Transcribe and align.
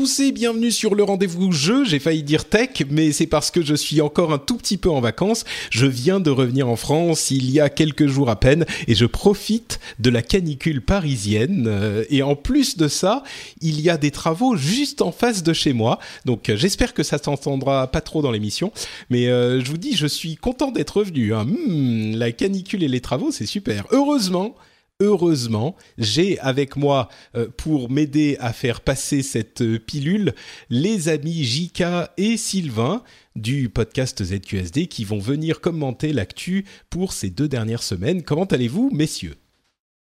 tous 0.00 0.20
et 0.20 0.32
bienvenue 0.32 0.70
sur 0.70 0.94
le 0.94 1.02
rendez-vous 1.02 1.52
jeu. 1.52 1.84
J'ai 1.84 1.98
failli 1.98 2.22
dire 2.22 2.46
tech, 2.46 2.70
mais 2.88 3.12
c'est 3.12 3.26
parce 3.26 3.50
que 3.50 3.60
je 3.60 3.74
suis 3.74 4.00
encore 4.00 4.32
un 4.32 4.38
tout 4.38 4.56
petit 4.56 4.78
peu 4.78 4.88
en 4.88 5.02
vacances. 5.02 5.44
Je 5.68 5.84
viens 5.84 6.20
de 6.20 6.30
revenir 6.30 6.70
en 6.70 6.76
France 6.76 7.30
il 7.30 7.50
y 7.50 7.60
a 7.60 7.68
quelques 7.68 8.06
jours 8.06 8.30
à 8.30 8.40
peine 8.40 8.64
et 8.88 8.94
je 8.94 9.04
profite 9.04 9.78
de 9.98 10.08
la 10.08 10.22
canicule 10.22 10.80
parisienne. 10.80 11.66
Euh, 11.68 12.04
Et 12.08 12.22
en 12.22 12.34
plus 12.34 12.78
de 12.78 12.88
ça, 12.88 13.24
il 13.60 13.78
y 13.82 13.90
a 13.90 13.98
des 13.98 14.10
travaux 14.10 14.56
juste 14.56 15.02
en 15.02 15.12
face 15.12 15.42
de 15.42 15.52
chez 15.52 15.74
moi. 15.74 15.98
Donc 16.24 16.48
euh, 16.48 16.56
j'espère 16.56 16.94
que 16.94 17.02
ça 17.02 17.18
s'entendra 17.18 17.86
pas 17.88 18.00
trop 18.00 18.22
dans 18.22 18.30
l'émission. 18.30 18.72
Mais 19.10 19.26
euh, 19.26 19.62
je 19.62 19.70
vous 19.70 19.76
dis, 19.76 19.94
je 19.94 20.06
suis 20.06 20.36
content 20.36 20.70
d'être 20.70 20.96
revenu. 20.96 21.34
hein. 21.34 21.44
Hmm, 21.44 22.14
la 22.14 22.32
canicule 22.32 22.82
et 22.84 22.88
les 22.88 23.02
travaux, 23.02 23.32
c'est 23.32 23.44
super. 23.44 23.84
Heureusement, 23.90 24.54
heureusement, 25.00 25.76
j'ai 25.98 26.38
avec 26.40 26.76
moi 26.76 27.08
euh, 27.34 27.48
pour 27.56 27.90
m'aider 27.90 28.36
à 28.40 28.52
faire 28.52 28.80
passer 28.80 29.22
cette 29.22 29.62
euh, 29.62 29.78
pilule 29.78 30.34
les 30.68 31.08
amis 31.08 31.44
Jika 31.44 32.12
et 32.16 32.36
Sylvain 32.36 33.02
du 33.36 33.68
podcast 33.68 34.22
ZQSD 34.22 34.86
qui 34.86 35.04
vont 35.04 35.18
venir 35.18 35.60
commenter 35.60 36.12
l'actu 36.12 36.64
pour 36.90 37.12
ces 37.12 37.30
deux 37.30 37.48
dernières 37.48 37.82
semaines. 37.82 38.22
Comment 38.22 38.44
allez-vous, 38.44 38.90
messieurs? 38.92 39.34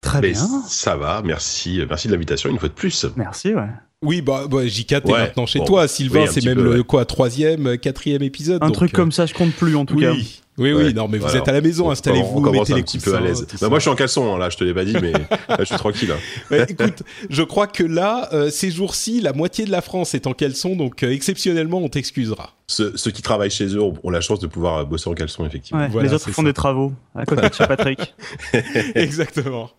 Très 0.01 0.21
Mais 0.21 0.33
bien. 0.33 0.63
ça 0.69 0.97
va, 0.97 1.23
merci, 1.25 1.81
merci 1.89 2.09
de 2.09 2.12
l'invitation 2.12 2.51
une 2.51 2.59
fois 2.59 2.69
de 2.69 2.75
plus. 2.75 3.07
Merci, 3.17 3.55
ouais. 3.55 3.69
Oui, 4.03 4.23
bah, 4.23 4.47
bah 4.49 4.67
Jika, 4.67 5.01
t'es 5.01 5.12
Ouais, 5.12 5.19
maintenant 5.19 5.47
chez 5.47 5.59
bon, 5.59 5.65
toi. 5.65 5.89
Sylvain, 5.89 6.23
oui, 6.23 6.29
c'est 6.33 6.45
même 6.45 6.57
peu, 6.57 6.62
le 6.62 6.79
ouais. 6.79 6.85
quoi, 6.85 7.05
troisième, 7.05 7.79
quatrième 7.79 8.23
épisode. 8.23 8.62
Un 8.62 8.67
donc, 8.67 8.77
truc 8.77 8.95
euh, 8.95 8.97
comme 8.97 9.11
ça, 9.11 9.27
je 9.27 9.35
compte 9.35 9.53
plus 9.53 9.75
en 9.75 9.85
tout 9.85 9.97
oui, 9.97 10.03
cas. 10.03 10.15
Oui, 10.59 10.73
oui, 10.73 10.92
non, 10.95 11.09
mais 11.09 11.19
vous 11.19 11.37
êtes 11.37 11.48
à 11.48 11.53
la 11.53 11.61
maison, 11.61 11.89
On- 11.89 11.91
installez-vous, 11.91 12.41
mettez 12.51 12.73
un 12.73 12.77
les 12.77 12.83
petit 12.83 12.98
peu 12.98 13.14
à 13.14 13.19
coussins, 13.19 13.27
l'aise. 13.28 13.47
Bah, 13.61 13.69
moi, 13.69 13.78
je 13.78 13.83
suis 13.83 13.91
en 13.91 13.95
caleçon, 13.95 14.34
hein, 14.34 14.39
là, 14.39 14.51
je 14.51 14.56
te 14.56 14.65
l'ai 14.65 14.75
pas 14.75 14.84
dit, 14.84 14.95
mais 15.00 15.12
là, 15.48 15.56
je 15.61 15.65
suis 15.65 15.77
tranquille. 15.77 16.11
hein. 16.12 16.19
Ouais, 16.50 16.67
écoute, 16.69 17.03
je 17.31 17.42
crois 17.42 17.67
que 17.67 17.84
là, 17.84 18.28
euh, 18.33 18.50
ces 18.50 18.70
jours-ci, 18.70 19.20
la 19.20 19.33
moitié 19.33 19.65
de 19.65 19.70
la 19.70 19.81
France 19.83 20.15
est 20.15 20.27
en 20.27 20.33
caleçon, 20.34 20.77
donc 20.77 21.03
euh, 21.03 21.11
exceptionnellement, 21.12 21.78
on 21.78 21.89
t'excusera. 21.89 22.53
Ceux, 22.70 22.94
ceux 22.99 23.10
qui 23.10 23.22
travaillent 23.22 23.50
chez 23.50 23.66
eux 23.69 23.81
ont, 23.81 23.94
ont 24.03 24.10
la 24.10 24.21
chance 24.21 24.41
de 24.41 24.47
pouvoir 24.47 24.78
euh, 24.78 24.84
bosser 24.84 25.09
en 25.09 25.15
caleçon, 25.15 25.47
effectivement. 25.47 25.81
Ouais, 25.81 25.88
Voilà, 25.88 26.09
les 26.09 26.15
autres 26.15 26.31
font 26.31 26.43
ça. 26.43 26.49
des 26.49 26.53
travaux 26.53 26.93
à 27.15 27.25
côté 27.25 27.49
de 27.49 27.54
chez 27.54 27.66
Patrick. 27.69 28.15
Exactement. 28.94 29.71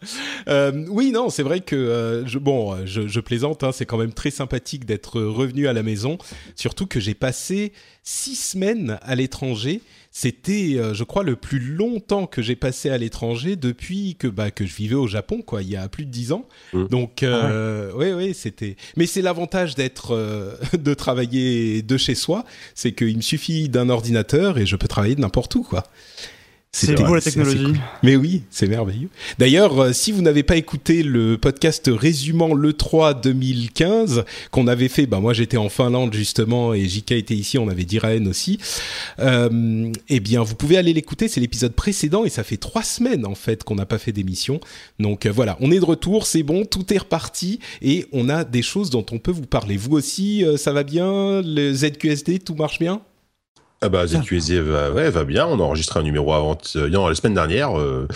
Euh, 0.48 0.86
oui, 0.90 1.12
non, 1.12 1.30
c'est 1.30 1.44
vrai 1.44 1.60
que 1.60 1.76
euh, 1.76 2.26
je, 2.28 2.40
bon, 2.40 2.78
je, 2.86 3.08
je 3.08 3.20
plaisante. 3.20 3.64
hein, 3.64 3.72
c'est 3.72 3.86
quand 3.86 3.98
même 3.98 4.14
très 4.14 4.32
sympathique 4.32 4.86
d'être 4.86 5.22
revenu 5.22 5.68
à 5.68 5.74
la 5.74 5.84
maison. 5.84 6.18
Surtout 6.56 6.88
que 6.88 7.00
j'ai 7.00 7.14
passé 7.14 7.74
six 8.04 8.36
semaines 8.36 8.98
à 9.04 9.16
l'étranger. 9.16 9.82
C'était, 10.22 10.74
euh, 10.76 10.94
je 10.94 11.06
crois, 11.06 11.24
le 11.24 11.38
plus 11.38 11.60
longtemps 11.60 12.28
que 12.28 12.42
j'ai 12.42 12.58
passé 12.58 12.90
à 12.90 12.98
l'étranger 12.98 13.56
depuis 13.56 14.18
que 14.20 14.28
bah, 14.28 14.52
que 14.52 14.66
je 14.66 14.76
vivais 14.76 14.96
au 14.96 15.08
Japon, 15.08 15.42
quoi. 15.42 15.62
Il 15.62 15.70
y 15.70 15.78
a 15.78 15.88
plus 15.88 16.04
de 16.04 16.12
dix 16.12 16.34
ans. 16.34 16.46
Mm. 16.74 16.88
Donc, 16.88 17.24
euh, 17.24 17.90
oui, 17.96 18.12
oui, 18.12 18.34
c'était. 18.34 18.76
Mais 18.98 19.06
c'est 19.06 19.22
l'avantage 19.22 19.76
d'être, 19.76 20.14
euh, 20.14 20.58
de 20.78 20.94
travailler 20.94 21.84
de 21.84 21.96
chez 21.96 22.16
soi, 22.16 22.44
c'est 22.76 22.92
qu'il 22.92 23.16
me 23.16 23.22
suffit 23.22 23.70
d'un 23.70 23.88
ordinateur 23.88 24.58
et 24.58 24.66
je 24.66 24.76
peux 24.76 24.90
travailler 24.90 25.16
de 25.16 25.22
n'importe 25.22 25.56
où, 25.56 25.64
quoi. 25.64 25.86
C'est 26.72 26.94
vrai, 26.94 27.04
beau 27.04 27.16
la 27.16 27.22
technologie. 27.22 27.64
cool. 27.64 27.80
Mais 28.04 28.16
oui, 28.16 28.44
c'est 28.52 28.68
merveilleux. 28.68 29.10
D'ailleurs, 29.40 29.80
euh, 29.80 29.92
si 29.92 30.12
vous 30.12 30.22
n'avez 30.22 30.44
pas 30.44 30.56
écouté 30.56 31.02
le 31.02 31.36
podcast 31.36 31.90
résumant 31.92 32.54
l'E3 32.54 33.20
2015 33.22 34.24
qu'on 34.52 34.68
avait 34.68 34.88
fait, 34.88 35.08
bah 35.08 35.20
moi 35.20 35.34
j'étais 35.34 35.58
en 35.58 35.70
Finlande 35.70 36.14
justement 36.14 36.76
et 36.76 36.86
JK 36.86 37.14
était 37.14 37.34
ici, 37.34 37.58
on 37.58 37.70
avait 37.70 37.86
Diraen 37.86 38.28
aussi. 38.28 38.60
Euh, 39.18 39.92
eh 40.10 40.20
bien, 40.20 40.44
vous 40.44 40.54
pouvez 40.54 40.78
aller 40.78 40.94
l'écouter, 40.94 41.28
c'est 41.28 41.40
l'épisode 41.40 41.74
précédent 41.74 42.24
et 42.24 42.30
ça 42.30 42.44
fait 42.44 42.58
trois 42.58 42.84
semaines 42.84 43.26
en 43.26 43.36
fait 43.36 43.64
qu'on 43.64 43.76
n'a 43.76 43.88
pas 43.88 43.98
fait 43.98 44.12
d'émission. 44.12 44.60
Donc 45.00 45.26
euh, 45.26 45.32
voilà, 45.32 45.58
on 45.62 45.72
est 45.72 45.80
de 45.80 45.86
retour, 45.86 46.28
c'est 46.28 46.44
bon, 46.44 46.66
tout 46.66 46.94
est 46.94 47.00
reparti 47.00 47.60
et 47.82 48.06
on 48.12 48.30
a 48.30 48.44
des 48.44 48.62
choses 48.62 48.92
dont 48.92 49.06
on 49.12 49.18
peut 49.18 49.32
vous 49.32 49.48
parler. 49.48 49.76
Vous 49.76 49.94
aussi, 49.98 50.46
euh, 50.46 50.56
ça 50.56 50.72
va 50.72 50.84
bien? 50.84 51.42
Le 51.44 51.74
ZQSD, 51.74 52.40
tout 52.40 52.54
marche 52.54 52.78
bien? 52.78 53.02
Ah 53.82 53.88
bah, 53.88 54.06
ZQSD 54.06 54.60
va, 54.60 54.92
ouais, 54.92 55.10
va 55.10 55.24
bien. 55.24 55.48
On 55.48 55.58
a 55.60 55.64
enregistré 55.64 56.02
un 56.02 56.04
numéro 56.04 56.34
avant, 56.34 56.58
euh, 56.76 56.90
non, 56.90 57.08
la 57.08 57.16
semaine 57.16 57.34
dernière, 57.34 57.80
euh, 57.80 58.08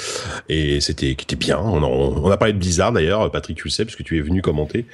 et 0.50 0.82
c'était, 0.82 1.16
c'était 1.18 1.38
bien. 1.38 1.58
On 1.58 1.82
a, 1.82 1.86
on 1.86 2.30
a 2.30 2.36
parlé 2.36 2.54
de 2.54 2.58
Blizzard 2.60 2.92
d'ailleurs, 2.92 3.32
Patrick, 3.32 3.56
tu 3.58 3.64
le 3.68 3.70
sais, 3.72 3.86
parce 3.86 3.96
que 3.96 4.04
tu 4.04 4.18
es 4.18 4.22
venu 4.22 4.42
commenter. 4.42 4.86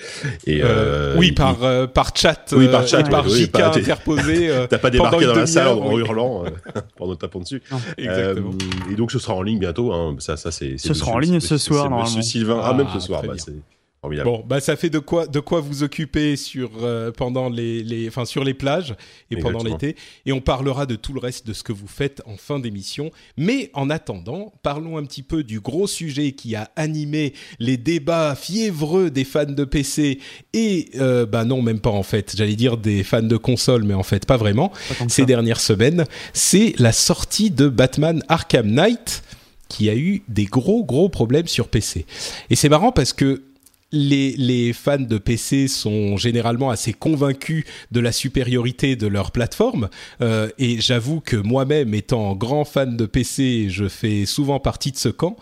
Et, 0.46 0.62
Euh, 0.62 0.66
euh, 0.68 1.16
oui, 1.18 1.30
il- 1.30 1.34
par, 1.36 1.64
euh, 1.64 1.88
par 1.88 2.16
chat, 2.16 2.54
Oui, 2.56 2.68
par 2.68 2.88
chat, 2.88 3.00
et 3.00 3.10
par 3.10 3.26
oui, 3.26 3.46
JK 3.52 3.60
interposé. 3.60 4.50
euh, 4.52 4.68
T'as 4.70 4.78
pas 4.78 4.92
débarqué 4.92 5.26
dans 5.26 5.34
la 5.34 5.48
salle 5.48 5.70
en, 5.70 5.92
oui. 5.92 6.02
hurlant 6.02 6.44
euh, 6.46 6.50
pendant 6.98 7.16
tapant 7.16 7.40
dessus. 7.40 7.64
Non. 7.72 7.78
Exactement. 7.98 8.52
Euh, 8.52 8.92
et 8.92 8.96
donc 8.96 9.12
ce 9.12 9.18
sera 9.18 9.34
en 9.34 9.42
ligne 9.42 9.58
bientôt. 9.60 9.92
Hein. 9.92 10.18
Ça, 10.20 10.38
ça 10.38 10.52
c'est. 10.52 10.78
Ce 10.78 10.94
sera 10.94 11.14
en 11.14 11.18
ligne 11.20 11.40
ce 11.40 11.58
soir, 11.58 11.86
Monsieur 11.86 11.96
normalement. 11.98 12.22
Sylvain. 12.22 12.60
Ah, 12.62 12.68
Ah, 12.70 12.74
même 12.76 12.88
ce 12.94 13.00
soir. 13.00 13.22
très 13.22 13.30
Bah, 13.30 13.34
c'est 13.38 13.54
formidable. 14.02 14.30
Bon, 14.30 14.44
bah 14.46 14.60
ça 14.60 14.76
fait 14.76 14.90
de 14.90 15.00
quoi 15.00 15.28
de 15.28 15.40
quoi 15.40 15.62
vous 15.62 15.84
occuper 15.84 16.36
sur 16.36 16.72
euh, 16.82 17.12
pendant 17.12 17.50
les, 17.50 17.84
les 17.84 18.08
enfin 18.08 18.26
sur 18.26 18.44
les 18.44 18.54
plages 18.54 18.96
et 19.32 19.38
pendant 19.38 19.64
l'été 19.64 19.96
et 20.26 20.32
on 20.32 20.42
parlera 20.42 20.86
de 20.86 20.96
tout 20.96 21.14
le 21.14 21.20
reste 21.20 21.46
de 21.48 21.54
ce 21.54 21.64
que 21.64 21.74
vous 21.74 21.88
faites 21.88 22.22
en 22.26 22.38
fin 22.38 22.60
d'émission. 22.60 23.12
Mais 23.38 23.70
en 23.74 23.90
attendant, 23.90 24.54
parlons 24.64 24.98
un 24.98 25.04
petit 25.04 25.24
peu 25.24 25.44
du 25.44 25.60
gros 25.60 25.88
sujet 25.88 26.32
qui 26.32 26.56
a 26.56 26.72
animé 26.76 27.34
les 27.60 27.78
débats 27.78 28.36
fiévreux 28.36 29.10
des 29.10 29.24
fans 29.24 29.46
de 29.46 29.64
PC 29.64 30.20
et 30.54 30.90
euh, 30.96 31.26
bah 31.26 31.46
non 31.46 31.62
même 31.62 31.80
pas 31.80 31.90
en 31.90 32.04
fait. 32.04 32.36
J'allais 32.38 32.56
dire 32.56 32.78
des 32.78 33.04
fans 33.04 33.22
de 33.22 33.38
console, 33.38 33.84
mais 33.84 33.94
en 33.94 34.04
fait 34.04 34.26
pas 34.26 34.38
vraiment. 34.38 34.70
Pas 34.70 35.06
Ces 35.08 35.22
ça. 35.22 35.26
dernières 35.26 35.60
semaines, 35.60 36.06
c'est 36.34 36.74
la 36.78 36.92
sortie 36.92 37.52
de 37.52 37.68
Batman 37.68 38.24
Arkham 38.28 38.68
Knight 38.68 39.24
qui 39.68 39.90
a 39.90 39.96
eu 39.96 40.24
des 40.28 40.46
gros 40.46 40.84
gros 40.84 41.10
problèmes 41.10 41.48
sur 41.48 41.68
PC. 41.68 42.06
Et 42.50 42.56
c'est 42.56 42.70
marrant 42.70 42.92
parce 42.92 43.14
que 43.14 43.44
les, 43.92 44.74
fans 44.74 45.00
de 45.00 45.18
PC 45.18 45.68
sont 45.68 46.18
généralement 46.18 46.70
assez 46.70 46.94
convaincus 46.94 47.66
de 47.92 48.00
la 48.00 48.12
supériorité 48.12 48.96
de 48.96 49.08
leur 49.08 49.32
plateforme. 49.32 49.90
Euh, 50.22 50.50
et 50.58 50.80
j'avoue 50.80 51.22
que 51.22 51.36
moi-même, 51.36 51.94
étant 51.94 52.36
grand 52.36 52.66
fan 52.66 52.98
de 52.98 53.06
PC, 53.06 53.68
je 53.70 53.88
fais 53.88 54.26
souvent 54.26 54.60
partie 54.60 54.92
de 54.92 54.98
ce 54.98 55.10
camp. 55.10 55.38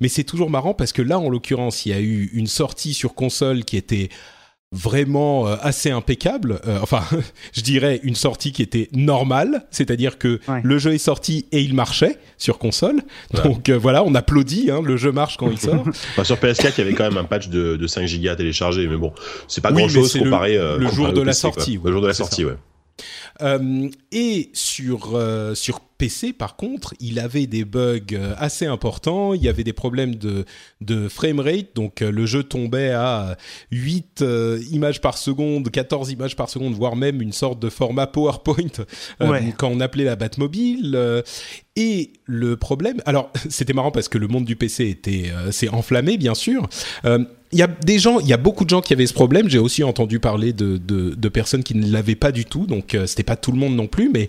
Mais 0.00 0.08
c'est 0.08 0.24
toujours 0.24 0.50
marrant 0.50 0.74
parce 0.74 0.92
que 0.92 1.02
là, 1.02 1.18
en 1.18 1.28
l'occurrence, 1.28 1.86
il 1.86 1.90
y 1.90 1.92
a 1.92 2.00
eu 2.00 2.30
une 2.32 2.46
sortie 2.46 2.94
sur 2.94 3.14
console 3.14 3.64
qui 3.64 3.76
était 3.76 4.08
vraiment 4.72 5.48
euh, 5.48 5.56
assez 5.62 5.90
impeccable. 5.90 6.60
Euh, 6.66 6.78
enfin, 6.80 7.02
je 7.52 7.60
dirais 7.60 8.00
une 8.04 8.14
sortie 8.14 8.52
qui 8.52 8.62
était 8.62 8.88
normale, 8.92 9.66
c'est-à-dire 9.70 10.16
que 10.18 10.38
Ouais. 10.48 10.60
le 10.62 10.78
jeu 10.78 10.94
est 10.94 10.98
sorti 10.98 11.46
et 11.52 11.60
il 11.60 11.74
marchait 11.74 12.18
sur 12.38 12.58
console. 12.58 13.02
Donc 13.44 13.68
euh, 13.68 13.76
voilà, 13.76 14.04
on 14.04 14.14
applaudit, 14.14 14.70
hein, 14.70 14.80
le 14.84 14.96
jeu 14.96 15.10
marche 15.12 15.36
quand 15.36 15.50
il 15.50 15.58
sort. 15.58 15.84
Enfin, 16.12 16.24
sur 16.24 16.36
PS4, 16.36 16.72
il 16.76 16.78
y 16.78 16.80
avait 16.82 16.94
quand 16.94 17.04
même 17.04 17.18
un 17.18 17.24
patch 17.24 17.48
de, 17.48 17.76
de 17.76 17.86
5 17.86 18.06
gigas 18.06 18.36
téléchargé, 18.36 18.86
mais 18.86 18.96
bon, 18.96 19.12
c'est 19.48 19.60
pas 19.60 19.70
Oui, 19.72 19.78
grand 19.82 19.88
chose 19.88 20.02
mais 20.04 20.08
c'est 20.08 20.18
le- 20.24 20.30
comparé 20.30 20.56
euh, 20.56 20.78
le 20.78 20.84
comparé 20.86 20.94
jour 20.96 21.08
au 21.08 21.12
de 21.12 21.20
la 21.22 21.26
PC, 21.32 21.40
quoi. 21.42 21.52
sortie, 21.52 21.78
ouais. 21.78 21.84
Le 21.86 21.92
jour 21.92 22.02
de 22.02 22.06
la 22.06 22.14
sortie, 22.14 22.44
ouais. 22.44 22.54
Euh, 23.42 23.88
et 24.12 24.50
sur, 24.52 25.14
euh, 25.14 25.54
sur 25.54 25.80
PC, 25.80 26.32
par 26.32 26.56
contre, 26.56 26.94
il 27.00 27.18
avait 27.18 27.46
des 27.46 27.64
bugs 27.64 28.00
euh, 28.12 28.34
assez 28.38 28.66
importants. 28.66 29.34
Il 29.34 29.42
y 29.42 29.48
avait 29.48 29.64
des 29.64 29.72
problèmes 29.72 30.14
de, 30.14 30.44
de 30.80 31.08
framerate. 31.08 31.74
Donc, 31.74 32.00
le 32.00 32.26
jeu 32.26 32.42
tombait 32.42 32.90
à 32.90 33.36
8 33.70 34.24
images 34.70 35.00
par 35.00 35.18
seconde, 35.18 35.70
14 35.70 36.10
images 36.10 36.36
par 36.36 36.48
seconde, 36.48 36.74
voire 36.74 36.96
même 36.96 37.20
une 37.20 37.32
sorte 37.32 37.60
de 37.60 37.68
format 37.68 38.06
PowerPoint 38.06 38.84
quand 39.56 39.68
on 39.68 39.80
appelait 39.80 40.04
la 40.04 40.16
Batmobile. 40.16 41.22
et 41.76 42.12
le 42.24 42.56
problème, 42.56 43.02
alors 43.06 43.30
c'était 43.48 43.72
marrant 43.72 43.90
parce 43.90 44.08
que 44.08 44.18
le 44.18 44.28
monde 44.28 44.44
du 44.44 44.56
PC 44.56 44.88
était 44.88 45.30
s'est 45.50 45.68
enflammé, 45.68 46.16
bien 46.16 46.34
sûr 46.34 46.68
il 47.52 47.58
y 47.58 47.62
a 47.62 47.66
des 47.66 47.98
gens, 47.98 48.20
il 48.20 48.28
y 48.28 48.32
a 48.32 48.36
beaucoup 48.36 48.64
de 48.64 48.70
gens 48.70 48.80
qui 48.80 48.92
avaient 48.92 49.06
ce 49.06 49.14
problème. 49.14 49.48
J'ai 49.48 49.58
aussi 49.58 49.82
entendu 49.82 50.20
parler 50.20 50.52
de, 50.52 50.78
de, 50.78 51.28
personnes 51.28 51.62
qui 51.62 51.74
ne 51.74 51.90
l'avaient 51.90 52.14
pas 52.14 52.32
du 52.32 52.44
tout, 52.44 52.66
donc 52.66 52.94
euh, 52.94 53.06
c'était 53.06 53.22
pas 53.22 53.36
tout 53.36 53.52
le 53.52 53.58
monde 53.58 53.74
non 53.74 53.86
plus. 53.86 54.10
Mais 54.10 54.28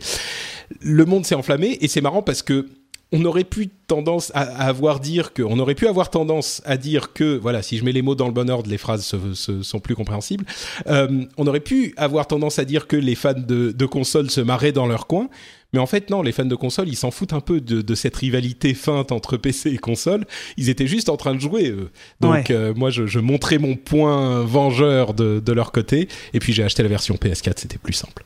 le 0.82 1.06
monde 1.06 1.26
s'est 1.26 1.36
enflammé 1.36 1.78
et 1.82 1.88
c'est 1.88 2.02
marrant 2.02 2.22
parce 2.22 2.42
que 2.42 2.68
on 3.14 3.26
aurait 3.26 3.44
pu 3.44 3.68
tendance 3.88 4.32
à, 4.36 4.42
avoir 4.42 5.02
dire 5.02 5.34
que, 5.34 5.44
on 5.44 5.60
aurait 5.60 5.76
pu 5.76 5.88
avoir 5.88 6.10
tendance 6.10 6.62
à 6.66 6.78
dire 6.78 7.12
que, 7.12 7.38
voilà, 7.38 7.62
si 7.62 7.78
je 7.78 7.84
mets 7.84 7.92
les 7.92 8.02
mots 8.02 8.16
dans 8.16 8.28
le 8.28 8.32
bon 8.32 8.50
ordre, 8.50 8.70
les 8.70 8.78
phrases 8.78 9.04
se, 9.34 9.62
sont 9.64 9.80
plus 9.80 9.96
compréhensibles. 9.96 10.46
Euh, 10.88 11.26
on 11.38 11.46
aurait 11.46 11.60
pu 11.60 11.94
avoir 11.98 12.26
tendance 12.28 12.58
à 12.58 12.64
dire 12.64 12.88
que 12.88 12.96
les 12.96 13.16
fans 13.16 13.34
de, 13.34 13.72
de 13.72 13.86
consoles 13.86 14.30
se 14.30 14.40
marraient 14.40 14.72
dans 14.72 14.88
leur 14.88 15.08
coin. 15.08 15.28
Mais 15.74 15.80
en 15.80 15.86
fait, 15.86 16.10
non, 16.10 16.22
les 16.22 16.34
fans 16.34 16.46
de 16.46 16.56
console, 16.56 16.90
ils 16.90 16.98
s'en 16.98 17.12
foutent 17.12 17.34
un 17.34 17.40
peu 17.40 17.62
de, 17.62 17.96
cette 17.96 18.16
rivalité 18.18 18.74
feinte 18.74 19.12
entre 19.12 19.38
PC 19.38 19.70
et 19.70 19.78
console. 19.78 20.26
Ils 20.58 20.70
étaient 20.70 20.88
juste 20.88 21.08
en 21.08 21.16
train 21.16 21.34
de 21.34 21.40
jouer, 21.40 21.70
eux. 21.70 21.92
Donc, 22.20 22.52
euh, 22.52 22.74
moi, 22.76 22.90
je, 22.90 23.20
montrais 23.20 23.58
mon 23.58 23.76
point 23.76 24.44
vengeur 24.44 25.14
de, 25.14 25.52
leur 25.52 25.72
côté. 25.72 26.10
Et 26.34 26.40
puis, 26.40 26.52
j'ai 26.52 26.64
acheté 26.64 26.84
la 26.84 26.90
version 26.90 27.16
PS4, 27.16 27.54
c'était 27.58 27.78
plus 27.78 27.94
simple. 27.94 28.24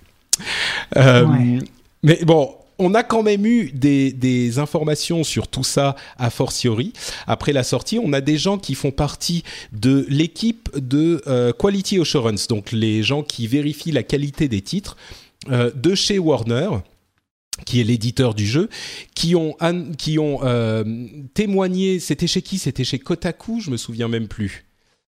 Euh, 0.97 1.25
mais 2.03 2.19
bon, 2.23 2.55
on 2.79 2.93
a 2.93 3.03
quand 3.03 3.21
même 3.21 3.45
eu 3.45 3.71
des, 3.71 4.57
informations 4.57 5.23
sur 5.23 5.47
tout 5.47 5.63
ça 5.63 5.95
a 6.17 6.31
fortiori. 6.31 6.93
Après 7.27 7.53
la 7.53 7.63
sortie, 7.63 7.99
on 8.01 8.11
a 8.13 8.21
des 8.21 8.37
gens 8.37 8.57
qui 8.57 8.73
font 8.73 8.91
partie 8.91 9.43
de 9.71 10.05
l'équipe 10.09 10.69
de 10.75 11.21
euh, 11.27 11.51
Quality 11.53 11.99
Assurance, 11.99 12.47
donc 12.47 12.71
les 12.71 13.03
gens 13.03 13.21
qui 13.21 13.45
vérifient 13.45 13.91
la 13.91 14.03
qualité 14.03 14.47
des 14.47 14.61
titres 14.61 14.97
de 15.47 15.93
chez 15.93 16.17
Warner 16.17 16.69
qui 17.65 17.79
est 17.79 17.83
l'éditeur 17.83 18.33
du 18.33 18.45
jeu, 18.45 18.69
qui 19.13 19.35
ont, 19.35 19.55
qui 19.97 20.19
ont 20.19 20.39
euh, 20.43 20.83
témoigné, 21.33 21.99
c'était 21.99 22.27
chez 22.27 22.41
qui? 22.41 22.57
C'était 22.57 22.83
chez 22.83 22.99
Kotaku, 22.99 23.61
je 23.61 23.71
me 23.71 23.77
souviens 23.77 24.07
même 24.07 24.27
plus. 24.27 24.64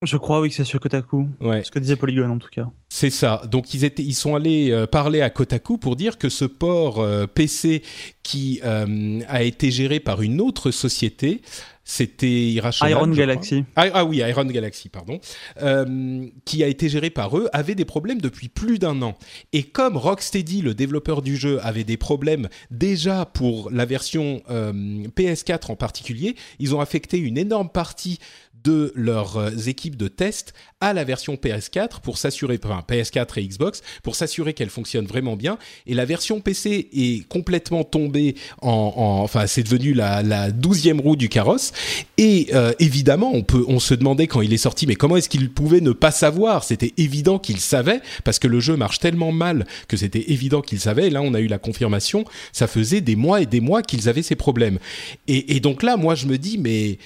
Je 0.03 0.17
crois 0.17 0.41
oui 0.41 0.49
que 0.49 0.55
c'est 0.55 0.65
sur 0.65 0.81
Kotaku. 0.81 1.29
Ouais. 1.43 1.63
Ce 1.63 1.71
que 1.71 1.79
disait 1.79 1.97
Polygon 1.97 2.31
en 2.31 2.39
tout 2.39 2.49
cas. 2.49 2.71
C'est 2.89 3.11
ça. 3.11 3.43
Donc 3.51 3.75
ils 3.75 3.85
étaient, 3.85 4.03
ils 4.03 4.15
sont 4.15 4.35
allés 4.35 4.71
euh, 4.71 4.87
parler 4.87 5.21
à 5.21 5.29
Kotaku 5.29 5.77
pour 5.77 5.95
dire 5.95 6.17
que 6.17 6.31
ce 6.31 6.47
port 6.47 7.01
euh, 7.01 7.27
PC 7.27 7.83
qui 8.23 8.63
a 8.63 9.43
été 9.43 9.71
géré 9.71 9.99
par 9.99 10.23
une 10.23 10.41
autre 10.41 10.71
société 10.71 11.43
c'était 11.91 12.53
Iron 12.53 13.09
Galaxy. 13.09 13.65
Ah, 13.75 13.87
ah, 13.95 14.05
oui, 14.05 14.19
Iron 14.19 14.45
Galaxy, 14.45 14.89
pardon, 14.89 15.19
euh, 15.61 16.25
qui 16.45 16.63
a 16.63 16.69
été 16.69 16.89
géré 16.89 17.11
par 17.11 17.37
eux, 17.37 17.49
avait 17.53 17.75
des 17.75 17.85
problèmes 17.85 18.21
depuis 18.21 18.49
plus 18.49 18.79
d'un 18.79 19.03
an. 19.03 19.19
Et 19.53 19.65
comme 19.65 19.97
Rocksteady, 19.97 20.63
le 20.63 20.75
développeur 20.75 21.21
du 21.21 21.37
jeu, 21.37 21.59
avait 21.65 21.83
des 21.83 21.97
problèmes 21.97 22.49
déjà 22.71 23.25
pour 23.25 23.73
la 23.73 23.87
version 23.87 24.41
euh, 24.51 24.73
PS4 25.17 25.73
en 25.73 25.77
particulier, 25.77 26.37
ils 26.61 26.77
ont 26.77 26.81
affecté 26.81 27.19
une 27.19 27.37
énorme 27.37 27.71
partie 27.71 28.21
de 28.65 28.93
leurs 28.95 29.37
euh, 29.37 29.51
équipes 29.67 29.97
de 29.97 30.09
test 30.09 30.55
à 30.81 30.93
la 30.93 31.05
version 31.05 31.35
PS4 31.35 32.01
pour 32.03 32.19
s'assurer, 32.19 32.59
enfin 32.63 32.83
PS4 32.89 33.39
et 33.39 33.47
Xbox, 33.47 33.83
pour 34.03 34.17
s'assurer 34.17 34.55
qu'elle 34.55 34.71
fonctionne 34.71 35.07
vraiment 35.07 35.37
bien. 35.37 35.59
Et 35.87 35.95
la 35.95 36.05
version 36.05 36.41
PC 36.41 36.89
est 36.93 37.29
complètement 37.29 37.85
tombée 37.85 38.35
en, 38.63 39.21
enfin 39.23 39.47
c'est 39.47 39.63
devenu 39.63 39.93
la, 39.93 40.23
la 40.23 40.51
douzième 40.51 41.01
roue 41.01 41.17
du 41.17 41.29
carrosse. 41.29 41.73
Et 42.17 42.49
euh, 42.55 42.73
évidemment, 42.79 43.31
on 43.33 43.43
peut, 43.43 43.65
on 43.69 43.79
se 43.79 43.95
demandait 43.95 44.27
quand 44.27 44.41
il 44.41 44.53
est 44.53 44.59
sorti, 44.59 44.87
mais 44.87 44.95
comment 44.95 45.17
est-ce 45.17 45.29
qu'il 45.29 45.51
pouvait 45.51 45.81
ne 45.81 45.93
pas 45.93 46.11
savoir? 46.11 46.65
C'était 46.65 46.95
évident 46.97 47.39
qu'il 47.39 47.61
savait 47.61 48.01
parce 48.25 48.39
que 48.39 48.49
le 48.49 48.61
jeu 48.61 48.77
marche 48.77 49.01
tellement 49.01 49.33
mal 49.33 49.67
que 49.89 49.97
c'était 49.97 50.31
évident 50.33 50.63
qu'il 50.63 50.81
savait. 50.81 51.09
Et 51.09 51.11
là, 51.11 51.23
on 51.23 51.35
a 51.35 51.41
eu 51.41 51.47
la 51.47 51.59
confirmation. 51.59 52.25
Ça 52.53 52.67
faisait 52.67 53.01
des 53.01 53.17
mois 53.17 53.43
et 53.43 53.47
des 53.47 53.61
mois 53.61 53.83
qu'ils 53.83 54.09
avaient 54.09 54.23
ces 54.23 54.37
problèmes. 54.37 54.79
Et, 55.29 55.57
et 55.57 55.61
donc 55.61 55.83
là, 55.83 55.97
moi, 55.97 56.15
je 56.15 56.27
me 56.27 56.39
dis, 56.39 56.59
mais 56.59 56.99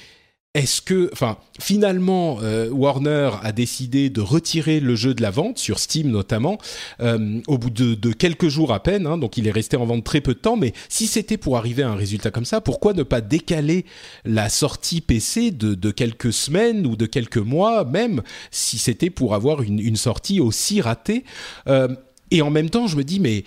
est-ce 0.55 0.81
que, 0.81 1.11
enfin, 1.13 1.37
finalement, 1.61 2.39
euh, 2.41 2.69
Warner 2.71 3.31
a 3.43 3.51
décidé 3.51 4.09
de 4.09 4.21
retirer 4.21 4.79
le 4.79 4.95
jeu 4.95 5.13
de 5.13 5.21
la 5.21 5.33
vente 5.33 5.59
sur 5.59 5.81
Steam 5.81 6.09
notamment 6.13 6.59
euh, 7.01 7.41
au 7.49 7.59
bout 7.59 7.71
de, 7.71 8.13
quelques 8.13 8.47
jours 8.47 8.73
à 8.73 8.81
peine. 8.81 9.09
Hein, 9.09 9.19
donc, 9.19 9.37
il 9.37 9.49
est 9.49 9.51
resté 9.51 9.77
en 9.77 9.85
vente 9.85 10.05
très 10.05 10.21
peu 10.21 10.35
de 10.35 10.39
temps. 10.39 10.57
Mais 10.57 10.73
si 10.89 11.09
c'était 11.09 11.39
pour 11.39 11.57
arriver 11.57 11.83
à 11.83 11.91
un 11.91 11.97
résultat 11.97 12.31
comme 12.31 12.45
ça, 12.45 12.61
pourquoi 12.61 12.93
ne 12.93 13.03
pas 13.03 13.21
décaler 13.21 13.85
la 14.25 14.49
sortie 14.49 15.01
PC 15.01 15.51
de, 15.51 15.91
quelques 15.91 16.33
semaines 16.33 16.87
ou 16.87 16.95
de 16.95 17.07
quelques 17.07 17.37
mois, 17.39 17.85
même 17.85 18.23
si 18.53 18.79
c'était 18.79 19.11
pour 19.11 19.35
avoir 19.35 19.61
une, 19.61 19.97
sortie 19.97 20.39
aussi 20.39 20.81
ratée 20.81 21.25
euh, 21.67 21.89
Et 22.31 22.43
en 22.43 22.51
même 22.51 22.71
temps, 22.71 22.87
je 22.87 22.97
me 22.97 23.03
dis, 23.03 23.19
mais 23.19 23.43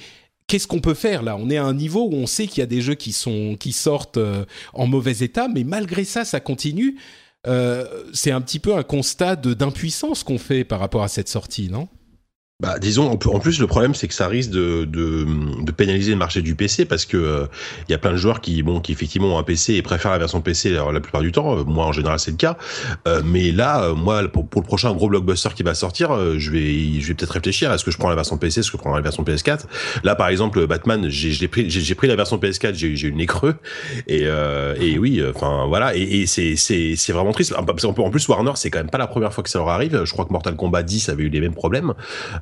qu'est-ce 0.48 0.68
qu'on 0.68 0.80
peut 0.80 0.94
faire 0.94 1.24
là? 1.24 1.38
On 1.38 1.50
est 1.50 1.58
à 1.58 1.66
un 1.66 1.74
niveau 1.74 2.08
où 2.10 2.14
on 2.14 2.26
sait 2.26 2.48
qu'il 2.48 2.60
y 2.60 2.64
a 2.64 2.68
des 2.68 2.82
jeux 2.82 2.96
qui 2.96 3.12
sont 3.12 3.56
qui 3.60 3.74
sortent 3.74 4.18
euh, 4.18 4.46
en 4.74 4.88
mauvais 4.88 5.18
état, 5.20 5.48
mais 5.54 5.64
malgré 5.64 6.06
ça, 6.06 6.26
ça 6.26 6.40
continue. 6.40 6.98
Euh, 7.46 7.86
c'est 8.14 8.32
un 8.32 8.42
petit 8.42 8.60
peu 8.60 8.76
un 8.76 8.84
constat 8.84 9.36
d'impuissance 9.36 10.24
qu'on 10.24 10.38
fait 10.38 10.64
par 10.64 10.80
rapport 10.80 11.04
à 11.04 11.08
cette 11.08 11.30
sortie, 11.30 11.70
non? 11.70 11.88
Bah, 12.60 12.80
disons, 12.80 13.12
en 13.12 13.40
plus, 13.40 13.60
le 13.60 13.68
problème, 13.68 13.94
c'est 13.94 14.08
que 14.08 14.16
ça 14.16 14.28
risque 14.28 14.50
de, 14.50 14.84
de, 14.86 15.28
de, 15.62 15.72
pénaliser 15.72 16.10
le 16.10 16.18
marché 16.18 16.42
du 16.42 16.56
PC 16.56 16.86
parce 16.86 17.06
que 17.06 17.16
il 17.16 17.24
euh, 17.24 17.46
y 17.88 17.94
a 17.94 18.00
plein 18.00 18.14
de 18.14 18.18
joueurs 18.18 18.42
qui, 18.42 18.64
bon, 18.64 18.80
qui 18.80 18.92
effectivement 18.92 19.36
ont 19.36 19.38
un 19.38 19.44
PC 19.44 19.76
et 19.76 19.84
préfèrent 19.84 20.10
la 20.10 20.18
version 20.18 20.42
PC 20.42 20.72
alors, 20.72 20.92
la 20.92 21.00
plupart 21.00 21.22
du 21.22 21.32
temps. 21.32 21.56
Euh, 21.56 21.64
moi, 21.64 21.86
en 21.86 21.92
général, 21.92 22.18
c'est 22.18 22.32
le 22.32 22.38
cas. 22.38 22.58
Euh, 23.08 23.22
mais 23.24 23.52
là, 23.52 23.94
moi, 23.94 24.28
pour, 24.28 24.48
pour, 24.48 24.62
le 24.64 24.66
prochain 24.66 24.92
gros 24.96 25.08
blockbuster 25.08 25.50
qui 25.56 25.62
va 25.62 25.76
sortir, 25.76 26.10
je 26.40 26.50
vais, 26.50 27.00
je 27.00 27.08
vais 27.08 27.14
peut-être 27.14 27.34
réfléchir. 27.34 27.72
Est-ce 27.72 27.86
que 27.86 27.92
je 27.92 27.98
prends 28.00 28.10
la 28.10 28.16
version 28.16 28.40
PC, 28.40 28.62
est-ce 28.62 28.72
que 28.72 28.78
je 28.78 28.82
prends 28.82 28.96
la 28.96 29.02
version 29.02 29.22
PS4 29.22 29.66
Là, 30.04 30.16
par 30.16 30.30
exemple, 30.30 30.66
Batman, 30.66 31.10
j'ai 31.10 31.48
pris, 31.48 31.70
j'ai 31.70 31.94
pris 31.94 32.08
la 32.08 32.16
version 32.16 32.40
PS4, 32.40 32.74
j'ai 32.74 32.88
eu 32.88 33.12
le 33.12 33.18
nez 33.18 33.28
creux. 33.28 33.54
Et, 34.08 34.24
et 34.82 34.98
oui, 34.98 35.22
enfin 35.30 35.68
voilà. 35.68 35.96
Et, 35.96 36.22
et 36.22 36.26
c'est, 36.26 36.56
c'est, 36.56 36.96
c'est 36.96 37.14
vraiment 37.14 37.34
triste. 37.34 37.54
En 37.56 38.10
plus, 38.10 38.28
Warner, 38.28 38.54
c'est 38.56 38.72
quand 38.72 38.80
même 38.80 38.90
pas 38.90 38.98
la 38.98 39.06
première 39.06 39.32
fois 39.32 39.44
que 39.44 39.50
ça 39.52 39.60
leur 39.60 39.70
arrive. 39.70 40.06
Je 40.06 40.12
crois 40.12 40.26
que 40.26 40.34
Mortal 40.34 40.56
Kombat 40.56 40.82
10 40.82 41.10
avait 41.10 41.26
eu 41.26 41.30
les 41.30 41.40
mêmes 41.40 41.54
problèmes 41.54 41.94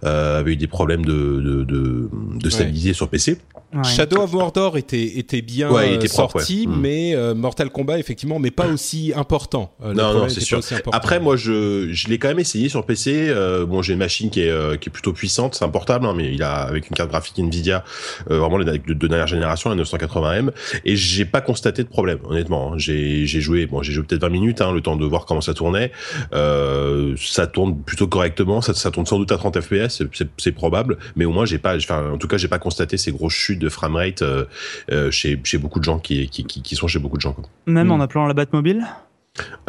euh, 0.06 0.40
avait 0.40 0.54
eu 0.54 0.58
des 0.58 0.68
problèmes 0.68 1.06
de, 1.06 1.14
de, 1.14 1.64
de, 1.64 2.10
de 2.36 2.50
stabilité 2.50 2.94
sur 2.94 3.10
PC. 3.10 3.38
Shadow 3.84 4.22
of 4.22 4.32
Mordor 4.32 4.78
était, 4.78 5.04
était 5.18 5.42
bien 5.42 5.70
euh, 5.74 6.08
sorti, 6.08 6.68
mm. 6.68 6.80
mais 6.80 7.16
euh, 7.16 7.34
Mortal 7.34 7.70
Kombat, 7.70 8.00
effectivement, 8.00 8.40
mais 8.40 8.52
pas 8.52 8.68
aussi 8.68 9.12
important. 9.16 9.74
Euh, 9.84 9.94
non, 9.94 10.14
non, 10.14 10.30
c'est 10.30 10.42
sûr. 10.42 10.60
Après, 10.92 11.20
moi, 11.20 11.36
je, 11.36 11.90
je 11.92 12.08
l'ai 12.08 12.18
quand 12.18 12.30
même 12.30 12.40
essayé 12.40 12.70
sur 12.70 12.86
PC. 12.86 13.34
bon, 13.68 13.82
j'ai 13.82 13.94
une 13.94 14.00
machine 14.00 14.30
qui 14.30 14.42
est, 14.42 14.80
qui 14.80 14.90
est 14.90 14.92
plutôt 14.92 15.14
puissante, 15.14 15.56
c'est 15.56 15.66
un 15.66 15.70
portable, 15.70 16.06
hein, 16.06 16.14
mais 16.16 16.34
il 16.34 16.44
a 16.44 16.54
avec 16.54 16.90
une 16.90 16.96
carte 16.96 17.10
graphique 17.10 17.38
Nvidia, 17.40 17.84
vraiment 18.28 18.60
de, 18.60 18.64
de, 18.64 19.08
dernière 19.08 19.28
génération, 19.28 19.70
la 19.70 19.82
980M, 19.82 20.52
et 20.86 20.96
j'ai 20.96 21.26
pas 21.26 21.42
constaté 21.42 21.84
de 21.84 21.90
problème, 21.90 22.20
honnêtement. 22.26 22.74
Hein. 22.74 22.78
J'ai 22.78 23.26
joué, 23.26 23.66
bon, 23.66 23.82
j'ai 23.82 23.92
joué 23.92 24.04
peut-être 24.04 24.22
20 24.22 24.30
minutes, 24.30 24.62
hein, 24.62 24.72
le 24.72 24.82
temps 24.82 24.96
de 24.96 25.06
voir 25.06 25.26
comment 25.26 25.42
ça 25.42 25.54
tournait. 25.54 25.92
ça 26.32 27.48
tourne 27.48 27.78
plutôt 27.82 28.08
correctement, 28.08 28.62
ça, 28.62 28.74
ça 28.74 28.92
tourne 28.92 29.06
sans 29.06 29.18
doute 29.18 29.32
à 29.32 29.38
30 29.38 29.60
FPS, 29.60 29.95
c'est 30.38 30.52
probable, 30.52 30.98
mais 31.16 31.26
au 31.26 31.32
moins 31.32 31.46
j'ai 31.46 31.58
pas, 31.58 31.76
enfin, 31.76 32.12
en 32.12 32.18
tout 32.18 32.28
cas, 32.28 32.38
j'ai 32.38 32.48
pas 32.48 32.60
constaté 32.60 32.98
ces 32.98 33.12
grosses 33.12 33.34
chutes 33.34 33.60
de 33.60 33.70
framerate 33.70 34.22
euh, 34.22 34.46
euh, 34.92 35.12
chez, 35.12 35.40
chez 35.44 35.58
beaucoup 35.58 35.80
de 35.80 35.84
gens 35.84 36.00
qui, 36.00 36.30
qui, 36.30 36.44
qui, 36.44 36.76
sont 36.76 36.88
chez 36.88 37.00
beaucoup 37.00 37.18
de 37.18 37.22
gens. 37.22 37.34
Quoi. 37.34 37.46
Même 37.66 37.92
en 37.92 37.98
hmm. 37.98 38.02
appelant 38.02 38.28
la 38.28 38.34
Batmobile? 38.34 38.86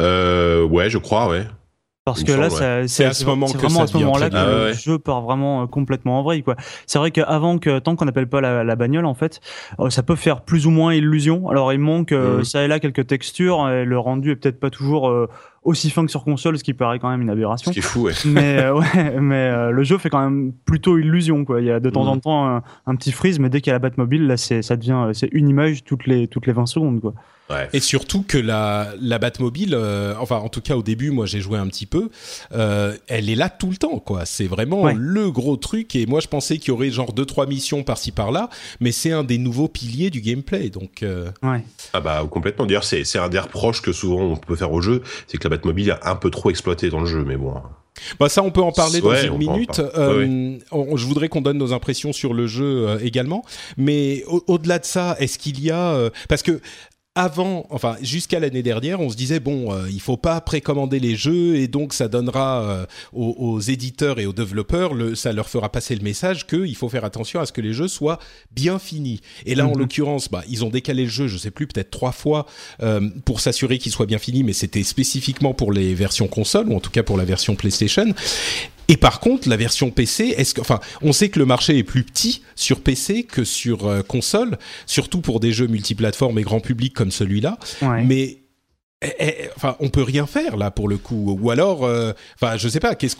Euh, 0.01 0.63
Ouais, 0.63 0.89
je 0.89 0.97
crois, 0.97 1.29
ouais. 1.29 1.45
Parce 2.05 2.23
que 2.23 2.31
là, 2.31 2.49
c'est 2.87 3.03
à 3.03 3.11
ce 3.11 3.25
moment 3.25 3.47
que 3.47 3.57
vraiment 3.57 3.81
à 3.81 3.87
ce 3.87 3.97
moment-là 3.97 4.29
que 4.29 4.67
le 4.69 4.73
jeu 4.73 4.97
part 4.97 5.21
vraiment 5.21 5.67
complètement 5.67 6.19
en 6.19 6.23
vrille. 6.23 6.41
Quoi. 6.41 6.55
C'est 6.85 6.99
vrai 6.99 7.11
qu'avant 7.11 7.57
que 7.57 7.79
tant 7.79 7.97
qu'on 7.97 8.05
n'appelle 8.05 8.29
pas 8.29 8.39
la, 8.39 8.75
bagnole, 8.77 9.05
en 9.05 9.13
fait, 9.13 9.41
ça 9.89 10.03
peut 10.03 10.15
faire 10.15 10.41
plus 10.41 10.67
ou 10.67 10.71
moins 10.71 10.93
illusion. 10.93 11.49
Alors 11.49 11.73
il 11.73 11.79
manque 11.79 12.13
hmm. 12.13 12.45
ça 12.45 12.63
et 12.63 12.69
là 12.69 12.79
quelques 12.79 13.07
textures. 13.07 13.69
Et 13.69 13.83
le 13.83 13.99
rendu 13.99 14.31
est 14.31 14.35
peut-être 14.37 14.59
pas 14.59 14.69
toujours 14.69 15.27
aussi 15.67 15.89
fin 15.89 16.05
que 16.05 16.11
sur 16.11 16.23
console, 16.23 16.57
ce 16.57 16.63
qui 16.63 16.73
paraît 16.73 16.97
quand 16.97 17.09
même 17.09 17.21
une 17.21 17.29
aberration. 17.29 17.73
Ce 17.73 17.81
fou, 17.81 18.03
ouais. 18.03 18.13
Mais, 18.25 18.59
euh, 18.59 18.73
ouais, 18.73 19.19
mais 19.19 19.35
euh, 19.35 19.71
le 19.71 19.83
jeu 19.83 19.97
fait 19.97 20.09
quand 20.09 20.21
même 20.21 20.53
plutôt 20.65 20.97
illusion, 20.97 21.43
quoi. 21.43 21.59
Il 21.59 21.67
y 21.67 21.71
a 21.71 21.81
de 21.81 21.89
temps 21.89 22.05
mm. 22.05 22.07
en 22.07 22.19
temps 22.19 22.61
un, 22.85 22.95
petit 22.95 23.11
freeze, 23.11 23.37
mais 23.37 23.49
dès 23.49 23.59
qu'il 23.59 23.71
y 23.71 23.71
a 23.71 23.75
la 23.75 23.79
Batmobile, 23.79 24.27
là, 24.27 24.37
c'est, 24.37 24.61
ça 24.61 24.77
devient, 24.77 25.07
euh, 25.07 25.13
c'est 25.13 25.29
une 25.33 25.49
image 25.49 25.83
toutes 25.83 26.07
les, 26.07 26.27
toutes 26.27 26.47
les 26.47 26.53
20 26.53 26.67
secondes, 26.67 27.01
quoi. 27.01 27.13
Et 27.73 27.79
surtout 27.79 28.23
que 28.27 28.37
la, 28.37 28.93
la 28.99 29.19
Batmobile, 29.19 29.73
euh, 29.73 30.13
enfin 30.19 30.37
en 30.37 30.49
tout 30.49 30.61
cas 30.61 30.75
au 30.75 30.83
début, 30.83 31.11
moi 31.11 31.25
j'ai 31.25 31.39
joué 31.39 31.57
un 31.57 31.67
petit 31.67 31.85
peu, 31.85 32.09
euh, 32.53 32.95
elle 33.07 33.29
est 33.29 33.35
là 33.35 33.49
tout 33.49 33.69
le 33.69 33.77
temps, 33.77 33.99
quoi. 33.99 34.25
C'est 34.25 34.47
vraiment 34.47 34.91
le 34.91 35.31
gros 35.31 35.55
truc. 35.55 35.95
Et 35.95 36.05
moi 36.05 36.19
je 36.19 36.27
pensais 36.27 36.57
qu'il 36.57 36.69
y 36.69 36.71
aurait 36.71 36.89
genre 36.89 37.13
deux 37.13 37.25
trois 37.25 37.45
missions 37.45 37.83
par-ci 37.83 38.11
par-là, 38.11 38.49
mais 38.79 38.91
c'est 38.91 39.11
un 39.11 39.23
des 39.23 39.37
nouveaux 39.37 39.69
piliers 39.69 40.09
du 40.09 40.21
gameplay. 40.21 40.69
Donc 40.69 41.03
euh... 41.03 41.31
ouais. 41.43 41.63
ah 41.93 42.01
bah 42.01 42.27
complètement. 42.29 42.65
D'ailleurs 42.65 42.83
c'est 42.83 43.03
c'est 43.05 43.19
un 43.19 43.29
des 43.29 43.39
reproches 43.39 43.81
que 43.81 43.93
souvent 43.93 44.21
on 44.21 44.35
peut 44.35 44.55
faire 44.55 44.71
au 44.71 44.81
jeu, 44.81 45.01
c'est 45.27 45.37
que 45.37 45.43
la 45.43 45.56
Batmobile 45.57 45.89
est 45.89 46.07
un 46.07 46.15
peu 46.15 46.29
trop 46.29 46.49
exploitée 46.49 46.89
dans 46.89 47.01
le 47.01 47.07
jeu, 47.07 47.23
mais 47.25 47.37
bon. 47.37 47.53
Bah 48.19 48.29
ça, 48.29 48.43
on 48.43 48.51
peut 48.51 48.61
en 48.61 48.71
parler 48.71 49.01
dans 49.01 49.15
une 49.15 49.37
minute. 49.37 49.79
Euh, 49.79 50.57
je 50.71 51.05
voudrais 51.05 51.29
qu'on 51.29 51.41
donne 51.41 51.57
nos 51.57 51.73
impressions 51.73 52.13
sur 52.13 52.33
le 52.33 52.47
jeu 52.47 52.87
euh, 52.87 52.99
également. 52.99 53.43
Mais 53.75 54.23
au-delà 54.27 54.79
de 54.79 54.85
ça, 54.85 55.15
est-ce 55.19 55.39
qu'il 55.39 55.59
y 55.61 55.71
a 55.71 55.93
euh, 55.93 56.09
parce 56.29 56.43
que 56.43 56.61
avant, 57.17 57.65
enfin 57.71 57.97
jusqu'à 58.03 58.39
l'année 58.39 58.61
dernière, 58.61 59.01
on 59.01 59.09
se 59.09 59.15
disait 59.15 59.39
bon, 59.39 59.73
euh, 59.73 59.89
il 59.89 59.99
faut 59.99 60.17
pas 60.17 60.39
précommander 60.39 60.99
les 60.99 61.15
jeux 61.15 61.55
et 61.55 61.67
donc 61.67 61.93
ça 61.93 62.07
donnera 62.07 62.61
euh, 62.61 62.85
aux, 63.11 63.59
éditeurs 63.59 64.19
et 64.19 64.27
aux 64.27 64.33
développeurs, 64.33 64.93
le, 64.93 65.15
ça 65.15 65.33
leur 65.33 65.49
fera 65.49 65.71
passer 65.71 65.95
le 65.95 66.03
message 66.03 66.45
qu'il 66.45 66.75
faut 66.75 66.89
faire 66.89 67.03
attention 67.03 67.39
à 67.39 67.47
ce 67.47 67.51
que 67.51 67.59
les 67.59 67.73
jeux 67.73 67.87
soient 67.87 68.19
bien 68.51 68.77
finis. 68.77 69.21
Et 69.47 69.55
là, 69.55 69.65
en 69.65 69.71
mhm. 69.71 69.79
l'occurrence, 69.79 70.29
bah, 70.29 70.43
ils 70.47 70.63
ont 70.63 70.69
décalé 70.69 71.05
le 71.05 71.09
jeu, 71.09 71.27
je 71.27 71.37
sais 71.37 71.49
plus, 71.49 71.65
peut-être 71.65 71.89
trois 71.89 72.11
fois 72.11 72.45
euh, 72.83 73.09
pour 73.25 73.39
s'assurer 73.39 73.79
qu'il 73.79 73.91
soit 73.91 74.05
bien 74.05 74.19
fini, 74.19 74.43
mais 74.43 74.53
c'était 74.53 74.83
spécifiquement 74.83 75.55
pour 75.55 75.71
les 75.71 75.95
versions 75.95 76.27
console 76.27 76.69
ou 76.69 76.75
en 76.75 76.79
tout 76.79 76.91
cas 76.91 77.01
pour 77.01 77.17
la 77.17 77.25
version 77.25 77.55
PlayStation. 77.55 78.13
Et 78.87 78.97
par 78.97 79.19
contre, 79.19 79.49
la 79.49 79.57
version 79.57 79.91
PC, 79.91 80.33
est-ce 80.37 80.53
que, 80.53 80.61
enfin, 80.61 80.79
on 81.01 81.11
sait 81.11 81.29
que 81.29 81.39
le 81.39 81.45
marché 81.45 81.77
est 81.77 81.83
plus 81.83 82.03
petit 82.03 82.41
sur 82.55 82.81
PC 82.81 83.23
que 83.23 83.43
sur 83.43 83.87
euh, 83.87 84.01
console, 84.01 84.57
surtout 84.85 85.21
pour 85.21 85.39
des 85.39 85.51
jeux 85.51 85.67
multiplateformes 85.67 86.39
et 86.39 86.43
grand 86.43 86.61
public 86.61 86.93
comme 86.93 87.11
celui-là. 87.11 87.57
Mais 88.05 88.37
eh, 89.03 89.13
eh, 89.19 89.49
on 89.79 89.89
peut 89.89 90.01
rien 90.01 90.25
faire 90.25 90.57
là 90.57 90.71
pour 90.71 90.87
le 90.87 90.97
coup. 90.97 91.37
Ou 91.39 91.51
alors, 91.51 91.85
euh, 91.85 92.13
je 92.57 92.67
sais 92.67 92.79
pas, 92.79 92.95
qu'est-ce 92.95 93.15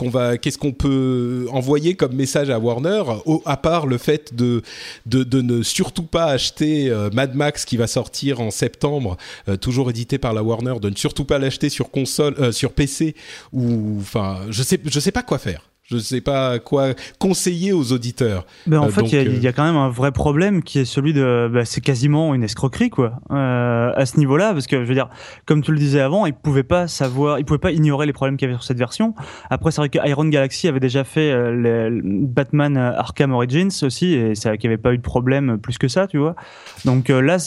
qu'on 0.58 0.72
peut 0.72 1.48
envoyer 1.52 1.96
comme 1.96 2.16
message 2.16 2.50
à 2.50 2.58
Warner, 2.58 3.04
à 3.46 3.58
part 3.58 3.86
le 3.86 4.00
fait 4.00 4.34
de, 4.34 4.64
ne 5.06 5.62
surtout 5.62 6.04
pas 6.04 6.26
acheter 6.26 6.90
euh, 6.90 7.12
Mad 7.14 7.36
Max 7.36 7.64
qui 7.64 7.78
va 7.78 7.86
sortir 7.86 8.42
en 8.42 8.50
septembre, 8.50 9.18
toujours 9.62 9.92
édité 9.92 10.18
par 10.18 10.34
la 10.34 10.42
Warner, 10.42 10.80
de 10.82 10.90
ne 10.90 10.96
surtout 10.96 11.26
pas 11.26 11.38
l'acheter 11.38 11.70
sur 11.70 11.92
console, 11.92 12.52
sur 12.52 12.72
PC, 12.72 13.16
ou 13.54 13.98
enfin, 14.00 14.40
je 14.50 14.64
sais, 14.64 14.80
je 14.84 15.00
sais 15.00 15.12
pas 15.12 15.22
quoi 15.22 15.38
faire 15.38 15.67
je 15.88 15.96
ne 15.96 16.02
sais 16.02 16.20
pas 16.20 16.60
quoi 16.60 16.90
conseiller 17.18 17.72
aux 17.72 17.94
auditeurs. 17.94 18.46
Ben 18.66 18.80
en 18.80 18.88
euh, 18.88 18.90
fait, 18.90 19.04
il 19.04 19.42
y, 19.42 19.48
a 19.48 19.54
quand 19.54 19.64
même 19.64 19.78
un 19.78 19.90
vrai 19.90 20.12
problème 20.12 20.62
qui 20.62 20.80
est 20.80 20.86
celui 20.86 21.14
de, 21.14 21.50
bah, 21.52 21.64
c'est 21.64 21.80
quasiment 21.80 22.36
une 22.36 22.44
escroquerie 22.44 22.90
quoi, 22.90 23.14
euh, 23.32 23.94
à 23.96 24.06
ce 24.06 24.18
niveau-là, 24.18 24.52
parce 24.52 24.68
que 24.68 24.84
je 24.84 24.88
veux 24.88 24.94
dire, 24.94 25.10
comme 25.46 25.62
tu 25.62 25.72
le 25.72 25.78
disais 25.78 26.02
avant, 26.02 26.26
ils 26.26 26.34
pouvaient 26.34 26.64
pas 26.64 26.90
savoir, 26.90 27.40
ils 27.40 27.46
pouvaient 27.46 27.58
pas 27.58 27.72
ignorer 27.72 28.06
les 28.06 28.12
problèmes 28.12 28.36
qu'il 28.36 28.50
y 28.50 28.52
avait 28.52 28.58
sur 28.58 28.68
cette 28.68 28.78
version. 28.78 29.16
Après, 29.50 29.72
c'est 29.72 29.80
vrai 29.80 29.88
que 29.88 30.06
Iron 30.06 30.26
Galaxy 30.26 30.68
avait 30.68 30.82
déjà 30.82 31.06
fait 31.06 31.32
euh, 31.32 32.02
Batman 32.04 32.76
Arkham 32.76 33.32
Origins 33.32 33.72
aussi, 33.84 34.14
et 34.14 34.36
ça, 34.36 34.58
qu'il 34.58 34.70
n'y 34.70 34.74
avait 34.74 34.82
pas 34.82 34.94
eu 34.94 34.98
de 34.98 35.04
problème 35.04 35.58
plus 35.58 35.78
que 35.78 35.88
ça, 35.88 36.08
tu 36.08 36.18
vois. 36.18 36.36
Donc 36.84 37.08
là, 37.08 37.38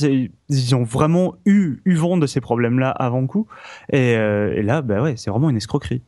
ils 0.49 0.75
ont 0.75 0.85
vraiment 0.85 1.35
eu, 1.45 1.83
eu 1.85 1.95
vent 1.95 2.17
de 2.17 2.27
ces 2.27 2.41
problèmes-là 2.41 2.89
avant 2.89 3.27
coup, 3.27 3.49
et, 3.93 4.13
et 4.13 4.63
là, 4.63 4.81
bah 4.81 5.03
ouais, 5.03 5.15
c'est 5.19 5.31
vraiment 5.31 5.51
une 5.51 5.59
escroquerie. 5.59 6.01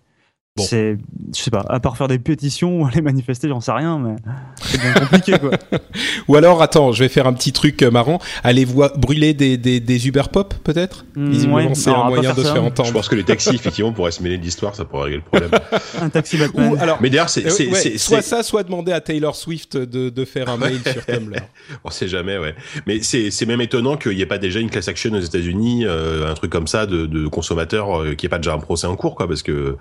C'est, 0.58 0.98
je 1.34 1.40
sais 1.40 1.50
pas, 1.50 1.64
à 1.70 1.80
part 1.80 1.96
faire 1.96 2.08
des 2.08 2.18
pétitions 2.18 2.82
ou 2.82 2.86
aller 2.92 3.00
manifester, 3.00 3.48
j'en 3.48 3.62
sais 3.62 3.72
rien, 3.72 3.98
mais 3.98 4.16
c'est 4.62 4.78
bien 4.78 4.92
compliqué, 4.92 5.38
quoi. 5.38 5.52
ou 6.28 6.36
alors, 6.36 6.60
attends, 6.60 6.92
je 6.92 7.02
vais 7.02 7.08
faire 7.08 7.26
un 7.26 7.32
petit 7.32 7.52
truc 7.52 7.80
euh, 7.80 7.90
marrant. 7.90 8.18
Allez 8.44 8.66
voir 8.66 8.98
brûler 8.98 9.32
des, 9.32 9.56
des, 9.56 9.80
des 9.80 10.08
Uber 10.08 10.24
Pop, 10.30 10.52
peut-être? 10.62 11.06
Mmh, 11.16 11.32
c'est 11.32 11.46
un 11.46 12.04
moyen 12.04 12.34
de 12.34 12.42
se 12.42 12.52
faire 12.52 12.62
entendre. 12.62 12.88
Je 12.88 12.92
pense 12.92 13.08
que 13.08 13.14
les 13.14 13.24
taxis, 13.24 13.54
effectivement, 13.54 13.92
pourraient 13.92 14.10
se 14.10 14.22
mêler 14.22 14.36
de 14.36 14.42
l'histoire, 14.42 14.74
ça 14.74 14.84
pourrait 14.84 15.04
régler 15.04 15.16
le 15.16 15.22
problème. 15.22 15.50
un 16.02 16.10
taxi 16.10 16.36
Batman. 16.36 16.76
alors, 16.78 16.98
mais 17.00 17.08
d'ailleurs, 17.08 17.30
c'est, 17.30 17.46
euh, 17.46 17.96
soit 17.96 18.20
ça, 18.20 18.42
soit 18.42 18.62
demander 18.62 18.92
à 18.92 19.00
Taylor 19.00 19.34
Swift 19.34 19.78
de, 19.78 20.10
de 20.10 20.24
faire 20.26 20.50
un 20.50 20.58
mail 20.58 20.80
sur 20.84 21.04
Tumblr. 21.06 21.40
On 21.82 21.90
sait 21.90 22.08
jamais, 22.08 22.36
ouais. 22.36 22.54
Mais 22.86 23.00
c'est, 23.00 23.30
c'est 23.30 23.46
même 23.46 23.62
étonnant 23.62 23.96
qu'il 23.96 24.16
n'y 24.16 24.20
ait 24.20 24.26
pas 24.26 24.38
déjà 24.38 24.60
une 24.60 24.68
class 24.68 24.86
action 24.88 25.12
aux 25.14 25.20
États-Unis, 25.20 25.86
euh, 25.86 26.30
un 26.30 26.34
truc 26.34 26.52
comme 26.52 26.66
ça 26.66 26.84
de, 26.84 27.06
de 27.06 27.26
consommateurs, 27.26 28.02
qui 28.18 28.26
ait 28.26 28.28
pas 28.28 28.36
déjà 28.36 28.52
un 28.52 28.58
procès 28.58 28.86
en 28.86 28.96
cours, 28.96 29.14
quoi, 29.14 29.26
parce 29.26 29.42
que 29.42 29.78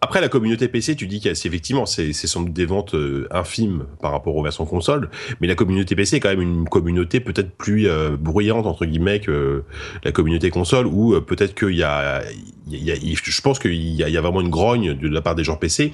après 0.00 0.20
la 0.20 0.28
communauté 0.28 0.68
PC, 0.68 0.96
tu 0.96 1.06
dis 1.06 1.20
qu'effectivement 1.20 1.86
c'est 1.86 2.12
sont 2.12 2.42
des 2.42 2.66
ventes 2.66 2.94
euh, 2.94 3.26
infimes 3.30 3.84
par 4.00 4.12
rapport 4.12 4.36
aux 4.36 4.42
versions 4.42 4.64
console, 4.64 5.10
mais 5.40 5.48
la 5.48 5.54
communauté 5.54 5.94
PC 5.94 6.16
est 6.16 6.20
quand 6.20 6.28
même 6.28 6.40
une 6.40 6.68
communauté 6.68 7.20
peut-être 7.20 7.50
plus 7.50 7.88
euh, 7.88 8.16
bruyante 8.18 8.66
entre 8.66 8.86
guillemets 8.86 9.20
que 9.20 9.64
la 10.04 10.12
communauté 10.12 10.50
console, 10.50 10.86
où 10.86 11.14
euh, 11.14 11.20
peut-être 11.20 11.54
qu'il 11.54 11.76
y 11.76 11.82
a, 11.82 12.22
il 12.68 12.82
y 12.82 12.92
a, 12.92 12.94
je 12.96 13.40
pense 13.40 13.58
qu'il 13.58 13.74
y 13.74 14.02
a, 14.02 14.08
il 14.08 14.14
y 14.14 14.16
a 14.16 14.20
vraiment 14.20 14.40
une 14.40 14.50
grogne 14.50 14.94
de 14.94 15.08
la 15.08 15.20
part 15.20 15.34
des 15.34 15.44
gens 15.44 15.56
PC. 15.56 15.92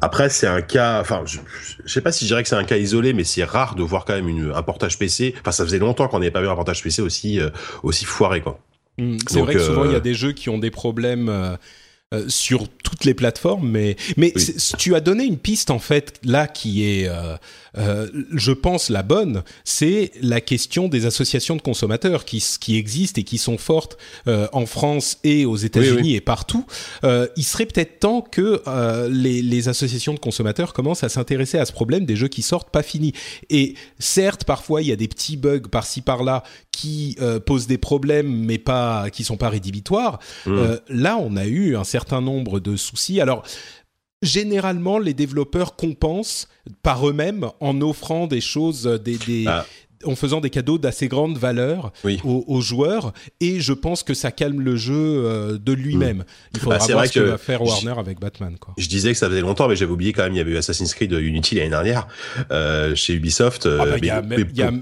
Après 0.00 0.28
c'est 0.28 0.46
un 0.46 0.60
cas, 0.60 1.00
enfin 1.00 1.22
je, 1.24 1.38
je 1.84 1.92
sais 1.92 2.00
pas 2.00 2.12
si 2.12 2.24
je 2.24 2.30
dirais 2.30 2.42
que 2.42 2.48
c'est 2.48 2.56
un 2.56 2.64
cas 2.64 2.76
isolé, 2.76 3.12
mais 3.12 3.24
c'est 3.24 3.44
rare 3.44 3.74
de 3.74 3.82
voir 3.82 4.04
quand 4.04 4.14
même 4.14 4.28
une, 4.28 4.52
un 4.54 4.62
portage 4.62 4.98
PC. 4.98 5.34
Enfin 5.40 5.52
ça 5.52 5.64
faisait 5.64 5.78
longtemps 5.78 6.08
qu'on 6.08 6.18
n'avait 6.18 6.30
pas 6.30 6.42
vu 6.42 6.48
un 6.48 6.54
portage 6.56 6.82
PC 6.82 7.02
aussi 7.02 7.40
aussi 7.82 8.04
foiré 8.04 8.40
quoi. 8.40 8.60
Mmh, 8.98 9.16
c'est 9.28 9.40
vrai 9.40 9.54
que 9.54 9.60
souvent 9.60 9.84
il 9.84 9.92
y 9.92 9.96
a 9.96 10.00
des 10.00 10.14
jeux 10.14 10.32
qui 10.32 10.48
ont 10.48 10.58
des 10.58 10.70
problèmes 10.70 11.56
euh, 12.14 12.24
sur 12.28 12.68
toutes 12.68 13.04
les 13.04 13.12
plateformes, 13.12 13.68
mais 13.68 13.96
mais 14.16 14.32
tu 14.78 14.94
as 14.94 15.00
donné 15.00 15.24
une 15.24 15.36
piste 15.36 15.70
en 15.70 15.78
fait 15.78 16.18
là 16.24 16.46
qui 16.46 16.84
est, 16.84 17.10
euh, 17.76 17.88
euh, 17.98 18.08
je 18.32 18.52
pense 18.52 18.90
la 18.90 19.02
bonne, 19.02 19.42
c'est 19.64 20.12
la 20.20 20.40
question 20.40 20.88
des 20.88 21.06
associations 21.06 21.56
de 21.56 21.62
consommateurs 21.62 22.24
qui 22.24 22.44
qui 22.60 22.76
existent 22.76 23.20
et 23.20 23.24
qui 23.24 23.38
sont 23.38 23.58
fortes 23.58 23.96
en 24.26 24.66
France 24.66 25.18
et 25.24 25.44
aux 25.44 25.56
États-Unis 25.56 26.14
et 26.14 26.20
partout. 26.20 26.66
il 27.02 27.44
serait 27.44 27.66
peut-être 27.66 28.00
temps 28.00 28.20
que 28.20 28.62
les, 29.08 29.42
les 29.42 29.68
associations 29.68 30.14
de 30.14 30.18
consommateurs 30.18 30.72
commencent 30.72 31.04
à 31.04 31.08
s'intéresser 31.08 31.58
à 31.58 31.64
ce 31.64 31.72
problème 31.72 32.04
des 32.04 32.16
jeux 32.16 32.28
qui 32.28 32.42
sortent 32.42 32.70
pas 32.70 32.82
finis. 32.82 33.12
Et 33.50 33.74
certes, 33.98 34.44
parfois 34.44 34.82
il 34.82 34.88
y 34.88 34.92
a 34.92 34.96
des 34.96 35.08
petits 35.08 35.36
bugs 35.36 35.68
par-ci 35.70 36.00
par-là 36.00 36.42
qui 36.70 37.16
posent 37.46 37.66
des 37.66 37.78
problèmes, 37.78 38.28
mais 38.28 38.58
pas 38.58 39.10
qui 39.10 39.24
sont 39.24 39.36
pas 39.36 39.48
rédhibitoires. 39.48 40.20
Mmh. 40.46 40.60
là, 40.90 41.18
on 41.18 41.36
a 41.36 41.46
eu 41.46 41.76
un 41.76 41.84
certain 41.84 41.98
certain 41.98 42.20
nombre 42.20 42.60
de 42.60 42.76
soucis. 42.76 43.20
Alors, 43.20 43.42
généralement, 44.22 44.98
les 44.98 45.14
développeurs 45.14 45.76
compensent 45.76 46.48
par 46.82 47.08
eux-mêmes 47.08 47.48
en 47.60 47.80
offrant 47.80 48.26
des 48.26 48.40
choses, 48.40 48.84
des, 49.04 49.46
ah. 49.46 49.64
en 50.04 50.16
faisant 50.16 50.40
des 50.40 50.50
cadeaux 50.50 50.78
d'assez 50.78 51.08
grande 51.08 51.38
valeur 51.38 51.92
aux, 52.24 52.60
joueurs, 52.60 53.12
et 53.40 53.60
je 53.60 53.72
pense 53.72 54.02
que 54.02 54.14
ça 54.14 54.30
calme 54.30 54.60
le 54.60 54.76
jeu 54.76 54.94
euh, 54.94 55.58
de 55.58 55.72
lui-même. 55.72 56.24
Il 56.54 56.60
faudra 56.60 56.78
bah, 56.78 56.84
voir 56.88 57.06
ce 57.06 57.12
que, 57.12 57.20
va 57.20 57.38
faire 57.38 57.62
Warner 57.62 57.94
avec 57.98 58.20
Batman. 58.20 58.56
Quoi. 58.58 58.74
Je 58.76 58.88
disais 58.88 59.12
que 59.12 59.18
ça 59.18 59.28
faisait 59.28 59.40
longtemps, 59.40 59.68
mais 59.68 59.76
j'avais 59.76 59.92
oublié 59.92 60.12
quand 60.12 60.24
même, 60.24 60.34
il 60.34 60.38
y 60.38 60.40
avait 60.40 60.52
eu 60.52 60.56
Assassin's 60.56 60.94
Creed 60.94 61.12
Unity 61.12 61.56
l'année 61.56 61.70
dernière 61.70 62.08
euh, 62.50 62.94
chez 62.94 63.14
Ubisoft. 63.14 63.66
Ah 63.66 63.84
bah, 63.86 63.98
y 63.98 64.10
a 64.62 64.72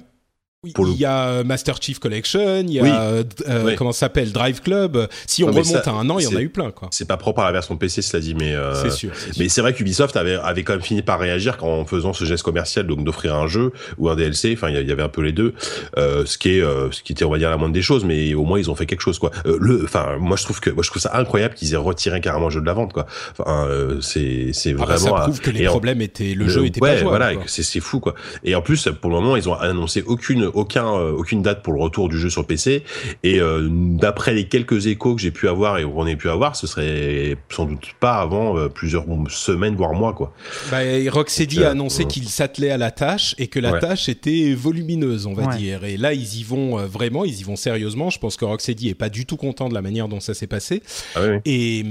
il 0.67 0.99
y 0.99 1.05
a 1.05 1.29
euh, 1.29 1.45
Master 1.45 1.77
Chief 1.81 1.99
Collection, 1.99 2.61
il 2.61 2.73
y 2.73 2.81
a 2.81 3.03
euh, 3.03 3.25
euh, 3.49 3.75
comment 3.77 3.93
s'appelle 3.93 4.33
Drive 4.33 4.61
Club. 4.61 5.09
Si 5.27 5.45
on 5.45 5.49
remonte 5.49 5.87
à 5.87 5.93
un 5.93 6.09
an, 6.11 6.19
il 6.19 6.25
y 6.25 6.29
en 6.29 6.37
a 6.37 6.41
eu 6.41 6.49
plein 6.49 6.71
quoi. 6.71 6.89
C'est 6.91 7.07
pas 7.07 7.17
propre 7.17 7.41
à 7.41 7.45
la 7.45 7.53
version 7.53 7.77
PC, 7.77 8.03
cela 8.03 8.21
dit, 8.21 8.35
mais 8.35 8.55
c'est 8.75 8.91
sûr. 8.91 9.11
Mais 9.39 9.49
c'est 9.49 9.61
vrai 9.61 9.75
qu'Ubisoft 9.75 10.17
avait 10.17 10.37
avait 10.37 10.63
quand 10.63 10.75
même 10.75 10.83
fini 10.83 11.03
par 11.03 11.19
réagir 11.19 11.57
en 11.63 11.85
faisant 11.85 12.13
ce 12.13 12.25
geste 12.25 12.43
commercial, 12.43 12.87
donc 12.87 13.05
d'offrir 13.05 13.35
un 13.35 13.47
jeu 13.47 13.73
ou 13.99 14.09
un 14.09 14.17
DLC. 14.17 14.55
Enfin, 14.57 14.71
il 14.71 14.87
y 14.87 14.93
avait 14.93 15.03
un 15.03 15.09
peu 15.09 15.23
les 15.23 15.33
deux, 15.33 15.55
ce 15.97 16.39
qui 16.39 16.51
est 16.51 16.61
ce 16.61 17.03
qui 17.03 17.13
était 17.13 17.25
on 17.25 17.31
va 17.31 17.39
dire 17.39 17.51
la 17.51 17.57
moindre 17.57 17.75
des 17.75 17.83
choses, 17.83 18.05
mais 18.05 18.35
au 18.35 18.45
moins 18.45 18.59
ils 18.59 18.71
ont 18.71 18.75
fait 18.75 18.87
quelque 18.87 19.03
chose 19.03 19.19
quoi. 19.19 19.31
le, 19.45 19.85
enfin, 19.85 20.17
moi 20.19 20.37
je 20.37 20.45
trouve 20.45 20.61
que 20.61 20.71
moi 20.71 20.83
je 20.83 20.91
trouve 20.91 21.03
ça 21.03 21.13
incroyable 21.15 21.55
qu'ils 21.55 21.75
aient 21.75 21.79
retiré 21.79 22.21
carrément 22.21 22.47
le 22.47 22.53
jeu 22.53 22.61
de 22.61 22.67
la 22.67 22.75
vente 22.75 22.93
quoi. 22.93 23.07
Enfin, 23.39 23.69
c'est 24.01 24.51
c'est 24.53 24.75
ah 24.75 24.79
bah, 24.79 24.97
vraiment. 24.97 25.17
ça 25.17 25.23
prouve 25.23 25.41
que 25.41 25.51
les 25.51 25.65
problèmes 25.67 26.01
étaient 26.01 26.35
le, 26.35 26.49
jeu 26.49 26.65
était 26.67 26.81
pas 26.81 26.97
jouable. 26.97 27.17
Voilà, 27.17 27.41
c'est 27.47 27.63
c'est 27.63 27.81
fou 27.81 28.01
quoi. 28.01 28.15
Et 28.45 28.55
en 28.55 28.63
plus 28.63 28.89
pour 29.01 29.11
le 29.11 29.17
moment 29.17 29.37
ils 29.37 29.49
ont 29.49 29.55
annoncé 29.55 30.03
aucune 30.07 30.51
aucun 30.57 30.87
aucune 30.91 31.43
date 31.43 31.63
pour 31.63 31.73
le 31.73 31.81
retour 31.81 32.09
du 32.09 32.19
jeu 32.19 32.31
sur 32.31 32.47
PC. 32.47 32.83
Et 33.23 33.41
euh, 33.41 33.69
d'après 33.71 34.35
les 34.35 34.49
quelques 34.49 34.87
échos 34.87 35.15
que 35.15 35.21
j'ai 35.21 35.31
pu 35.31 35.49
avoir 35.49 35.79
et 35.79 35.85
qu'on 35.85 36.07
ait 36.07 36.17
pu 36.17 36.29
avoir, 36.29 36.57
ce 36.57 36.67
serait 36.67 37.37
sans 37.49 37.65
doute 37.65 37.89
pas 38.01 38.17
avant 38.17 38.57
euh, 38.57 38.69
plusieurs 38.69 39.05
semaines 39.29 39.77
voire 39.77 39.95
mois 39.95 40.13
quoi. 40.13 40.33
Bah, 40.71 40.79
Rocksteady 41.09 41.65
a 41.65 41.69
euh, 41.69 41.71
annoncé 41.73 42.05
qu'il 42.05 42.29
s'attelait 42.29 42.71
à 42.71 42.79
la 42.79 42.91
tâche 42.91 43.35
et 43.39 43.49
que 43.49 43.59
la 43.59 43.79
tâche 43.79 44.09
était 44.09 44.55
volumineuse, 44.55 45.27
on 45.27 45.35
va 45.35 45.57
dire. 45.57 45.85
Et 45.85 45.97
là, 45.97 46.13
ils 46.13 46.41
y 46.41 46.43
vont 46.43 46.77
vraiment, 46.87 47.25
ils 47.25 47.41
y 47.41 47.43
vont 47.43 47.57
sérieusement. 47.57 48.11
Je 48.11 48.19
pense 48.19 48.37
que 48.37 48.45
Rocksteady 48.45 48.89
est 48.89 48.95
pas 48.95 49.09
du 49.09 49.27
tout 49.27 49.37
content 49.37 49.69
de 49.69 49.75
la 49.75 49.83
manière 49.83 50.09
dont 50.09 50.21
ça 50.21 50.35
s'est 50.35 50.47
passé. 50.47 50.83
Ah 51.15 51.21
oui, 51.23 51.39
Et, 51.45 51.85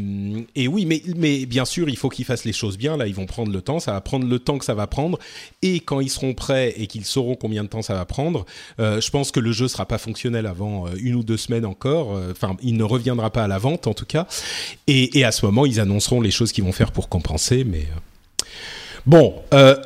et 0.56 0.68
oui, 0.68 0.86
mais, 0.86 1.02
mais 1.16 1.46
bien 1.46 1.66
sûr, 1.66 1.90
il 1.90 1.98
faut 1.98 2.10
qu'ils 2.10 2.26
fassent 2.26 2.46
les 2.46 2.54
choses 2.54 2.78
bien. 2.78 2.98
Là, 2.98 3.08
ils 3.08 3.16
vont 3.16 3.26
prendre 3.26 3.52
le 3.52 3.62
temps. 3.62 3.80
Ça 3.80 3.92
va 3.92 4.02
prendre 4.02 4.28
le 4.28 4.40
temps 4.40 4.58
que 4.58 4.66
ça 4.66 4.74
va 4.74 4.88
prendre. 4.88 5.20
Et 5.62 5.80
quand 5.80 6.00
ils 6.00 6.10
seront 6.10 6.34
prêts 6.34 6.74
et 6.78 6.88
qu'ils 6.88 7.06
sauront 7.06 7.36
combien 7.36 7.64
de 7.64 7.70
temps 7.70 7.82
ça 7.82 7.94
va 7.94 8.06
prendre, 8.06 8.45
je 8.80 9.10
pense 9.10 9.32
que 9.32 9.40
le 9.40 9.52
jeu 9.52 9.68
sera 9.68 9.86
pas 9.86 9.98
fonctionnel 9.98 10.46
avant 10.46 10.88
euh, 10.88 10.92
une 11.02 11.16
ou 11.16 11.24
deux 11.24 11.38
semaines 11.38 11.66
encore. 11.66 12.16
Euh, 12.16 12.32
enfin, 12.32 12.56
il 12.62 12.78
ne 12.78 12.84
reviendra 12.84 13.30
pas 13.32 13.44
à 13.44 13.48
la 13.48 13.58
vente 13.58 13.88
en 13.88 13.94
tout 13.94 14.06
cas. 14.06 14.28
Et, 14.88 15.24
à 15.24 15.32
ce 15.32 15.46
moment, 15.46 15.66
ils 15.66 15.80
annonceront 15.80 16.22
les 16.22 16.32
choses 16.32 16.52
qu'ils 16.52 16.64
vont 16.64 16.72
faire 16.72 16.92
pour 16.92 17.10
compenser. 17.10 17.64
Mais 17.64 17.80
euh, 17.80 18.46
Bon, 19.06 19.36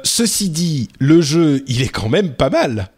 ceci 0.03 0.49
dit, 0.49 0.87
le 0.97 1.19
jeu, 1.19 1.61
il 1.67 1.81
est 1.81 1.89
quand 1.89 2.07
même 2.07 2.35
pas 2.35 2.49
mal. 2.49 2.89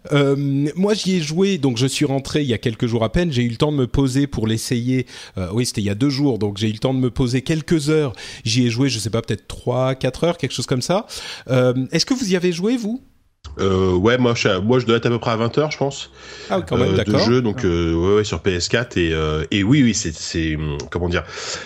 moi, 0.76 0.94
j'y 0.94 1.16
ai 1.16 1.20
joué, 1.20 1.58
donc 1.58 1.78
je 1.78 1.88
suis 1.88 2.06
rentré 2.06 2.44
il 2.44 2.48
y 2.48 2.54
a 2.54 2.60
quelques 2.60 2.86
jours 2.86 3.04
à 3.04 3.12
peine. 3.12 3.32
J'ai 3.32 3.42
eu 3.42 3.50
le 3.50 3.56
temps 3.56 3.72
de 3.72 3.78
me 3.78 3.88
poser 3.88 4.28
pour 4.28 4.46
l'essayer. 4.46 5.08
oui, 5.52 5.66
c'était 5.66 5.82
il 5.82 5.86
y 5.86 5.90
a 5.90 5.96
deux 5.96 6.12
jours, 6.12 6.38
donc 6.38 6.60
j'ai 6.60 6.70
eu 6.70 6.74
le 6.74 6.78
temps 6.78 6.94
de 6.94 7.00
me 7.00 7.10
poser 7.10 7.42
quelques 7.42 7.90
heures. 7.90 8.14
J'y 8.46 8.68
ai 8.68 8.70
joué, 8.70 8.88
je 8.88 9.00
sais 9.00 9.10
pas, 9.10 9.24
peut-être 9.24 9.48
trois, 9.48 9.96
quatre 9.96 10.24
heures, 10.24 10.38
quelque 10.38 10.54
chose 10.54 10.68
comme 10.68 10.84
ça. 10.84 11.08
Est-ce 11.50 12.06
que 12.06 12.14
vous 12.14 12.32
y 12.32 12.36
avez 12.36 12.52
joué, 12.52 12.78
vous? 12.78 13.02
Euh, 13.60 13.94
ouais, 13.96 14.18
moi 14.18 14.34
je, 14.36 14.60
moi 14.60 14.80
je 14.80 14.86
dois 14.86 14.98
être 14.98 15.06
à 15.06 15.10
peu 15.10 15.20
près 15.20 15.32
à 15.32 15.38
20h, 15.38 15.72
je 15.72 15.78
pense. 15.78 16.12
Ah, 16.50 16.62
quand 16.62 16.78
même, 16.78 16.96
euh, 16.98 17.04
De 17.04 17.18
jeu, 17.18 17.42
donc 17.42 17.66
euh, 17.66 17.94
ouais, 17.94 18.16
ouais, 18.18 18.24
sur 18.24 18.40
PS4 18.40 18.98
et, 19.00 19.14
euh, 19.14 19.44
et 19.52 19.64
oui, 19.64 19.84
oui, 19.84 19.94
c'est, 19.94 20.14
c'est 20.14 20.58
comment 20.90 21.10
dire, 21.10 21.24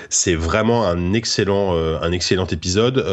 c'est 0.10 0.36
vraiment 0.36 0.86
un 0.88 1.14
excellent, 1.14 1.76
un 1.76 2.12
excellent 2.12 2.48
épisode. 2.48 3.06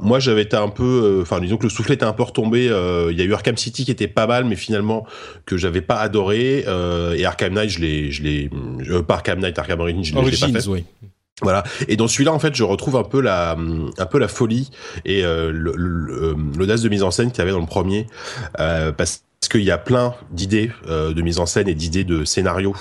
moi, 0.00 0.18
j'avais 0.18 0.42
été 0.42 0.56
un 0.56 0.68
peu, 0.68 1.20
enfin, 1.22 1.40
disons 1.40 1.56
que 1.56 1.64
le 1.64 1.70
soufflet 1.70 1.94
était 1.94 2.04
un 2.04 2.12
peu 2.12 2.24
retombé. 2.24 2.64
Il 3.10 3.18
y 3.18 3.22
a 3.22 3.24
eu 3.24 3.32
Arkham 3.32 3.56
City 3.56 3.84
qui 3.84 3.90
était 3.90 4.08
pas 4.08 4.26
mal, 4.26 4.44
mais 4.44 4.56
finalement 4.56 5.06
que 5.46 5.56
j'avais 5.56 5.82
pas 5.82 5.96
adoré. 5.96 6.64
et 7.16 7.24
Arkham 7.24 7.54
Knight, 7.54 7.70
je 7.70 7.80
l'ai, 7.80 8.10
je 8.10 8.22
l'ai, 8.22 8.50
pas 9.06 9.14
Arkham 9.14 9.40
Knight, 9.40 9.58
Arkham 9.58 9.80
Origins, 9.80 10.02
je 10.04 10.14
l'ai 10.14 10.52
pas 10.52 10.60
fait. 10.60 10.68
Oui. 10.68 10.84
Voilà. 11.42 11.62
Et 11.86 11.96
dans 11.96 12.08
celui-là, 12.08 12.32
en 12.32 12.38
fait, 12.38 12.54
je 12.54 12.64
retrouve 12.64 12.96
un 12.96 13.04
peu 13.04 13.20
la, 13.20 13.56
un 13.98 14.06
peu 14.06 14.18
la 14.18 14.28
folie 14.28 14.70
et 15.04 15.24
euh, 15.24 15.52
euh, 15.52 16.34
l'audace 16.56 16.82
de 16.82 16.88
mise 16.88 17.02
en 17.02 17.10
scène 17.10 17.30
qu'il 17.30 17.38
y 17.38 17.42
avait 17.42 17.52
dans 17.52 17.60
le 17.60 17.66
premier, 17.66 18.06
euh, 18.58 18.92
parce 18.92 19.22
qu'il 19.48 19.62
y 19.62 19.70
a 19.70 19.78
plein 19.78 20.14
d'idées 20.30 20.70
euh, 20.88 21.12
de 21.12 21.22
mise 21.22 21.38
en 21.38 21.46
scène 21.46 21.68
et 21.68 21.74
d'idées 21.74 22.04
de 22.04 22.24
scénario 22.24 22.74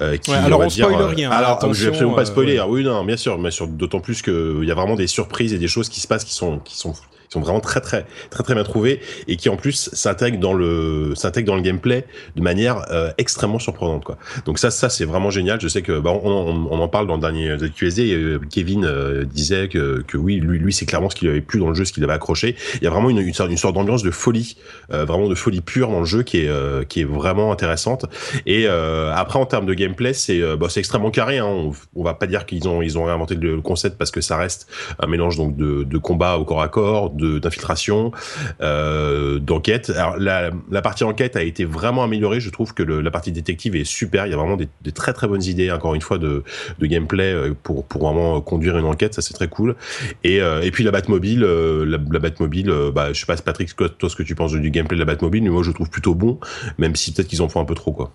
euh, 0.00 0.16
qui 0.16 0.30
ouais, 0.30 0.36
alors 0.36 0.60
on, 0.60 0.66
dire, 0.66 0.86
spoil 0.86 1.02
rien 1.04 1.30
alors 1.30 1.72
je 1.72 1.84
vais 1.84 1.88
absolument 1.88 2.14
pas 2.14 2.24
spoiler 2.24 2.60
oui 2.68 2.84
non 2.84 3.04
bien 3.04 3.16
sûr 3.16 3.38
mais 3.38 3.50
d'autant 3.68 4.00
plus 4.00 4.20
que 4.20 4.58
il 4.62 4.68
y 4.68 4.70
a 4.70 4.74
vraiment 4.74 4.96
des 4.96 5.06
surprises 5.06 5.54
et 5.54 5.58
des 5.58 5.68
choses 5.68 5.88
qui 5.88 6.00
se 6.00 6.08
passent 6.08 6.24
qui 6.24 6.34
sont 6.34 6.58
qui 6.58 6.76
sont 6.76 6.94
sont 7.32 7.40
vraiment 7.40 7.60
très 7.60 7.80
très 7.80 8.04
très 8.30 8.42
très 8.42 8.54
bien 8.54 8.64
trouvés 8.64 9.00
et 9.26 9.36
qui 9.36 9.48
en 9.48 9.56
plus 9.56 9.90
s'intègrent 9.92 10.38
dans 10.38 10.52
le 10.52 11.14
s'intègrent 11.14 11.48
dans 11.48 11.56
le 11.56 11.62
gameplay 11.62 12.04
de 12.36 12.42
manière 12.42 12.84
euh, 12.90 13.10
extrêmement 13.18 13.58
surprenante 13.58 14.04
quoi. 14.04 14.18
Donc 14.44 14.58
ça 14.58 14.70
ça 14.70 14.88
c'est 14.88 15.04
vraiment 15.04 15.30
génial. 15.30 15.60
Je 15.60 15.68
sais 15.68 15.82
que 15.82 15.98
bah, 15.98 16.12
on, 16.12 16.70
en 16.70 16.88
parle 16.88 17.06
dans 17.06 17.14
le 17.14 17.20
dernier 17.20 17.56
QSD. 17.74 18.12
Euh, 18.12 18.40
Kevin 18.50 18.84
euh, 18.84 19.24
disait 19.24 19.68
que, 19.68 20.02
que 20.06 20.16
oui 20.16 20.36
lui 20.36 20.58
lui 20.58 20.72
c'est 20.72 20.86
clairement 20.86 21.08
ce 21.08 21.16
qu'il 21.16 21.28
avait 21.28 21.40
plus 21.40 21.58
dans 21.58 21.68
le 21.68 21.74
jeu, 21.74 21.84
ce 21.84 21.92
qu'il 21.92 22.04
avait 22.04 22.12
accroché. 22.12 22.56
Il 22.74 22.84
y 22.84 22.86
a 22.86 22.90
vraiment 22.90 23.08
une, 23.08 23.18
une, 23.18 23.32
une 23.48 23.56
sorte 23.56 23.74
d'ambiance 23.74 24.02
de 24.02 24.10
folie, 24.10 24.56
vraiment 24.90 25.28
de 25.28 25.34
folie 25.34 25.60
pure 25.60 25.88
dans 25.88 26.00
le 26.00 26.06
jeu 26.06 26.22
qui 26.22 26.38
est 26.38 26.88
qui 26.88 27.00
est 27.00 27.04
vraiment 27.04 27.50
intéressante. 27.52 28.06
Et 28.46 28.66
après 28.66 29.38
en 29.38 29.46
termes 29.46 29.66
de 29.66 29.74
gameplay 29.74 30.12
c'est 30.12 30.40
bah, 30.56 30.66
c'est 30.68 30.80
extrêmement 30.80 31.10
carré. 31.10 31.38
Hein. 31.38 31.46
On, 31.46 31.72
on, 31.96 32.04
va 32.04 32.14
pas 32.14 32.26
dire 32.26 32.44
qu'ils 32.46 32.68
ont 32.68 32.82
ils 32.82 32.98
ont 32.98 33.04
réinventé 33.04 33.34
le 33.36 33.60
concept 33.60 33.96
parce 33.96 34.10
que 34.10 34.20
ça 34.20 34.36
reste 34.36 34.68
un 34.98 35.06
mélange 35.06 35.36
donc 35.36 35.56
de, 35.56 35.84
de 35.84 35.98
combat 35.98 36.36
au 36.36 36.44
corps 36.44 36.62
à 36.62 36.68
corps 36.68 37.10
d'infiltration, 37.22 38.12
euh, 38.60 39.38
d'enquête. 39.38 39.90
Alors 39.90 40.16
la, 40.18 40.50
partie 40.82 41.04
enquête 41.04 41.36
a 41.36 41.42
été 41.42 41.64
vraiment 41.64 42.02
améliorée. 42.02 42.40
Je 42.40 42.50
trouve 42.50 42.74
que 42.74 42.82
le, 42.82 43.00
la 43.00 43.10
partie 43.10 43.32
détective 43.32 43.76
est 43.76 43.84
super. 43.84 44.26
Il 44.26 44.30
y 44.30 44.34
a 44.34 44.36
vraiment 44.36 44.56
des, 44.56 44.92
très 44.92 45.12
très 45.12 45.28
bonnes 45.28 45.42
idées, 45.42 45.70
encore 45.70 45.94
une 45.94 46.00
fois, 46.00 46.18
de, 46.18 46.42
gameplay 46.80 47.32
euh, 47.32 47.54
pour 47.62 47.84
pour 47.84 48.02
vraiment 48.02 48.40
conduire 48.40 48.76
une 48.76 48.86
enquête. 48.86 49.14
Ça 49.14 49.22
c'est 49.22 49.34
très 49.34 49.48
cool. 49.48 49.76
Et, 50.24 50.40
euh, 50.40 50.62
et 50.62 50.70
puis 50.70 50.84
la 50.84 50.90
Batmobile, 50.90 51.44
euh, 51.44 51.84
la, 51.84 51.98
la 52.10 52.18
Batmobile, 52.18 52.70
euh, 52.70 52.90
bah 52.90 53.12
je 53.12 53.20
sais 53.20 53.26
pas 53.26 53.36
Patrick, 53.36 53.74
toi 53.76 54.08
ce 54.08 54.16
que 54.16 54.22
tu 54.22 54.34
penses 54.34 54.52
du 54.52 54.70
gameplay 54.70 54.96
de 54.96 55.00
la 55.00 55.06
Batmobile, 55.06 55.42
mais 55.42 55.50
moi 55.50 55.62
je 55.62 55.70
trouve 55.70 55.90
plutôt 55.90 56.14
bon, 56.14 56.38
même 56.78 56.96
si 56.96 57.12
peut-être 57.12 57.28
qu'ils 57.28 57.42
en 57.42 57.48
font 57.48 57.60
un 57.60 57.64
peu 57.64 57.74
trop 57.74 57.92
quoi. 57.92 58.12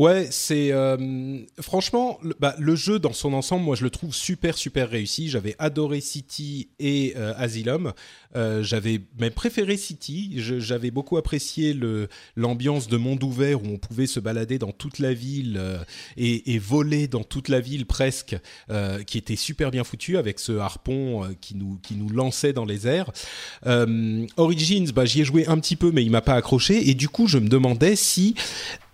Ouais, 0.00 0.26
c'est 0.32 0.72
euh, 0.72 1.38
franchement 1.60 2.18
le, 2.20 2.34
bah, 2.40 2.56
le, 2.58 2.74
jeu 2.74 2.98
dans 2.98 3.12
son 3.12 3.32
ensemble, 3.32 3.62
moi 3.64 3.76
je 3.76 3.84
le 3.84 3.90
trouve 3.90 4.12
super 4.12 4.58
super 4.58 4.90
réussi. 4.90 5.28
J'avais 5.28 5.54
adoré 5.60 6.00
City 6.00 6.68
et 6.80 7.12
euh, 7.16 7.32
Asylum. 7.36 7.92
Euh, 8.34 8.64
j'avais 8.64 9.02
même 9.20 9.30
préféré 9.30 9.76
City. 9.76 10.32
J'avais 10.38 10.90
beaucoup 10.90 11.16
apprécié 11.16 11.78
l'ambiance 12.34 12.88
de 12.88 12.96
monde 12.96 13.22
ouvert 13.22 13.62
où 13.62 13.66
on 13.68 13.78
pouvait 13.78 14.08
se 14.08 14.18
balader 14.18 14.58
dans 14.58 14.72
toute 14.72 14.98
la 14.98 15.14
ville 15.14 15.60
et, 16.16 16.58
voler 16.58 17.06
dans 17.06 17.22
toute 17.22 17.48
la 17.48 17.60
ville 17.60 17.86
presque, 17.86 18.36
qui 19.06 19.18
était 19.18 19.36
super 19.36 19.70
bien 19.70 19.84
foutu 19.84 20.16
avec 20.16 20.40
ce 20.40 20.52
harpon 20.58 21.36
qui 21.40 21.54
nous 21.54 21.78
qui 21.82 21.94
nous 21.94 22.08
lançait 22.08 22.52
dans 22.52 22.64
les 22.64 22.88
airs. 22.88 23.12
Origins, 24.36 24.90
bah 24.92 25.04
j'y 25.04 25.20
ai 25.20 25.24
joué 25.24 25.46
un 25.46 25.58
petit 25.60 25.76
peu, 25.76 25.92
mais 25.92 26.02
il 26.02 26.10
m'a 26.10 26.22
pas 26.22 26.34
accroché 26.34 26.90
et 26.90 26.94
du 26.94 27.08
coup 27.08 27.28
je 27.28 27.38
me 27.38 27.48
demandais 27.48 27.94
si 27.94 28.34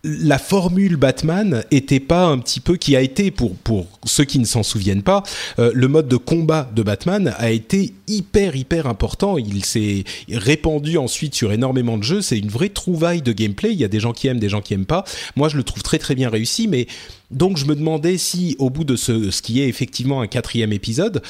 la 0.02 0.38
formule 0.38 0.96
Batman 0.96 1.62
était 1.70 2.00
pas 2.00 2.24
un 2.26 2.38
petit 2.38 2.60
peu 2.60 2.76
qui 2.76 2.96
a 2.96 3.02
été 3.02 3.30
pour 3.30 3.54
pour 3.56 3.86
ceux 4.04 4.24
qui 4.24 4.38
ne 4.38 4.46
s'en 4.46 4.62
souviennent 4.62 5.02
pas 5.02 5.22
euh, 5.58 5.70
le 5.74 5.88
mode 5.88 6.08
de 6.08 6.16
combat 6.16 6.70
de 6.74 6.82
Batman 6.82 7.34
a 7.36 7.50
été 7.50 7.92
hyper 8.06 8.56
hyper 8.56 8.86
important. 8.86 9.36
Il 9.36 9.64
s'est 9.64 10.04
répandu 10.30 10.96
ensuite 10.96 11.34
sur 11.34 11.52
énormément 11.52 11.98
de 11.98 12.02
jeux. 12.02 12.22
C'est 12.22 12.38
une 12.38 12.48
vraie 12.48 12.70
trouvaille 12.70 13.22
de 13.22 13.32
gameplay. 13.32 13.72
Il 13.72 13.78
y 13.78 13.84
a 13.84 13.88
des 13.88 14.00
gens 14.00 14.12
qui 14.12 14.28
aiment 14.28 14.40
des 14.40 14.48
gens 14.48 14.62
qui 14.62 14.74
aiment 14.74 14.86
pas. 14.86 15.04
Moi 15.36 15.48
je 15.48 15.56
le 15.56 15.64
trouve 15.64 15.82
très 15.82 15.98
très 15.98 16.14
bien 16.14 16.30
réussi 16.30 16.66
mais 16.66 16.86
donc 17.30 17.56
je 17.56 17.64
me 17.64 17.74
demandais 17.74 18.18
si, 18.18 18.56
au 18.58 18.70
bout 18.70 18.84
de 18.84 18.96
ce, 18.96 19.30
ce 19.30 19.42
qui 19.42 19.60
est 19.60 19.68
effectivement 19.68 20.20
un 20.20 20.26
quatrième 20.26 20.72
épisode, 20.72 21.22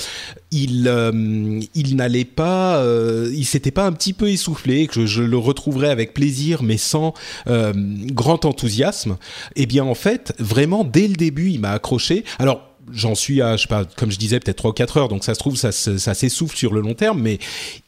il, 0.50 0.88
euh, 0.88 1.61
il 1.75 1.97
n'allait 1.97 2.25
pas, 2.25 2.78
euh, 2.78 3.30
il 3.35 3.45
s'était 3.45 3.71
pas 3.71 3.87
un 3.87 3.92
petit 3.92 4.12
peu 4.12 4.28
essoufflé, 4.28 4.87
que 4.87 5.07
je, 5.07 5.23
le 5.23 5.37
retrouverais 5.37 5.90
avec 5.90 6.14
plaisir, 6.14 6.62
mais 6.62 6.76
sans 6.76 7.14
euh, 7.49 7.73
grand 8.12 8.45
enthousiasme. 8.45 9.19
Eh 9.57 9.66
bien, 9.66 9.85
en 9.85 9.95
fait, 9.95 10.33
vraiment 10.38 10.85
dès 10.85 11.07
le 11.07 11.14
début, 11.14 11.50
il 11.50 11.61
m'a 11.61 11.73
accroché. 11.73 12.25
Alors 12.38 12.69
j'en 12.92 13.14
suis 13.14 13.42
à, 13.42 13.56
je 13.56 13.62
sais 13.62 13.68
pas, 13.68 13.85
comme 13.85 14.11
je 14.11 14.18
disais, 14.18 14.40
peut-être 14.40 14.59
3 14.59 14.70
ou 14.70 14.75
4 14.75 14.97
heures, 14.97 15.09
donc 15.09 15.25
ça 15.25 15.35
se 15.35 15.38
trouve, 15.38 15.56
ça, 15.56 15.73
ça 15.73 16.14
s'essouffle 16.14 16.56
sur 16.56 16.73
le 16.73 16.80
long 16.80 16.94
terme, 16.94 17.20
mais 17.20 17.38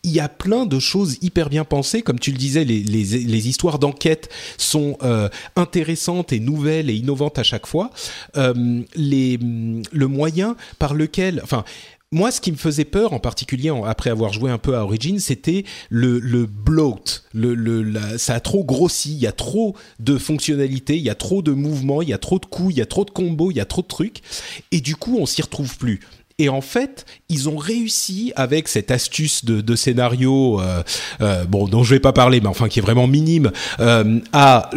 il 0.03 0.11
y 0.11 0.21
a 0.21 0.29
plein 0.29 0.67
de 0.67 0.79
choses 0.79 1.19
hyper 1.23 1.49
bien 1.49 1.65
pensées. 1.65 2.03
Comme 2.03 2.19
tu 2.19 2.33
le 2.33 2.39
disais, 2.39 2.65
les, 2.65 2.83
les, 2.83 3.49
histoires 3.49 3.79
d'enquête 3.79 4.29
sont 4.59 4.97
euh, 5.03 5.29
intéressantes 5.57 6.33
et 6.33 6.41
nouvelles 6.41 6.91
et 6.91 6.95
innovantes 6.95 7.39
à 7.39 7.43
chaque 7.43 7.67
fois. 7.67 7.91
Euh, 8.37 8.83
les, 8.95 9.39
le 9.39 10.07
moyen 10.07 10.57
par 10.79 10.95
lequel, 10.95 11.41
enfin, 11.43 11.65
moi, 12.13 12.31
ce 12.31 12.41
qui 12.41 12.53
me 12.53 12.57
faisait 12.57 12.85
peur, 12.85 13.13
en 13.15 13.19
particulier 13.19 13.73
après 13.87 14.11
avoir 14.11 14.33
joué 14.33 14.51
un 14.51 14.59
peu 14.59 14.77
à 14.77 14.85
Origin, 14.85 15.19
c'était 15.19 15.65
le, 15.89 16.19
le 16.19 16.47
bloat. 16.47 17.23
Le, 17.33 17.55
le, 17.55 18.19
ça 18.19 18.35
a 18.35 18.41
trop 18.41 18.65
grossi, 18.65 19.13
il 19.13 19.19
y 19.19 19.27
a 19.27 19.33
trop 19.33 19.75
de 19.99 20.19
fonctionnalités, 20.19 20.97
il 20.97 21.03
y 21.03 21.11
a 21.11 21.15
trop 21.15 21.41
de 21.43 21.53
mouvements, 21.53 22.03
il 22.03 22.11
y 22.11 22.13
a 22.13 22.19
trop 22.19 22.39
de 22.39 22.47
coups, 22.47 22.75
il 22.75 22.79
y 22.79 22.83
a 22.83 22.87
trop 22.87 23.05
de 23.05 23.11
combos, 23.11 23.51
il 23.51 23.57
y 23.57 23.61
a 23.61 23.65
trop 23.65 23.83
de 23.83 23.87
trucs. 23.87 24.21
Et 24.71 24.81
du 24.81 24.95
coup, 24.95 25.17
on 25.19 25.27
s'y 25.27 25.41
retrouve 25.43 25.77
plus. 25.79 26.01
Et 26.39 26.49
en 26.49 26.61
fait, 26.61 27.05
ils 27.29 27.49
ont 27.49 27.57
réussi 27.57 28.33
avec 28.37 28.69
cette 28.69 28.91
astuce 28.91 29.45
de, 29.45 29.77
scénario, 29.77 30.61
euh, 30.61 30.83
euh, 31.21 31.45
bon, 31.45 31.67
dont 31.67 31.83
je 31.83 31.95
vais 31.95 32.01
pas 32.01 32.13
parler, 32.13 32.41
mais 32.41 32.49
enfin 32.49 32.69
qui 32.69 32.79
est 32.79 32.83
vraiment 32.83 33.07
minime, 33.07 33.51
euh, 33.81 34.21
à 34.33 34.71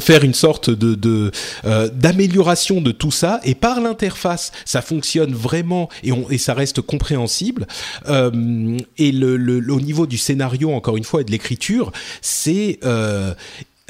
faire 0.00 0.24
une 0.24 0.34
sorte 0.34 0.70
de, 0.70 1.30
d'amélioration 1.92 2.80
de 2.80 2.92
tout 2.92 3.10
ça. 3.10 3.40
Et 3.44 3.54
par 3.54 3.80
l'interface, 3.80 4.52
ça 4.64 4.82
fonctionne 4.82 5.32
vraiment 5.32 5.88
et, 6.02 6.38
ça 6.38 6.54
reste 6.54 6.80
compréhensible. 6.80 7.66
Et 8.06 9.24
au 9.24 9.80
niveau 9.80 10.06
du 10.06 10.18
scénario, 10.18 10.72
encore 10.72 10.96
une 10.96 11.04
fois, 11.04 11.20
et 11.22 11.24
de 11.24 11.30
l'écriture, 11.30 11.92
c'est 12.20 12.80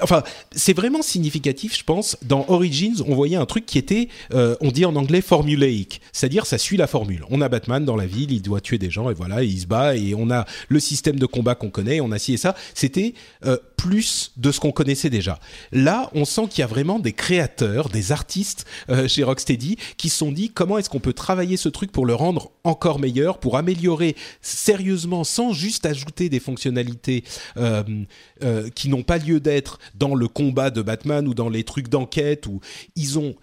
Enfin, 0.02 0.22
c'est 0.54 0.74
vraiment 0.74 1.00
significatif, 1.00 1.76
je 1.76 1.82
pense. 1.82 2.18
Dans 2.22 2.44
Origins, 2.48 3.02
on 3.06 3.14
voyait 3.14 3.36
un 3.36 3.46
truc 3.46 3.64
qui 3.64 3.78
était, 3.78 4.08
euh, 4.34 4.54
on 4.60 4.70
dit 4.70 4.84
en 4.84 4.94
anglais 4.94 5.22
formulaic, 5.22 6.02
c'est-à-dire 6.12 6.44
ça 6.44 6.58
suit 6.58 6.76
la 6.76 6.86
formule. 6.86 7.24
On 7.30 7.40
a 7.40 7.48
Batman 7.48 7.82
dans 7.82 7.96
la 7.96 8.04
ville, 8.04 8.30
il 8.30 8.42
doit 8.42 8.60
tuer 8.60 8.76
des 8.76 8.90
gens 8.90 9.08
et 9.08 9.14
voilà, 9.14 9.42
il 9.42 9.58
se 9.58 9.66
bat 9.66 9.96
et 9.96 10.14
on 10.14 10.30
a 10.30 10.44
le 10.68 10.80
système 10.80 11.18
de 11.18 11.24
combat 11.24 11.54
qu'on 11.54 11.70
connaît, 11.70 12.02
on 12.02 12.12
a 12.12 12.18
ci 12.18 12.34
et 12.34 12.36
ça. 12.36 12.54
C'était 12.74 13.14
euh, 13.46 13.56
plus 13.78 14.32
de 14.36 14.52
ce 14.52 14.60
qu'on 14.60 14.72
connaissait 14.72 15.08
déjà. 15.08 15.38
Là, 15.72 16.10
on 16.14 16.26
sent 16.26 16.48
qu'il 16.50 16.60
y 16.60 16.64
a 16.64 16.66
vraiment 16.66 16.98
des 16.98 17.14
créateurs, 17.14 17.88
des 17.88 18.12
artistes 18.12 18.66
euh, 18.90 19.08
chez 19.08 19.22
Rocksteady 19.22 19.76
qui 19.96 20.10
se 20.10 20.18
sont 20.18 20.32
dit 20.32 20.50
comment 20.50 20.76
est-ce 20.76 20.90
qu'on 20.90 21.00
peut 21.00 21.14
travailler 21.14 21.56
ce 21.56 21.70
truc 21.70 21.90
pour 21.90 22.04
le 22.04 22.14
rendre 22.14 22.50
encore 22.66 22.98
meilleur, 22.98 23.38
pour 23.38 23.56
améliorer 23.56 24.16
sérieusement, 24.40 25.24
sans 25.24 25.52
juste 25.52 25.86
ajouter 25.86 26.28
des 26.28 26.40
fonctionnalités 26.40 27.24
euh, 27.56 27.82
euh, 28.42 28.68
qui 28.70 28.88
n'ont 28.88 29.02
pas 29.02 29.18
lieu 29.18 29.40
d'être 29.40 29.78
dans 29.94 30.14
le 30.14 30.28
combat 30.28 30.70
de 30.70 30.82
Batman 30.82 31.26
ou 31.28 31.34
dans 31.34 31.48
les 31.48 31.64
trucs 31.64 31.88
d'enquête 31.88 32.46
où 32.46 32.60
ils 32.96 33.18
ont 33.18 33.36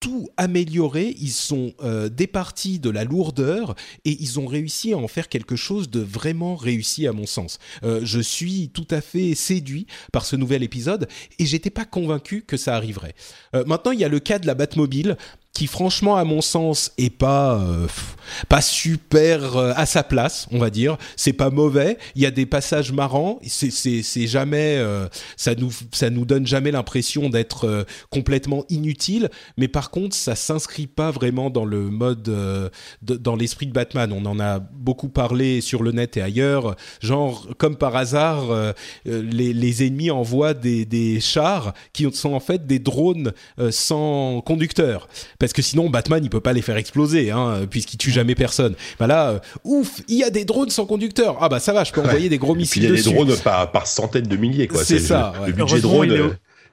tout 0.00 0.28
amélioré, 0.36 1.16
ils 1.18 1.32
sont 1.32 1.72
euh, 1.82 2.08
départis 2.08 2.78
de 2.78 2.88
la 2.88 3.02
lourdeur 3.02 3.74
et 4.04 4.16
ils 4.20 4.38
ont 4.38 4.46
réussi 4.46 4.92
à 4.92 4.96
en 4.96 5.08
faire 5.08 5.28
quelque 5.28 5.56
chose 5.56 5.90
de 5.90 5.98
vraiment 5.98 6.54
réussi 6.54 7.08
à 7.08 7.12
mon 7.12 7.26
sens. 7.26 7.58
Je 7.82 8.20
suis 8.20 8.68
tout 8.68 8.86
à 8.92 9.00
fait 9.00 9.34
séduit 9.34 9.88
par 10.12 10.24
ce 10.24 10.36
nouvel 10.36 10.62
épisode 10.62 11.08
et 11.40 11.46
j'étais 11.46 11.70
pas 11.70 11.84
convaincu 11.84 12.42
que 12.42 12.56
ça 12.56 12.76
arriverait. 12.76 13.16
Maintenant, 13.66 13.90
il 13.90 13.98
y 13.98 14.04
a 14.04 14.08
le 14.08 14.20
cas 14.20 14.38
de 14.38 14.46
la 14.46 14.54
Batmobile 14.54 15.16
qui 15.52 15.66
franchement 15.66 16.16
à 16.16 16.22
mon 16.22 16.40
sens 16.40 16.92
est 16.98 17.10
pas 17.10 17.58
euh, 17.58 17.88
pas 18.48 18.60
super 18.60 19.56
euh, 19.56 19.72
à 19.74 19.86
sa 19.86 20.04
place 20.04 20.46
on 20.52 20.58
va 20.58 20.70
dire. 20.70 20.96
C'est 21.16 21.32
pas 21.32 21.50
mauvais. 21.50 21.98
Il 22.14 22.22
y 22.22 22.26
a 22.26 22.30
des 22.30 22.46
passages 22.46 22.92
marrants. 22.92 23.40
C'est 23.44 24.26
jamais 24.26 24.76
euh, 24.76 25.08
ça 25.36 25.54
nous 25.56 25.72
ça 25.92 26.10
nous 26.10 26.24
donne 26.24 26.46
jamais 26.46 26.70
l'impression 26.70 27.28
d'être 27.28 27.86
complètement 28.10 28.64
inutile. 28.68 29.30
Mais 29.56 29.66
par 29.66 29.90
contre 29.90 30.14
ça 30.14 30.36
s'inscrit 30.36 30.86
pas 30.86 31.10
vraiment 31.10 31.50
dans 31.50 31.64
le 31.64 31.90
mode 31.90 32.22
de, 32.22 32.70
dans 33.02 33.34
l'esprit 33.34 33.66
de 33.66 33.72
Batman. 33.72 34.12
On 34.12 34.26
en 34.26 34.38
a 34.38 34.60
beaucoup 34.60 35.08
parlé 35.08 35.60
sur 35.60 35.82
le 35.82 35.90
net 35.90 36.16
et 36.16 36.22
ailleurs. 36.22 36.76
Genre 37.00 37.48
comme 37.58 37.76
par 37.76 37.96
hasard 37.96 38.74
les 39.04 39.86
ennemis 39.86 40.10
envoient 40.10 40.54
des 40.54 41.18
chars 41.20 41.74
qui 41.92 42.06
sont 42.12 42.34
en 42.34 42.40
fait 42.40 42.66
des 42.66 42.78
drones 42.78 43.32
sans 43.70 44.40
conducteur 44.40 45.08
parce 45.38 45.52
que 45.52 45.62
sinon 45.62 45.88
Batman 45.88 46.22
il 46.22 46.30
peut 46.30 46.40
pas 46.40 46.52
les 46.52 46.62
faire 46.62 46.76
exploser 46.76 47.30
hein, 47.30 47.66
puisqu'il 47.70 47.96
tue 47.96 48.10
jamais 48.10 48.34
personne. 48.34 48.74
Bah 48.98 49.06
là, 49.06 49.30
euh, 49.30 49.38
ouf, 49.64 50.00
il 50.08 50.18
y 50.18 50.24
a 50.24 50.30
des 50.30 50.44
drones 50.44 50.70
sans 50.70 50.86
conducteur. 50.86 51.38
Ah 51.40 51.48
bah 51.48 51.60
ça 51.60 51.72
va, 51.72 51.84
je 51.84 51.92
peux 51.92 52.00
envoyer 52.00 52.28
des 52.28 52.38
gros 52.38 52.54
missiles 52.54 52.84
Il 52.84 52.90
y 52.90 52.92
a 52.92 53.02
des 53.02 53.12
drones 53.12 53.36
par, 53.36 53.70
par 53.70 53.86
centaines 53.86 54.26
de 54.26 54.36
milliers 54.36 54.68
quoi. 54.68 54.82
C'est 54.84 54.98
ça. 54.98 55.32
Le, 55.46 55.52
budget 55.52 55.80
drone. 55.80 56.10
Euh, 56.10 56.28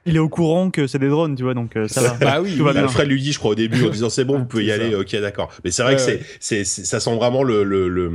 il 0.08 0.14
est, 0.14 0.20
au, 0.20 0.28
courant 0.28 0.70
que 0.70 0.86
c'est 0.86 1.00
des 1.00 1.08
drones, 1.08 1.34
tu 1.34 1.42
vois, 1.42 1.54
donc 1.54 1.76
euh, 1.76 1.88
ça 1.88 2.00
va. 2.00 2.14
bah 2.14 2.40
oui. 2.40 2.56
Alfred 2.76 3.08
lui 3.08 3.20
dit, 3.20 3.32
je 3.32 3.38
crois 3.40 3.52
au 3.52 3.56
début 3.56 3.84
en 3.84 3.90
disant 3.90 4.08
c'est 4.08 4.24
bon, 4.24 4.38
vous 4.38 4.44
pouvez 4.44 4.66
y 4.66 4.72
aller. 4.72 4.94
Ok, 4.94 5.16
d'accord. 5.16 5.50
Mais 5.64 5.70
c'est 5.70 5.82
vrai 5.82 5.96
que 5.96 6.00
c'est, 6.00 6.20
c'est, 6.40 6.64
ça 6.64 7.00
sent 7.00 7.16
vraiment 7.16 7.42
le, 7.42 7.64
le, 7.64 7.88
le 7.88 8.12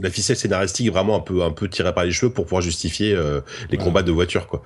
la 0.00 0.10
ficelle 0.10 0.36
scénaristique 0.36 0.92
vraiment 0.92 1.16
un 1.16 1.20
peu 1.20 1.42
un 1.42 1.50
peu 1.50 1.68
tirée 1.68 1.92
par 1.92 2.04
les 2.04 2.12
cheveux 2.12 2.32
pour 2.32 2.44
pouvoir 2.44 2.62
justifier 2.62 3.18
les 3.70 3.78
combats 3.78 4.04
de 4.04 4.12
voitures 4.12 4.46
quoi. 4.46 4.62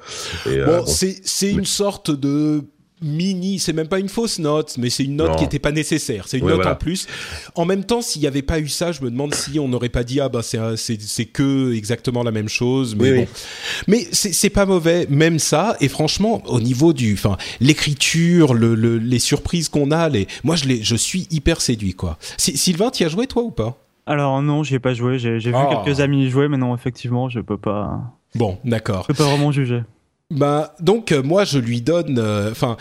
Et, 0.46 0.58
bon, 0.58 0.78
bon. 0.78 0.86
c'est 0.86 1.20
c'est 1.24 1.50
une 1.50 1.64
sorte 1.64 2.10
de 2.10 2.64
mini, 3.02 3.58
c'est 3.58 3.72
même 3.72 3.88
pas 3.88 3.98
une 3.98 4.08
fausse 4.08 4.38
note, 4.38 4.76
mais 4.78 4.90
c'est 4.90 5.04
une 5.04 5.16
note 5.16 5.36
qui 5.36 5.44
était 5.44 5.58
pas 5.58 5.72
nécessaire. 5.72 6.28
C'est 6.28 6.38
une 6.38 6.46
note 6.46 6.66
en 6.66 6.74
plus. 6.74 7.06
En 7.54 7.64
même 7.64 7.84
temps, 7.84 8.02
s'il 8.02 8.22
y 8.22 8.26
avait 8.26 8.42
pas 8.42 8.60
eu 8.60 8.68
ça, 8.68 8.92
je 8.92 9.02
me 9.02 9.10
demande 9.10 9.34
si 9.34 9.58
on 9.58 9.68
n'aurait 9.68 9.88
pas 9.88 10.04
dit 10.04 10.20
ah 10.20 10.28
bah 10.28 10.42
c'est 10.42 10.58
c'est 10.76 11.26
que 11.26 11.72
exactement 11.74 12.22
la 12.22 12.30
même 12.30 12.48
chose. 12.48 12.96
Mais 12.96 13.12
bon, 13.12 13.26
mais 13.86 14.06
c'est 14.12 14.50
pas 14.50 14.66
mauvais, 14.66 15.06
même 15.10 15.38
ça. 15.38 15.76
Et 15.80 15.88
franchement, 15.88 16.42
au 16.46 16.60
niveau 16.60 16.92
du, 16.92 17.14
enfin, 17.14 17.36
l'écriture, 17.60 18.54
le, 18.54 18.74
les 18.98 19.18
surprises 19.18 19.68
qu'on 19.68 19.90
a, 19.90 20.08
les, 20.08 20.26
moi 20.44 20.56
je 20.56 20.64
les, 20.66 20.82
je 20.82 20.96
suis 20.96 21.26
hyper 21.30 21.60
séduit 21.60 21.94
quoi. 21.94 22.18
Sylvain, 22.36 22.90
tu 22.90 23.04
as 23.04 23.08
joué 23.08 23.26
toi 23.26 23.42
ou 23.42 23.50
pas? 23.50 23.78
Alors 24.06 24.42
non, 24.42 24.62
j'y 24.62 24.74
ai 24.74 24.78
pas 24.78 24.94
joué. 24.94 25.18
J'ai 25.18 25.38
vu 25.38 25.54
ah. 25.54 25.82
quelques 25.84 26.00
amis 26.00 26.26
y 26.26 26.30
jouer, 26.30 26.48
mais 26.48 26.58
non, 26.58 26.74
effectivement, 26.74 27.28
je 27.28 27.40
peux 27.40 27.56
pas. 27.58 28.00
Bon, 28.34 28.58
d'accord. 28.64 29.02
Je 29.02 29.08
peux 29.08 29.22
pas 29.22 29.28
vraiment 29.28 29.52
juger. 29.52 29.82
Bah 30.32 30.74
donc 30.80 31.12
euh, 31.12 31.22
moi 31.22 31.44
je 31.44 31.58
lui 31.58 31.82
donne. 31.82 32.18
Euh, 32.18 32.50
enfin, 32.50 32.76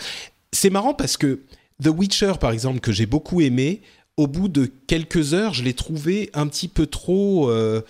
c'est 0.52 0.70
marrant 0.70 0.94
parce 0.94 1.16
que 1.16 1.40
The 1.82 1.88
Witcher 1.88 2.32
par 2.40 2.50
exemple 2.50 2.80
que 2.80 2.92
j'ai 2.92 3.06
beaucoup 3.06 3.40
aimé, 3.42 3.82
au 4.16 4.26
bout 4.26 4.48
de 4.48 4.70
quelques 4.86 5.34
heures, 5.34 5.52
je 5.52 5.62
l'ai 5.62 5.74
trouvé 5.74 6.30
un 6.32 6.46
petit 6.46 6.68
peu 6.68 6.86
trop. 6.86 7.50
Euh, 7.50 7.82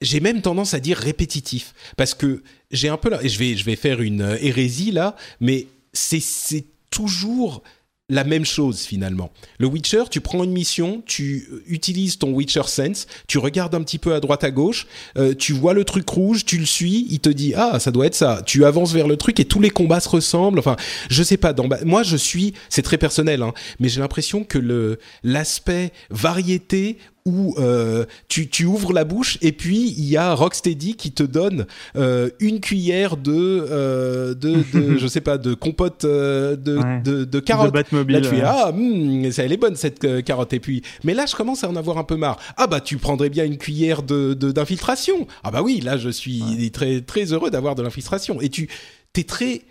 j'ai 0.00 0.20
même 0.20 0.42
tendance 0.42 0.74
à 0.74 0.80
dire 0.80 0.96
répétitif 0.96 1.72
parce 1.96 2.14
que 2.14 2.42
j'ai 2.70 2.88
un 2.88 2.96
peu 2.96 3.10
et 3.22 3.28
je 3.28 3.38
vais 3.38 3.56
je 3.56 3.64
vais 3.64 3.76
faire 3.76 4.00
une 4.00 4.36
hérésie 4.40 4.90
là, 4.90 5.14
mais 5.40 5.66
c'est 5.92 6.64
toujours 6.90 7.62
la 8.10 8.24
même 8.24 8.44
chose 8.44 8.80
finalement. 8.80 9.30
Le 9.58 9.66
Witcher, 9.66 10.04
tu 10.10 10.20
prends 10.20 10.42
une 10.42 10.52
mission, 10.52 11.02
tu 11.04 11.46
euh, 11.52 11.62
utilises 11.66 12.18
ton 12.18 12.32
Witcher 12.32 12.62
Sense, 12.66 13.06
tu 13.26 13.36
regardes 13.38 13.74
un 13.74 13.82
petit 13.82 13.98
peu 13.98 14.14
à 14.14 14.20
droite 14.20 14.44
à 14.44 14.50
gauche, 14.50 14.86
euh, 15.18 15.34
tu 15.34 15.52
vois 15.52 15.74
le 15.74 15.84
truc 15.84 16.08
rouge, 16.08 16.46
tu 16.46 16.56
le 16.56 16.64
suis, 16.64 17.06
il 17.10 17.20
te 17.20 17.28
dit 17.28 17.52
ah 17.54 17.78
ça 17.78 17.90
doit 17.90 18.06
être 18.06 18.14
ça. 18.14 18.42
Tu 18.46 18.64
avances 18.64 18.92
vers 18.92 19.08
le 19.08 19.16
truc 19.16 19.40
et 19.40 19.44
tous 19.44 19.60
les 19.60 19.70
combats 19.70 20.00
se 20.00 20.08
ressemblent. 20.08 20.58
Enfin, 20.58 20.76
je 21.10 21.22
sais 21.22 21.36
pas. 21.36 21.54
Moi, 21.84 22.02
je 22.02 22.16
suis, 22.16 22.54
c'est 22.70 22.82
très 22.82 22.98
personnel, 22.98 23.42
hein, 23.42 23.52
mais 23.78 23.88
j'ai 23.88 24.00
l'impression 24.00 24.42
que 24.42 24.58
le 24.58 24.98
l'aspect 25.22 25.92
variété 26.10 26.96
où 27.24 27.54
euh, 27.58 28.04
tu, 28.28 28.48
tu, 28.48 28.64
ouvres 28.64 28.92
la 28.92 29.04
bouche 29.04 29.38
et 29.42 29.52
puis 29.52 29.94
il 29.96 30.04
y 30.04 30.16
a 30.16 30.34
Rocksteady 30.34 30.94
qui 30.94 31.12
te 31.12 31.22
donne 31.22 31.66
euh, 31.96 32.30
une 32.40 32.60
cuillère 32.60 33.16
de, 33.16 33.32
euh, 33.70 34.34
de, 34.34 34.62
de 34.72 34.96
je 34.98 35.06
sais 35.06 35.20
pas 35.20 35.38
de 35.38 35.54
compote 35.54 36.04
de, 36.04 36.56
de, 36.56 37.24
de 37.24 37.40
carottes. 37.40 37.74
De 37.74 38.12
là 38.12 38.20
tu 38.20 38.36
es 38.36 38.42
ah 38.42 38.72
hmm, 38.72 39.30
ça 39.30 39.44
elle 39.44 39.52
est 39.52 39.58
bonne 39.58 39.76
cette 39.76 40.24
carotte 40.24 40.52
et 40.52 40.60
puis 40.60 40.82
mais 41.04 41.14
là 41.14 41.26
je 41.26 41.34
commence 41.34 41.64
à 41.64 41.68
en 41.68 41.76
avoir 41.76 41.98
un 41.98 42.04
peu 42.04 42.16
marre. 42.16 42.38
Ah 42.56 42.66
bah 42.66 42.80
tu 42.80 42.96
prendrais 42.96 43.30
bien 43.30 43.44
une 43.44 43.58
cuillère 43.58 44.02
de 44.02 44.34
d'infiltration. 44.34 45.26
Ah 45.44 45.50
bah 45.50 45.62
oui 45.62 45.80
là 45.80 45.96
je 45.96 46.08
suis 46.08 46.70
très 46.72 47.00
très 47.00 47.32
heureux 47.32 47.50
d'avoir 47.50 47.74
de 47.74 47.82
l'infiltration 47.82 48.40
et 48.40 48.48
tu 48.48 48.68
t'es 49.12 49.24
très 49.24 49.62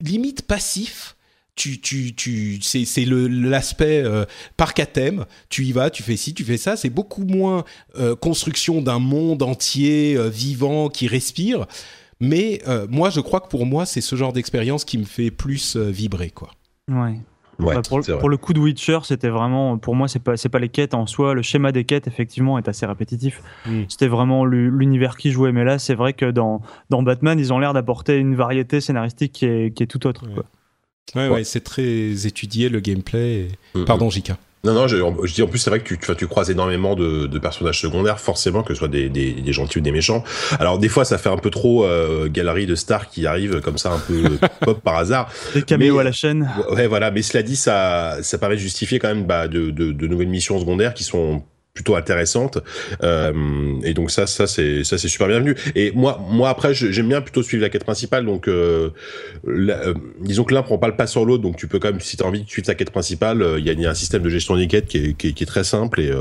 limite 0.00 0.42
passif 0.42 1.16
tu, 1.56 1.80
tu, 1.80 2.14
tu, 2.14 2.60
c'est, 2.62 2.84
c'est 2.84 3.04
le, 3.04 3.28
l'aspect 3.28 4.02
euh, 4.04 4.24
parc 4.56 4.80
à 4.80 4.86
thème. 4.86 5.24
Tu 5.48 5.64
y 5.64 5.72
vas, 5.72 5.90
tu 5.90 6.02
fais 6.02 6.16
ci, 6.16 6.34
tu 6.34 6.44
fais 6.44 6.56
ça. 6.56 6.76
C'est 6.76 6.90
beaucoup 6.90 7.24
moins 7.24 7.64
euh, 7.96 8.16
construction 8.16 8.80
d'un 8.80 8.98
monde 8.98 9.42
entier 9.42 10.16
euh, 10.16 10.28
vivant 10.28 10.88
qui 10.88 11.06
respire. 11.06 11.66
Mais 12.20 12.60
euh, 12.66 12.86
moi, 12.90 13.10
je 13.10 13.20
crois 13.20 13.40
que 13.40 13.48
pour 13.48 13.66
moi, 13.66 13.86
c'est 13.86 14.00
ce 14.00 14.16
genre 14.16 14.32
d'expérience 14.32 14.84
qui 14.84 14.98
me 14.98 15.04
fait 15.04 15.30
plus 15.30 15.76
vibrer, 15.76 16.30
quoi. 16.30 16.50
Ouais. 16.88 17.20
Ouais, 17.60 17.76
bah, 17.76 17.82
pour, 17.88 18.00
pour, 18.18 18.28
le 18.28 18.36
coup 18.36 18.52
de 18.52 18.58
Witcher, 18.58 18.98
c'était 19.04 19.28
vraiment, 19.28 19.78
pour 19.78 19.94
moi, 19.94 20.08
c'est 20.08 20.18
pas, 20.18 20.36
c'est 20.36 20.48
pas 20.48 20.58
les 20.58 20.68
quêtes 20.68 20.92
en 20.92 21.06
soi. 21.06 21.34
Le 21.34 21.42
schéma 21.42 21.70
des 21.70 21.84
quêtes, 21.84 22.08
effectivement, 22.08 22.58
est 22.58 22.66
assez 22.66 22.84
répétitif. 22.84 23.42
Mm. 23.66 23.82
C'était 23.88 24.08
vraiment 24.08 24.44
l'univers 24.44 25.16
qui 25.16 25.30
jouait. 25.30 25.52
Mais 25.52 25.62
là, 25.62 25.78
c'est 25.78 25.94
vrai 25.94 26.14
que 26.14 26.32
dans, 26.32 26.62
dans 26.90 27.04
Batman, 27.04 27.38
ils 27.38 27.52
ont 27.52 27.60
l'air 27.60 27.72
d'apporter 27.72 28.16
une 28.16 28.34
variété 28.34 28.80
scénaristique 28.80 29.32
qui 29.32 29.46
est, 29.46 29.70
qui 29.72 29.84
est 29.84 29.86
tout 29.86 30.04
autre. 30.08 30.26
Quoi. 30.34 30.44
Ouais, 31.14 31.28
ouais, 31.28 31.44
c'est 31.44 31.62
très 31.62 32.26
étudié 32.26 32.68
le 32.68 32.80
gameplay. 32.80 33.48
Mm-hmm. 33.74 33.84
Pardon, 33.84 34.10
Jika. 34.10 34.36
Non, 34.64 34.72
non, 34.72 34.88
je, 34.88 34.96
dis 35.34 35.42
en 35.42 35.46
plus, 35.46 35.58
c'est 35.58 35.68
vrai 35.68 35.80
que 35.80 35.84
tu, 35.84 35.98
tu, 35.98 36.16
tu 36.16 36.26
croises 36.26 36.50
énormément 36.50 36.94
de, 36.94 37.26
de, 37.26 37.38
personnages 37.38 37.80
secondaires, 37.80 38.18
forcément, 38.18 38.62
que 38.62 38.72
ce 38.72 38.78
soit 38.78 38.88
des, 38.88 39.10
des, 39.10 39.32
des, 39.32 39.52
gentils 39.52 39.78
ou 39.78 39.82
des 39.82 39.92
méchants. 39.92 40.24
Alors, 40.58 40.78
des 40.78 40.88
fois, 40.88 41.04
ça 41.04 41.18
fait 41.18 41.28
un 41.28 41.36
peu 41.36 41.50
trop 41.50 41.84
euh, 41.84 42.30
galerie 42.30 42.64
de 42.64 42.74
stars 42.74 43.10
qui 43.10 43.26
arrivent 43.26 43.60
comme 43.60 43.76
ça, 43.76 43.92
un 43.92 43.98
peu 43.98 44.38
pop 44.60 44.80
par 44.80 44.96
hasard. 44.96 45.30
Des 45.52 45.62
caméos 45.62 45.98
à 45.98 46.04
la 46.04 46.12
chaîne. 46.12 46.50
Ouais, 46.70 46.86
voilà. 46.86 47.10
Mais 47.10 47.20
cela 47.20 47.42
dit, 47.42 47.56
ça, 47.56 48.16
ça 48.22 48.38
permet 48.38 48.54
de 48.56 48.60
justifier 48.60 48.98
quand 48.98 49.08
même 49.08 49.26
bah, 49.26 49.48
de, 49.48 49.70
de, 49.70 49.92
de 49.92 50.06
nouvelles 50.06 50.28
missions 50.28 50.58
secondaires 50.58 50.94
qui 50.94 51.04
sont 51.04 51.42
plutôt 51.74 51.96
intéressante. 51.96 52.58
Euh, 53.02 53.32
et 53.82 53.94
donc 53.94 54.12
ça 54.12 54.28
ça 54.28 54.46
c'est 54.46 54.84
ça 54.84 54.96
c'est 54.96 55.08
super 55.08 55.26
bienvenu. 55.26 55.56
Et 55.74 55.90
moi 55.92 56.24
moi 56.30 56.48
après 56.48 56.72
j'aime 56.72 57.08
bien 57.08 57.20
plutôt 57.20 57.42
suivre 57.42 57.62
la 57.62 57.68
quête 57.68 57.82
principale. 57.82 58.24
Donc 58.24 58.46
euh, 58.46 58.90
euh, 59.48 59.92
disons 60.20 60.44
que 60.44 60.54
l'un 60.54 60.62
prend 60.62 60.78
pas 60.78 60.86
le 60.86 60.94
pas 60.94 61.08
sur 61.08 61.24
l'autre. 61.24 61.42
Donc 61.42 61.56
tu 61.56 61.66
peux 61.66 61.80
quand 61.80 61.90
même 61.90 62.00
si 62.00 62.16
tu 62.16 62.22
as 62.22 62.26
envie 62.26 62.44
de 62.44 62.48
suivre 62.48 62.66
ta 62.66 62.76
quête 62.76 62.92
principale 62.92 63.42
euh, 63.42 63.58
il 63.58 63.66
y, 63.66 63.70
a, 63.70 63.72
y, 63.72 63.86
a, 63.86 63.90
un 63.90 63.94
système 63.94 64.22
de 64.22 64.28
gestion 64.28 64.56
des 64.56 64.68
quêtes 64.68 64.86
qui 64.86 64.98
est, 64.98 65.14
qui 65.14 65.28
est, 65.28 65.32
qui 65.32 65.42
est 65.42 65.46
très 65.46 65.64
simple 65.64 66.00
et 66.00 66.12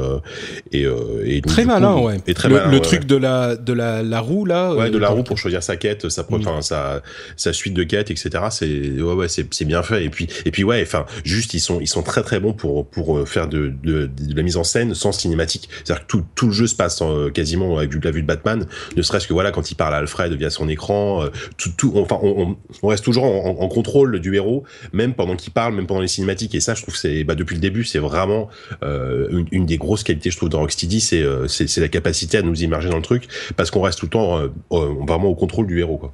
et, 0.72 0.88
et 1.24 1.42
très 1.42 1.66
malin 1.66 1.98
ouais. 2.00 2.18
et 2.26 2.34
très 2.34 2.50
le, 2.50 2.56
malin, 2.56 2.72
le 2.72 2.80
truc 2.80 3.06
de 3.06 3.16
la 3.16 3.56
de 3.56 3.74
la, 3.74 4.02
la 4.02 4.20
roue 4.22 4.46
là 4.46 4.74
ouais 4.74 4.90
de 4.90 4.98
la 4.98 5.10
roue 5.10 5.22
pour 5.22 5.38
choisir 5.38 5.62
sa 5.62 5.76
quête 5.76 6.10
sa 6.10 6.24
mm. 6.24 6.28
enfin 6.32 6.62
sa 6.64 7.04
sa 7.36 7.54
suite 7.54 7.76
de 7.76 7.84
quêtes 7.84 8.10
etc 8.10 8.46
c'est 8.50 8.90
ouais 9.00 9.14
ouais 9.14 9.28
c'est 9.28 9.54
c'est 9.54 9.66
bien 9.66 9.84
fait. 9.84 10.04
Et 10.04 10.10
puis 10.10 10.28
et 10.46 10.52
puis 10.52 10.64
ouais 10.64 10.82
enfin 10.82 11.06
juste 11.24 11.54
ils 11.54 11.60
sont 11.60 11.80
ils 11.80 11.88
sont 11.88 12.02
très 12.02 12.24
très 12.24 12.40
bons 12.40 12.54
pour 12.54 12.88
pour 12.88 13.28
faire 13.30 13.48
de 13.48 13.72
de, 13.84 14.08
de 14.08 14.36
la 14.36 14.42
mise 14.42 14.58
en 14.58 14.64
scène 14.64 14.96
sans 14.96 15.12
cinéma 15.12 15.43
c'est-à-dire 15.50 16.06
que 16.06 16.08
tout, 16.08 16.24
tout, 16.36 16.48
le 16.48 16.52
jeu 16.52 16.68
se 16.68 16.76
passe 16.76 17.02
euh, 17.02 17.30
quasiment 17.30 17.78
avec 17.78 18.04
la 18.04 18.12
vue 18.12 18.22
de 18.22 18.28
Batman, 18.28 18.66
ne 18.96 19.02
serait-ce 19.02 19.28
que 19.28 19.34
voilà 19.34 19.52
quand 19.52 19.72
il 19.72 19.76
parle 19.76 19.94
à 19.94 19.98
Alfred 19.98 20.34
via 20.34 20.50
son 20.50 20.70
écran, 20.70 21.24
euh, 21.24 21.30
tout, 21.58 21.72
tout, 21.78 21.94
enfin 21.96 22.20
on, 22.22 22.58
on, 22.82 22.88
reste 22.88 23.04
toujours 23.04 23.24
en, 23.24 23.62
en, 23.62 23.68
contrôle 23.68 24.20
du 24.20 24.36
héros, 24.36 24.64
même 24.92 25.14
pendant 25.14 25.36
qu'il 25.36 25.54
parle, 25.54 25.76
même 25.76 25.88
pendant 25.88 26.02
les 26.02 26.08
cinématiques. 26.08 26.56
Et 26.56 26.60
ça, 26.60 26.74
je 26.76 26.82
trouve 26.82 26.96
c'est 26.96 27.24
bah, 27.24 27.36
depuis 27.36 27.56
le 27.56 27.62
début, 27.62 27.84
c'est 27.84 28.00
vraiment 28.00 28.50
euh, 28.84 29.28
une, 29.32 29.48
une, 29.52 29.66
des 29.66 29.78
grosses 29.78 30.04
qualités, 30.04 30.32
je 30.32 30.38
trouve, 30.38 30.50
dans 30.50 30.60
Rocksteady, 30.60 31.02
c'est 31.02 31.24
c'est 31.48 31.82
la 31.82 31.88
capacité 31.88 32.38
à 32.38 32.42
nous 32.42 32.64
immerger 32.64 32.90
dans 32.90 32.98
le 32.98 33.02
truc, 33.02 33.28
parce 33.56 33.72
qu'on 33.72 33.82
reste 33.82 34.00
tout 34.00 34.06
le 34.06 34.12
temps 34.12 34.42
vraiment 34.70 35.28
au 35.30 35.36
contrôle 35.36 35.68
du 35.68 35.80
héros, 35.80 35.98
quoi. 35.98 36.14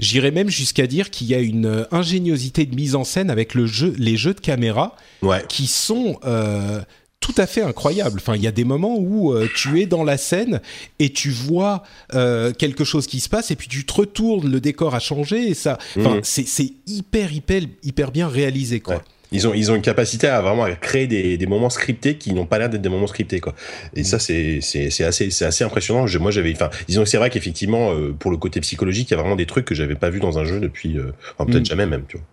J'irais 0.00 0.30
même 0.30 0.48
jusqu'à 0.48 0.86
dire 0.86 1.10
qu'il 1.10 1.26
y 1.26 1.34
a 1.34 1.40
une 1.40 1.86
ingéniosité 1.90 2.66
de 2.66 2.74
mise 2.74 2.94
en 2.94 3.02
scène 3.02 3.30
avec 3.30 3.54
le 3.54 3.66
jeu, 3.66 3.94
les 3.98 4.16
jeux 4.16 4.32
de 4.32 4.40
caméra 4.40 4.94
ouais. 5.22 5.42
qui 5.48 5.66
sont 5.66 6.20
euh, 6.24 6.80
tout 7.20 7.34
à 7.36 7.46
fait 7.46 7.62
incroyable. 7.62 8.20
Enfin, 8.20 8.36
il 8.36 8.42
y 8.42 8.46
a 8.46 8.52
des 8.52 8.64
moments 8.64 8.96
où 8.96 9.32
euh, 9.32 9.48
tu 9.54 9.80
es 9.80 9.86
dans 9.86 10.04
la 10.04 10.16
scène 10.16 10.60
et 10.98 11.10
tu 11.10 11.30
vois 11.30 11.82
euh, 12.14 12.52
quelque 12.52 12.84
chose 12.84 13.06
qui 13.06 13.20
se 13.20 13.28
passe 13.28 13.50
et 13.50 13.56
puis 13.56 13.68
tu 13.68 13.84
te 13.84 13.92
retournes, 13.92 14.50
le 14.50 14.60
décor 14.60 14.94
a 14.94 15.00
changé 15.00 15.48
et 15.48 15.54
ça. 15.54 15.78
Enfin, 15.98 16.16
mhm. 16.16 16.20
c'est 16.22 16.72
hyper 16.86 17.32
hyper 17.32 17.62
hyper 17.82 18.12
bien 18.12 18.28
réalisé 18.28 18.80
quoi. 18.80 19.02
Ils 19.30 19.46
ont, 19.46 19.52
ils 19.52 19.70
ont 19.70 19.74
une 19.74 19.82
capacité 19.82 20.26
à 20.26 20.40
vraiment 20.40 20.66
créer 20.80 21.06
des, 21.06 21.36
des 21.36 21.46
moments 21.46 21.68
scriptés 21.68 22.16
qui 22.16 22.32
n'ont 22.32 22.46
pas 22.46 22.58
l'air 22.58 22.70
d'être 22.70 22.80
des 22.80 22.88
moments 22.88 23.06
scriptés 23.06 23.40
quoi. 23.40 23.54
Et 23.94 24.04
ça 24.04 24.18
c'est 24.18 24.60
c'est 24.62 25.04
assez 25.04 25.30
c'est 25.30 25.44
assez 25.44 25.64
impressionnant. 25.64 26.06
moi 26.20 26.30
j'avais 26.30 26.52
enfin 26.52 26.70
disons 26.86 27.02
que 27.02 27.10
c'est 27.10 27.18
vrai 27.18 27.28
qu'effectivement 27.28 27.92
euh, 27.92 28.14
pour 28.18 28.30
le 28.30 28.38
côté 28.38 28.60
psychologique 28.60 29.10
il 29.10 29.14
y 29.14 29.14
a 29.14 29.20
vraiment 29.20 29.36
des 29.36 29.46
trucs 29.46 29.66
que 29.66 29.74
j'avais 29.74 29.96
pas 29.96 30.08
vu 30.08 30.20
dans 30.20 30.38
un 30.38 30.44
jeu 30.44 30.60
depuis 30.60 30.96
enfin 31.36 31.50
peut-être 31.50 31.64
mm. 31.64 31.66
jamais 31.66 31.86
même 31.86 32.04
tu 32.08 32.16
vois. 32.16 32.26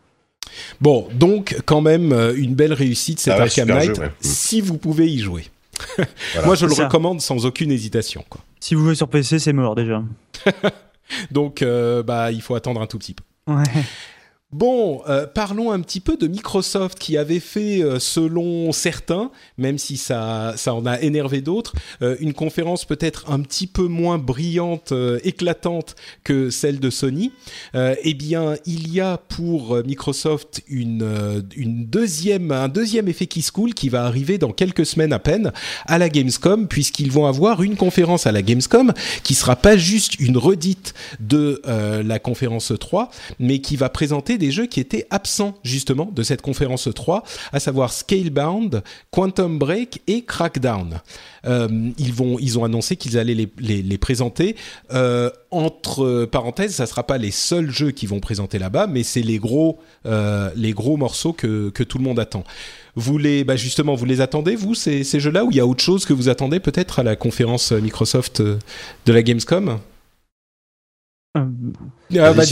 Bon, 0.81 1.07
donc 1.13 1.57
quand 1.65 1.81
même 1.81 2.11
euh, 2.11 2.33
une 2.35 2.55
belle 2.55 2.73
réussite, 2.73 3.19
c'est 3.19 3.31
ah 3.31 3.41
Arkham 3.41 3.67
Knight, 3.67 3.99
mm. 3.99 4.09
si 4.21 4.61
vous 4.61 4.77
pouvez 4.77 5.07
y 5.07 5.19
jouer. 5.19 5.45
Moi, 6.45 6.55
je 6.55 6.65
le 6.65 6.73
recommande 6.73 7.21
sans 7.21 7.45
aucune 7.45 7.71
hésitation. 7.71 8.23
Quoi. 8.29 8.41
Si 8.59 8.75
vous 8.75 8.85
jouez 8.85 8.95
sur 8.95 9.07
PC, 9.09 9.39
c'est 9.39 9.53
mort 9.53 9.75
déjà. 9.75 10.03
donc, 11.31 11.61
euh, 11.61 12.03
bah, 12.03 12.31
il 12.31 12.41
faut 12.41 12.55
attendre 12.55 12.81
un 12.81 12.87
tout 12.87 12.97
petit 12.97 13.13
peu. 13.13 13.23
Ouais. 13.47 13.63
Bon, 14.57 15.01
euh, 15.09 15.27
parlons 15.27 15.73
un 15.73 15.81
petit 15.81 15.99
peu 15.99 16.15
de 16.15 16.27
Microsoft 16.27 16.97
qui 16.97 17.17
avait 17.17 17.41
fait, 17.41 17.83
euh, 17.83 17.99
selon 17.99 18.71
certains, 18.71 19.29
même 19.57 19.77
si 19.77 19.97
ça, 19.97 20.53
ça 20.55 20.73
en 20.73 20.85
a 20.85 21.01
énervé 21.01 21.41
d'autres, 21.41 21.73
euh, 22.01 22.15
une 22.21 22.31
conférence 22.33 22.85
peut-être 22.85 23.29
un 23.29 23.41
petit 23.41 23.67
peu 23.67 23.87
moins 23.87 24.17
brillante, 24.17 24.93
éclatante 25.25 25.97
que 26.23 26.49
celle 26.49 26.79
de 26.79 26.89
Sony. 26.89 27.33
eh 27.73 28.13
bien, 28.13 28.55
il 28.65 28.93
y 28.93 29.01
a 29.01 29.17
pour 29.17 29.75
Microsoft 29.85 30.61
une, 30.69 31.43
deuxième, 31.57 32.51
un 32.53 32.69
deuxième 32.69 33.09
effet 33.09 33.25
qui 33.27 33.41
se 33.41 33.51
coule 33.51 33.73
qui 33.73 33.89
va 33.89 34.05
arriver 34.05 34.37
dans 34.37 34.53
quelques 34.53 34.85
semaines 34.85 35.11
à 35.11 35.19
peine 35.19 35.51
à 35.85 35.97
la 35.97 36.07
Gamescom, 36.07 36.69
puisqu'ils 36.69 37.11
vont 37.11 37.25
avoir 37.25 37.61
une 37.61 37.75
conférence 37.75 38.25
à 38.25 38.31
la 38.31 38.41
Gamescom 38.41 38.93
qui 39.23 39.33
sera 39.33 39.57
pas 39.57 39.75
juste 39.75 40.17
une 40.19 40.37
redite 40.37 40.93
de 41.19 41.61
la 41.65 42.19
conférence 42.19 42.71
3, 42.79 43.09
mais 43.39 43.59
qui 43.59 43.75
va 43.75 43.89
présenter 43.89 44.37
des 44.37 44.44
des 44.45 44.51
jeux 44.51 44.67
qui 44.67 44.79
étaient 44.79 45.07
absents 45.09 45.55
justement 45.63 46.11
de 46.13 46.21
cette 46.21 46.43
conférence 46.43 46.87
3, 46.93 47.23
à 47.51 47.59
savoir 47.59 47.91
Scalebound, 47.91 48.83
Quantum 49.09 49.57
Break 49.57 50.01
et 50.05 50.23
Crackdown. 50.23 51.01
Euh, 51.47 51.67
ils 51.97 52.13
vont, 52.13 52.37
ils 52.39 52.59
ont 52.59 52.63
annoncé 52.63 52.95
qu'ils 52.95 53.17
allaient 53.17 53.49
les, 53.57 53.97
présenter. 53.97 54.55
Euh, 54.93 55.31
entre 55.49 56.25
parenthèses, 56.25 56.75
ça 56.75 56.85
sera 56.85 57.07
pas 57.07 57.17
les 57.17 57.31
seuls 57.31 57.71
jeux 57.71 57.91
qui 57.91 58.05
vont 58.05 58.19
présenter 58.19 58.59
là-bas, 58.59 58.85
mais 58.85 59.01
c'est 59.01 59.21
les 59.21 59.39
gros, 59.39 59.79
euh, 60.05 60.51
les 60.55 60.73
gros 60.73 60.97
morceaux 60.97 61.33
que, 61.33 61.69
que 61.69 61.83
tout 61.83 61.97
le 61.97 62.03
monde 62.03 62.19
attend. 62.19 62.43
Vous 62.95 63.17
les, 63.17 63.43
bah 63.43 63.55
justement, 63.55 63.95
vous 63.95 64.05
les 64.05 64.21
attendez 64.21 64.55
vous 64.55 64.75
ces, 64.75 65.03
ces 65.03 65.19
jeux-là 65.19 65.43
ou 65.43 65.51
il 65.51 65.57
y 65.57 65.59
a 65.59 65.65
autre 65.65 65.83
chose 65.83 66.05
que 66.05 66.13
vous 66.13 66.29
attendez 66.29 66.59
peut-être 66.59 66.99
à 66.99 67.03
la 67.03 67.15
conférence 67.15 67.71
Microsoft 67.71 68.41
de 68.41 68.59
la 69.07 69.23
Gamescom? 69.23 69.79
Euh, 71.35 71.45
bah, 72.33 72.45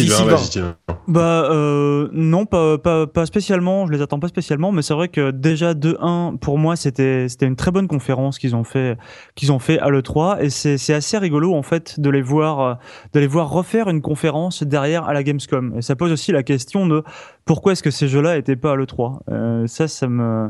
bah 1.08 1.50
euh, 1.52 2.10
non, 2.12 2.46
pas, 2.46 2.78
pas, 2.78 3.26
spécialement, 3.26 3.88
je 3.88 3.92
les 3.92 4.02
attends 4.02 4.20
pas 4.20 4.28
spécialement, 4.28 4.72
mais 4.72 4.82
c'est 4.82 4.94
vrai 4.94 5.08
que 5.08 5.32
déjà 5.32 5.74
de 5.74 5.98
1, 6.02 6.36
pour 6.42 6.58
moi, 6.58 6.76
c'était 6.76 7.28
une 7.42 7.56
très 7.56 7.72
bonne 7.72 7.88
conférence 7.88 8.40
qu'ils 8.40 8.56
ont, 8.56 8.64
fait, 8.64 8.98
qu'ils 9.36 9.52
ont 9.52 9.60
fait 9.60 9.80
à 9.80 9.90
l'E3, 9.90 10.42
et 10.42 10.50
c'est 10.50 10.94
assez 10.94 11.18
rigolo 11.18 11.54
en 11.54 11.64
fait 11.64 12.00
de 12.00 12.10
les, 12.10 12.22
voir, 12.22 12.80
de 13.14 13.20
les 13.20 13.28
voir 13.28 13.50
refaire 13.50 13.90
une 13.90 14.02
conférence 14.02 14.64
derrière 14.64 15.08
à 15.08 15.14
la 15.14 15.24
Gamescom. 15.24 15.78
Et 15.78 15.82
ça 15.82 15.96
pose 15.96 16.12
aussi 16.12 16.32
la 16.32 16.44
question 16.44 16.88
de 16.88 17.04
pourquoi 17.46 17.74
est-ce 17.74 17.84
que 17.84 17.92
ces 17.92 18.08
jeux-là 18.08 18.36
n'étaient 18.36 18.56
pas 18.56 18.72
à 18.72 18.76
l'E3 18.76 19.20
euh, 19.30 19.68
Ça, 19.68 19.88
ça 19.88 20.08
me. 20.08 20.50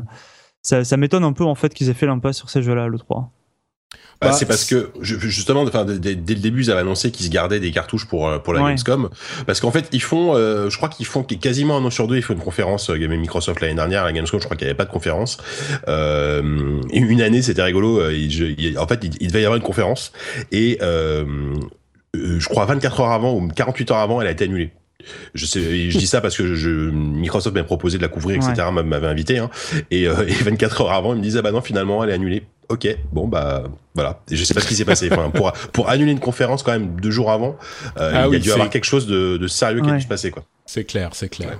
Ça, 0.62 0.82
ça 0.82 0.96
m'étonne 0.96 1.24
un 1.24 1.34
peu 1.34 1.44
en 1.44 1.54
fait 1.54 1.74
qu'ils 1.74 1.90
aient 1.90 1.94
fait 1.94 2.06
l'impasse 2.06 2.38
sur 2.38 2.48
ces 2.48 2.62
jeux-là 2.62 2.84
à 2.84 2.88
l'E3. 2.88 3.26
Bah, 4.20 4.30
bah, 4.30 4.32
c'est 4.32 4.46
parce 4.46 4.64
que 4.64 4.90
justement, 5.00 5.62
enfin, 5.62 5.84
dès, 5.84 6.14
le 6.14 6.40
début, 6.40 6.62
ils 6.62 6.70
avaient 6.70 6.80
annoncé 6.80 7.10
qu'ils 7.10 7.26
se 7.26 7.30
gardaient 7.30 7.60
des 7.60 7.70
cartouches 7.70 8.06
pour 8.06 8.28
euh, 8.28 8.38
pour 8.38 8.54
la. 8.54 8.60
Gamescom, 8.60 9.10
parce 9.46 9.60
qu'en 9.60 9.70
fait, 9.70 9.88
ils 9.92 10.02
font, 10.02 10.34
euh, 10.34 10.70
je 10.70 10.76
crois 10.76 10.88
qu'ils 10.88 11.06
font 11.06 11.22
quasiment 11.22 11.76
un 11.76 11.84
an 11.84 11.90
sur 11.90 12.06
deux, 12.06 12.16
ils 12.16 12.22
font 12.22 12.34
une 12.34 12.40
conférence 12.40 12.90
euh, 12.90 13.08
Microsoft 13.08 13.60
l'année 13.60 13.74
dernière, 13.74 14.02
à 14.02 14.06
la 14.06 14.12
Gamescom, 14.12 14.40
je 14.40 14.46
crois 14.46 14.56
qu'il 14.56 14.66
n'y 14.66 14.70
avait 14.70 14.76
pas 14.76 14.84
de 14.84 14.90
conférence. 14.90 15.38
Euh, 15.88 16.80
une 16.92 17.20
année, 17.20 17.42
c'était 17.42 17.62
rigolo. 17.62 18.00
En 18.00 18.86
fait, 18.86 19.04
il, 19.20 19.28
devait 19.28 19.42
y 19.42 19.44
avoir 19.44 19.56
une 19.56 19.62
conférence 19.62 20.12
et 20.52 20.78
je 20.80 22.48
crois 22.48 22.64
24 22.66 23.00
heures 23.00 23.10
avant 23.10 23.34
ou 23.34 23.48
48 23.48 23.90
heures 23.90 23.98
avant, 23.98 24.20
elle 24.20 24.28
a 24.28 24.30
été 24.30 24.44
annulée. 24.44 24.72
Je, 25.34 25.98
dis 25.98 26.06
ça 26.06 26.20
parce 26.20 26.36
que 26.36 26.90
Microsoft 26.90 27.54
m'a 27.54 27.64
proposé 27.64 27.98
de 27.98 28.02
la 28.02 28.08
couvrir, 28.08 28.36
etc. 28.36 28.68
M'avait 28.72 29.06
invité. 29.06 29.38
Hein, 29.38 29.50
et, 29.90 30.06
24 30.06 30.82
heures 30.82 30.92
avant, 30.92 31.14
ils 31.14 31.18
me 31.18 31.22
disaient, 31.22 31.40
ah 31.40 31.42
bah 31.42 31.52
non, 31.52 31.60
finalement, 31.60 32.02
elle 32.02 32.10
est 32.10 32.14
annulée. 32.14 32.44
Ok, 32.68 32.88
bon 33.12 33.28
bah 33.28 33.64
voilà. 33.94 34.20
je 34.30 34.42
sais 34.42 34.54
pas 34.54 34.60
ce 34.60 34.68
qui 34.68 34.74
s'est 34.74 34.84
passé. 34.84 35.08
Enfin, 35.12 35.30
pour 35.30 35.52
pour 35.72 35.88
annuler 35.88 36.12
une 36.12 36.20
conférence 36.20 36.62
quand 36.62 36.72
même 36.72 37.00
deux 37.00 37.10
jours 37.10 37.30
avant, 37.30 37.56
euh, 37.98 38.12
ah 38.14 38.26
il 38.26 38.32
y 38.32 38.36
a 38.36 38.38
dû 38.38 38.52
avoir 38.52 38.70
quelque 38.70 38.84
chose 38.84 39.06
de, 39.06 39.36
de 39.36 39.46
sérieux 39.46 39.80
qui 39.82 39.90
a 39.90 39.94
dû 39.96 40.02
se 40.02 40.08
passer 40.08 40.30
quoi. 40.30 40.44
C'est 40.66 40.84
clair, 40.84 41.10
c'est 41.12 41.28
clair. 41.28 41.58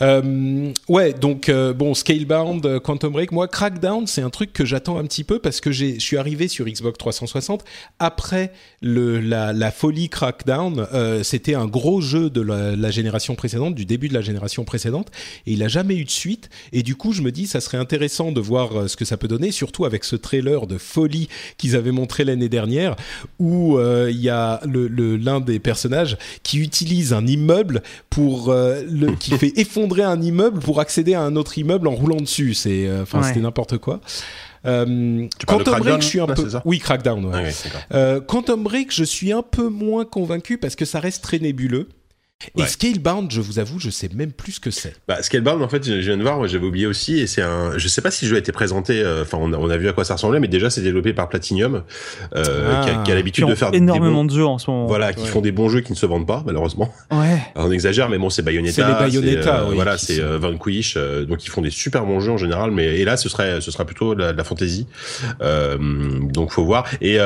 Euh, 0.00 0.72
ouais, 0.88 1.12
donc 1.12 1.48
euh, 1.48 1.72
bon, 1.72 1.94
Scalebound, 1.94 2.64
euh, 2.64 2.80
Quantum 2.80 3.12
Break, 3.12 3.32
moi, 3.32 3.48
Crackdown, 3.48 4.06
c'est 4.06 4.22
un 4.22 4.30
truc 4.30 4.52
que 4.52 4.64
j'attends 4.64 4.98
un 4.98 5.04
petit 5.04 5.24
peu 5.24 5.38
parce 5.38 5.60
que 5.60 5.72
je 5.72 5.98
suis 5.98 6.16
arrivé 6.16 6.48
sur 6.48 6.66
Xbox 6.66 6.98
360 6.98 7.64
après 7.98 8.52
le, 8.80 9.20
la, 9.20 9.70
folie 9.70 10.08
Crackdown. 10.08 10.86
C'était 11.22 11.54
un 11.54 11.66
gros 11.66 12.00
jeu 12.00 12.30
de 12.30 12.40
la, 12.40 12.90
génération 12.90 13.34
précédente, 13.34 13.74
du 13.74 13.84
début 13.84 14.08
de 14.08 14.14
la 14.14 14.20
génération 14.20 14.64
précédente, 14.64 15.08
et 15.46 15.52
il 15.52 15.62
a 15.62 15.68
jamais 15.68 15.96
eu 15.96 16.04
de 16.04 16.10
suite. 16.10 16.50
Et 16.72 16.82
du 16.82 16.96
coup, 16.96 17.12
je 17.12 17.22
me 17.22 17.30
dis, 17.30 17.46
ça 17.46 17.60
serait 17.60 17.78
intéressant 17.78 18.32
de 18.32 18.40
voir 18.40 18.88
ce 18.88 18.96
que 18.96 19.04
ça 19.04 19.16
peut 19.16 19.28
donner, 19.28 19.50
surtout 19.50 19.84
avec 19.84 20.04
ce 20.04 20.16
trailer 20.16 20.66
de 20.66 20.78
folie 20.78 21.28
qu'ils 21.56 21.76
avaient 21.76 21.92
montré 21.92 22.24
l'année 22.24 22.48
dernière, 22.48 22.96
où 23.38 23.78
il 23.80 24.20
y 24.20 24.28
a 24.28 24.60
l'un 24.64 24.70
le, 24.70 25.16
l'un 25.16 25.40
des 25.40 25.58
personnages 25.58 26.16
qui 26.42 26.58
utilise 26.58 27.12
un 27.12 27.26
immeuble 27.26 27.82
pour 28.08 28.52
le 28.52 29.14
fait 29.40 29.58
effondrer 29.58 30.02
un 30.02 30.20
immeuble 30.20 30.60
pour 30.60 30.80
accéder 30.80 31.14
à 31.14 31.22
un 31.22 31.34
autre 31.34 31.56
immeuble 31.56 31.88
en 31.88 31.92
roulant 31.92 32.20
dessus. 32.20 32.54
C'est, 32.54 32.86
euh, 32.86 33.02
enfin, 33.02 33.22
c'était 33.22 33.40
n'importe 33.40 33.78
quoi. 33.78 34.00
Euh, 34.66 35.26
Quantum 35.46 35.78
Break, 35.78 36.02
je 36.02 36.06
suis 36.06 36.20
un 36.20 36.26
peu. 36.26 36.46
Oui, 36.66 36.78
Crackdown. 36.78 37.24
Ouais. 37.24 37.50
Ah 37.90 37.94
euh, 37.96 38.20
Quantum 38.20 38.62
Break, 38.62 38.92
je 38.92 39.04
suis 39.04 39.32
un 39.32 39.42
peu 39.42 39.68
moins 39.68 40.04
convaincu 40.04 40.58
parce 40.58 40.76
que 40.76 40.84
ça 40.84 41.00
reste 41.00 41.24
très 41.24 41.38
nébuleux. 41.38 41.88
Et 42.56 42.66
Scalebound, 42.66 43.30
je 43.30 43.40
vous 43.40 43.58
avoue, 43.58 43.78
je 43.78 43.90
sais 43.90 44.08
même 44.14 44.32
plus 44.32 44.52
ce 44.52 44.60
que 44.60 44.70
c'est. 44.70 44.94
Bah, 45.06 45.22
Scalebound, 45.22 45.62
en 45.62 45.68
fait, 45.68 45.84
je 45.84 45.92
viens 45.92 46.16
de 46.16 46.22
voir, 46.22 46.38
moi 46.38 46.46
j'avais 46.46 46.66
oublié 46.66 46.86
aussi, 46.86 47.18
et 47.18 47.26
c'est 47.26 47.42
un, 47.42 47.76
je 47.76 47.88
sais 47.88 48.00
pas 48.00 48.10
si 48.10 48.24
le 48.24 48.30
jeu 48.30 48.36
a 48.36 48.38
été 48.38 48.52
présenté, 48.52 49.00
euh, 49.02 49.22
enfin, 49.22 49.38
on, 49.40 49.70
a, 49.70 49.76
vu 49.76 49.88
à 49.88 49.92
quoi 49.92 50.04
ça 50.04 50.14
ressemblait, 50.14 50.40
mais 50.40 50.48
déjà 50.48 50.70
c'est 50.70 50.80
développé 50.80 51.12
par 51.12 51.28
Platinum, 51.28 51.82
euh, 52.34 52.82
qui 52.82 52.90
a, 52.90 53.02
ah. 53.06 53.14
l'habitude 53.14 53.46
de 53.46 53.54
faire 53.54 53.74
énormément 53.74 54.24
de 54.24 54.30
jeux 54.30 54.46
en 54.46 54.58
ce 54.58 54.70
moment. 54.70 54.86
Voilà, 54.86 55.12
qui 55.12 55.26
font 55.26 55.40
des 55.40 55.52
bons 55.52 55.68
jeux 55.68 55.80
qui 55.80 55.92
ne 55.92 55.96
se 55.96 56.06
vendent 56.06 56.26
pas, 56.26 56.42
malheureusement. 56.46 56.92
Ouais. 57.10 57.40
on 57.56 57.70
exagère, 57.70 58.08
mais 58.08 58.18
bon, 58.18 58.30
c'est 58.30 58.42
Bayonetta. 58.42 58.72
C'est 58.72 58.86
les 58.86 58.94
Bayonetta, 58.94 59.60
euh, 59.60 59.74
Voilà, 59.74 59.98
c'est 59.98 60.20
euh, 60.20 60.38
Vanquish, 60.38 60.94
euh, 60.96 61.24
donc 61.24 61.44
ils 61.44 61.50
font 61.50 61.62
des 61.62 61.70
super 61.70 62.04
bons 62.04 62.20
jeux 62.20 62.32
en 62.32 62.38
général, 62.38 62.70
mais 62.70 62.98
et 62.98 63.04
là, 63.04 63.16
ce 63.16 63.28
serait, 63.28 63.60
ce 63.60 63.70
sera 63.70 63.84
plutôt 63.84 64.14
de 64.14 64.20
la, 64.20 64.32
la 64.32 64.44
fantasy. 64.44 64.86
donc 65.40 66.52
faut 66.52 66.64
voir. 66.64 66.86
Et 67.00 67.18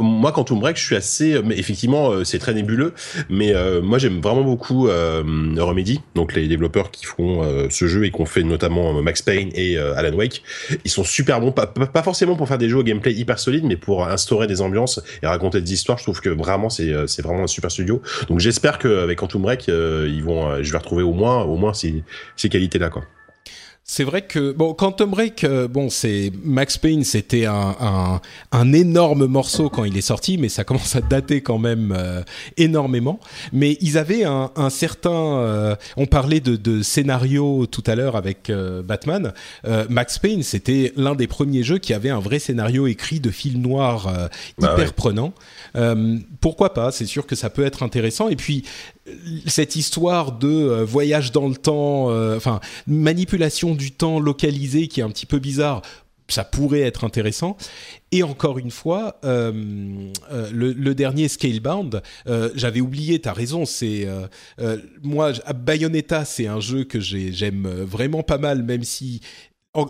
moi, 0.00 0.32
quand 0.32 0.50
on 0.50 0.56
break, 0.56 0.76
je 0.76 0.84
suis 0.84 0.96
assez, 0.96 1.40
mais 1.44 1.58
effectivement, 1.58 2.24
c'est 2.24 2.38
très 2.38 2.54
nébuleux, 2.54 2.94
mais 3.28 3.52
moi 3.82 3.98
j'aime 3.98 4.19
vraiment 4.20 4.42
beaucoup 4.42 4.88
euh, 4.88 5.22
Remedy, 5.58 6.00
donc 6.14 6.34
les 6.34 6.48
développeurs 6.48 6.90
qui 6.90 7.06
font 7.06 7.42
euh, 7.42 7.68
ce 7.70 7.86
jeu 7.86 8.04
et 8.04 8.10
qui 8.10 8.20
ont 8.20 8.26
fait 8.26 8.42
notamment 8.42 8.96
euh, 8.96 9.02
Max 9.02 9.22
Payne 9.22 9.50
et 9.54 9.78
Alan 9.78 10.14
Wake, 10.14 10.42
ils 10.84 10.90
sont 10.90 11.04
super 11.04 11.40
bons, 11.40 11.52
pas, 11.52 11.66
pas, 11.66 12.02
forcément 12.02 12.36
pour 12.36 12.48
faire 12.48 12.58
des 12.58 12.68
jeux 12.68 12.78
au 12.78 12.82
gameplay 12.82 13.12
hyper 13.12 13.38
solide, 13.38 13.64
mais 13.64 13.76
pour 13.76 14.06
instaurer 14.06 14.46
des 14.46 14.60
ambiances 14.60 15.00
et 15.22 15.26
raconter 15.26 15.60
des 15.60 15.72
histoires. 15.72 15.98
Je 15.98 16.04
trouve 16.04 16.20
que 16.20 16.28
vraiment 16.28 16.68
c'est 16.70 16.92
c'est 17.06 17.22
vraiment 17.22 17.44
un 17.44 17.48
super 17.48 17.70
studio. 17.70 18.02
Donc 18.28 18.40
j'espère 18.40 18.78
qu'avec 18.78 19.18
Quantum 19.18 19.42
Break, 19.42 19.68
ils 19.68 20.22
vont, 20.22 20.62
je 20.62 20.70
vais 20.70 20.78
retrouver 20.78 21.02
au 21.02 21.12
moins 21.12 21.42
au 21.42 21.56
moins 21.56 21.74
ces 21.74 22.02
ces 22.36 22.48
qualités 22.48 22.78
là 22.78 22.90
quoi. 22.90 23.04
C'est 23.92 24.04
vrai 24.04 24.22
que 24.22 24.52
bon, 24.52 24.72
Quantum 24.72 25.10
Break, 25.10 25.42
euh, 25.42 25.66
bon, 25.66 25.90
c'est 25.90 26.30
Max 26.44 26.78
Payne, 26.78 27.02
c'était 27.02 27.46
un, 27.46 27.74
un, 27.80 28.20
un, 28.52 28.72
énorme 28.72 29.26
morceau 29.26 29.68
quand 29.68 29.82
il 29.82 29.96
est 29.96 30.00
sorti, 30.00 30.38
mais 30.38 30.48
ça 30.48 30.62
commence 30.64 30.94
à 30.94 31.00
dater 31.00 31.40
quand 31.40 31.58
même 31.58 31.92
euh, 31.98 32.22
énormément. 32.56 33.18
Mais 33.52 33.76
ils 33.80 33.98
avaient 33.98 34.22
un, 34.22 34.52
un 34.54 34.70
certain, 34.70 35.10
euh, 35.10 35.74
on 35.96 36.06
parlait 36.06 36.38
de, 36.38 36.54
de, 36.54 36.82
scénario 36.82 37.66
tout 37.66 37.82
à 37.84 37.96
l'heure 37.96 38.14
avec 38.14 38.52
Batman. 38.84 39.32
Max 39.88 40.20
Payne, 40.20 40.44
c'était 40.44 40.92
l'un 40.94 41.16
des 41.16 41.26
premiers 41.26 41.64
jeux 41.64 41.78
qui 41.78 41.92
avait 41.92 42.10
un 42.10 42.20
vrai 42.20 42.38
scénario 42.38 42.86
écrit 42.86 43.18
de 43.18 43.30
fil 43.30 43.60
noir 43.60 44.08
bah 44.58 44.74
hyper 44.74 44.92
prenant. 44.92 45.32
pourquoi 46.40 46.74
pas 46.74 46.92
C'est 46.92 47.06
sûr 47.06 47.26
que 47.26 47.34
ça 47.34 47.50
peut 47.50 47.64
être 47.64 47.82
intéressant. 47.82 48.28
Et 48.28 48.36
puis 48.36 48.64
cette 49.46 49.76
histoire 49.76 50.32
de 50.32 50.48
euh, 50.48 50.84
voyage 50.84 51.32
dans 51.32 51.48
le 51.48 51.56
temps, 51.56 52.10
euh, 52.10 52.36
enfin 52.36 52.60
manipulation 52.86 53.74
du 53.74 53.92
temps 53.92 54.20
localisé 54.20 54.88
qui 54.88 55.00
est 55.00 55.02
un 55.02 55.10
petit 55.10 55.26
peu 55.26 55.38
bizarre, 55.38 55.82
ça 56.28 56.44
pourrait 56.44 56.82
être 56.82 57.02
intéressant. 57.02 57.56
Et 58.12 58.22
encore 58.22 58.58
une 58.58 58.70
fois, 58.70 59.18
euh, 59.24 59.52
le, 60.52 60.94
dernier 60.94 61.26
Scalebound, 61.26 62.02
j'avais 62.54 62.80
oublié, 62.80 63.18
t'as 63.18 63.32
raison, 63.32 63.64
c'est 63.64 64.06
moi 65.02 65.32
Bayonetta, 65.52 66.24
c'est 66.24 66.46
un 66.46 66.60
jeu 66.60 66.84
que 66.84 67.00
j'aime 67.00 67.66
vraiment 67.66 68.22
pas 68.22 68.38
mal, 68.38 68.62
même 68.62 68.84
si 68.84 69.22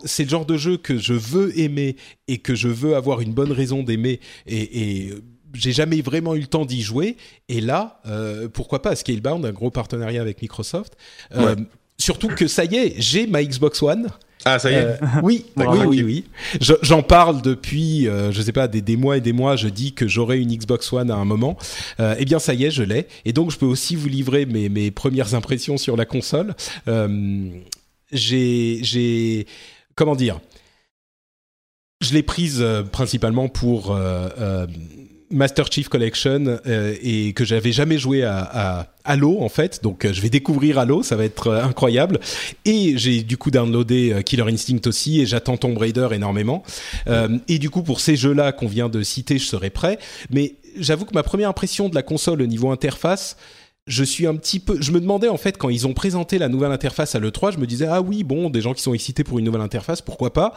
c'est 0.04 0.24
le 0.24 0.30
genre 0.30 0.46
de 0.46 0.56
jeu 0.56 0.78
que 0.78 0.96
je 0.96 1.12
veux 1.12 1.58
aimer 1.58 1.96
et 2.26 2.38
que 2.38 2.54
je 2.54 2.68
veux 2.68 2.96
avoir 2.96 3.20
une 3.20 3.34
bonne 3.34 3.52
raison 3.52 3.82
d'aimer 3.82 4.20
et 4.46 5.10
j'ai 5.54 5.72
jamais 5.72 6.00
vraiment 6.00 6.34
eu 6.34 6.40
le 6.40 6.46
temps 6.46 6.64
d'y 6.64 6.82
jouer. 6.82 7.16
Et 7.48 7.60
là, 7.60 8.00
euh, 8.06 8.48
pourquoi 8.48 8.82
pas 8.82 8.94
Scalebound, 8.96 9.44
un 9.44 9.52
gros 9.52 9.70
partenariat 9.70 10.20
avec 10.20 10.42
Microsoft. 10.42 10.96
Euh, 11.34 11.56
surtout 11.98 12.28
que 12.28 12.46
ça 12.46 12.64
y 12.64 12.76
est, 12.76 12.94
j'ai 12.98 13.26
ma 13.26 13.42
Xbox 13.42 13.82
One. 13.82 14.08
Ah, 14.46 14.58
ça 14.58 14.70
y 14.70 14.74
est. 14.74 14.84
Euh, 14.84 14.96
oui, 15.22 15.44
oui, 15.56 15.66
oui, 15.86 16.02
oui, 16.02 16.24
J'en 16.82 17.02
parle 17.02 17.42
depuis, 17.42 18.04
je 18.04 18.42
sais 18.42 18.52
pas, 18.52 18.68
des, 18.68 18.80
des, 18.80 18.96
mois 18.96 19.18
et 19.18 19.20
des 19.20 19.32
mois. 19.32 19.56
Je 19.56 19.68
dis 19.68 19.92
que 19.92 20.08
j'aurai 20.08 20.40
une 20.40 20.54
Xbox 20.54 20.92
One 20.92 21.10
à 21.10 21.16
un 21.16 21.24
moment. 21.24 21.58
eh 21.98 22.24
bien, 22.24 22.38
ça 22.38 22.54
y 22.54 22.64
est, 22.64 22.70
je 22.70 22.82
l'ai. 22.82 23.06
Et 23.24 23.32
donc, 23.32 23.50
je 23.50 23.58
peux 23.58 23.66
aussi 23.66 23.96
vous 23.96 24.08
livrer 24.08 24.46
mes, 24.46 24.68
mes 24.68 24.90
premières 24.90 25.34
impressions 25.34 25.76
sur 25.76 25.96
la 25.96 26.06
console. 26.06 26.54
j'ai, 28.12 29.46
comment 29.94 30.16
dire? 30.16 30.40
Je 32.00 32.14
l'ai 32.14 32.22
prise 32.22 32.64
principalement 32.92 33.48
pour 33.48 33.94
Master 35.30 35.66
Chief 35.70 35.88
Collection 35.88 36.58
euh, 36.66 36.94
et 37.02 37.32
que 37.32 37.44
j'avais 37.44 37.72
jamais 37.72 37.98
joué 37.98 38.24
à, 38.24 38.88
Halo 39.04 39.40
en 39.40 39.48
fait, 39.48 39.82
donc 39.82 40.04
euh, 40.04 40.12
je 40.12 40.20
vais 40.20 40.28
découvrir 40.28 40.78
Halo, 40.78 41.02
ça 41.02 41.16
va 41.16 41.24
être 41.24 41.46
euh, 41.46 41.64
incroyable. 41.64 42.20
Et 42.64 42.98
j'ai 42.98 43.22
du 43.22 43.36
coup 43.36 43.50
downloadé 43.50 44.22
Killer 44.24 44.44
Instinct 44.48 44.86
aussi 44.86 45.20
et 45.20 45.26
j'attends 45.26 45.56
Tomb 45.56 45.76
Raider 45.78 46.08
énormément. 46.12 46.62
et 47.48 47.58
du 47.58 47.70
coup 47.70 47.82
pour 47.82 48.00
ces 48.00 48.16
jeux-là 48.16 48.52
qu'on 48.52 48.66
vient 48.66 48.88
de 48.88 49.02
citer, 49.02 49.38
je 49.38 49.46
serai 49.46 49.70
prêt. 49.70 49.98
Mais 50.30 50.54
j'avoue 50.76 51.04
que 51.04 51.14
ma 51.14 51.22
première 51.22 51.48
impression 51.48 51.88
de 51.88 51.94
la 51.94 52.02
console 52.02 52.42
au 52.42 52.46
niveau 52.46 52.70
interface, 52.70 53.36
je 53.86 54.04
suis 54.04 54.26
un 54.26 54.36
petit 54.36 54.60
peu. 54.60 54.80
Je 54.80 54.92
me 54.92 55.00
demandais 55.00 55.28
en 55.28 55.36
fait 55.36 55.56
quand 55.56 55.70
ils 55.70 55.86
ont 55.86 55.94
présenté 55.94 56.38
la 56.38 56.48
nouvelle 56.48 56.72
interface 56.72 57.14
à 57.14 57.18
l'E3, 57.18 57.54
je 57.54 57.58
me 57.58 57.66
disais 57.66 57.86
ah 57.88 58.02
oui 58.02 58.24
bon 58.24 58.50
des 58.50 58.60
gens 58.60 58.74
qui 58.74 58.82
sont 58.82 58.94
excités 58.94 59.24
pour 59.24 59.38
une 59.38 59.44
nouvelle 59.44 59.62
interface, 59.62 60.02
pourquoi 60.02 60.32
pas 60.32 60.54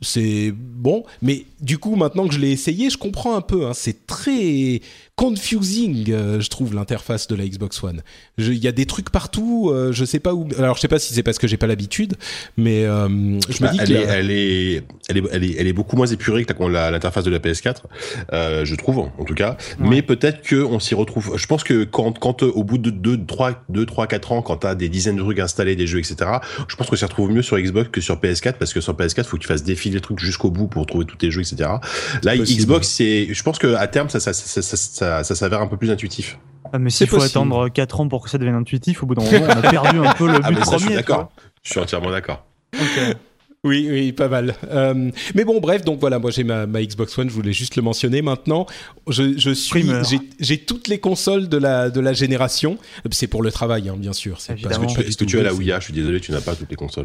c'est 0.00 0.52
bon, 0.54 1.04
mais 1.22 1.44
du 1.60 1.78
coup, 1.78 1.96
maintenant 1.96 2.28
que 2.28 2.34
je 2.34 2.38
l'ai 2.38 2.52
essayé, 2.52 2.90
je 2.90 2.98
comprends 2.98 3.36
un 3.36 3.40
peu. 3.40 3.66
Hein. 3.66 3.72
c'est 3.74 4.06
très 4.06 4.80
confusing, 5.18 6.12
euh, 6.12 6.40
je 6.40 6.48
trouve 6.48 6.76
l'interface 6.76 7.26
de 7.26 7.34
la 7.34 7.44
Xbox 7.44 7.82
One. 7.82 8.02
Il 8.38 8.54
y 8.54 8.68
a 8.68 8.72
des 8.72 8.86
trucs 8.86 9.10
partout, 9.10 9.68
euh, 9.72 9.90
je 9.90 10.04
sais 10.04 10.20
pas 10.20 10.32
où. 10.32 10.46
Alors 10.56 10.76
je 10.76 10.80
sais 10.80 10.86
pas 10.86 11.00
si 11.00 11.12
c'est 11.12 11.24
parce 11.24 11.38
que 11.38 11.48
j'ai 11.48 11.56
pas 11.56 11.66
l'habitude, 11.66 12.14
mais 12.56 12.84
euh, 12.84 13.08
je 13.08 13.62
me 13.64 13.66
bah, 13.66 13.72
dis 13.72 13.80
elle, 13.80 13.90
est, 13.90 14.04
elle, 14.04 14.30
est, 14.30 14.84
elle 15.08 15.16
est, 15.18 15.22
elle 15.32 15.44
est, 15.44 15.56
elle 15.58 15.66
est, 15.66 15.72
beaucoup 15.72 15.96
moins 15.96 16.06
épurée 16.06 16.44
que 16.44 16.52
l'interface 16.52 17.24
de 17.24 17.30
la 17.32 17.40
PS4, 17.40 17.82
je 18.64 18.74
trouve 18.76 18.98
en 18.98 19.24
tout 19.24 19.34
cas. 19.34 19.56
Mais 19.80 20.02
peut-être 20.02 20.42
que 20.42 20.62
on 20.62 20.78
s'y 20.78 20.94
retrouve. 20.94 21.36
Je 21.36 21.46
pense 21.46 21.64
que 21.64 21.82
quand, 21.82 22.16
quand 22.16 22.44
au 22.44 22.62
bout 22.62 22.78
de 22.78 22.90
2, 22.90 23.26
3, 23.26 23.64
2, 23.70 23.86
3, 23.86 24.06
4 24.06 24.32
ans, 24.32 24.42
quand 24.42 24.58
t'as 24.58 24.76
des 24.76 24.88
dizaines 24.88 25.16
de 25.16 25.22
trucs 25.22 25.40
installés, 25.40 25.74
des 25.74 25.88
jeux, 25.88 25.98
etc. 25.98 26.30
Je 26.68 26.76
pense 26.76 26.86
qu'on 26.86 26.96
s'y 26.96 27.04
retrouve 27.04 27.32
mieux 27.32 27.42
sur 27.42 27.58
Xbox 27.58 27.88
que 27.90 28.00
sur 28.00 28.20
PS4 28.20 28.52
parce 28.52 28.72
que 28.72 28.80
sur 28.80 28.94
PS4, 28.94 29.24
faut 29.24 29.36
que 29.36 29.42
tu 29.42 29.48
fasses 29.48 29.64
défiler 29.88 29.96
le 29.96 30.00
truc 30.00 30.18
jusqu'au 30.18 30.50
bout 30.50 30.66
pour 30.66 30.86
trouver 30.86 31.04
tous 31.04 31.16
tes 31.16 31.30
jeux, 31.30 31.40
etc. 31.40 31.70
Là, 32.22 32.36
Xbox, 32.36 32.88
c'est, 32.88 33.28
je 33.32 33.42
pense 33.42 33.58
que 33.58 33.74
à 33.74 33.86
terme, 33.88 34.08
ça, 34.08 34.20
ça, 34.20 34.32
ça, 34.32 34.62
ça, 34.62 35.24
ça 35.24 35.34
s'avère 35.34 35.60
un 35.60 35.66
peu 35.66 35.76
plus 35.76 35.90
intuitif. 35.90 36.38
Ah, 36.72 36.78
mais 36.78 36.90
s'il 36.90 37.06
faut 37.06 37.22
attendre 37.22 37.68
4 37.68 38.00
ans 38.00 38.08
pour 38.08 38.24
que 38.24 38.30
ça 38.30 38.38
devienne 38.38 38.54
intuitif, 38.54 39.02
au 39.02 39.06
bout 39.06 39.14
d'un 39.14 39.24
moment, 39.24 39.46
on 39.46 39.50
a 39.50 39.70
perdu 39.70 39.98
un 39.98 40.12
peu 40.12 40.26
le 40.26 40.40
ah, 40.42 40.50
but 40.50 40.60
premier. 40.60 40.78
je 40.78 40.84
suis 40.86 40.94
d'accord. 40.94 41.32
Je 41.62 41.70
suis 41.70 41.80
entièrement 41.80 42.10
d'accord. 42.10 42.44
Oui, 43.64 43.88
oui, 43.90 44.12
pas 44.12 44.28
mal. 44.28 44.54
Euh, 44.70 45.10
mais 45.34 45.44
bon, 45.44 45.58
bref, 45.60 45.84
donc 45.84 45.98
voilà, 45.98 46.20
moi 46.20 46.30
j'ai 46.30 46.44
ma, 46.44 46.66
Xbox 46.66 47.18
One, 47.18 47.28
je 47.28 47.34
voulais 47.34 47.52
juste 47.52 47.74
le 47.74 47.82
mentionner. 47.82 48.22
Maintenant, 48.22 48.66
je, 49.08 49.36
je 49.36 49.50
suis, 49.50 49.84
j'ai 50.38 50.58
toutes 50.58 50.86
les 50.86 50.98
consoles 50.98 51.48
de 51.48 51.56
la 51.56 51.90
de 51.90 52.00
la 52.00 52.12
génération. 52.12 52.78
C'est 53.10 53.26
pour 53.26 53.42
le 53.42 53.50
travail, 53.50 53.88
hein, 53.88 53.96
bien 53.98 54.12
sûr. 54.12 54.36
Est-ce 54.36 55.16
que, 55.16 55.24
tu, 55.24 55.40
as 55.40 55.42
la 55.42 55.52
Wii 55.52 55.72
Je 55.76 55.84
suis 55.84 55.92
désolé, 55.92 56.20
tu 56.20 56.30
n'as 56.30 56.40
pas 56.40 56.54
toutes 56.54 56.70
les 56.70 56.76
consoles. 56.76 57.04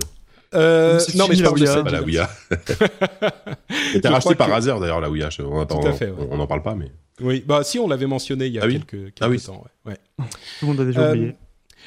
Euh, 0.56 1.00
non, 1.16 1.28
mais 1.28 1.36
je 1.36 1.44
parle 1.44 1.60
de 1.60 1.66
ça. 1.66 1.84
Pas 1.84 1.92
la 1.92 2.02
Wii 2.02 2.20
T'as 4.02 4.10
racheté 4.12 4.36
par 4.36 4.54
hasard 4.54 4.80
d'ailleurs 4.80 5.02
la 5.02 5.10
Wii 5.10 5.24
On 5.40 6.38
n'en 6.38 6.48
parle 6.48 6.62
pas, 6.62 6.76
mais. 6.76 6.92
Oui, 7.22 7.44
bah 7.46 7.64
si, 7.64 7.80
on 7.80 7.88
l'avait 7.88 8.08
mentionné 8.08 8.48
il 8.48 8.54
y 8.54 8.60
a 8.60 8.64
ah 8.64 8.68
quelques, 8.68 9.14
ah 9.22 9.30
temps. 9.46 9.64
Ouais. 9.86 9.98
Tout 10.18 10.26
le 10.64 10.68
monde 10.68 10.80
a 10.80 10.86
déjà 10.86 11.12
oublié. 11.12 11.28
Euh, 11.28 11.32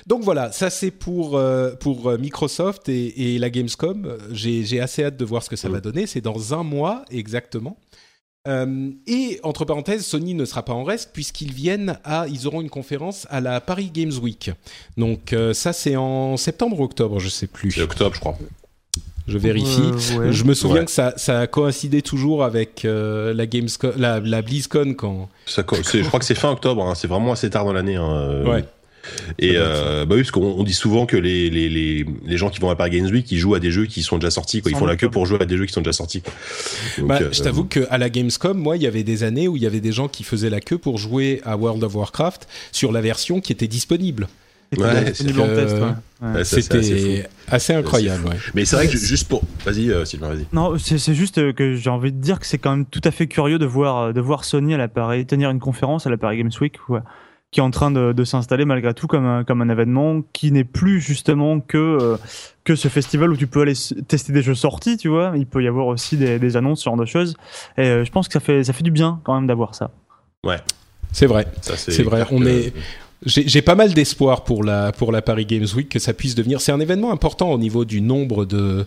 donc 0.07 0.23
voilà, 0.23 0.53
ça 0.53 0.71
c'est 0.71 0.91
pour, 0.91 1.37
euh, 1.37 1.75
pour 1.75 2.09
euh, 2.09 2.19
Microsoft 2.19 2.89
et, 2.89 3.39
la 3.39 3.51
Gamescom. 3.51 4.19
J'ai 4.31 4.81
assez 4.81 5.05
hâte 5.05 5.17
de 5.17 5.25
voir 5.25 5.43
ce 5.43 5.51
que 5.51 5.57
ça 5.57 5.69
va 5.69 5.79
mm. 5.79 5.83
donner. 5.83 6.07
C'est 6.07 6.21
dans 6.21 6.55
un 6.55 6.63
mois 6.63 7.05
exactement. 7.11 7.79
Et 9.07 9.41
entre 9.43 9.65
parenthèses, 9.65 10.05
Sony 10.05 10.35
ne 10.35 10.45
sera 10.45 10.65
pas 10.65 10.73
en 10.73 10.85
reste 10.85 11.11
puisqu'ils 11.13 11.53
viennent 11.53 11.99
à, 12.05 12.27
ils 12.29 12.47
auront 12.47 12.61
une 12.61 12.71
conférence 12.71 13.27
à 13.31 13.41
la 13.41 13.61
Paris 13.61 13.91
Games 13.93 14.13
Week. 14.23 14.51
Donc 14.97 15.35
ça 15.53 15.73
c'est 15.73 15.97
en 15.97 16.37
septembre 16.37 16.81
ou 16.81 16.85
octobre, 16.85 17.19
je 17.19 17.29
sais 17.29 17.47
plus. 17.47 17.73
C'est 17.73 17.83
octobre, 17.83 18.15
je 18.15 18.21
crois. 18.21 18.39
Je 19.29 19.39
vérifie. 19.39 19.91
Euh, 20.13 20.31
je 20.31 20.45
me 20.45 20.55
souviens 20.55 20.85
que 20.85 20.91
ça, 20.91 21.15
ça, 21.17 21.41
a 21.41 21.47
coïncidé 21.47 22.01
toujours 22.01 22.45
avec 22.45 22.85
euh, 22.85 23.35
la, 23.35 23.47
Gamescom, 23.47 23.93
la, 23.97 24.21
la 24.21 24.43
BlizzCon 24.43 24.95
quand. 24.95 25.29
Ça, 25.47 25.63
je 25.63 26.03
crois 26.07 26.21
que 26.21 26.25
c'est 26.25 26.35
fin 26.35 26.51
octobre. 26.51 26.85
Hein. 26.85 26.95
c'est 26.95 27.09
vraiment 27.09 27.33
assez 27.33 27.51
tard 27.51 27.65
dans 27.65 27.73
l'année. 27.73 27.97
Hein. 27.97 28.09
Euh. 28.09 28.45
Ouais. 28.45 28.65
Et 29.39 29.53
euh, 29.57 30.05
bah 30.07 30.15
oui, 30.15 30.23
parce 30.23 30.31
qu'on 30.31 30.63
dit 30.63 30.73
souvent 30.73 31.07
que 31.07 31.17
les, 31.17 31.51
les, 31.51 31.69
les, 31.69 32.07
les, 32.25 32.37
gens 32.37 32.51
qui 32.51 32.61
vont 32.61 32.71
à 32.71 32.77
Paris 32.77 32.91
Games 32.91 33.11
Week, 33.11 33.31
ils 33.31 33.39
jouent 33.39 33.55
à 33.55 33.61
des 33.61 33.71
jeux 33.71 33.87
qui 33.87 34.03
sont 34.03 34.19
déjà 34.19 34.31
sortis. 34.31 34.63
Quoi. 34.63 34.71
Ils 34.71 34.77
font 34.77 34.87
la 34.87 34.97
queue 34.97 35.11
pour 35.11 35.27
jouer 35.27 35.41
à 35.41 35.45
des 35.45 35.57
jeux 35.57 35.67
qui 35.67 35.73
sont 35.73 35.81
déjà 35.81 35.93
sortis. 35.93 36.23
bah, 36.99 37.19
je 37.31 37.43
t'avoue 37.43 37.65
qu'à 37.65 37.99
la 37.99 38.11
Gamescom, 38.11 38.57
moi, 38.57 38.77
il 38.77 38.83
y 38.83 38.87
avait 38.87 39.03
des 39.03 39.23
années 39.23 39.49
où 39.49 39.57
il 39.57 39.63
y 39.63 39.67
avait 39.67 39.81
des 39.81 39.93
gens 39.93 40.09
qui 40.09 40.25
faisaient 40.25 40.51
la 40.51 40.61
queue 40.61 40.79
pour 40.79 40.99
jouer 40.99 41.41
à 41.45 41.57
World 41.57 41.83
of 41.85 41.95
Warcraft 41.95 42.49
sur 42.73 42.93
la 42.93 43.01
version 43.01 43.41
qui 43.41 43.53
était 43.53 43.69
disponible. 43.69 44.29
C'était 46.43 47.27
assez, 47.49 47.73
incroyable. 47.73 48.31
Mais 48.55 48.65
c'est 48.65 48.77
vrai 48.77 48.89
que 48.89 48.97
juste 48.97 49.29
pour. 49.29 49.43
Vas-y, 49.65 49.91
euh, 49.91 50.05
Sylvain, 50.05 50.29
vas-y. 50.29 50.47
Non, 50.53 50.77
c'est 50.79 51.15
juste 51.15 51.55
que 51.55 51.75
j'ai 51.75 51.91
envie 51.91 52.13
de 52.13 52.21
dire 52.21 52.41
que 52.41 52.47
c'est 52.47 52.59
quand 52.59 52.71
même 52.71 52.87
tout 52.87 53.01
à 53.05 53.11
fait 53.11 53.27
curieux 53.27 53.59
de 53.59 53.67
voir, 53.67 54.13
de 54.13 54.21
voir 54.21 54.45
Sony 54.45 54.75
à 54.75 54.79
la 54.79 54.89
Paris, 54.89 55.27
tenir 55.27 55.51
une 55.51 55.61
conférence 55.61 56.07
à 56.07 56.11
la 56.11 56.17
Paris 56.17 56.39
Games 56.39 56.51
Week 56.61 56.79
qui 57.57 57.61
est 57.61 57.63
en 57.63 57.71
train 57.71 57.91
de, 57.91 58.25
s'installer 58.25 58.67
malgré 58.67 58.93
tout 58.93 59.07
comme 59.07 59.25
un, 59.25 59.43
comme 59.43 59.63
un 59.63 59.71
événement 59.71 60.21
qui 60.35 60.53
n'est 60.53 60.63
plus 60.63 61.01
justement 61.01 61.61
que, 61.61 61.79
euh, 61.79 62.17
que 62.65 62.77
ce 62.77 62.89
festival 62.89 63.33
où 63.33 63.37
tu 63.39 63.47
peux 63.47 63.63
aller 63.63 63.73
tester 64.07 64.35
des 64.35 64.43
jeux 64.43 64.55
sortis, 64.55 64.99
tu 64.99 65.09
vois. 65.09 65.33
Il 65.37 65.47
peut 65.47 65.65
y 65.65 65.67
avoir 65.67 65.87
aussi 65.87 66.19
des, 66.19 66.39
des 66.39 66.57
annonces, 66.59 66.81
ce 66.81 66.85
genre 66.85 66.99
de 66.99 67.07
choses. 67.07 67.35
Et 67.79 67.87
euh, 67.87 68.05
je 68.05 68.13
pense 68.13 68.29
que 68.29 68.35
ça 68.35 68.41
fait, 68.41 68.63
ça 68.63 68.75
fait 68.75 68.83
du 68.83 68.91
bien 68.91 69.23
quand 69.25 69.35
même 69.35 69.47
d'avoir 69.47 69.75
ça. 69.75 69.91
Ouais. 70.45 70.59
C'est 71.13 71.25
vrai. 71.25 71.47
C'est 71.63 72.03
vrai. 72.03 72.27
On 72.31 72.45
est 72.45 72.75
j'ai 73.25 73.63
pas 73.63 73.75
mal 73.75 73.95
d'espoir 73.95 74.45
pour 74.45 74.63
la, 74.63 74.93
pour 74.93 75.11
la 75.11 75.23
Paris 75.23 75.47
Games 75.47 75.67
Week 75.75 75.89
que 75.89 75.99
ça 75.99 76.13
puisse 76.13 76.35
devenir. 76.35 76.61
C'est 76.61 76.73
un 76.73 76.81
événement 76.81 77.13
important 77.13 77.51
au 77.51 77.59
niveau 77.59 77.85
du 77.85 78.03
nombre 78.03 78.45
de. 78.45 78.85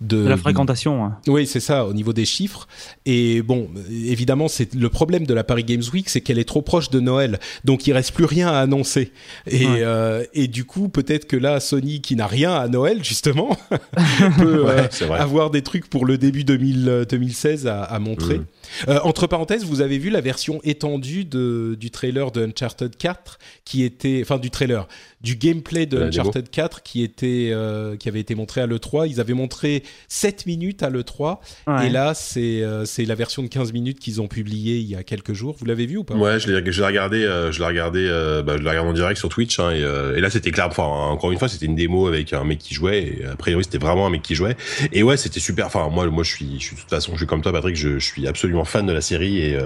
De, 0.00 0.26
la 0.26 0.36
fréquentation. 0.36 1.04
Hein. 1.04 1.18
Oui, 1.26 1.46
c'est 1.46 1.60
ça, 1.60 1.86
au 1.86 1.94
niveau 1.94 2.12
des 2.12 2.26
chiffres. 2.26 2.68
Et 3.06 3.40
bon, 3.42 3.68
évidemment, 3.90 4.48
c'est 4.48 4.74
le 4.74 4.88
problème 4.88 5.26
de 5.26 5.32
la 5.32 5.42
Paris 5.44 5.64
Games 5.64 5.82
Week, 5.92 6.08
c'est 6.08 6.20
qu'elle 6.20 6.38
est 6.38 6.44
trop 6.44 6.62
proche 6.62 6.90
de 6.90 7.00
Noël. 7.00 7.38
Donc 7.64 7.86
il 7.86 7.92
reste 7.92 8.12
plus 8.12 8.26
rien 8.26 8.48
à 8.48 8.58
annoncer. 8.60 9.12
Et, 9.46 9.64
euh, 9.66 10.24
et 10.34 10.48
du 10.48 10.64
coup, 10.64 10.88
peut-être 10.88 11.26
que 11.26 11.36
là, 11.36 11.60
Sony, 11.60 12.00
qui 12.00 12.16
n'a 12.16 12.26
rien 12.26 12.54
à 12.54 12.68
Noël, 12.68 13.02
justement, 13.04 13.56
peut 14.38 14.66
euh, 14.68 14.86
avoir 15.12 15.50
des 15.50 15.62
trucs 15.62 15.88
pour 15.88 16.04
le 16.04 16.18
début 16.18 16.44
2000, 16.44 17.06
2016 17.08 17.66
à, 17.66 17.82
à 17.82 17.98
montrer. 17.98 18.38
Mm. 18.38 18.46
Euh, 18.88 18.98
entre 19.02 19.26
parenthèses, 19.26 19.64
vous 19.64 19.80
avez 19.80 19.98
vu 19.98 20.10
la 20.10 20.20
version 20.20 20.60
étendue 20.64 21.24
de, 21.24 21.76
du 21.78 21.90
trailer 21.90 22.30
de 22.30 22.44
Uncharted 22.44 22.96
4 22.96 23.38
qui 23.64 23.84
était, 23.84 24.20
enfin 24.22 24.38
du 24.38 24.50
trailer, 24.50 24.86
du 25.20 25.36
gameplay 25.36 25.86
de 25.86 26.00
Uncharted 26.02 26.50
4 26.50 26.82
qui 26.82 27.02
était 27.02 27.50
euh, 27.52 27.96
qui 27.96 28.08
avait 28.08 28.20
été 28.20 28.34
montré 28.34 28.60
à 28.60 28.66
l'E3. 28.66 29.08
Ils 29.08 29.20
avaient 29.20 29.34
montré 29.34 29.82
7 30.08 30.46
minutes 30.46 30.82
à 30.82 30.90
l'E3 30.90 31.38
et 31.84 31.88
là 31.88 32.14
c'est 32.14 32.62
euh, 32.62 32.84
c'est 32.84 33.04
la 33.04 33.14
version 33.14 33.42
de 33.42 33.48
15 33.48 33.72
minutes 33.72 33.98
qu'ils 33.98 34.20
ont 34.20 34.28
publiée 34.28 34.78
il 34.78 34.86
y 34.86 34.94
a 34.94 35.02
quelques 35.02 35.32
jours. 35.32 35.56
Vous 35.58 35.64
l'avez 35.64 35.86
vu 35.86 35.98
ou 35.98 36.04
pas? 36.04 36.14
Ouais, 36.14 36.38
je 36.38 36.50
l'ai 36.50 36.56
regardé 36.84 37.20
je 37.50 37.58
l'ai 37.58 37.66
regardé 37.66 38.08
bah, 38.44 38.56
je 38.56 38.62
l'ai 38.62 38.70
regardé 38.70 38.90
en 38.90 38.92
direct 38.92 39.18
sur 39.18 39.28
Twitch 39.28 39.58
hein, 39.58 39.72
et, 39.72 39.80
et, 39.80 40.20
là 40.20 40.30
c'était 40.30 40.50
clair 40.50 40.66
enfin 40.66 40.84
encore 40.84 41.32
une 41.32 41.38
fois, 41.38 41.48
c'était 41.48 41.66
une 41.66 41.74
démo 41.74 42.06
avec 42.06 42.32
un 42.32 42.44
mec 42.44 42.58
qui 42.58 42.74
jouait 42.74 43.18
et 43.20 43.24
a 43.24 43.36
priori 43.36 43.64
c'était 43.64 43.78
vraiment 43.78 44.06
un 44.06 44.10
mec 44.10 44.22
qui 44.22 44.34
jouait. 44.34 44.56
Et 44.92 45.02
ouais, 45.02 45.16
c'était 45.16 45.40
super 45.40 45.66
enfin 45.66 45.88
moi 45.88 46.06
moi 46.06 46.24
je 46.24 46.30
suis 46.30 46.56
je 46.58 46.64
suis 46.64 46.76
de 46.76 46.80
toute 46.80 46.90
façon, 46.90 47.12
je 47.12 47.18
suis 47.18 47.26
comme 47.26 47.42
toi 47.42 47.52
Patrick, 47.52 47.76
je, 47.76 47.98
je 47.98 48.04
suis 48.04 48.26
absolument 48.26 48.55
fan 48.64 48.86
de 48.86 48.92
la 48.92 49.00
série 49.00 49.38
et 49.38 49.58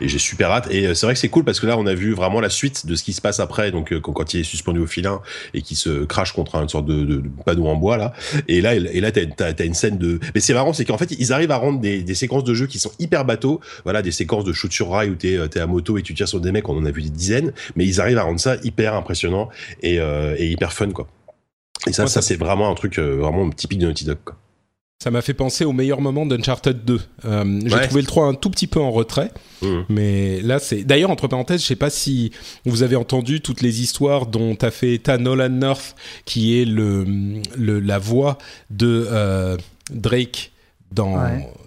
et 0.00 0.08
j'ai 0.08 0.18
super 0.18 0.50
hâte 0.50 0.70
et 0.70 0.94
c'est 0.94 1.06
vrai 1.06 1.14
que 1.14 1.20
c'est 1.20 1.28
cool 1.28 1.44
parce 1.44 1.60
que 1.60 1.66
là 1.66 1.76
on 1.78 1.86
a 1.86 1.94
vu 1.94 2.12
vraiment 2.12 2.40
la 2.40 2.48
suite 2.48 2.86
de 2.86 2.94
ce 2.94 3.02
qui 3.02 3.12
se 3.12 3.20
passe 3.20 3.40
après 3.40 3.70
donc 3.70 3.98
quand, 4.00 4.12
quand 4.12 4.34
il 4.34 4.40
est 4.40 4.44
suspendu 4.44 4.80
au 4.80 4.86
fil 4.86 5.04
et 5.52 5.62
qui 5.62 5.74
se 5.74 6.04
crache 6.04 6.32
contre 6.32 6.56
une 6.56 6.68
sorte 6.68 6.86
de, 6.86 7.04
de, 7.04 7.22
panneau 7.44 7.66
en 7.66 7.76
bois 7.76 7.96
là. 7.96 8.12
Et 8.48 8.60
là, 8.60 8.74
et 8.74 9.00
là, 9.00 9.10
t'as 9.10 9.52
as, 9.58 9.64
une 9.64 9.74
scène 9.74 9.98
de. 9.98 10.20
Mais 10.34 10.40
c'est 10.40 10.54
marrant, 10.54 10.72
c'est 10.72 10.84
qu'en 10.84 10.98
fait, 10.98 11.14
ils 11.18 11.32
arrivent 11.32 11.50
à 11.50 11.56
rendre 11.56 11.80
des, 11.80 12.02
des, 12.02 12.14
séquences 12.14 12.44
de 12.44 12.54
jeu 12.54 12.66
qui 12.66 12.78
sont 12.78 12.92
hyper 12.98 13.24
bateaux. 13.24 13.60
Voilà, 13.84 14.02
des 14.02 14.12
séquences 14.12 14.44
de 14.44 14.52
shoot 14.52 14.72
sur 14.72 14.90
rail 14.90 15.10
où 15.10 15.14
t'es 15.14 15.34
es 15.34 15.58
à 15.58 15.66
moto 15.66 15.98
et 15.98 16.02
tu 16.02 16.14
tires 16.14 16.28
sur 16.28 16.40
des 16.40 16.52
mecs. 16.52 16.68
On 16.68 16.76
en 16.76 16.84
a 16.84 16.90
vu 16.90 17.02
des 17.02 17.10
dizaines, 17.10 17.52
mais 17.76 17.86
ils 17.86 18.00
arrivent 18.00 18.18
à 18.18 18.22
rendre 18.22 18.40
ça 18.40 18.56
hyper 18.62 18.94
impressionnant 18.94 19.48
et, 19.82 19.98
euh, 20.00 20.34
et 20.38 20.48
hyper 20.48 20.72
fun 20.72 20.90
quoi. 20.90 21.06
Et 21.86 21.92
ça, 21.92 22.06
ça, 22.06 22.22
c'est 22.22 22.36
vraiment 22.36 22.70
un 22.70 22.74
truc 22.74 22.98
euh, 22.98 23.16
vraiment 23.16 23.50
typique 23.50 23.78
de 23.78 23.86
Naughty 23.86 24.06
Dog. 24.06 24.18
Quoi. 24.24 24.36
Ça 25.04 25.10
m'a 25.10 25.20
fait 25.20 25.34
penser 25.34 25.66
au 25.66 25.74
meilleur 25.74 26.00
moment 26.00 26.24
d'Uncharted 26.24 26.82
2. 26.82 26.98
Euh, 27.26 27.60
j'ai 27.66 27.80
trouvé 27.82 28.00
le 28.00 28.06
3 28.06 28.26
un 28.26 28.32
tout 28.32 28.48
petit 28.48 28.66
peu 28.66 28.80
en 28.80 28.90
retrait, 28.90 29.30
mmh. 29.60 29.68
mais 29.90 30.40
là 30.40 30.58
c'est. 30.58 30.82
D'ailleurs 30.82 31.10
entre 31.10 31.28
parenthèses, 31.28 31.60
je 31.60 31.66
sais 31.66 31.76
pas 31.76 31.90
si 31.90 32.32
vous 32.64 32.82
avez 32.82 32.96
entendu 32.96 33.42
toutes 33.42 33.60
les 33.60 33.82
histoires 33.82 34.24
dont 34.24 34.56
a 34.62 34.70
fait 34.70 34.94
état 34.94 35.18
Nolan 35.18 35.50
North, 35.50 35.94
qui 36.24 36.58
est 36.58 36.64
le, 36.64 37.04
le 37.54 37.80
la 37.80 37.98
voix 37.98 38.38
de 38.70 39.06
euh, 39.10 39.58
Drake 39.90 40.52
dans 40.90 41.18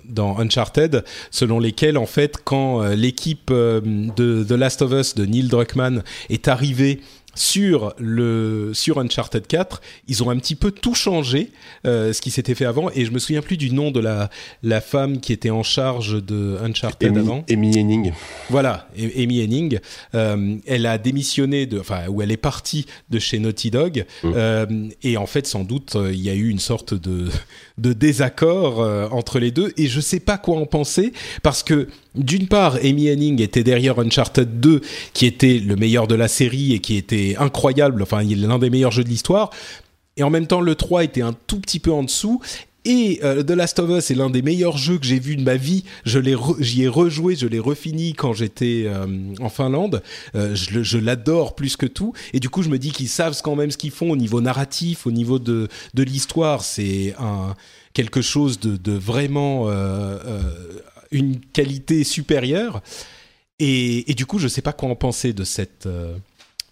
dans 0.09 0.39
Uncharted, 0.39 1.03
selon 1.29 1.59
lesquelles 1.59 1.99
en 1.99 2.07
fait 2.07 2.37
quand 2.43 2.81
euh, 2.81 2.95
l'équipe 2.95 3.51
de 3.51 4.43
The 4.49 4.51
Last 4.53 4.81
of 4.81 4.93
Us 4.93 5.13
de 5.13 5.27
Neil 5.27 5.47
Druckmann 5.47 6.01
est 6.31 6.47
arrivée 6.47 7.01
sur 7.37 7.93
le 7.99 8.71
sur 8.73 8.99
Uncharted 8.99 9.45
4, 9.47 9.81
ils 10.07 10.23
ont 10.23 10.29
un 10.29 10.37
petit 10.37 10.55
peu 10.55 10.71
tout 10.71 10.95
changé 10.95 11.51
euh, 11.85 12.13
ce 12.13 12.21
qui 12.21 12.31
s'était 12.31 12.55
fait 12.55 12.65
avant 12.65 12.89
et 12.93 13.05
je 13.05 13.11
me 13.11 13.19
souviens 13.19 13.41
plus 13.41 13.57
du 13.57 13.71
nom 13.71 13.91
de 13.91 13.99
la 13.99 14.29
la 14.63 14.81
femme 14.81 15.19
qui 15.19 15.33
était 15.33 15.49
en 15.49 15.63
charge 15.63 16.23
de 16.23 16.57
Uncharted 16.63 17.17
avant. 17.17 17.43
Amy 17.49 17.79
Henning. 17.79 18.13
Voilà, 18.49 18.89
Amy 18.97 19.43
Henning. 19.43 19.79
Euh, 20.15 20.57
elle 20.65 20.85
a 20.85 20.97
démissionné 20.97 21.65
de, 21.65 21.79
enfin, 21.79 22.07
où 22.07 22.21
elle 22.21 22.31
est 22.31 22.37
partie 22.37 22.85
de 23.09 23.19
chez 23.19 23.39
Naughty 23.39 23.71
Dog 23.71 24.05
mmh. 24.23 24.31
euh, 24.35 24.65
et 25.03 25.17
en 25.17 25.25
fait 25.25 25.47
sans 25.47 25.63
doute 25.63 25.95
il 25.95 26.21
y 26.21 26.29
a 26.29 26.33
eu 26.33 26.49
une 26.49 26.59
sorte 26.59 26.93
de 26.93 27.29
de 27.77 27.93
désaccord 27.93 28.79
entre 29.11 29.39
les 29.39 29.51
deux 29.51 29.71
et 29.77 29.87
je 29.87 30.01
sais 30.01 30.19
pas 30.19 30.37
quoi 30.37 30.57
en 30.57 30.65
penser 30.65 31.13
parce 31.43 31.63
que 31.63 31.87
d'une 32.17 32.47
part, 32.47 32.77
Amy 32.83 33.09
Henning 33.09 33.41
était 33.41 33.63
derrière 33.63 33.99
Uncharted 33.99 34.59
2, 34.59 34.81
qui 35.13 35.25
était 35.25 35.59
le 35.59 35.75
meilleur 35.75 36.07
de 36.07 36.15
la 36.15 36.27
série 36.27 36.73
et 36.73 36.79
qui 36.79 36.97
était 36.97 37.35
incroyable, 37.37 38.01
enfin, 38.01 38.23
l'un 38.23 38.57
des 38.57 38.69
meilleurs 38.69 38.91
jeux 38.91 39.03
de 39.03 39.09
l'histoire. 39.09 39.51
Et 40.17 40.23
en 40.23 40.31
même 40.31 40.47
temps, 40.47 40.61
le 40.61 40.73
3 40.73 41.03
était 41.03 41.21
un 41.21 41.33
tout 41.45 41.59
petit 41.59 41.79
peu 41.79 41.91
en 41.91 42.03
dessous. 42.03 42.41
Et 42.89 43.19
euh, 43.21 43.43
The 43.43 43.51
Last 43.51 43.79
of 43.79 43.89
Us 43.89 44.11
est 44.11 44.15
l'un 44.15 44.29
des 44.29 44.41
meilleurs 44.41 44.77
jeux 44.77 44.97
que 44.97 45.05
j'ai 45.05 45.19
vu 45.19 45.35
de 45.35 45.43
ma 45.43 45.57
vie. 45.57 45.83
Je 46.05 46.19
l'ai, 46.19 46.37
j'y 46.59 46.83
ai 46.83 46.87
rejoué, 46.87 47.35
je 47.35 47.45
l'ai 47.45 47.59
refini 47.59 48.13
quand 48.13 48.31
j'étais 48.31 48.85
euh, 48.85 49.05
en 49.41 49.49
Finlande. 49.49 50.01
Euh, 50.35 50.55
je, 50.55 50.97
l'adore 50.97 51.53
plus 51.53 51.75
que 51.75 51.85
tout. 51.85 52.13
Et 52.31 52.39
du 52.39 52.49
coup, 52.49 52.63
je 52.63 52.69
me 52.69 52.79
dis 52.79 52.93
qu'ils 52.93 53.09
savent 53.09 53.37
quand 53.43 53.57
même 53.57 53.71
ce 53.71 53.77
qu'ils 53.77 53.91
font 53.91 54.09
au 54.09 54.15
niveau 54.15 54.39
narratif, 54.39 55.05
au 55.05 55.11
niveau 55.11 55.37
de 55.37 55.67
de 55.95 56.03
l'histoire. 56.03 56.63
C'est 56.63 57.13
quelque 57.91 58.21
chose 58.21 58.57
de, 58.61 58.91
vraiment 58.93 59.67
une 61.11 61.41
qualité 61.41 62.05
supérieure. 62.05 62.81
Et, 63.59 64.13
du 64.15 64.25
coup, 64.25 64.39
je 64.39 64.47
sais 64.47 64.61
pas 64.61 64.71
quoi 64.71 64.87
en 64.87 64.95
penser 64.95 65.33
de 65.33 65.43
cette 65.43 65.89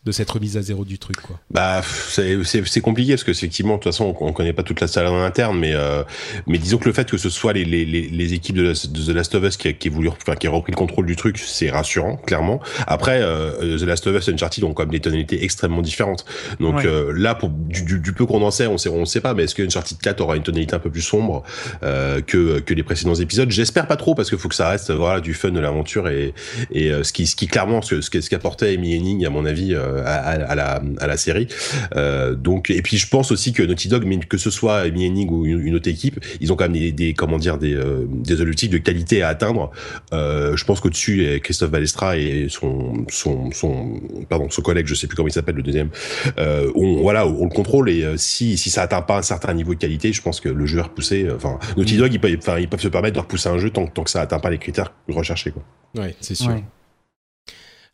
de 0.06 0.12
cette 0.12 0.30
remise 0.30 0.56
à 0.56 0.62
zéro 0.62 0.86
du 0.86 1.00
truc 1.00 1.18
quoi. 1.18 1.40
Bah 1.50 1.82
c'est 2.10 2.82
compliqué 2.82 3.14
parce 3.14 3.24
que 3.24 3.32
effectivement 3.32 3.74
de 3.74 3.80
toute 3.80 3.92
façon 3.92 4.16
on, 4.20 4.34
connaît 4.34 4.54
pas 4.54 4.62
toute 4.62 4.80
la 4.80 4.88
salle 4.88 5.08
en 5.08 5.24
interne 5.24 5.58
mais 5.58 5.74
euh, 5.74 6.04
mais 6.46 6.60
disons 6.60 6.78
que 6.78 6.86
le 6.86 6.94
fait 6.94 7.10
que 7.10 7.18
ce 7.18 7.30
soit 7.30 7.54
les 7.54 7.66
les, 7.66 7.86
les, 7.86 8.34
équipes 8.34 8.58
de, 8.58 8.74
The 8.74 9.10
Last 9.10 9.34
of 9.34 9.44
Us 9.44 9.58
qui 9.58 9.70
a, 9.70 9.74
qui 9.74 9.90
voulu 9.90 10.10
enfin, 10.10 10.36
qui 10.36 10.46
a 10.46 10.52
repris 10.52 10.72
le 10.72 10.78
contrôle 10.78 11.08
du 11.08 11.16
truc 11.16 11.40
c'est 11.40 11.72
rassurant 11.72 12.18
clairement. 12.18 12.60
Après 12.86 13.20
euh, 13.22 13.80
The 13.80 13.82
Last 13.82 14.06
of 14.06 14.16
Us 14.16 14.28
et 14.28 14.34
Uncharted 14.34 14.64
ont 14.64 14.74
quand 14.74 14.84
même 14.84 14.92
des 14.92 15.00
tonalités 15.00 15.44
extrêmement 15.44 15.82
différentes. 15.82 16.26
Donc 16.60 16.86
euh, 16.86 17.12
là 17.16 17.34
pour 17.34 17.50
du, 17.50 18.00
du, 18.00 18.14
peu 18.14 18.28
qu'on 18.28 18.44
en 18.44 18.52
sait 18.52 18.68
on 18.68 18.78
sait 18.78 18.90
on 18.90 19.06
sait 19.06 19.22
pas 19.22 19.34
mais 19.34 19.46
est-ce 19.46 19.56
que 19.56 19.64
Uncharted 19.64 19.98
4 19.98 20.22
aura 20.22 20.36
une 20.36 20.44
tonalité 20.44 20.76
un 20.76 20.80
peu 20.80 20.92
plus 20.92 21.02
sombre 21.02 21.44
euh, 21.82 22.22
que 22.22 22.60
que 22.60 22.76
les 22.76 22.84
précédents 22.84 23.16
épisodes? 23.16 23.50
J'espère 23.50 23.88
pas 23.88 23.98
trop 23.98 24.14
parce 24.14 24.30
qu'il 24.30 24.38
faut 24.38 24.50
que 24.50 24.56
ça 24.56 24.70
reste 24.70 24.92
voilà 24.92 25.20
du 25.20 25.34
fun 25.34 25.50
de 25.50 25.60
l'aventure 25.60 26.10
et 26.10 26.36
et 26.72 26.92
ce 27.04 27.12
qui 27.12 27.26
ce 27.26 27.36
qui 27.36 27.48
clairement 27.48 27.82
ce 27.82 28.02
ce 28.02 28.30
qu'apportait 28.30 28.76
Amy 28.76 28.96
Henning 28.96 29.26
à 29.26 29.32
mon 29.32 29.46
avis 29.46 29.76
à, 30.04 30.56
la, 30.56 30.82
à 31.00 31.08
la 31.08 31.18
série. 31.18 31.48
Euh, 31.96 32.36
donc 32.36 32.70
et 32.70 32.82
puis 32.82 32.98
je 32.98 33.08
pense 33.08 33.32
aussi 33.32 33.54
que 33.54 33.64
Naughty 33.64 33.88
Dog, 33.88 34.26
que 34.28 34.38
ce 34.38 34.50
soit 34.50 34.80
Amy 34.80 35.08
Henning 35.08 35.30
ou 35.30 35.46
une, 35.46 35.76
autre 35.76 35.90
équipe, 35.90 36.20
ils 36.42 36.52
ont 36.52 36.56
quand 36.56 36.70
même 36.70 36.92
des, 36.92 37.14
comment 37.14 37.38
dire 37.38 37.58
des, 37.58 37.74
euh, 37.74 38.06
des 38.10 38.42
objectifs 38.42 38.70
de 38.70 38.78
qualité 38.78 39.22
à 39.22 39.30
atteindre. 39.30 39.72
Euh, 40.14 40.56
je 40.56 40.66
pense 40.66 40.80
qu'au-dessus, 40.80 41.40
Christophe 41.44 41.72
Balestra 41.72 42.18
et 42.18 42.48
son 42.50 43.06
son 43.10 43.52
son 43.52 44.00
pardon 44.30 44.50
son 44.50 44.62
collègue, 44.62 44.88
je 44.88 44.96
sais 44.96 45.08
plus 45.08 45.16
comment 45.16 45.28
il 45.28 45.34
s'appelle 45.34 45.56
le 45.56 45.64
deuxième, 45.64 45.90
euh, 46.38 46.72
on 46.76 47.02
voilà 47.02 47.28
on 47.28 47.46
le 47.46 47.50
contrôle 47.50 47.90
et 47.90 48.04
euh, 48.04 48.18
si 48.18 48.58
si 48.58 48.70
ça 48.70 48.84
atteint 48.84 49.02
pas 49.02 49.18
un 49.18 49.22
certain 49.22 49.54
niveau 49.54 49.74
de 49.74 49.80
qualité, 49.80 50.14
je 50.14 50.22
pense 50.22 50.40
que 50.40 50.50
le 50.50 50.66
jeu 50.66 50.80
est 50.80 50.84
repoussé. 50.84 51.28
Enfin 51.34 51.60
Naughty 51.78 51.96
mm. 51.96 51.98
Dog, 51.98 52.14
ils 52.14 52.20
peuvent, 52.20 52.36
enfin 52.38 52.60
ils 52.60 52.68
peuvent 52.68 52.82
se 52.82 52.88
permettre 52.88 53.16
de 53.16 53.20
repousser 53.20 53.50
un 53.50 53.58
jeu 53.58 53.70
tant, 53.70 53.88
tant 53.88 54.04
que 54.04 54.10
ça 54.10 54.22
atteint 54.22 54.40
pas 54.40 54.50
les 54.50 54.58
critères 54.58 54.94
recherchés 55.10 55.52
quoi. 55.52 55.64
Ouais, 55.98 56.16
c'est 56.20 56.36
sûr. 56.36 56.56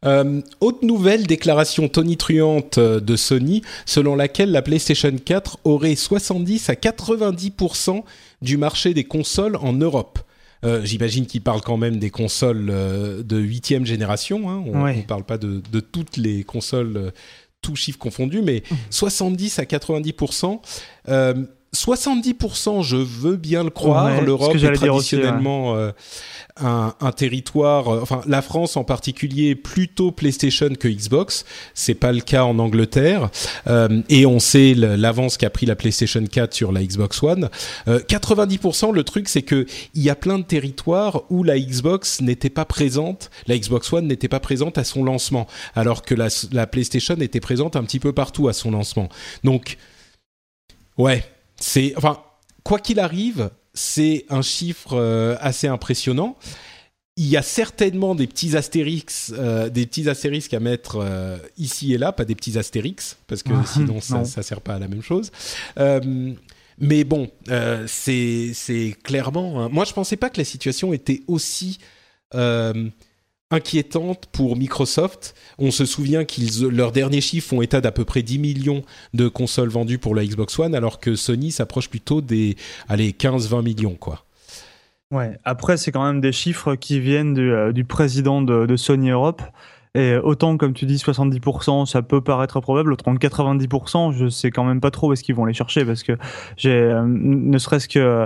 Euh, 0.04 0.42
autre 0.60 0.84
nouvelle, 0.84 1.28
déclaration 1.28 1.88
tonitruante 1.88 2.80
euh, 2.80 3.00
de 3.00 3.16
Sony, 3.16 3.62
selon 3.86 4.16
laquelle 4.16 4.52
la 4.52 4.62
PlayStation 4.62 5.16
4 5.16 5.60
aurait 5.64 5.96
70 5.96 6.70
à 6.70 6.74
90% 6.74 8.04
du 8.42 8.58
marché 8.58 8.94
des 8.94 9.04
consoles 9.04 9.56
en 9.58 9.74
Europe. 9.74 10.20
Euh, 10.64 10.84
J'imagine 10.84 11.26
qu'il 11.26 11.42
parle 11.42 11.62
quand 11.62 11.78
même 11.78 11.98
des 11.98 12.10
consoles 12.10 12.70
euh, 12.70 13.24
de 13.24 13.38
huitième 13.38 13.86
génération. 13.86 14.50
Hein. 14.50 14.64
On 14.66 14.86
ne 14.88 15.02
parle 15.02 15.24
pas 15.24 15.38
de, 15.38 15.62
de, 15.72 15.80
toutes 15.80 16.18
les 16.18 16.44
consoles, 16.44 16.98
euh, 16.98 17.12
tout 17.62 17.76
chiffre 17.76 17.98
confondu, 17.98 18.42
mais 18.42 18.64
70 18.92 19.58
mmh. 19.58 19.62
à 19.62 19.64
90%. 19.64 20.60
70%, 21.76 22.84
je 22.84 22.98
veux 22.98 23.38
bien 23.38 23.64
le 23.64 23.70
croire. 23.70 24.22
L'Europe 24.22 24.56
est 24.56 24.74
traditionnellement 24.74 25.92
un, 26.58 26.94
un 27.00 27.12
territoire, 27.12 27.90
euh, 27.90 28.00
enfin 28.02 28.22
la 28.28 28.42
France 28.42 28.78
en 28.78 28.84
particulier, 28.84 29.56
plutôt 29.56 30.12
PlayStation 30.12 30.70
que 30.70 30.88
Xbox. 30.88 31.46
C'est 31.74 31.96
pas 31.96 32.12
le 32.12 32.22
cas 32.22 32.44
en 32.44 32.60
Angleterre, 32.60 33.30
euh, 33.68 34.02
et 34.10 34.26
on 34.26 34.40
sait 34.40 34.74
l'avance 34.74 35.38
qu'a 35.38 35.50
pris 35.50 35.66
la 35.66 35.76
PlayStation 35.76 36.24
4 36.24 36.54
sur 36.54 36.72
la 36.72 36.84
Xbox 36.84 37.22
One. 37.24 37.50
Euh, 37.88 38.00
90%, 38.00 38.94
le 38.94 39.04
truc 39.04 39.30
c'est 39.30 39.42
que 39.42 39.66
il 39.94 40.02
y 40.02 40.10
a 40.10 40.16
plein 40.16 40.40
de 40.40 40.44
territoires 40.44 41.24
où 41.30 41.44
la 41.44 41.60
Xbox 41.60 42.22
n'était 42.22 42.50
pas 42.50 42.66
présente, 42.66 43.30
la 43.48 43.58
Xbox 43.58 43.92
One 43.94 44.08
n'était 44.08 44.30
pas 44.30 44.40
présente 44.40 44.78
à 44.78 44.84
son 44.84 45.04
lancement, 45.04 45.48
alors 45.76 46.04
que 46.04 46.16
la, 46.16 46.28
la 46.52 46.68
PlayStation 46.68 47.16
était 47.16 47.40
présente 47.40 47.76
un 47.76 47.84
petit 47.84 48.00
peu 48.00 48.14
partout 48.14 48.48
à 48.48 48.54
son 48.54 48.72
lancement. 48.72 49.10
Donc, 49.44 49.78
ouais, 50.98 51.24
c'est, 51.62 51.94
enfin, 51.96 52.22
quoi 52.64 52.80
qu'il 52.80 53.00
arrive, 53.00 53.50
c'est 53.74 54.26
un 54.30 54.42
chiffre 54.42 54.94
euh, 54.94 55.36
assez 55.40 55.68
impressionnant. 55.68 56.38
Il 57.18 57.28
y 57.28 57.38
a 57.38 57.42
certainement 57.42 58.16
des 58.16 58.26
petits 58.26 58.58
astérix, 58.58 59.34
euh, 59.38 59.70
des 59.70 59.86
petits 59.86 60.10
astérisques 60.10 60.54
à 60.54 60.60
mettre 60.60 60.98
euh, 61.02 61.38
ici 61.58 61.94
et 61.94 61.98
là, 61.98 62.12
pas 62.12 62.26
des 62.26 62.36
petits 62.36 62.58
astérix, 62.58 63.18
parce 63.28 63.44
que 63.44 63.52
sinon 63.66 64.02
ça, 64.02 64.26
ça 64.26 64.42
sert 64.44 64.62
pas 64.62 64.76
à 64.76 64.80
la 64.80 64.88
même 64.88 65.04
chose. 65.04 65.32
mais 66.80 67.04
bon, 67.04 67.30
c'est 67.88 68.96
clairement. 69.04 69.70
Moi, 69.70 69.86
je 69.86 69.94
pensais 69.94 70.18
pas 70.18 70.30
que 70.30 70.38
la 70.38 70.46
situation 70.46 70.94
était 70.94 71.22
aussi 71.28 71.78
inquiétante 73.52 74.28
pour 74.32 74.56
Microsoft. 74.56 75.36
On 75.60 75.72
se 75.72 75.86
souvient 75.86 76.26
qu'ils 76.26 76.68
leurs 76.68 76.92
derniers 76.92 77.22
chiffres 77.22 77.50
font 77.50 77.62
état 77.62 77.82
d'à 77.82 77.92
peu 77.92 78.06
près 78.06 78.24
10 78.24 78.40
millions 78.40 78.84
de 79.14 79.28
consoles 79.28 79.70
vendues 79.70 80.00
pour 80.00 80.16
la 80.16 80.26
Xbox 80.26 80.58
One, 80.58 80.74
alors 80.74 81.00
que 81.00 81.16
Sony 81.16 81.52
s'approche 81.52 81.90
plutôt 81.90 82.22
des 82.22 82.56
allez 82.88 83.12
15-20 83.12 83.64
millions 83.64 83.96
quoi. 83.96 84.26
Ouais. 85.12 85.38
Après, 85.44 85.76
c'est 85.76 85.92
quand 85.92 86.06
même 86.06 86.22
des 86.22 86.32
chiffres 86.32 86.76
qui 86.76 87.00
viennent 87.00 87.34
du, 87.34 87.52
euh, 87.52 87.74
président 87.88 88.42
de, 88.42 88.76
Sony 88.78 89.10
Europe. 89.10 89.42
Et 89.94 90.16
autant, 90.16 90.56
comme 90.56 90.74
tu 90.74 90.86
dis, 90.86 90.96
70%, 90.96 91.86
ça 91.86 92.02
peut 92.02 92.22
paraître 92.22 92.62
probable, 92.62 92.94
autant 92.94 93.14
90%, 93.14 94.14
je 94.14 94.30
sais 94.30 94.50
quand 94.50 94.64
même 94.64 94.80
pas 94.80 94.90
trop 94.90 95.10
où 95.10 95.14
est-ce 95.14 95.22
qu'ils 95.22 95.36
vont 95.36 95.44
les 95.44 95.54
chercher 95.54 95.84
parce 95.84 96.04
que 96.04 96.14
euh, 96.66 97.04
ne 97.06 97.58
serait-ce 97.58 97.90
que 97.90 98.26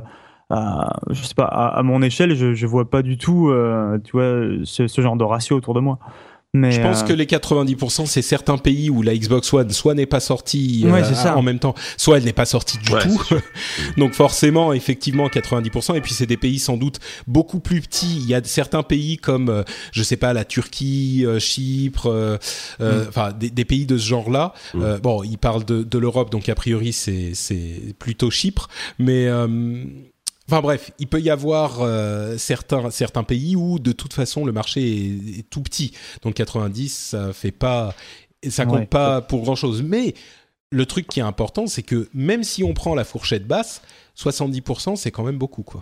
à, 0.49 0.99
je 1.09 1.23
sais 1.23 1.33
pas, 1.33 1.45
à, 1.45 1.81
mon 1.83 2.01
échelle, 2.01 2.35
je, 2.35 2.53
je 2.53 2.67
vois 2.67 2.89
pas 2.89 3.01
du 3.01 3.17
tout, 3.17 3.49
euh, 3.49 3.97
tu 4.03 4.11
vois, 4.11 4.63
ce, 4.63 4.87
ce, 4.87 5.01
genre 5.01 5.15
de 5.15 5.23
ratio 5.23 5.55
autour 5.55 5.73
de 5.73 5.79
moi. 5.79 5.99
Mais 6.53 6.71
je 6.71 6.79
pense 6.79 7.01
euh, 7.01 7.07
que 7.07 7.11
les 7.11 7.25
90%, 7.25 8.05
c'est 8.05 8.21
certains 8.21 8.57
pays 8.57 8.89
où 8.89 9.01
la 9.01 9.13
Xbox 9.13 9.51
One 9.53 9.71
soit 9.71 9.93
n'est 9.93 10.05
pas 10.05 10.21
sortie 10.21 10.85
euh, 10.85 11.29
en 11.35 11.41
même 11.41 11.59
temps, 11.59 11.75
soit 11.97 12.17
elle 12.17 12.23
n'est 12.23 12.31
pas 12.31 12.45
sortie 12.45 12.77
du 12.77 12.91
tout. 12.91 13.21
Donc 13.97 14.13
forcément, 14.13 14.71
effectivement, 14.71 15.27
90%. 15.27 15.97
Et 15.97 16.01
puis 16.01 16.13
c'est 16.13 16.27
des 16.27 16.37
pays 16.37 16.59
sans 16.59 16.77
doute 16.77 16.99
beaucoup 17.27 17.59
plus 17.59 17.81
petits. 17.81 18.19
Il 18.21 18.27
y 18.29 18.33
a 18.33 18.41
certains 18.45 18.83
pays 18.83 19.17
comme, 19.17 19.65
je 19.91 20.01
sais 20.01 20.15
pas, 20.15 20.31
la 20.31 20.45
Turquie, 20.45 21.25
Chypre, 21.39 22.39
mm. 22.79 22.85
enfin 23.09 23.33
des, 23.33 23.49
des, 23.49 23.65
pays 23.65 23.85
de 23.85 23.97
ce 23.97 24.07
genre-là. 24.07 24.53
Mm. 24.75 24.97
bon, 25.03 25.23
ils 25.23 25.37
parlent 25.37 25.65
de, 25.65 25.83
de 25.83 25.97
l'Europe, 25.97 26.31
donc 26.31 26.47
a 26.47 26.55
priori 26.55 26.93
c'est 26.93 27.31
c'est 27.33 27.95
plutôt 27.99 28.31
Chypre, 28.31 28.69
mais 28.97 29.27
Enfin 30.47 30.61
bref, 30.61 30.91
il 30.99 31.07
peut 31.07 31.21
y 31.21 31.31
avoir 31.31 31.81
euh, 31.81 32.37
certains, 32.37 32.91
certains 32.91 33.23
pays 33.23 33.55
où 33.55 33.79
de 33.79 33.91
toute 33.91 34.13
façon 34.13 34.45
le 34.45 34.51
marché 34.51 35.39
est, 35.39 35.49
tout 35.49 35.61
petit. 35.61 35.91
Donc 36.21 36.35
90, 36.35 36.89
ça 36.89 37.33
fait 37.33 37.51
pas, 37.51 37.95
ça 38.47 38.65
compte 38.65 38.89
pas 38.89 39.21
pour 39.21 39.41
grand 39.41 39.55
chose. 39.55 39.81
Mais 39.81 40.13
le 40.69 40.85
truc 40.85 41.07
qui 41.07 41.19
est 41.19 41.23
important, 41.23 41.65
c'est 41.65 41.83
que 41.83 42.09
même 42.13 42.43
si 42.43 42.63
on 42.63 42.73
prend 42.73 42.93
la 42.93 43.03
fourchette 43.03 43.47
basse, 43.47 43.81
70%, 44.17 44.95
c'est 44.95 45.11
quand 45.11 45.23
même 45.23 45.37
beaucoup, 45.37 45.63
quoi. 45.63 45.81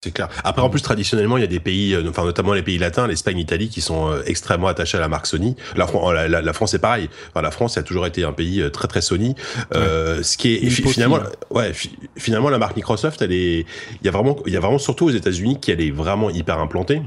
C'est 0.00 0.12
clair. 0.12 0.28
Après, 0.44 0.62
en 0.62 0.70
plus, 0.70 0.80
traditionnellement, 0.80 1.38
il 1.38 1.40
y 1.40 1.44
a 1.44 1.48
des 1.48 1.58
pays, 1.58 1.92
euh, 1.92 2.08
enfin 2.08 2.24
notamment 2.24 2.52
les 2.52 2.62
pays 2.62 2.78
latins, 2.78 3.08
l'Espagne, 3.08 3.36
l'Italie, 3.36 3.68
qui 3.68 3.80
sont 3.80 4.08
euh, 4.08 4.22
extrêmement 4.26 4.68
attachés 4.68 4.96
à 4.96 5.00
la 5.00 5.08
marque 5.08 5.26
Sony. 5.26 5.56
La, 5.74 5.88
la, 6.28 6.40
la, 6.40 6.52
France, 6.52 6.70
c'est 6.70 6.78
pareil. 6.78 7.10
Enfin, 7.30 7.42
la 7.42 7.50
France 7.50 7.76
a 7.78 7.82
toujours 7.82 8.06
été 8.06 8.22
un 8.22 8.32
pays 8.32 8.62
euh, 8.62 8.70
très 8.70 8.86
très 8.86 9.00
Sony. 9.00 9.34
Euh, 9.74 10.22
ce 10.22 10.38
qui 10.38 10.54
est 10.54 10.70
finalement, 10.70 11.18
ouais, 11.50 11.72
finalement, 12.16 12.48
la 12.48 12.58
marque 12.58 12.76
Microsoft, 12.76 13.22
elle 13.22 13.32
est, 13.32 13.66
il 14.00 14.04
y 14.04 14.08
a 14.08 14.12
vraiment, 14.12 14.36
il 14.46 14.52
y 14.52 14.56
a 14.56 14.60
vraiment 14.60 14.78
surtout 14.78 15.06
aux 15.06 15.10
États-Unis 15.10 15.58
qu'elle 15.60 15.80
est 15.80 15.90
vraiment 15.90 16.30
hyper 16.30 16.60
implantée. 16.60 17.02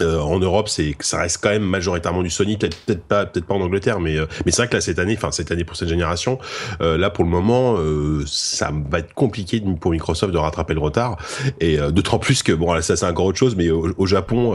Euh, 0.00 0.20
en 0.20 0.38
Europe, 0.38 0.68
c'est 0.68 0.94
ça 1.00 1.18
reste 1.18 1.38
quand 1.42 1.50
même 1.50 1.62
majoritairement 1.62 2.22
du 2.22 2.30
Sony, 2.30 2.56
peut-être 2.56 2.76
peut-être 2.84 3.02
pas 3.02 3.26
peut-être 3.26 3.46
pas 3.46 3.54
en 3.54 3.60
Angleterre, 3.60 4.00
mais 4.00 4.16
euh, 4.16 4.26
mais 4.44 4.52
c'est 4.52 4.62
vrai 4.62 4.68
que 4.68 4.74
là 4.74 4.80
cette 4.80 4.98
année, 4.98 5.14
enfin 5.16 5.30
cette 5.30 5.50
année 5.50 5.64
pour 5.64 5.76
cette 5.76 5.88
génération, 5.88 6.38
euh, 6.80 6.96
là 6.96 7.10
pour 7.10 7.24
le 7.24 7.30
moment, 7.30 7.76
ça 8.26 8.70
va 8.90 9.00
être 9.00 9.14
compliqué 9.14 9.62
pour 9.80 9.90
Microsoft 9.90 10.32
de 10.32 10.38
rattraper 10.38 10.74
le 10.74 10.80
retard 10.80 11.18
et 11.60 11.78
d'autant 11.92 12.18
plus 12.18 12.42
que 12.42 12.52
bon 12.52 12.72
là 12.72 12.82
ça 12.82 12.96
c'est 12.96 13.06
encore 13.06 13.26
autre 13.26 13.38
chose, 13.38 13.56
mais 13.56 13.70
au, 13.70 14.06
Japon, 14.06 14.54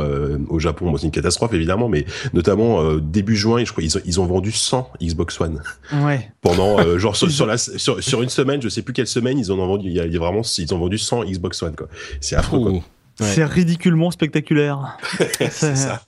au 0.50 0.60
Japon, 0.60 0.92
bon, 0.92 0.98
c'est 0.98 1.06
une 1.06 1.12
catastrophe 1.12 1.54
évidemment, 1.54 1.90
mais 1.90 2.06
notamment 2.34 2.96
début 2.96 3.36
juin, 3.36 3.64
je 3.64 3.72
crois 3.72 3.84
ils 3.84 3.98
ont, 3.98 4.02
ils 4.06 4.22
ont 4.22 4.26
vendu 4.26 4.52
100 4.52 4.92
Xbox 5.02 5.40
One. 5.42 5.62
Ouais. 5.94 6.30
Pendant 6.42 6.98
genre 6.98 7.16
sur, 7.30 7.46
la 7.46 7.58
sur, 7.58 8.04
sur, 8.04 8.22
une 8.22 8.30
semaine, 8.30 8.62
je 8.62 8.70
sais 8.70 8.82
plus 8.82 8.94
quelle 8.94 9.08
semaine, 9.08 9.38
ils 9.38 9.52
en 9.52 9.60
ont 9.60 9.68
vendu, 9.68 9.90
il 9.90 9.94
y 9.94 10.00
a, 10.00 10.20
vraiment 10.20 10.42
ils 10.58 10.74
ont 10.74 10.80
vendu 10.80 10.98
100 10.98 11.26
Xbox 11.26 11.62
One 11.64 11.76
quoi. 11.76 11.88
C'est 12.20 12.36
affreux 12.36 12.60
quoi. 12.60 12.84
C'est 13.20 13.46
ridiculement 13.46 14.12
spectaculaire. 14.12 14.98
c'est 15.52 15.76
ça. 15.76 16.02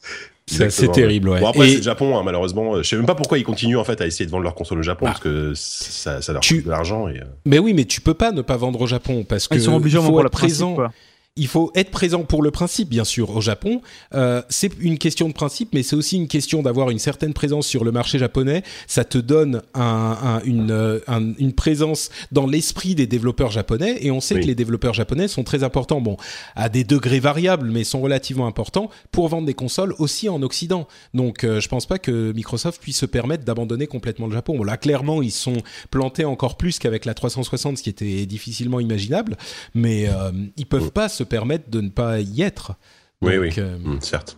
C'est 0.48 0.92
terrible, 0.92 1.30
ouais. 1.30 1.40
Bon, 1.40 1.48
après, 1.48 1.70
c'est 1.70 1.78
le 1.78 1.82
Japon, 1.82 2.18
hein, 2.18 2.24
malheureusement. 2.24 2.78
Je 2.78 2.84
sais 2.84 2.96
même 2.96 3.06
pas 3.06 3.16
pourquoi 3.16 3.38
ils 3.38 3.44
continuent, 3.44 3.78
en 3.78 3.84
fait, 3.84 4.00
à 4.02 4.06
essayer 4.06 4.26
de 4.26 4.32
vendre 4.32 4.44
leur 4.44 4.56
console 4.56 4.80
au 4.80 4.84
Japon, 4.84 5.06
parce 5.06 5.20
que 5.20 5.54
ça, 5.56 6.22
ça 6.22 6.34
leur 6.34 6.42
coûte 6.42 6.66
de 6.66 6.70
l'argent. 6.70 7.08
Et... 7.08 7.20
Euh. 7.20 7.26
Mais 7.46 7.60
oui, 7.60 7.74
mais 7.74 7.86
tu 7.86 8.02
peux 8.02 8.14
pas 8.14 8.32
ne 8.32 8.42
pas 8.42 8.58
vendre 8.58 8.80
au 8.82 8.88
Japon, 8.88 9.26
parce 9.28 9.48
que. 9.48 9.56
Ils 9.56 9.62
sont 9.62 9.74
obligés 9.74 10.00
faut 10.00 10.20
être 10.20 10.30
présent. 10.30 10.78
Il 11.38 11.48
faut 11.48 11.70
être 11.76 11.92
présent 11.92 12.24
pour 12.24 12.42
le 12.42 12.50
principe, 12.50 12.88
bien 12.88 13.04
sûr, 13.04 13.36
au 13.36 13.42
Japon. 13.42 13.82
Euh, 14.14 14.42
c'est 14.48 14.72
une 14.80 14.98
question 14.98 15.28
de 15.28 15.34
principe, 15.34 15.74
mais 15.74 15.84
c'est 15.84 15.98
aussi 15.98 16.16
une 16.16 16.30
question 16.30 16.62
d'avoir 16.62 16.92
une 16.92 17.00
certaine 17.00 17.34
présence 17.34 17.68
sur 17.68 17.84
le 17.84 17.92
marché 17.92 18.18
japonais. 18.18 18.64
Ça 18.88 19.04
te 19.04 19.18
donne 19.18 19.62
un, 19.74 20.40
une, 20.46 20.72
euh, 20.72 21.00
une, 21.10 21.52
présence 21.52 22.10
dans 22.32 22.48
l'esprit 22.48 22.96
des 22.96 23.06
développeurs 23.06 23.52
japonais, 23.52 23.98
et 24.00 24.12
on 24.12 24.22
sait 24.22 24.40
que 24.40 24.46
les 24.46 24.56
développeurs 24.56 24.94
japonais 24.94 25.28
sont 25.28 25.44
très 25.44 25.66
importants, 25.66 26.00
bon, 26.00 26.16
à 26.56 26.70
des 26.70 26.86
degrés 26.86 27.20
variables, 27.20 27.70
mais 27.70 27.84
sont 27.84 28.00
relativement 28.00 28.48
importants 28.48 28.90
pour 29.12 29.28
vendre 29.28 29.46
des 29.46 29.54
consoles 29.54 29.94
aussi 30.00 30.30
en 30.30 30.42
Occident. 30.42 30.88
Donc, 31.14 31.44
euh, 31.44 31.60
je 31.60 31.68
pense 31.68 31.86
pas 31.86 32.00
que 32.00 32.32
Microsoft 32.32 32.82
puisse 32.82 33.00
se 33.00 33.06
permettre 33.06 33.44
d'abandonner 33.44 33.88
complètement 33.88 34.28
le 34.28 34.34
Japon. 34.34 34.56
Bon, 34.56 34.64
là, 34.64 34.78
clairement, 34.78 35.22
ils 35.22 35.32
sont 35.32 35.58
plantés 35.92 36.24
encore 36.24 36.56
plus 36.56 36.80
qu'avec 36.80 37.04
la 37.04 37.14
360, 37.14 37.78
ce 37.78 37.84
qui 37.84 37.90
était 37.90 38.26
difficilement 38.26 38.80
imaginable, 38.80 39.36
mais 39.74 40.08
euh, 40.08 40.32
ils 40.56 40.66
peuvent 40.66 40.92
pas 40.92 41.10
se 41.10 41.25
permettre 41.26 41.70
de 41.70 41.82
ne 41.82 41.90
pas 41.90 42.20
y 42.20 42.42
être. 42.42 42.74
oui, 43.22 43.38
oui, 43.38 43.54
euh, 43.58 43.78
mm, 43.78 44.02
certes. 44.02 44.38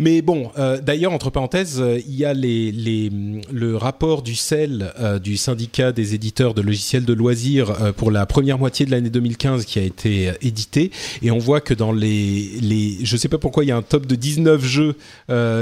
Mais 0.00 0.22
bon, 0.22 0.50
euh, 0.58 0.80
d'ailleurs, 0.80 1.12
entre 1.12 1.28
parenthèses, 1.28 1.78
euh, 1.78 2.00
il 2.08 2.16
y 2.16 2.24
a 2.24 2.32
les, 2.32 2.72
les, 2.72 3.12
le 3.52 3.76
rapport 3.76 4.22
du 4.22 4.34
CEL, 4.34 4.94
du 5.22 5.36
syndicat 5.36 5.92
des 5.92 6.14
éditeurs 6.14 6.54
de 6.54 6.62
logiciels 6.62 7.04
de 7.04 7.12
loisirs, 7.12 7.92
pour 7.96 8.10
la 8.10 8.24
première 8.24 8.58
moitié 8.58 8.86
de 8.86 8.90
l'année 8.90 9.10
2015 9.10 9.66
qui 9.66 9.78
a 9.78 9.82
été 9.82 10.32
édité. 10.40 10.90
Et 11.20 11.30
on 11.30 11.38
voit 11.38 11.60
que 11.60 11.74
dans 11.74 11.92
les... 11.92 12.48
les 12.62 13.04
je 13.04 13.16
sais 13.18 13.28
pas 13.28 13.36
pourquoi, 13.36 13.64
il 13.64 13.68
y 13.68 13.72
a 13.72 13.76
un 13.76 13.82
top 13.82 14.06
de 14.06 14.14
19 14.14 14.64
jeux 14.64 14.96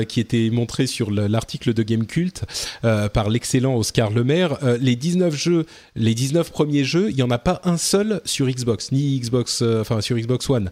qui 0.06 0.20
était 0.20 0.50
montré 0.50 0.86
sur 0.86 1.10
l'article 1.10 1.74
de 1.74 1.82
Gamecult 1.82 2.44
par 2.82 3.28
l'excellent 3.28 3.76
Oscar 3.76 4.10
Lemaire. 4.10 4.58
les 4.80 4.94
19 4.94 5.34
jeux, 5.34 5.66
les 5.96 6.14
19 6.14 6.50
premiers 6.52 6.84
jeux, 6.84 7.10
il 7.10 7.16
n'y 7.16 7.22
en 7.22 7.30
a 7.30 7.38
pas 7.38 7.60
un 7.64 7.76
seul 7.76 8.20
sur 8.24 8.46
Xbox, 8.46 8.92
ni 8.92 9.18
Xbox, 9.18 9.62
enfin 9.62 10.00
sur 10.00 10.16
Xbox 10.16 10.48
One. 10.48 10.70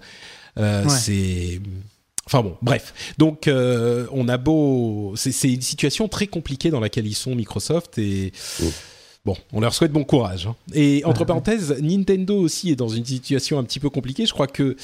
C'est 0.89 1.61
Enfin 2.27 2.43
bon, 2.43 2.57
bref. 2.61 3.14
Donc 3.18 3.47
euh, 3.47 4.07
on 4.11 4.29
a 4.29 4.37
beau, 4.37 5.14
c'est 5.16 5.53
une 5.53 5.62
situation 5.62 6.09
très 6.09 6.27
compliquée 6.27 6.70
dans 6.70 6.81
laquelle 6.81 7.07
ils 7.07 7.14
sont 7.14 7.35
Microsoft 7.35 7.99
et. 7.99 8.33
Bon, 9.24 9.37
on 9.53 9.59
leur 9.59 9.74
souhaite 9.74 9.91
bon 9.91 10.05
courage. 10.05 10.47
Hein. 10.47 10.55
Et 10.72 11.05
entre 11.05 11.24
parenthèses, 11.24 11.77
Nintendo 11.83 12.39
aussi 12.39 12.70
est 12.70 12.77
dans 12.77 12.89
une 12.89 13.05
situation 13.05 13.59
un 13.59 13.64
petit 13.64 13.81
peu 13.81 13.91
compliquée. 13.91 14.24
Je 14.24 14.33
crois 14.33 14.47
que 14.47 14.77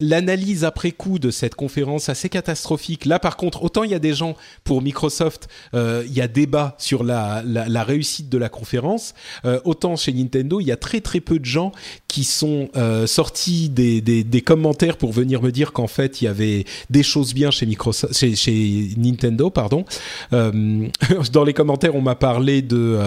l'analyse 0.00 0.64
après 0.64 0.92
coup 0.92 1.18
de 1.18 1.30
cette 1.30 1.54
conférence 1.54 2.08
assez 2.08 2.28
catastrophique. 2.28 3.04
Là, 3.04 3.18
par 3.18 3.36
contre, 3.36 3.62
autant 3.62 3.84
il 3.84 3.90
y 3.90 3.94
a 3.94 3.98
des 3.98 4.14
gens 4.14 4.36
pour 4.64 4.82
Microsoft, 4.82 5.48
euh, 5.74 6.02
il 6.06 6.12
y 6.12 6.20
a 6.20 6.28
débat 6.28 6.74
sur 6.78 7.04
la, 7.04 7.42
réussite 7.84 8.28
de 8.28 8.38
la 8.38 8.48
conférence, 8.48 9.14
euh, 9.44 9.60
autant 9.64 9.96
chez 9.96 10.12
Nintendo, 10.12 10.60
il 10.60 10.66
y 10.66 10.72
a 10.72 10.76
très 10.76 11.00
très 11.00 11.20
peu 11.20 11.38
de 11.38 11.44
gens 11.44 11.72
qui 12.08 12.24
sont 12.24 12.68
euh, 12.76 13.06
sortis 13.06 13.68
des, 13.68 14.42
commentaires 14.44 14.96
pour 14.96 15.12
venir 15.12 15.42
me 15.42 15.52
dire 15.52 15.72
qu'en 15.72 15.86
fait 15.86 16.22
il 16.22 16.24
y 16.24 16.28
avait 16.28 16.64
des 16.88 17.02
choses 17.02 17.34
bien 17.34 17.50
chez 17.50 17.66
Microsoft, 17.66 18.16
chez, 18.16 18.34
chez 18.34 18.90
Nintendo, 18.96 19.50
pardon. 19.50 19.84
dans 20.30 21.44
les 21.44 21.52
commentaires, 21.52 21.94
on 21.94 22.00
m'a 22.00 22.14
parlé 22.14 22.62
de 22.62 22.98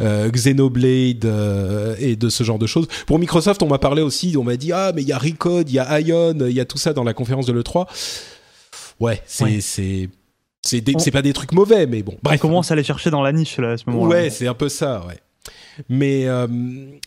Xenoblade 0.00 1.24
et 1.98 2.16
de 2.16 2.28
ce 2.28 2.42
genre 2.42 2.58
de 2.58 2.66
choses. 2.66 2.88
Pour 3.06 3.18
Microsoft, 3.18 3.62
on 3.62 3.68
m'a 3.68 3.78
parlé 3.78 4.02
aussi, 4.02 4.34
on 4.36 4.44
m'a 4.44 4.56
dit 4.56 4.72
ah 4.72 4.92
mais 4.94 5.02
il 5.02 5.08
y 5.08 5.12
a 5.12 5.18
Recode, 5.18 5.70
il 5.70 5.74
y 5.74 5.78
a 5.78 6.00
Ion 6.00 6.31
il 6.40 6.54
y 6.54 6.60
a 6.60 6.64
tout 6.64 6.78
ça 6.78 6.92
dans 6.92 7.04
la 7.04 7.14
conférence 7.14 7.46
de 7.46 7.52
l'E3. 7.52 7.86
Ouais, 9.00 9.22
c'est. 9.26 9.60
c'est 9.60 10.08
c'est 10.64 11.10
pas 11.10 11.22
des 11.22 11.32
trucs 11.32 11.52
mauvais, 11.52 11.86
mais 11.86 12.02
bon. 12.02 12.16
Bref. 12.22 12.38
On 12.38 12.42
commence 12.42 12.70
à 12.70 12.74
aller 12.74 12.84
chercher 12.84 13.10
dans 13.10 13.22
la 13.22 13.32
niche 13.32 13.58
là, 13.58 13.72
à 13.72 13.76
ce 13.76 13.84
moment-là. 13.90 14.08
Ouais, 14.08 14.30
c'est 14.30 14.46
un 14.46 14.54
peu 14.54 14.68
ça, 14.68 15.04
ouais. 15.06 15.18
Mais, 15.88 16.26
euh, 16.26 16.46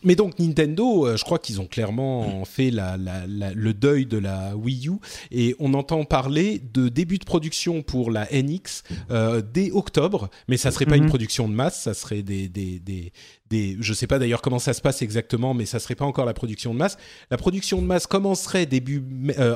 mais 0.04 0.16
donc 0.16 0.40
Nintendo, 0.40 1.08
euh, 1.08 1.18
je 1.18 1.24
crois 1.24 1.40
qu'ils 1.40 1.62
ont 1.62 1.68
clairement 1.68 2.44
fait 2.46 2.72
la, 2.72 2.98
le 2.98 3.74
deuil 3.74 4.06
de 4.06 4.18
la 4.18 4.56
Wii 4.56 4.90
U 4.90 4.94
et 5.32 5.56
on 5.60 5.74
entend 5.74 6.04
parler 6.06 6.62
de 6.74 6.90
début 6.90 7.18
de 7.18 7.26
production 7.26 7.82
pour 7.82 8.12
la 8.12 8.28
NX 8.32 8.84
euh, 9.12 9.42
dès 9.42 9.72
octobre, 9.72 10.30
mais 10.48 10.58
ça 10.58 10.72
serait 10.72 10.86
pas 10.86 10.98
une 10.98 11.04
mhm. 11.04 11.10
production 11.10 11.48
de 11.48 11.54
masse, 11.54 11.82
ça 11.82 11.94
serait 11.94 12.24
des, 12.24 12.48
des, 12.48 12.80
des, 12.80 13.12
des 13.50 13.78
je 13.80 13.94
sais 13.94 14.08
pas 14.08 14.20
d'ailleurs 14.20 14.42
comment 14.42 14.60
ça 14.60 14.74
se 14.74 14.82
passe 14.82 15.02
exactement, 15.02 15.54
mais 15.54 15.66
ça 15.66 15.80
serait 15.80 15.96
pas 15.96 16.06
encore 16.06 16.26
la 16.26 16.34
production 16.34 16.74
de 16.74 16.80
masse. 16.80 16.98
La 17.32 17.38
production 17.38 17.82
de 17.82 17.88
masse 17.88 18.08
commencerait 18.08 18.66
début 18.66 19.04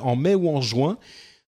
en 0.04 0.16
mai 0.16 0.36
ou 0.36 0.50
en 0.50 0.62
juin 0.62 0.98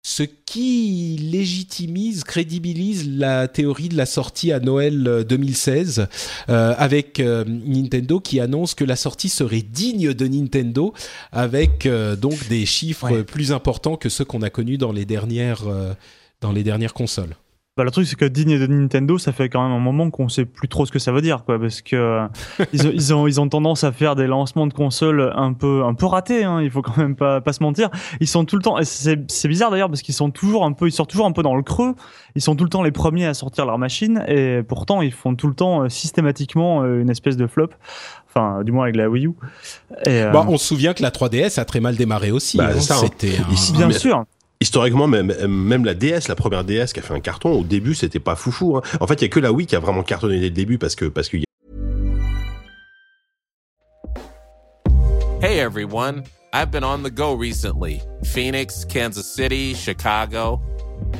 ce 0.06 0.22
qui 0.22 1.16
légitimise, 1.18 2.24
crédibilise 2.24 3.08
la 3.08 3.48
théorie 3.48 3.88
de 3.88 3.96
la 3.96 4.04
sortie 4.04 4.52
à 4.52 4.60
Noël 4.60 5.24
2016 5.26 6.00
euh, 6.00 6.06
euh, 6.50 6.74
avec 6.76 7.20
euh, 7.20 7.42
Nintendo 7.46 8.20
qui 8.20 8.38
annonce 8.38 8.74
que 8.74 8.84
la 8.84 8.96
sortie 8.96 9.30
serait 9.30 9.62
digne 9.62 10.12
de 10.12 10.28
Nintendo 10.28 10.92
avec 11.32 11.88
donc 12.20 12.48
des 12.48 12.66
chiffres 12.66 13.22
plus 13.22 13.50
importants 13.50 13.96
que 13.96 14.10
ceux 14.10 14.26
qu'on 14.26 14.42
a 14.42 14.50
connus 14.50 14.76
dans 14.76 14.92
les 14.92 15.06
dernières 15.06 15.64
dans 16.42 16.52
les 16.52 16.62
dernières 16.62 16.92
consoles. 16.92 17.34
Bah, 17.76 17.82
le 17.82 17.90
truc, 17.90 18.06
c'est 18.06 18.14
que 18.14 18.24
digne 18.24 18.56
de 18.56 18.68
Nintendo, 18.68 19.18
ça 19.18 19.32
fait 19.32 19.48
quand 19.48 19.60
même 19.60 19.72
un 19.72 19.80
moment 19.80 20.08
qu'on 20.08 20.28
sait 20.28 20.44
plus 20.44 20.68
trop 20.68 20.86
ce 20.86 20.92
que 20.92 21.00
ça 21.00 21.10
veut 21.10 21.22
dire, 21.22 21.44
quoi, 21.44 21.58
parce 21.58 21.82
que 21.82 21.96
euh, 21.96 22.28
ils, 22.72 23.12
ont, 23.12 23.26
ils 23.26 23.40
ont 23.40 23.48
tendance 23.48 23.82
à 23.82 23.90
faire 23.90 24.14
des 24.14 24.28
lancements 24.28 24.68
de 24.68 24.72
consoles 24.72 25.32
un 25.34 25.52
peu, 25.54 25.82
un 25.82 25.94
peu 25.94 26.06
ratés. 26.06 26.44
Hein, 26.44 26.62
il 26.62 26.70
faut 26.70 26.82
quand 26.82 26.96
même 26.96 27.16
pas, 27.16 27.40
pas 27.40 27.52
se 27.52 27.64
mentir. 27.64 27.90
Ils 28.20 28.28
sont 28.28 28.44
tout 28.44 28.54
le 28.54 28.62
temps. 28.62 28.76
C'est 28.84 29.48
bizarre 29.48 29.72
d'ailleurs 29.72 29.88
parce 29.88 30.02
qu'ils 30.02 30.14
sont 30.14 30.30
toujours 30.30 30.64
un 30.64 30.70
peu, 30.70 30.86
ils 30.86 30.92
sortent 30.92 31.10
toujours 31.10 31.26
un 31.26 31.32
peu 31.32 31.42
dans 31.42 31.56
le 31.56 31.64
creux. 31.64 31.96
Ils 32.36 32.42
sont 32.42 32.54
tout 32.54 32.62
le 32.62 32.70
temps 32.70 32.84
les 32.84 32.92
premiers 32.92 33.26
à 33.26 33.34
sortir 33.34 33.66
leur 33.66 33.78
machine 33.78 34.24
et 34.28 34.62
pourtant 34.62 35.02
ils 35.02 35.12
font 35.12 35.34
tout 35.34 35.48
le 35.48 35.54
temps 35.54 35.82
euh, 35.82 35.88
systématiquement 35.88 36.82
euh, 36.82 37.00
une 37.00 37.10
espèce 37.10 37.36
de 37.36 37.48
flop 37.48 37.70
enfin 38.28 38.62
du 38.62 38.70
moins 38.70 38.84
avec 38.84 38.94
la 38.94 39.08
Wii 39.08 39.26
U. 39.26 39.32
Et, 40.06 40.22
bah, 40.32 40.44
on 40.48 40.58
se 40.58 40.66
souvient 40.66 40.94
que 40.94 41.02
la 41.02 41.10
3DS 41.10 41.58
a 41.58 41.64
très 41.64 41.80
mal 41.80 41.96
démarré 41.96 42.30
aussi. 42.30 42.56
Bah, 42.56 42.68
hein. 42.70 42.76
hein. 42.78 42.96
C'était 43.00 43.36
bien 43.72 43.90
sûr 43.90 44.24
historiquement, 44.64 45.06
même, 45.06 45.30
même 45.46 45.84
la 45.84 45.92
DS, 45.92 46.26
la 46.28 46.34
première 46.34 46.64
DS 46.64 46.94
qui 46.94 47.00
a 47.00 47.02
fait 47.02 47.12
un 47.12 47.20
carton, 47.20 47.52
au 47.52 47.64
début, 47.64 47.94
c'était 47.94 48.18
pas 48.18 48.34
foufou. 48.34 48.78
Hein. 48.78 48.82
En 48.98 49.06
fait, 49.06 49.20
il 49.20 49.22
y 49.22 49.24
a 49.26 49.28
que 49.28 49.38
la 49.38 49.52
Wii 49.52 49.66
qui 49.66 49.76
a 49.76 49.78
vraiment 49.78 50.02
cartonné 50.02 50.40
dès 50.40 50.46
le 50.46 50.54
début 50.54 50.78
parce 50.78 50.96
que 50.96 51.04
parce 51.04 51.28
qu'il 51.28 51.44
Hey 55.42 55.60
everyone, 55.60 56.24
I've 56.54 56.70
been 56.70 56.82
on 56.82 57.02
the 57.02 57.10
go 57.10 57.34
recently. 57.34 58.00
Phoenix, 58.24 58.86
Kansas 58.86 59.26
City, 59.26 59.74
Chicago. 59.74 60.62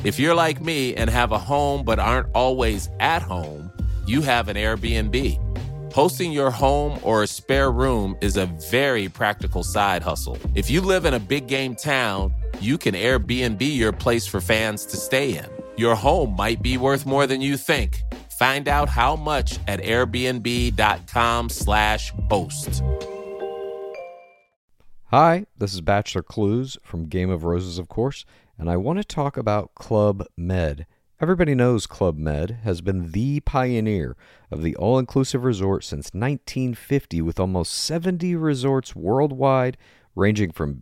If 0.03 0.19
you're 0.19 0.33
like 0.33 0.59
me 0.59 0.95
and 0.95 1.07
have 1.07 1.31
a 1.31 1.37
home 1.37 1.83
but 1.83 1.99
aren't 1.99 2.29
always 2.33 2.89
at 2.99 3.21
home, 3.21 3.71
you 4.07 4.23
have 4.23 4.49
an 4.49 4.57
Airbnb. 4.57 5.39
Hosting 5.93 6.33
your 6.33 6.49
home 6.49 6.97
or 7.03 7.21
a 7.21 7.27
spare 7.27 7.71
room 7.71 8.17
is 8.21 8.37
a 8.37 8.47
very 8.71 9.07
practical 9.07 9.63
side 9.63 10.01
hustle. 10.01 10.37
If 10.55 10.69
you 10.69 10.81
live 10.81 11.05
in 11.05 11.13
a 11.13 11.19
big 11.19 11.47
game 11.47 11.75
town, 11.75 12.33
you 12.61 12.77
can 12.77 12.93
Airbnb 12.93 13.61
your 13.61 13.91
place 13.91 14.27
for 14.27 14.39
fans 14.41 14.85
to 14.85 14.97
stay 14.97 15.37
in. 15.37 15.45
Your 15.77 15.95
home 15.95 16.35
might 16.35 16.61
be 16.61 16.77
worth 16.77 17.05
more 17.05 17.25
than 17.27 17.41
you 17.41 17.57
think. 17.57 18.01
Find 18.37 18.67
out 18.67 18.89
how 18.89 19.15
much 19.15 19.59
at 19.67 19.81
airbnb.com/slash 19.81 22.13
host. 22.29 22.83
Hi, 25.09 25.45
this 25.57 25.73
is 25.73 25.81
Bachelor 25.81 26.23
Clues 26.23 26.77
from 26.83 27.07
Game 27.07 27.29
of 27.29 27.45
Roses, 27.45 27.77
of 27.77 27.87
course, 27.87 28.25
and 28.57 28.69
I 28.69 28.75
want 28.77 28.99
to 28.99 29.05
talk 29.05 29.37
about 29.37 29.75
Club 29.75 30.25
Med. 30.35 30.87
Everybody 31.21 31.55
knows 31.55 31.87
Club 31.87 32.17
Med 32.17 32.59
has 32.63 32.81
been 32.81 33.11
the 33.11 33.39
pioneer 33.39 34.17
of 34.51 34.61
the 34.61 34.75
all 34.75 34.99
inclusive 34.99 35.45
resort 35.45 35.85
since 35.85 36.07
1950, 36.07 37.21
with 37.21 37.39
almost 37.39 37.73
70 37.73 38.35
resorts 38.35 38.93
worldwide, 38.93 39.77
ranging 40.13 40.51
from 40.51 40.81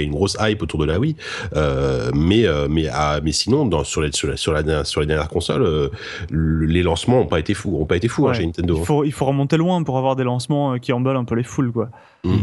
Y 0.00 0.04
a 0.04 0.06
une 0.06 0.14
grosse 0.14 0.36
hype 0.40 0.62
autour 0.62 0.80
de 0.80 0.86
la 0.86 0.98
Wii, 0.98 1.16
euh, 1.54 2.10
mais 2.14 2.46
euh, 2.46 2.68
mais 2.68 2.88
ah, 2.92 3.20
mais 3.22 3.32
sinon 3.32 3.66
dans 3.66 3.84
sur 3.84 4.02
les 4.02 4.12
sur 4.12 4.28
la 4.28 4.36
sur, 4.36 4.52
la, 4.52 4.84
sur 4.84 5.00
les 5.00 5.06
dernières 5.06 5.28
consoles, 5.28 5.62
euh, 5.62 5.88
les 6.30 6.82
lancements 6.82 7.20
ont 7.20 7.26
pas 7.26 7.40
été 7.40 7.54
fous, 7.54 7.76
ont 7.76 7.86
pas 7.86 7.96
été 7.96 8.08
fous 8.08 8.28
hein, 8.28 8.34
chez 8.34 8.44
Nintendo. 8.44 8.76
Il 8.78 8.84
faut 8.84 9.04
il 9.04 9.12
faut 9.12 9.26
remonter 9.26 9.56
loin 9.56 9.82
pour 9.82 9.98
avoir 9.98 10.16
des 10.16 10.24
lancements 10.24 10.78
qui 10.78 10.92
emballent 10.92 11.16
un 11.16 11.24
peu 11.24 11.34
les 11.34 11.42
foules 11.42 11.72
quoi. 11.72 11.90
Mmh. 12.24 12.36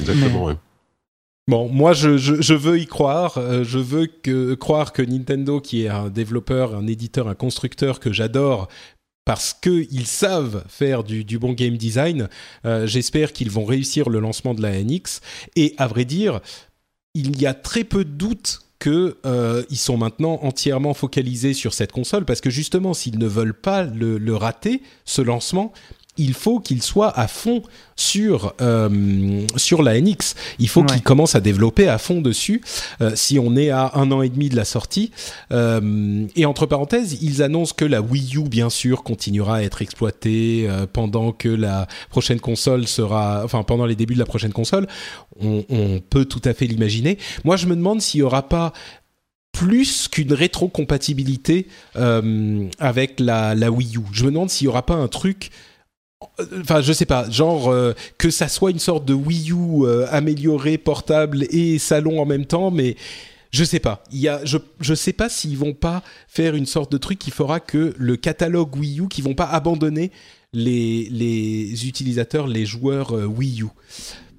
Exactement. 0.00 0.44
Ouais. 0.46 0.54
Bon, 1.48 1.68
moi 1.68 1.92
je, 1.92 2.16
je, 2.16 2.40
je, 2.40 2.54
veux 2.54 2.78
y 2.78 2.86
croire. 2.86 3.38
je 3.64 3.78
veux 3.78 4.06
que, 4.06 4.54
croire 4.54 4.92
que 4.92 5.02
Nintendo, 5.02 5.60
qui 5.60 5.84
est 5.84 5.88
un 5.88 6.08
développeur, 6.08 6.74
un 6.76 6.86
éditeur, 6.86 7.26
un 7.26 7.34
constructeur 7.34 7.98
que 7.98 8.12
j'adore, 8.12 8.68
parce 9.24 9.52
qu'ils 9.52 10.06
savent 10.06 10.64
faire 10.68 11.02
du, 11.02 11.24
du, 11.24 11.40
bon 11.40 11.52
game 11.52 11.76
design, 11.76 12.28
j'espère 12.84 13.32
qu'ils 13.32 13.50
vont 13.50 13.64
réussir 13.64 14.08
le 14.08 14.20
lancement 14.20 14.54
de 14.54 14.62
la 14.62 14.80
NX. 14.82 15.20
Et 15.56 15.74
à 15.78 15.88
vrai 15.88 16.04
dire, 16.04 16.40
il 17.14 17.40
y 17.40 17.46
a 17.46 17.54
très 17.54 17.84
peu 17.84 18.04
de 18.04 18.10
doutes 18.10 18.60
que 18.78 19.16
euh, 19.26 19.62
sont 19.72 19.96
maintenant 19.96 20.40
entièrement 20.42 20.92
focalisés 20.94 21.54
sur 21.54 21.72
cette 21.72 21.92
console 21.92 22.24
parce 22.24 22.40
que 22.40 22.50
justement 22.50 22.94
s'ils 22.94 23.18
ne 23.18 23.26
veulent 23.26 23.58
pas 23.58 23.84
le 23.84 24.34
rater 24.34 24.82
ce 25.04 25.22
lancement 25.22 25.72
il 26.18 26.34
faut 26.34 26.60
qu'il 26.60 26.82
soit 26.82 27.18
à 27.18 27.26
fond 27.26 27.62
sur 27.96 28.54
euh, 28.60 29.46
sur 29.56 29.82
la 29.82 29.98
NX. 29.98 30.34
Il 30.58 30.68
faut 30.68 30.84
qu'il 30.84 31.02
commence 31.02 31.34
à 31.34 31.40
développer 31.40 31.88
à 31.88 31.98
fond 31.98 32.20
dessus. 32.20 32.62
Euh, 33.00 33.12
si 33.14 33.38
on 33.38 33.56
est 33.56 33.70
à 33.70 33.92
un 33.94 34.10
an 34.12 34.20
et 34.22 34.28
demi 34.28 34.48
de 34.48 34.56
la 34.56 34.64
sortie, 34.64 35.10
euh, 35.52 36.26
et 36.36 36.44
entre 36.44 36.66
parenthèses, 36.66 37.22
ils 37.22 37.42
annoncent 37.42 37.74
que 37.76 37.84
la 37.84 38.02
Wii 38.02 38.36
U 38.36 38.42
bien 38.42 38.68
sûr 38.68 39.02
continuera 39.02 39.56
à 39.56 39.62
être 39.62 39.80
exploitée 39.80 40.68
pendant 40.92 41.32
que 41.32 41.48
la 41.48 41.86
prochaine 42.10 42.40
console 42.40 42.86
sera, 42.86 43.42
enfin 43.44 43.62
pendant 43.62 43.86
les 43.86 43.94
débuts 43.94 44.14
de 44.14 44.18
la 44.18 44.26
prochaine 44.26 44.52
console. 44.52 44.86
On, 45.40 45.64
on 45.70 46.00
peut 46.00 46.26
tout 46.26 46.42
à 46.44 46.52
fait 46.52 46.66
l'imaginer. 46.66 47.18
Moi, 47.44 47.56
je 47.56 47.66
me 47.66 47.74
demande 47.74 48.02
s'il 48.02 48.20
y 48.20 48.22
aura 48.22 48.48
pas 48.48 48.72
plus 49.52 50.08
qu'une 50.08 50.32
rétrocompatibilité 50.32 51.66
avec 51.94 53.20
la, 53.20 53.54
la 53.54 53.70
Wii 53.70 53.96
U. 53.96 54.00
Je 54.12 54.24
me 54.24 54.30
demande 54.30 54.50
s'il 54.50 54.66
y 54.66 54.68
aura 54.68 54.84
pas 54.84 54.94
un 54.94 55.08
truc 55.08 55.50
Enfin, 56.60 56.80
je 56.80 56.92
sais 56.92 57.06
pas, 57.06 57.28
genre 57.30 57.68
euh, 57.68 57.92
que 58.18 58.30
ça 58.30 58.48
soit 58.48 58.70
une 58.70 58.78
sorte 58.78 59.04
de 59.04 59.14
Wii 59.14 59.52
U 59.52 59.84
euh, 59.84 60.06
amélioré, 60.10 60.78
portable 60.78 61.44
et 61.50 61.78
salon 61.78 62.20
en 62.20 62.26
même 62.26 62.46
temps, 62.46 62.70
mais 62.70 62.96
je 63.50 63.64
sais 63.64 63.80
pas. 63.80 64.02
Il 64.12 64.20
y 64.20 64.28
a, 64.28 64.44
je, 64.44 64.58
je 64.80 64.94
sais 64.94 65.12
pas 65.12 65.28
s'ils 65.28 65.56
vont 65.56 65.74
pas 65.74 66.02
faire 66.26 66.54
une 66.54 66.66
sorte 66.66 66.90
de 66.90 66.98
truc 66.98 67.18
qui 67.18 67.30
fera 67.30 67.60
que 67.60 67.94
le 67.96 68.16
catalogue 68.16 68.74
Wii 68.76 69.00
U, 69.00 69.08
qui 69.08 69.22
vont 69.22 69.34
pas 69.34 69.46
abandonner 69.46 70.10
les, 70.52 71.08
les 71.10 71.86
utilisateurs, 71.86 72.46
les 72.46 72.66
joueurs 72.66 73.16
euh, 73.16 73.26
Wii 73.26 73.62
U. 73.62 73.66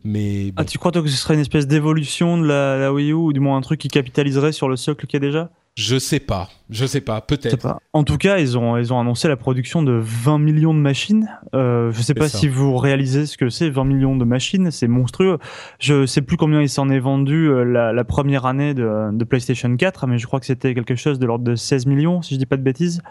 Mais 0.04 0.52
ah, 0.58 0.66
tu 0.66 0.78
crois 0.78 0.92
toi 0.92 1.02
que 1.02 1.08
ce 1.08 1.16
serait 1.16 1.36
une 1.36 1.40
espèce 1.40 1.68
d'évolution 1.68 2.38
de 2.38 2.46
la, 2.46 2.78
la 2.78 2.94
Wii 2.94 3.12
U 3.12 3.14
ou 3.14 3.34
du 3.34 3.40
moins 3.40 3.58
un 3.58 3.62
truc 3.62 3.80
qui 3.80 3.88
capitaliserait 3.88 4.52
sur 4.52 4.68
le 4.68 4.76
socle 4.76 5.08
qu'il 5.08 5.22
y 5.22 5.24
a 5.24 5.28
déjà? 5.28 5.50
Je 5.76 5.98
sais 5.98 6.20
pas. 6.20 6.50
Je 6.70 6.86
sais 6.86 7.02
pas, 7.02 7.22
peut-être. 7.22 7.80
En 7.94 8.04
tout 8.04 8.18
cas, 8.18 8.40
ils 8.40 8.58
ont, 8.58 8.78
ils 8.78 8.92
ont 8.94 9.00
annoncé 9.00 9.28
la 9.28 9.36
production 9.36 9.84
de 9.84 9.92
20 9.92 10.40
millions 10.40 10.74
de 10.74 10.80
machines. 10.80 11.30
Euh, 11.54 11.92
je 11.92 12.02
sais 12.02 12.16
pas 12.16 12.30
si 12.30 12.48
vous 12.48 12.78
réalisez 12.78 13.28
ce 13.28 13.38
que 13.38 13.50
c'est, 13.50 13.70
20 13.70 13.84
millions 13.84 14.16
de 14.16 14.26
machines, 14.26 14.72
c'est 14.72 14.88
monstrueux. 14.88 15.38
Je 15.80 16.08
sais 16.08 16.22
plus 16.22 16.38
combien 16.38 16.62
il 16.62 16.70
s'en 16.70 16.90
est 16.90 17.00
vendu 17.00 17.48
euh, 17.48 17.64
la, 17.64 17.94
la, 17.94 18.04
première 18.04 18.46
année 18.48 18.74
de, 18.74 19.12
de, 19.12 19.24
PlayStation 19.24 19.76
4, 19.76 20.08
mais 20.08 20.18
je 20.18 20.26
crois 20.26 20.40
que 20.40 20.48
c'était 20.48 20.74
quelque 20.74 20.96
chose 20.96 21.20
de 21.20 21.26
l'ordre 21.26 21.44
de 21.44 21.56
16 21.56 21.86
millions, 21.86 22.22
si 22.24 22.34
je 22.34 22.40
dis 22.40 22.46
pas 22.48 22.58
de 22.58 22.64
bêtises. 22.64 23.02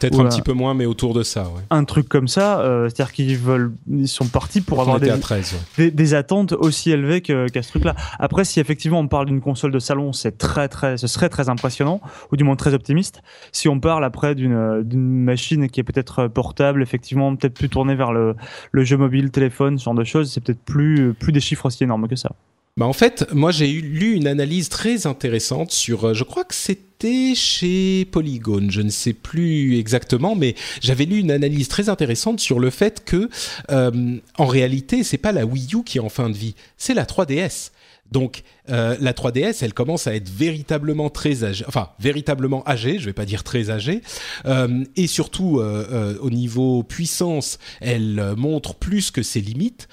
Peut-être 0.00 0.18
un 0.20 0.28
petit 0.28 0.42
peu 0.42 0.52
moins, 0.52 0.74
mais 0.74 0.86
autour 0.86 1.14
de 1.14 1.22
ça. 1.22 1.42
Ouais. 1.42 1.62
Un 1.70 1.84
truc 1.84 2.08
comme 2.08 2.28
ça, 2.28 2.60
euh, 2.60 2.88
c'est-à-dire 2.88 3.12
qu'ils 3.12 3.38
veulent, 3.38 3.72
ils 3.88 4.08
sont 4.08 4.26
partis 4.26 4.60
pour 4.60 4.80
avoir 4.80 4.98
des, 4.98 5.10
13, 5.16 5.54
des, 5.76 5.90
des, 5.92 6.14
attentes 6.14 6.52
aussi 6.52 6.90
élevées 6.90 7.20
qu'à 7.20 7.62
ce 7.62 7.68
truc-là. 7.68 7.94
Après, 8.18 8.44
si 8.44 8.58
effectivement 8.58 8.98
on 8.98 9.08
parle 9.08 9.26
d'une 9.26 9.40
console 9.40 9.70
de 9.70 9.78
salon, 9.78 10.12
c'est 10.12 10.38
très 10.38 10.68
très, 10.68 10.96
ce 10.96 11.06
serait 11.06 11.28
très 11.28 11.48
impressionnant, 11.48 12.00
ou 12.30 12.36
du 12.36 12.44
moins 12.44 12.56
très 12.56 12.74
optimiste. 12.74 13.22
Si 13.52 13.68
on 13.68 13.80
parle 13.80 14.04
après 14.04 14.34
d'une 14.34 14.84
machine 15.24 15.68
qui 15.68 15.80
est 15.80 15.84
peut-être 15.84 16.28
portable, 16.28 16.82
effectivement, 16.82 17.34
peut-être 17.36 17.54
plus 17.54 17.68
tournée 17.68 17.94
vers 17.94 18.12
le, 18.12 18.34
jeu 18.74 18.96
mobile, 18.96 19.30
téléphone, 19.30 19.78
ce 19.78 19.84
genre 19.84 19.94
de 19.94 20.04
choses, 20.04 20.32
c'est 20.32 20.42
peut-être 20.42 20.62
plus, 20.62 21.14
des 21.28 21.40
chiffres 21.40 21.66
aussi 21.66 21.84
énormes 21.84 22.08
que 22.08 22.16
ça. 22.16 22.32
Bah 22.78 22.86
en 22.86 22.94
fait, 22.94 23.30
moi 23.34 23.50
j'ai 23.50 23.66
lu 23.66 24.14
une 24.14 24.26
analyse 24.26 24.70
très 24.70 25.06
intéressante 25.06 25.70
sur, 25.72 26.08
euh, 26.08 26.14
je 26.14 26.24
crois 26.24 26.44
que 26.44 26.54
c'était 26.54 27.34
chez 27.34 28.06
Polygon, 28.06 28.68
je 28.70 28.80
ne 28.80 28.88
sais 28.88 29.12
plus 29.12 29.76
exactement, 29.76 30.34
mais 30.34 30.54
j'avais 30.80 31.04
lu 31.04 31.18
une 31.18 31.30
analyse 31.30 31.68
très 31.68 31.90
intéressante 31.90 32.40
sur 32.40 32.60
le 32.60 32.70
fait 32.70 33.04
que, 33.04 33.28
euh, 33.70 34.16
en 34.38 34.46
réalité, 34.46 35.04
c'est 35.04 35.18
pas 35.18 35.32
la 35.32 35.44
Wii 35.44 35.74
U 35.74 35.84
qui 35.84 35.98
est 35.98 36.00
en 36.00 36.08
fin 36.08 36.30
de 36.30 36.34
vie, 36.34 36.54
c'est 36.78 36.94
la 36.94 37.04
3DS. 37.04 37.72
Donc 38.10 38.42
euh, 38.70 38.96
la 39.00 39.12
3DS, 39.12 39.58
elle 39.62 39.74
commence 39.74 40.06
à 40.06 40.14
être 40.14 40.28
véritablement 40.28 41.10
très 41.10 41.42
âgée, 41.42 41.64
enfin 41.66 41.90
véritablement 41.98 42.62
âgée, 42.68 42.98
je 42.98 43.06
vais 43.06 43.12
pas 43.12 43.24
dire 43.24 43.42
très 43.42 43.70
âgée, 43.70 44.02
euh, 44.46 44.84
et 44.94 45.08
surtout 45.08 45.58
euh, 45.58 46.16
au 46.20 46.30
niveau 46.30 46.84
puissance, 46.84 47.58
elle 47.80 48.34
montre 48.36 48.74
plus 48.74 49.10
que 49.10 49.22
ses 49.22 49.40
limites. 49.40 49.88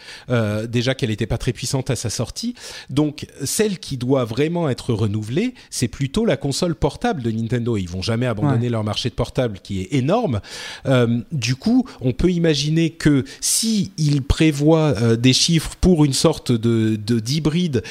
déjà 0.68 0.94
qu'elle 0.94 1.10
n'était 1.10 1.26
pas 1.26 1.38
très 1.38 1.54
puissante 1.54 1.90
à 1.90 1.96
sa 1.96 2.10
sortie, 2.10 2.54
donc 2.90 3.26
celle 3.44 3.80
qui 3.80 3.98
doit 3.98 4.24
vraiment 4.24 4.70
être 4.70 4.94
renouvelée, 4.94 5.56
c'est 5.70 5.88
plutôt 5.88 6.26
la 6.26 6.38
console 6.38 6.76
portable 6.76 7.24
de 7.24 7.32
Nintendo. 7.32 7.78
Ils 7.78 7.90
vont 7.90 8.02
jamais 8.02 8.28
abandonner 8.28 8.70
leur 8.70 8.84
marché 8.84 9.10
de 9.10 9.16
portable 9.16 9.60
qui 9.64 9.82
est 9.82 9.94
énorme. 9.94 10.42
du 11.32 11.56
coup, 11.56 11.86
on 12.02 12.12
peut 12.12 12.32
imaginer 12.32 12.92
que 12.92 13.24
si 13.42 13.92
ils 13.98 14.22
prévoient 14.22 15.16
des 15.18 15.34
chiffres 15.34 15.76
pour 15.82 16.06
une 16.06 16.14
sorte 16.14 16.52
de 16.52 16.96
d'hybride 16.96 17.84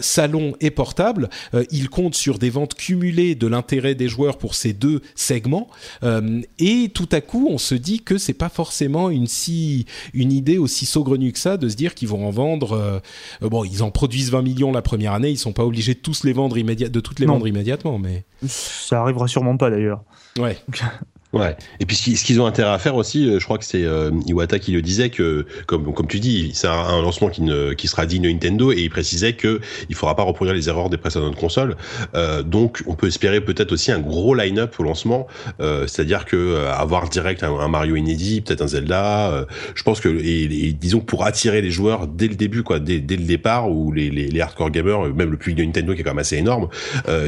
ça 0.00 0.21
salon 0.22 0.54
et 0.60 0.70
portable, 0.70 1.30
euh, 1.52 1.64
il 1.72 1.90
compte 1.90 2.14
sur 2.14 2.38
des 2.38 2.48
ventes 2.48 2.74
cumulées 2.74 3.34
de 3.34 3.48
l'intérêt 3.48 3.96
des 3.96 4.06
joueurs 4.06 4.38
pour 4.38 4.54
ces 4.54 4.72
deux 4.72 5.02
segments. 5.16 5.66
Euh, 6.04 6.42
et 6.60 6.90
tout 6.94 7.08
à 7.10 7.20
coup, 7.20 7.48
on 7.50 7.58
se 7.58 7.74
dit 7.74 8.02
que 8.02 8.18
c'est 8.18 8.32
pas 8.34 8.48
forcément 8.48 9.10
une 9.10 9.26
si 9.26 9.86
une 10.14 10.30
idée 10.30 10.58
aussi 10.58 10.86
saugrenue 10.86 11.32
que 11.32 11.40
ça 11.40 11.56
de 11.56 11.68
se 11.68 11.74
dire 11.74 11.96
qu'ils 11.96 12.06
vont 12.06 12.24
en 12.24 12.30
vendre. 12.30 12.72
Euh, 12.72 13.48
bon, 13.48 13.64
ils 13.64 13.82
en 13.82 13.90
produisent 13.90 14.30
20 14.30 14.42
millions 14.42 14.70
la 14.70 14.82
première 14.82 15.12
année, 15.12 15.30
ils 15.30 15.38
sont 15.38 15.52
pas 15.52 15.64
obligés 15.64 15.94
de 15.94 15.98
tous 15.98 16.22
les 16.22 16.32
vendre 16.32 16.56
immédiatement, 16.56 16.94
de 16.94 17.00
toutes 17.00 17.18
les 17.18 17.26
vendre 17.26 17.48
immédiatement, 17.48 17.98
mais 17.98 18.24
ça 18.46 19.00
arrivera 19.00 19.26
sûrement 19.26 19.56
pas 19.56 19.70
d'ailleurs. 19.70 20.04
Ouais. 20.38 20.56
Ouais. 21.32 21.56
Et 21.80 21.86
puis 21.86 21.96
ce 21.96 22.24
qu'ils 22.24 22.40
ont 22.42 22.46
intérêt 22.46 22.72
à 22.72 22.78
faire 22.78 22.94
aussi, 22.94 23.26
euh, 23.26 23.38
je 23.38 23.44
crois 23.44 23.56
que 23.56 23.64
c'est 23.64 23.84
euh, 23.84 24.10
Iwata 24.26 24.58
qui 24.58 24.72
le 24.72 24.82
disait 24.82 25.08
que, 25.08 25.46
comme 25.66 25.94
comme 25.94 26.06
tu 26.06 26.20
dis, 26.20 26.50
c'est 26.52 26.66
un, 26.68 27.00
lancement 27.00 27.30
qui 27.30 27.42
ne 27.42 27.72
qui 27.72 27.88
sera 27.88 28.04
digne 28.04 28.22
de 28.22 28.28
Nintendo 28.28 28.70
et 28.70 28.80
il 28.80 28.90
précisait 28.90 29.32
que 29.32 29.60
il 29.88 29.94
faudra 29.94 30.14
pas 30.14 30.24
reproduire 30.24 30.54
les 30.54 30.68
erreurs 30.68 30.90
des 30.90 30.98
précédentes 30.98 31.36
consoles. 31.36 31.76
Euh, 32.14 32.42
donc 32.42 32.82
on 32.86 32.94
peut 32.94 33.06
espérer 33.06 33.40
peut-être 33.40 33.72
aussi 33.72 33.92
un 33.92 33.98
gros 33.98 34.34
line-up 34.34 34.74
au 34.78 34.82
lancement, 34.82 35.26
euh, 35.60 35.86
c'est-à-dire 35.86 36.26
que 36.26 36.36
euh, 36.36 36.72
avoir 36.72 37.08
direct 37.08 37.42
un, 37.42 37.68
Mario 37.68 37.96
inédit, 37.96 38.42
peut-être 38.42 38.60
un 38.60 38.66
Zelda. 38.66 39.46
je 39.74 39.82
pense 39.82 40.00
que 40.00 40.08
et, 40.08 40.72
disons 40.72 41.00
pour 41.00 41.24
attirer 41.24 41.62
les 41.62 41.70
joueurs 41.70 42.06
dès 42.06 42.28
le 42.28 42.34
début, 42.34 42.62
quoi, 42.62 42.78
dès, 42.78 42.98
dès 42.98 43.16
le 43.16 43.24
départ, 43.24 43.70
ou 43.70 43.90
les, 43.92 44.10
les, 44.10 44.28
les, 44.28 44.40
hardcore 44.40 44.70
gamers, 44.70 45.14
même 45.14 45.30
le 45.30 45.36
public 45.38 45.56
de 45.56 45.64
Nintendo 45.64 45.94
qui 45.94 46.00
est 46.00 46.04
quand 46.04 46.10
même 46.10 46.18
assez 46.18 46.36
énorme, 46.36 46.68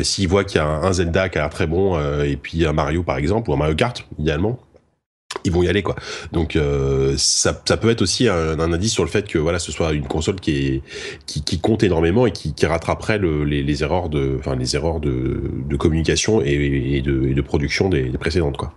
s'ils 0.02 0.28
voient 0.28 0.44
qu'il 0.44 0.59
y 0.59 0.61
a 0.61 0.66
un, 0.66 0.82
un, 0.82 0.92
Zelda 0.92 1.30
qui 1.30 1.38
a 1.38 1.42
l'air 1.42 1.50
très 1.50 1.66
bon 1.66 1.98
et 2.22 2.36
puis 2.36 2.66
un 2.66 2.72
Mario 2.72 3.02
par 3.02 3.16
exemple 3.16 3.50
ou 3.50 3.55
un 3.55 3.57
Mario 3.57 3.74
Kart 3.74 3.93
idéalement 4.18 4.59
ils 5.45 5.53
vont 5.53 5.62
y 5.62 5.68
aller 5.68 5.82
quoi. 5.82 5.97
Donc 6.32 6.57
euh, 6.57 7.14
ça, 7.16 7.53
peut 7.53 7.90
être 7.90 8.03
aussi 8.03 8.28
un, 8.28 8.59
indice 8.61 8.92
sur 8.92 9.05
le 9.05 9.11
fait 9.11 9.26
que 9.26 9.38
voilà 9.38 9.59
ce 9.59 9.72
soit 9.72 9.92
une 9.92 10.07
console 10.07 10.36
qui 10.36 10.82
qui, 11.26 11.59
compte 11.59 11.82
énormément 11.82 12.26
et 12.26 12.32
qui, 12.32 12.55
qui 12.55 12.66
rattraperait 12.66 13.18
le, 13.18 13.45
les, 13.45 13.82
erreurs 13.82 14.09
de 14.09 14.36
enfin 14.38 14.55
les 14.57 14.76
erreurs 14.76 15.01
de, 15.01 15.42
de 15.68 15.76
communication 15.76 16.40
et, 16.42 17.01
de, 17.01 17.32
de, 17.32 17.40
production 17.40 17.88
des, 17.88 18.11
précédentes 18.18 18.57
quoi. 18.57 18.72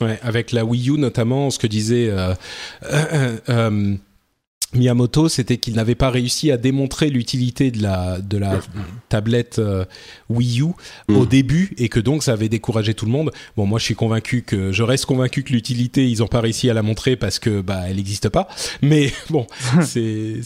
Ouais, 0.00 0.18
avec 0.22 0.52
la 0.52 0.64
Wii 0.64 0.90
U 0.90 0.98
notamment, 0.98 1.50
ce 1.50 1.58
que 1.58 1.66
disait 1.66 2.08
euh, 2.10 2.34
euh 3.48 3.96
Miyamoto, 4.74 5.28
c'était 5.28 5.58
qu'il 5.58 5.74
n'avait 5.74 5.94
pas 5.94 6.10
réussi 6.10 6.52
à 6.52 6.56
démontrer 6.56 7.10
l'utilité 7.10 7.70
de 7.70 7.82
la 7.82 8.20
de 8.20 8.38
la 8.38 8.60
tablette 9.08 9.58
euh, 9.58 9.84
Wii 10.28 10.60
U 10.60 10.66
mm. 11.08 11.16
au 11.16 11.26
début 11.26 11.74
et 11.76 11.88
que 11.88 11.98
donc 11.98 12.22
ça 12.22 12.32
avait 12.32 12.48
découragé 12.48 12.94
tout 12.94 13.04
le 13.04 13.10
monde. 13.10 13.32
Bon, 13.56 13.66
moi 13.66 13.78
je 13.78 13.84
suis 13.84 13.94
convaincu 13.96 14.42
que 14.42 14.70
je 14.70 14.82
reste 14.82 15.06
convaincu 15.06 15.42
que 15.42 15.52
l'utilité 15.52 16.08
ils 16.08 16.22
ont 16.22 16.28
pas 16.28 16.40
réussi 16.40 16.70
à 16.70 16.74
la 16.74 16.82
montrer 16.82 17.16
parce 17.16 17.38
que 17.38 17.60
bah 17.60 17.82
elle 17.88 17.96
n'existe 17.96 18.28
pas. 18.28 18.48
Mais 18.80 19.12
bon, 19.30 19.46
c'est 19.82 20.40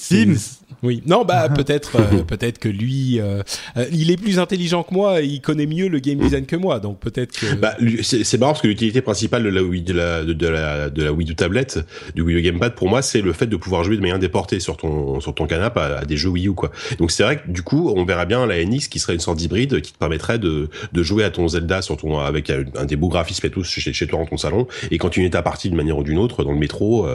oui, 0.84 1.02
non, 1.06 1.24
bah 1.24 1.48
peut-être, 1.54 1.96
euh, 1.96 2.22
peut-être 2.26 2.58
que 2.58 2.68
lui, 2.68 3.18
euh, 3.18 3.42
euh, 3.76 3.86
il 3.90 4.10
est 4.10 4.16
plus 4.16 4.38
intelligent 4.38 4.82
que 4.82 4.92
moi, 4.92 5.22
il 5.22 5.40
connaît 5.40 5.66
mieux 5.66 5.88
le 5.88 5.98
game 5.98 6.18
design 6.18 6.44
que 6.44 6.56
moi, 6.56 6.78
donc 6.78 7.00
peut-être 7.00 7.32
que. 7.32 7.54
Bah, 7.54 7.74
c'est 8.02 8.38
marrant 8.38 8.52
parce 8.52 8.62
que 8.62 8.68
l'utilité 8.68 9.00
principale 9.00 9.42
de 9.42 9.48
la 9.48 9.62
Wii 9.62 9.82
de 9.82 9.94
la 9.94 10.22
de, 10.22 10.46
la 10.46 10.90
de 10.90 11.02
la 11.02 11.12
Wii 11.12 11.30
U 11.30 11.34
tablette, 11.34 11.80
du 12.14 12.22
Wii 12.22 12.36
U 12.36 12.42
gamepad, 12.42 12.74
pour 12.74 12.88
moi, 12.88 13.00
c'est 13.02 13.22
le 13.22 13.32
fait 13.32 13.46
de 13.46 13.56
pouvoir 13.56 13.82
jouer 13.82 13.96
de 13.96 14.02
manière 14.02 14.18
déportée 14.18 14.60
sur 14.60 14.76
ton 14.76 15.20
sur 15.20 15.34
ton 15.34 15.46
canapé 15.46 15.80
à, 15.80 16.04
des 16.04 16.16
jeux 16.16 16.28
Wii 16.28 16.48
U 16.48 16.52
quoi. 16.52 16.70
Donc 16.98 17.10
c'est 17.10 17.22
vrai 17.22 17.38
que 17.38 17.50
du 17.50 17.62
coup, 17.62 17.92
on 17.96 18.04
verra 18.04 18.26
bien 18.26 18.46
la 18.46 18.62
NX 18.62 18.88
qui 18.88 18.98
serait 18.98 19.14
une 19.14 19.20
sorte 19.20 19.38
d'hybride 19.38 19.80
qui 19.80 19.92
te 19.92 19.98
permettrait 19.98 20.38
de 20.38 20.68
de 20.92 21.02
jouer 21.02 21.24
à 21.24 21.30
ton 21.30 21.48
Zelda 21.48 21.80
sur 21.80 21.96
ton 21.96 22.18
avec 22.18 22.50
un, 22.50 22.84
des 22.84 22.96
beaux 22.96 23.08
graphismes 23.08 23.46
et 23.46 23.50
tout 23.50 23.64
chez, 23.64 23.92
chez 23.92 24.06
toi 24.06 24.18
dans 24.18 24.26
ton 24.26 24.36
salon 24.36 24.66
et 24.90 24.98
continuer 24.98 25.30
ta 25.30 25.42
partie 25.42 25.68
d'une 25.68 25.78
manière 25.78 25.98
ou 25.98 26.04
d'une 26.04 26.18
autre 26.18 26.44
dans 26.44 26.52
le 26.52 26.58
métro 26.58 27.06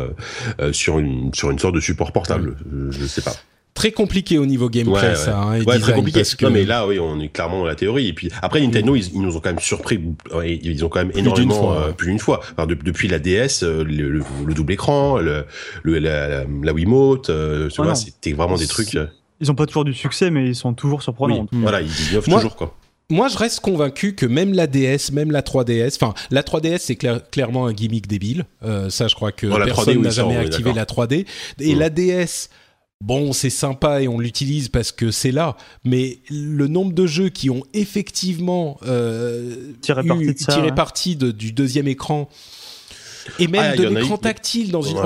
sur 0.71 0.97
une 0.97 1.31
sur 1.33 1.51
une 1.51 1.59
sorte 1.59 1.75
de 1.75 1.79
support 1.79 2.11
portable. 2.11 2.55
Je, 2.71 2.91
je 2.91 3.05
sais 3.05 3.21
pas 3.21 3.35
très 3.79 3.91
compliqué 3.91 4.37
au 4.37 4.45
niveau 4.45 4.69
gameplay, 4.69 5.15
ça. 5.15 5.39
Hein, 5.39 5.63
ouais, 5.63 5.79
très 5.79 5.93
compliqué. 5.93 6.21
que... 6.21 6.45
Non, 6.45 6.51
mais 6.51 6.65
là, 6.65 6.85
oui, 6.85 6.99
on 6.99 7.19
est 7.21 7.29
clairement 7.29 7.59
dans 7.59 7.65
la 7.65 7.75
théorie. 7.75 8.07
Et 8.07 8.13
puis 8.13 8.29
après, 8.41 8.59
Nintendo, 8.59 8.93
ils, 8.93 9.13
ils 9.13 9.21
nous 9.21 9.37
ont 9.37 9.39
quand 9.39 9.49
même 9.49 9.59
surpris. 9.59 9.99
Ils 10.43 10.83
ont 10.83 10.89
quand 10.89 10.99
même 10.99 11.13
énormément, 11.15 11.73
euh, 11.73 11.91
plus 11.91 12.07
d'une 12.07 12.19
fois. 12.19 12.41
Enfin, 12.51 12.67
depuis 12.67 13.07
la 13.07 13.19
DS, 13.19 13.63
euh, 13.63 13.85
le, 13.85 14.21
le, 14.45 14.53
double 14.53 14.73
écran, 14.73 15.17
le, 15.17 15.45
la, 15.85 16.43
la, 16.43 16.73
Wiimote, 16.73 17.29
euh, 17.29 17.69
tu 17.69 17.81
vois, 17.81 17.95
c'était 17.95 18.33
vraiment 18.33 18.57
des 18.57 18.67
trucs. 18.67 18.95
Euh. 18.95 19.07
Ils 19.39 19.49
ont 19.49 19.55
pas 19.55 19.65
toujours 19.65 19.85
du 19.85 19.93
succès, 19.93 20.29
mais 20.29 20.49
ils 20.49 20.55
sont 20.55 20.73
toujours 20.73 21.01
surprenants. 21.01 21.47
Voilà, 21.53 21.81
ils 21.81 22.09
innovent 22.11 22.25
toujours 22.25 22.55
quoi. 22.57 22.75
Moi, 23.11 23.27
je 23.27 23.37
reste 23.39 23.61
convaincu 23.61 24.13
que 24.13 24.27
même 24.27 24.53
la 24.53 24.67
DS, 24.67 25.11
même 25.11 25.31
la 25.31 25.41
3DS, 25.41 25.95
enfin, 25.95 26.13
la 26.29 26.43
3DS, 26.43 26.77
c'est 26.77 26.95
clairement 26.95 27.65
un 27.65 27.73
gimmick 27.73 28.05
débile. 28.05 28.45
Euh, 28.63 28.91
ça, 28.91 29.07
je 29.07 29.15
crois 29.15 29.31
que 29.31 29.47
personne 29.65 30.01
n'a 30.03 30.11
jamais 30.11 30.37
activé 30.37 30.73
la 30.73 30.85
3D. 30.85 31.25
Et 31.59 31.73
mm. 31.73 31.79
la 31.79 31.89
DS, 31.89 32.49
bon, 33.01 33.33
c'est 33.33 33.49
sympa 33.49 34.01
et 34.01 34.07
on 34.07 34.19
l'utilise 34.19 34.69
parce 34.69 34.91
que 34.91 35.11
c'est 35.11 35.31
là, 35.31 35.55
mais 35.83 36.19
le 36.29 36.67
nombre 36.67 36.93
de 36.93 37.05
jeux 37.05 37.29
qui 37.29 37.49
ont 37.49 37.63
effectivement 37.73 38.77
euh, 38.85 39.73
tiré 39.81 40.73
parti, 40.75 41.15
du 41.15 41.51
deuxième 41.51 41.87
écran 41.87 42.29
et 43.37 43.47
même 43.47 43.73
ah, 43.73 43.75
de 43.75 43.87
l'écran 43.87 44.17
tactile 44.17 44.71
dans 44.71 44.81
une. 44.81 44.97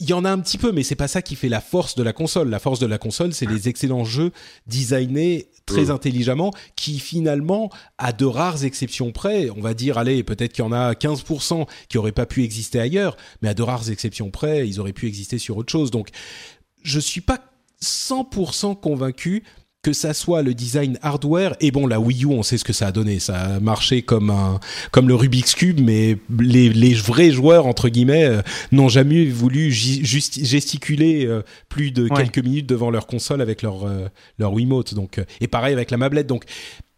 il 0.00 0.08
y 0.08 0.12
en 0.12 0.24
a 0.24 0.30
un 0.30 0.38
petit 0.38 0.58
peu, 0.58 0.72
mais 0.72 0.82
c'est 0.82 0.94
pas 0.94 1.08
ça 1.08 1.22
qui 1.22 1.36
fait 1.36 1.48
la 1.48 1.60
force 1.60 1.94
de 1.94 2.02
la 2.02 2.12
console. 2.12 2.48
La 2.48 2.58
force 2.58 2.80
de 2.80 2.86
la 2.86 2.98
console, 2.98 3.32
c'est 3.32 3.46
les 3.46 3.68
excellents 3.68 4.04
jeux 4.04 4.32
designés 4.66 5.48
très 5.66 5.86
mm. 5.86 5.90
intelligemment, 5.90 6.52
qui 6.76 6.98
finalement, 6.98 7.70
à 7.98 8.12
de 8.12 8.24
rares 8.24 8.64
exceptions 8.64 9.12
près, 9.12 9.48
on 9.50 9.60
va 9.60 9.74
dire, 9.74 9.98
allez, 9.98 10.22
peut-être 10.22 10.52
qu'il 10.52 10.64
y 10.64 10.66
en 10.66 10.72
a 10.72 10.92
15% 10.92 11.66
qui 11.88 11.98
auraient 11.98 12.12
pas 12.12 12.26
pu 12.26 12.42
exister 12.42 12.80
ailleurs, 12.80 13.16
mais 13.40 13.48
à 13.48 13.54
de 13.54 13.62
rares 13.62 13.90
exceptions 13.90 14.30
près, 14.30 14.68
ils 14.68 14.80
auraient 14.80 14.92
pu 14.92 15.06
exister 15.06 15.38
sur 15.38 15.56
autre 15.56 15.72
chose. 15.72 15.90
Donc, 15.90 16.08
je 16.84 17.00
suis 17.00 17.20
pas 17.20 17.40
100% 17.82 18.78
convaincu 18.80 19.42
que 19.84 19.92
ça 19.92 20.14
soit 20.14 20.42
le 20.42 20.54
design 20.54 20.98
hardware. 21.02 21.54
Et 21.60 21.70
bon 21.70 21.86
la 21.86 22.00
Wii 22.00 22.24
U 22.24 22.26
on 22.28 22.42
sait 22.42 22.56
ce 22.56 22.64
que 22.64 22.72
ça 22.72 22.88
a 22.88 22.92
donné. 22.92 23.20
Ça 23.20 23.38
a 23.38 23.60
marché 23.60 24.02
comme 24.02 24.30
un 24.30 24.58
comme 24.90 25.08
le 25.08 25.14
Rubik's 25.14 25.54
cube 25.54 25.78
mais 25.80 26.16
les, 26.40 26.70
les 26.70 26.94
vrais 26.94 27.30
joueurs 27.30 27.66
entre 27.66 27.90
guillemets 27.90 28.24
euh, 28.24 28.42
n'ont 28.72 28.88
jamais 28.88 29.26
voulu 29.26 29.70
gesticuler 29.70 31.26
euh, 31.26 31.42
plus 31.68 31.92
de 31.92 32.08
quelques 32.08 32.38
minutes 32.38 32.66
devant 32.66 32.90
leur 32.90 33.06
console 33.06 33.42
avec 33.42 33.60
leur 33.60 33.86
euh, 33.86 34.08
leur 34.38 34.54
Wiimote. 34.54 34.94
Donc 34.94 35.22
et 35.40 35.48
pareil 35.48 35.74
avec 35.74 35.90
la 35.90 35.98
mablette. 35.98 36.26
Donc 36.26 36.44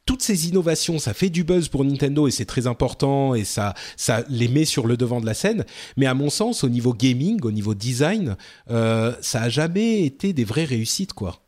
toutes 0.07 0.23
ces 0.23 0.49
innovations, 0.49 0.99
ça 0.99 1.13
fait 1.13 1.29
du 1.29 1.45
buzz 1.45 1.69
pour 1.69 1.85
Nintendo 1.85 2.27
et 2.27 2.31
c'est 2.31 2.47
très 2.47 2.67
important 2.67 3.35
et 3.35 3.45
ça, 3.45 3.75
ça 3.97 4.25
les 4.29 4.49
met 4.49 4.65
sur 4.65 4.87
le 4.87 4.97
devant 4.97 5.21
de 5.21 5.27
la 5.27 5.35
scène. 5.35 5.67
Mais 5.97 6.07
à 6.07 6.15
mon 6.15 6.31
sens, 6.31 6.65
au 6.65 6.69
niveau 6.69 6.95
gaming, 6.95 7.41
au 7.43 7.53
niveau 7.53 7.75
design, 7.75 8.37
ça 8.69 9.43
a 9.43 9.49
jamais 9.49 10.05
été 10.05 10.33
des 10.33 10.45
vraies 10.45 10.65
réussites, 10.65 11.13
quoi. 11.13 11.43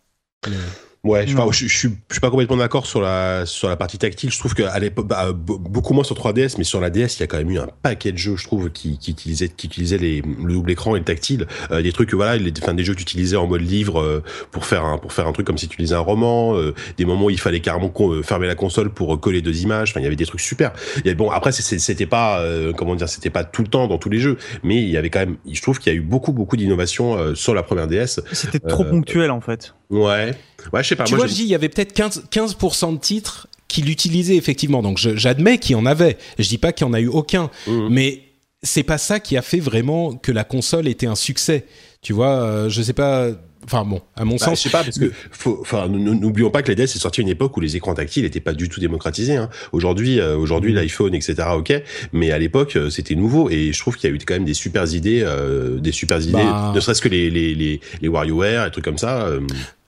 Ouais, 1.05 1.27
je, 1.29 1.37
je, 1.37 1.53
je, 1.53 1.79
suis, 1.79 1.89
je 2.09 2.15
suis 2.15 2.21
pas 2.21 2.31
complètement 2.31 2.57
d'accord 2.57 2.85
sur 2.85 3.01
la 3.01 3.47
sur 3.47 3.69
la 3.69 3.77
partie 3.77 3.99
tactile. 3.99 4.33
Je 4.33 4.39
trouve 4.39 4.55
qu'à 4.55 4.77
l'époque, 4.81 5.07
bah, 5.07 5.33
beaucoup 5.33 5.95
moins 5.95 6.03
sur 6.03 6.17
3DS, 6.17 6.57
mais 6.59 6.65
sur 6.65 6.81
la 6.81 6.91
DS, 6.91 7.17
il 7.17 7.21
y 7.21 7.23
a 7.23 7.27
quand 7.29 7.37
même 7.37 7.51
eu 7.51 7.59
un 7.59 7.69
paquet 7.83 8.11
de 8.11 8.19
jeux, 8.19 8.37
je 8.37 8.43
trouve, 8.43 8.71
qui, 8.71 8.99
qui 8.99 9.13
utilisaient 9.13 9.49
qui 9.49 9.69
utilisaient 9.69 9.99
les, 9.99 10.23
le 10.23 10.53
double 10.53 10.73
écran 10.73 10.97
et 10.97 10.99
le 10.99 11.05
tactile. 11.05 11.47
Euh, 11.71 11.83
des 11.83 11.93
trucs, 11.93 12.13
voilà, 12.15 12.37
les, 12.37 12.53
enfin, 12.61 12.75
des 12.75 12.83
jeux 12.83 12.95
que 12.95 12.99
tu 12.99 13.05
utilisais 13.05 13.37
en 13.37 13.47
mode 13.47 13.61
livre 13.61 14.01
euh, 14.01 14.25
pour 14.51 14.67
faire 14.67 14.85
un 14.85 14.99
pour 14.99 15.13
faire 15.13 15.29
un 15.29 15.33
truc 15.33 15.47
comme 15.47 15.57
si 15.57 15.69
tu 15.69 15.81
lisais 15.81 15.95
un 15.95 16.01
roman. 16.01 16.57
Euh, 16.57 16.75
des 16.97 17.05
moments 17.05 17.27
où 17.27 17.31
il 17.31 17.39
fallait 17.39 17.61
carrément 17.61 17.93
fermer 18.25 18.49
la 18.49 18.57
console 18.57 18.91
pour 18.91 19.21
coller 19.21 19.41
deux 19.41 19.63
images. 19.63 19.91
Enfin, 19.91 20.01
il 20.01 20.05
y 20.05 20.07
avait 20.07 20.17
des 20.17 20.27
trucs 20.27 20.41
super. 20.41 20.73
Bon, 21.17 21.31
après, 21.31 21.53
c'était 21.53 22.07
pas 22.07 22.43
comment 22.77 22.97
dire, 22.97 23.09
c'était 23.09 23.31
pas 23.31 23.45
tout 23.45 23.63
le 23.63 23.69
temps 23.69 23.87
dans 23.87 23.99
tous 23.99 24.11
les 24.11 24.19
jeux, 24.19 24.37
mais 24.65 24.77
il 24.77 24.89
y 24.89 24.97
avait 24.97 25.11
quand 25.11 25.21
même. 25.21 25.37
Je 25.51 25.63
trouve 25.63 25.79
qu'il 25.79 25.93
y 25.93 25.97
a 25.97 25.99
eu 25.99 26.03
beaucoup 26.03 26.33
beaucoup 26.33 26.57
d'innovations 26.57 27.35
sur 27.37 27.55
la 27.55 27.63
première 27.63 27.87
DS. 27.87 28.21
C'était 28.33 28.59
trop 28.59 28.85
ponctuel 28.85 29.31
en 29.31 29.41
fait. 29.41 29.75
Ouais. 29.91 30.33
Ouais, 30.73 30.83
je 30.83 30.89
sais 30.89 30.97
pas. 30.97 31.05
Tu 31.05 31.15
vois, 31.15 31.27
je 31.27 31.35
dis, 31.35 31.43
il 31.43 31.49
y 31.49 31.55
avait 31.55 31.69
peut-être 31.69 31.97
15%, 31.97 32.29
15 32.31 32.57
de 32.93 32.99
titres 32.99 33.49
qui 33.69 33.83
l'utilisaient 33.83 34.37
effectivement. 34.37 34.83
Donc 34.83 34.99
j'admets 34.99 35.59
qu'il 35.59 35.73
y 35.73 35.77
en 35.77 35.87
avait. 35.87 36.19
Je 36.39 36.49
dis 36.49 36.59
pas 36.59 36.73
qu'il 36.73 36.87
y 36.87 36.91
en 36.91 36.95
a 36.95 37.01
eu 37.01 37.09
aucun. 37.09 37.51
Mmh. 37.67 37.89
Mais 37.91 38.23
c'est 38.63 38.83
pas 38.83 38.99
ça 38.99 39.21
qui 39.21 39.37
a 39.37 39.43
fait 39.43 39.61
vraiment 39.61 40.15
que 40.15 40.33
la 40.33 40.45
console 40.45 40.89
était 40.89 41.07
un 41.07 41.15
succès. 41.15 41.67
Tu 42.01 42.13
vois, 42.13 42.43
euh, 42.43 42.69
je 42.69 42.83
sais 42.83 42.93
pas 42.93 43.33
Enfin 43.65 43.85
bon, 43.85 44.01
à 44.17 44.25
mon 44.25 44.37
bah, 44.37 44.47
sens. 44.47 44.59
Je 44.59 44.63
sais 44.63 44.71
pas 44.71 44.83
parce 44.83 44.99
que 44.99 45.13
enfin 45.61 45.89
n'oublions 45.89 46.51
pas 46.51 46.63
que 46.63 46.69
la 46.69 46.75
DS 46.75 46.85
est 46.85 46.99
sortie 46.99 47.21
à 47.21 47.23
une 47.23 47.29
époque 47.29 47.57
où 47.57 47.61
les 47.61 47.77
écrans 47.77 47.93
tactiles 47.93 48.23
n'étaient 48.23 48.41
pas 48.41 48.55
du 48.55 48.69
tout 48.69 48.81
démocratisés. 48.81 49.37
Hein. 49.37 49.51
Aujourd'hui, 49.73 50.21
euh, 50.21 50.37
aujourd'hui 50.37 50.73
mm. 50.73 50.77
l'iPhone, 50.77 51.15
etc. 51.15 51.37
Ok, 51.55 51.73
mais 52.13 52.31
à 52.31 52.39
l'époque 52.39 52.77
euh, 52.77 52.89
c'était 52.89 53.15
nouveau 53.15 53.51
et 53.51 53.73
je 53.73 53.79
trouve 53.79 53.97
qu'il 53.97 54.09
y 54.09 54.13
a 54.13 54.17
eu 54.17 54.19
quand 54.19 54.35
même 54.35 54.45
des 54.45 54.55
super 54.55 54.91
idées, 54.95 55.23
euh, 55.23 55.79
des 55.81 55.93
super 55.93 56.21
idées, 56.21 56.33
bah. 56.33 56.73
ne 56.75 56.81
serait-ce 56.81 57.03
que 57.03 57.09
les 57.09 57.29
les 57.31 57.55
les, 57.55 57.81
les 58.01 58.09
WarioWare, 58.09 58.67
et 58.67 58.71
trucs 58.71 58.85
comme 58.85 58.99
ça. 58.99 59.29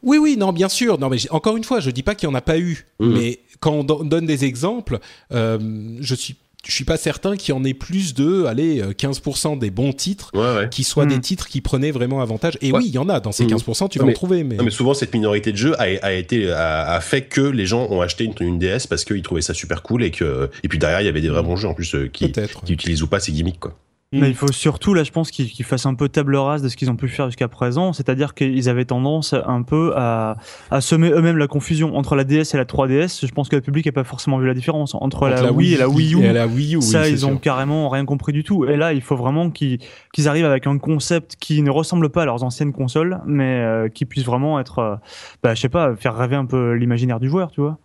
Oui, 0.03 0.19
oui, 0.19 0.37
non, 0.37 0.53
bien 0.53 0.69
sûr. 0.69 0.99
Non, 0.99 1.09
mais 1.09 1.19
encore 1.31 1.57
une 1.57 1.65
fois, 1.65 1.81
je 1.81 1.91
dis 1.91 2.03
pas 2.03 2.15
qu'il 2.15 2.29
y 2.29 2.33
en 2.33 2.35
a 2.35 2.41
pas 2.41 2.59
eu, 2.59 2.87
mm. 2.99 3.13
mais 3.13 3.41
quand 3.61 3.73
on 3.73 4.05
donne 4.05 4.27
des 4.27 4.45
exemples, 4.45 4.99
je 5.31 6.15
suis 6.15 6.37
je 6.67 6.73
suis 6.73 6.85
pas 6.85 6.97
certain 6.97 7.37
qu'il 7.37 7.55
y 7.55 7.59
en 7.59 7.65
ait 7.65 7.75
plus 7.75 8.15
de, 8.15 8.45
allez, 8.45 8.83
15% 8.83 9.59
des 9.59 9.71
bons 9.71 9.93
titres 9.93 10.31
qui 10.71 10.85
soient 10.85 11.07
des 11.07 11.17
hmm. 11.17 11.21
titres 11.21 11.49
qui 11.49 11.61
prenaient 11.61 11.91
vraiment 11.91 12.21
avantage. 12.21 12.59
Et 12.61 12.73
oui, 12.73 12.85
il 12.87 12.93
y 12.93 12.99
en 12.99 13.09
a 13.09 13.21
dans 13.21 13.33
ces 13.33 13.47
15%, 13.47 13.85
hmm. 13.85 13.89
tu 13.89 13.99
vas 13.99 14.07
en 14.07 14.13
trouver. 14.13 14.45
Mais... 14.45 14.57
mais 14.63 14.71
souvent, 14.71 14.95
cette 14.95 15.15
minorité 15.15 15.53
de 15.53 15.57
jeux 15.57 15.81
a, 15.81 16.13
été 16.13 16.51
a, 16.51 17.01
fait 17.01 17.23
que 17.23 17.41
les 17.41 17.67
gens 17.67 17.87
ont 17.91 18.01
acheté 18.01 18.31
une, 18.41 18.59
DS 18.59 18.87
parce 18.89 19.05
qu'ils 19.05 19.23
trouvaient 19.23 19.43
ça 19.43 19.55
super 19.55 19.83
cool 19.83 20.03
et 20.03 20.11
que 20.11 20.51
et 20.63 20.69
puis 20.69 20.79
derrière 20.79 21.01
il 21.01 21.07
y 21.07 21.09
avait 21.09 21.21
des 21.21 21.29
vrais 21.29 21.43
bons 21.43 21.57
jeux 21.57 21.69
en 21.69 21.75
plus 21.75 21.95
euh, 21.95 22.09
qui, 22.09 22.31
qui 22.31 22.73
utilisent 22.73 23.03
ou 23.03 23.07
pas 23.07 23.21
ces 23.21 23.33
gimmicks 23.33 23.61
quoi. 23.61 23.75
Mais 24.13 24.29
il 24.29 24.35
faut 24.35 24.51
surtout, 24.51 24.93
là, 24.93 25.05
je 25.05 25.13
pense 25.13 25.31
qu'ils 25.31 25.65
fassent 25.65 25.87
un 25.87 25.95
peu 25.95 26.09
table 26.09 26.35
rase 26.35 26.63
de 26.63 26.69
ce 26.69 26.77
qu'ils 26.77 26.91
ont 26.91 26.97
pu 26.97 27.07
faire 27.07 27.27
jusqu'à 27.27 27.47
présent. 27.47 27.93
C'est-à-dire 27.93 28.35
qu'ils 28.35 28.69
avaient 28.69 28.85
tendance 28.85 29.35
un 29.35 29.63
peu 29.63 29.93
à, 29.95 30.37
à 30.73 30.81
semer 30.81 31.11
eux-mêmes 31.11 31.37
la 31.37 31.47
confusion 31.47 31.97
entre 31.97 32.17
la 32.17 32.25
DS 32.25 32.55
et 32.55 32.57
la 32.57 32.65
3DS. 32.65 33.25
Je 33.25 33.33
pense 33.33 33.49
que 33.49 33.55
le 33.55 33.63
public 33.63 33.87
n'a 33.87 33.93
pas 33.93 34.03
forcément 34.03 34.39
vu 34.39 34.49
la 34.49 34.55
différence 34.55 34.97
entre, 34.97 35.29
la, 35.29 35.53
Wii 35.53 35.75
et 35.75 35.77
la 35.77 35.89
Wii 35.89 36.15
U. 36.17 36.25
Et 36.25 36.33
la 36.33 36.49
Wii 36.49 36.77
U 36.77 36.83
ça, 36.83 37.09
ils 37.09 37.25
ont 37.25 37.37
carrément 37.37 37.89
rien 37.89 38.05
compris 38.05 38.33
du 38.33 38.43
tout. 38.43 38.65
Et 38.65 38.77
là, 38.77 38.93
il 38.93 39.01
faut 39.01 39.17
vraiment 39.17 39.49
qu'ils 39.51 39.79
arrivent 40.27 40.45
avec 40.45 40.67
un 40.67 40.79
concept 40.79 41.37
qui 41.37 41.63
ne 41.63 41.71
ressemble 41.71 42.11
pas 42.11 42.23
à 42.23 42.25
leurs 42.25 42.43
anciennes 42.43 42.73
consoles, 42.73 43.21
mais 43.27 43.61
euh, 43.61 43.89
qui 43.89 44.07
puisse 44.07 44.25
vraiment 44.25 44.59
être, 44.59 44.81
euh, 44.81 44.97
bah, 45.45 45.55
je 45.55 45.61
sais 45.61 45.69
pas, 45.69 45.95
faire 45.95 46.17
rêver 46.17 46.35
un 46.35 46.47
peu 46.47 46.73
l'imaginaire 46.73 47.21
du 47.21 47.29
joueur, 47.29 47.53
tu 47.53 47.61
vois. 47.61 47.79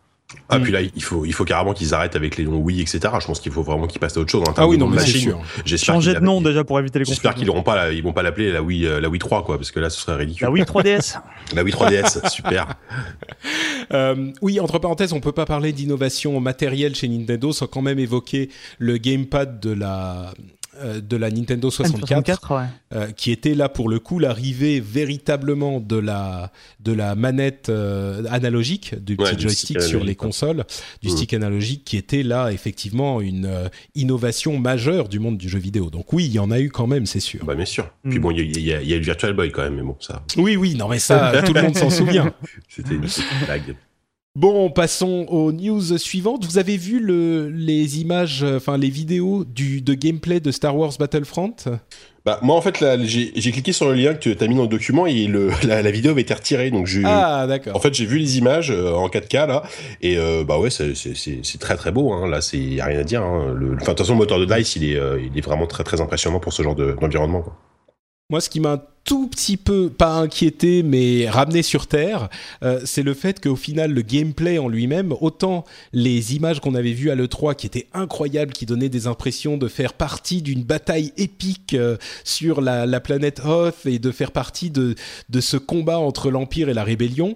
Ah, 0.49 0.59
puis 0.59 0.71
là, 0.71 0.82
il 0.82 1.03
faut, 1.03 1.23
il 1.26 1.34
faut 1.34 1.45
carrément 1.45 1.73
qu'ils 1.73 1.93
arrêtent 1.93 2.15
avec 2.15 2.38
les 2.38 2.45
noms 2.45 2.57
Wii, 2.57 2.82
etc. 2.82 2.99
Je 3.19 3.28
pense 3.28 3.39
qu'il 3.39 3.51
faut 3.51 3.61
vraiment 3.61 3.86
qu'ils 3.86 3.99
passent 3.99 4.17
à 4.17 4.19
autre 4.19 4.32
chose. 4.32 4.43
ah 4.57 4.67
oui, 4.67 4.78
non, 4.78 4.88
mais 4.88 4.99
c'est 4.99 5.17
sûr. 5.17 5.39
Changer 5.78 6.15
de 6.15 6.19
nom 6.19 6.41
déjà 6.41 6.63
pour 6.63 6.80
éviter 6.80 6.99
les 6.99 7.05
J'espère 7.05 7.36
qu'ils 7.36 7.47
n'auront 7.47 7.63
pas, 7.63 7.91
ils 7.91 8.03
vont 8.03 8.13
pas 8.13 8.23
l'appeler 8.23 8.51
la 8.51 8.61
Wii, 8.61 8.86
euh, 8.86 8.99
la 8.99 9.09
Wii 9.09 9.19
3, 9.19 9.43
quoi, 9.43 9.57
parce 9.57 9.71
que 9.71 9.80
là, 9.80 9.89
ce 9.89 10.01
serait 10.01 10.15
ridicule. 10.15 10.45
La 10.45 10.51
Wii 10.51 10.63
3DS. 10.63 11.19
la 11.55 11.63
Wii 11.63 11.73
3DS, 11.73 12.30
super. 12.32 12.76
Euh, 13.93 14.32
oui, 14.41 14.59
entre 14.59 14.80
parenthèses, 14.80 15.13
on 15.13 15.19
peut 15.19 15.32
pas 15.32 15.45
parler 15.45 15.71
d'innovation 15.73 16.39
matérielle 16.39 16.95
chez 16.95 17.07
Nintendo 17.07 17.51
sans 17.51 17.67
quand 17.67 17.82
même 17.82 17.99
évoquer 17.99 18.49
le 18.80 18.97
gamepad 18.97 19.59
de 19.59 19.71
la, 19.71 20.34
de 20.84 21.17
la 21.17 21.32
Nintendo 21.32 21.69
64, 21.69 22.53
euh, 22.93 23.11
qui 23.11 23.32
était 23.32 23.55
là 23.55 23.69
pour 23.69 23.89
le 23.89 23.99
coup 23.99 24.19
l'arrivée 24.19 24.80
véritablement 24.80 25.80
de 25.80 25.97
la 25.97 26.51
de 26.80 26.91
la 26.91 27.15
manette 27.15 27.69
euh, 27.69 28.23
analogique 28.30 28.95
du 29.03 29.15
petit 29.15 29.39
joystick 29.39 29.82
sur 29.82 30.03
les 30.03 30.15
consoles, 30.15 30.63
du 31.01 31.07
mmh. 31.07 31.11
stick 31.11 31.34
analogique 31.34 31.84
qui 31.86 31.97
était 31.97 32.23
là 32.23 32.51
effectivement 32.51 33.21
une 33.21 33.69
innovation 33.95 34.57
majeure 34.59 35.09
du 35.09 35.19
monde 35.19 35.38
du 35.38 35.49
jeu 35.49 35.59
vidéo. 35.59 35.89
Donc 35.89 36.13
oui, 36.13 36.26
il 36.26 36.32
y 36.32 36.39
en 36.39 36.51
a 36.51 36.59
eu 36.59 36.69
quand 36.69 36.88
même, 36.88 37.05
c'est 37.05 37.19
sûr. 37.19 37.43
Bah 37.45 37.55
bien 37.55 37.65
sûr. 37.65 37.89
Puis 38.03 38.19
mmh. 38.19 38.21
bon, 38.21 38.32
il 38.32 38.59
y, 38.61 38.73
a 38.73 38.80
le 38.80 39.03
Virtual 39.03 39.34
Boy 39.34 39.51
quand 39.51 39.63
même, 39.63 39.76
mais 39.76 39.84
bon 39.84 39.97
ça. 39.99 40.23
Oui 40.38 40.55
oui, 40.55 40.76
non 40.76 40.88
mais 40.88 40.99
ça 40.99 41.41
tout 41.45 41.53
le 41.53 41.61
monde 41.61 41.78
s'en 41.78 41.89
souvient. 41.89 42.34
C'était 42.69 42.95
une 42.95 43.07
blague. 43.45 43.76
Bon, 44.36 44.69
passons 44.69 45.25
aux 45.29 45.53
news 45.53 45.97
suivantes. 45.97 46.43
Vous 46.45 46.57
avez 46.57 46.75
vu 46.75 46.99
le, 46.99 47.49
les 47.49 48.01
images, 48.01 48.43
enfin 48.43 48.77
les 48.77 48.89
vidéos 48.89 49.45
du, 49.45 49.81
de 49.81 49.93
gameplay 49.93 50.41
de 50.41 50.51
Star 50.51 50.75
Wars 50.75 50.91
Battlefront? 50.99 51.55
Bah, 52.25 52.39
moi, 52.41 52.55
en 52.55 52.61
fait, 52.61 52.83
j'ai 53.05 53.51
cliqué 53.51 53.71
sur 53.71 53.88
le 53.88 53.93
lien 53.93 54.13
que 54.13 54.29
tu 54.29 54.43
as 54.43 54.47
mis 54.47 54.55
dans 54.55 54.63
le 54.63 54.67
document 54.67 55.05
et 55.05 55.27
le, 55.27 55.51
la, 55.67 55.89
vidéo 55.89 56.11
avait 56.11 56.23
été 56.23 56.33
retirée. 56.33 56.69
Donc, 56.71 56.89
ah, 57.05 57.45
d'accord. 57.47 57.77
En 57.77 57.79
fait, 57.79 57.93
j'ai 57.93 58.05
vu 58.05 58.17
les 58.17 58.38
images 58.38 58.71
euh, 58.71 58.91
en 58.93 59.07
4K 59.07 59.47
là. 59.47 59.63
Et 60.01 60.17
euh, 60.17 60.43
bah 60.43 60.59
ouais, 60.59 60.69
c'est 60.69 61.59
très 61.59 61.77
très 61.77 61.91
beau. 61.91 62.11
Hein. 62.11 62.27
Là, 62.27 62.41
c'est 62.41 62.81
a 62.81 62.86
rien 62.86 62.99
à 62.99 63.03
dire. 63.03 63.21
Hein. 63.21 63.53
Le, 63.55 63.75
de 63.75 63.86
toute 63.86 63.97
façon, 63.97 64.13
le 64.13 64.17
moteur 64.17 64.39
de 64.39 64.45
DICE, 64.45 64.75
il 64.75 64.91
est, 64.91 64.97
euh, 64.97 65.17
il 65.23 65.38
est 65.38 65.41
vraiment 65.41 65.67
très 65.67 65.83
très 65.83 66.01
impressionnant 66.01 66.39
pour 66.39 66.51
ce 66.51 66.61
genre 66.61 66.75
d'environnement. 66.75 67.45
Moi, 68.32 68.41
ce 68.41 68.49
qui 68.49 68.59
m'a 68.59 68.84
tout 69.03 69.28
petit 69.28 69.55
peu, 69.55 69.91
pas 69.91 70.15
inquiété, 70.15 70.82
mais 70.82 71.30
ramené 71.30 71.61
sur 71.61 71.86
Terre, 71.86 72.28
euh, 72.63 72.82
c'est 72.84 73.03
le 73.03 73.13
fait 73.13 73.39
qu'au 73.39 73.55
final, 73.55 73.91
le 73.91 74.01
gameplay 74.01 74.57
en 74.57 74.67
lui-même, 74.67 75.13
autant 75.21 75.63
les 75.93 76.36
images 76.36 76.59
qu'on 76.59 76.73
avait 76.73 76.93
vues 76.93 77.11
à 77.11 77.15
l'E3 77.15 77.55
qui 77.55 77.67
étaient 77.67 77.86
incroyables, 77.93 78.51
qui 78.51 78.65
donnaient 78.65 78.89
des 78.89 79.05
impressions 79.05 79.57
de 79.57 79.67
faire 79.67 79.93
partie 79.93 80.41
d'une 80.41 80.63
bataille 80.63 81.13
épique 81.17 81.76
euh, 81.76 81.97
sur 82.23 82.61
la, 82.61 82.88
la, 82.88 82.99
planète 82.99 83.41
Hoth 83.45 83.86
et 83.86 83.99
de 83.99 84.09
faire 84.09 84.32
partie 84.32 84.71
de 84.71 84.95
ce 85.39 85.57
combat 85.57 85.99
entre 85.99 86.32
l'Empire 86.32 86.69
et 86.69 86.73
la 86.73 86.84
Rébellion, 86.84 87.36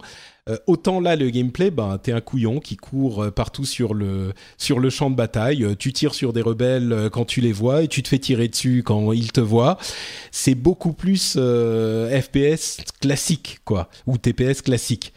euh, 0.50 0.58
autant 0.68 1.00
là, 1.00 1.16
le 1.16 1.30
gameplay, 1.30 1.70
ben, 1.72 1.98
t'es 1.98 2.12
un 2.12 2.22
couillon 2.22 2.60
qui 2.60 2.76
court 2.76 3.24
euh, 3.24 3.32
partout 3.32 3.66
sur 3.66 3.94
le, 3.94 4.34
sur 4.58 4.80
le 4.80 4.90
champ 4.90 5.10
de 5.10 5.16
bataille. 5.16 5.64
Euh, 5.64 5.76
tu 5.78 5.94
tires 5.94 6.16
sur 6.16 6.34
des 6.34 6.42
rebelles 6.42 7.10
quand 7.12 7.26
tu 7.26 7.42
les 7.42 7.52
vois 7.52 7.84
et 7.84 7.88
tu 7.88 8.02
te 8.02 8.08
fais 8.08 8.20
tirer 8.20 8.48
dessus 8.48 8.84
quand 8.84 9.14
ils 9.14 9.32
te 9.32 9.42
voient. 9.42 9.78
C'est 10.32 10.56
beaucoup 10.56 10.94
plus 10.94 11.38
FPS 11.38 12.78
classique, 13.00 13.60
quoi, 13.64 13.90
ou 14.08 14.18
TPS 14.18 14.62
classique. 14.62 15.14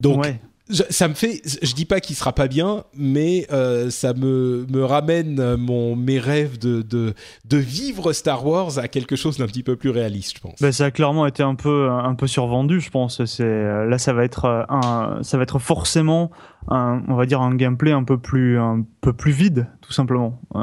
Donc, 0.00 0.26
ça 0.70 1.08
me 1.08 1.14
fait, 1.14 1.42
je 1.62 1.74
dis 1.74 1.84
pas 1.84 2.00
qu'il 2.00 2.16
sera 2.16 2.32
pas 2.32 2.48
bien, 2.48 2.84
mais 2.94 3.46
euh, 3.52 3.90
ça 3.90 4.14
me, 4.14 4.64
me 4.70 4.84
ramène 4.84 5.56
mon, 5.56 5.96
mes 5.96 6.18
rêves 6.18 6.58
de, 6.58 6.82
de, 6.82 7.14
de 7.44 7.56
vivre 7.56 8.12
Star 8.12 8.46
Wars 8.46 8.78
à 8.78 8.88
quelque 8.88 9.16
chose 9.16 9.38
d'un 9.38 9.46
petit 9.46 9.62
peu 9.62 9.76
plus 9.76 9.90
réaliste, 9.90 10.36
je 10.36 10.40
pense. 10.40 10.60
Ben, 10.60 10.72
ça 10.72 10.86
a 10.86 10.90
clairement 10.90 11.26
été 11.26 11.42
un 11.42 11.56
peu, 11.56 11.90
un 11.90 12.14
peu 12.14 12.26
survendu, 12.26 12.80
je 12.80 12.90
pense. 12.90 13.24
C'est, 13.24 13.44
là, 13.44 13.98
ça 13.98 14.12
va 14.12 14.24
être 14.24 14.44
euh, 14.44 14.62
un, 14.68 15.18
ça 15.22 15.36
va 15.36 15.42
être 15.42 15.58
forcément 15.58 16.30
un, 16.68 17.02
on 17.08 17.16
va 17.16 17.26
dire 17.26 17.40
un 17.40 17.54
gameplay 17.54 17.92
un 17.92 18.04
peu 18.04 18.18
plus, 18.18 18.58
un 18.58 18.84
peu 19.00 19.12
plus 19.12 19.32
vide, 19.32 19.66
tout 19.80 19.92
simplement. 19.92 20.40
Euh, 20.54 20.60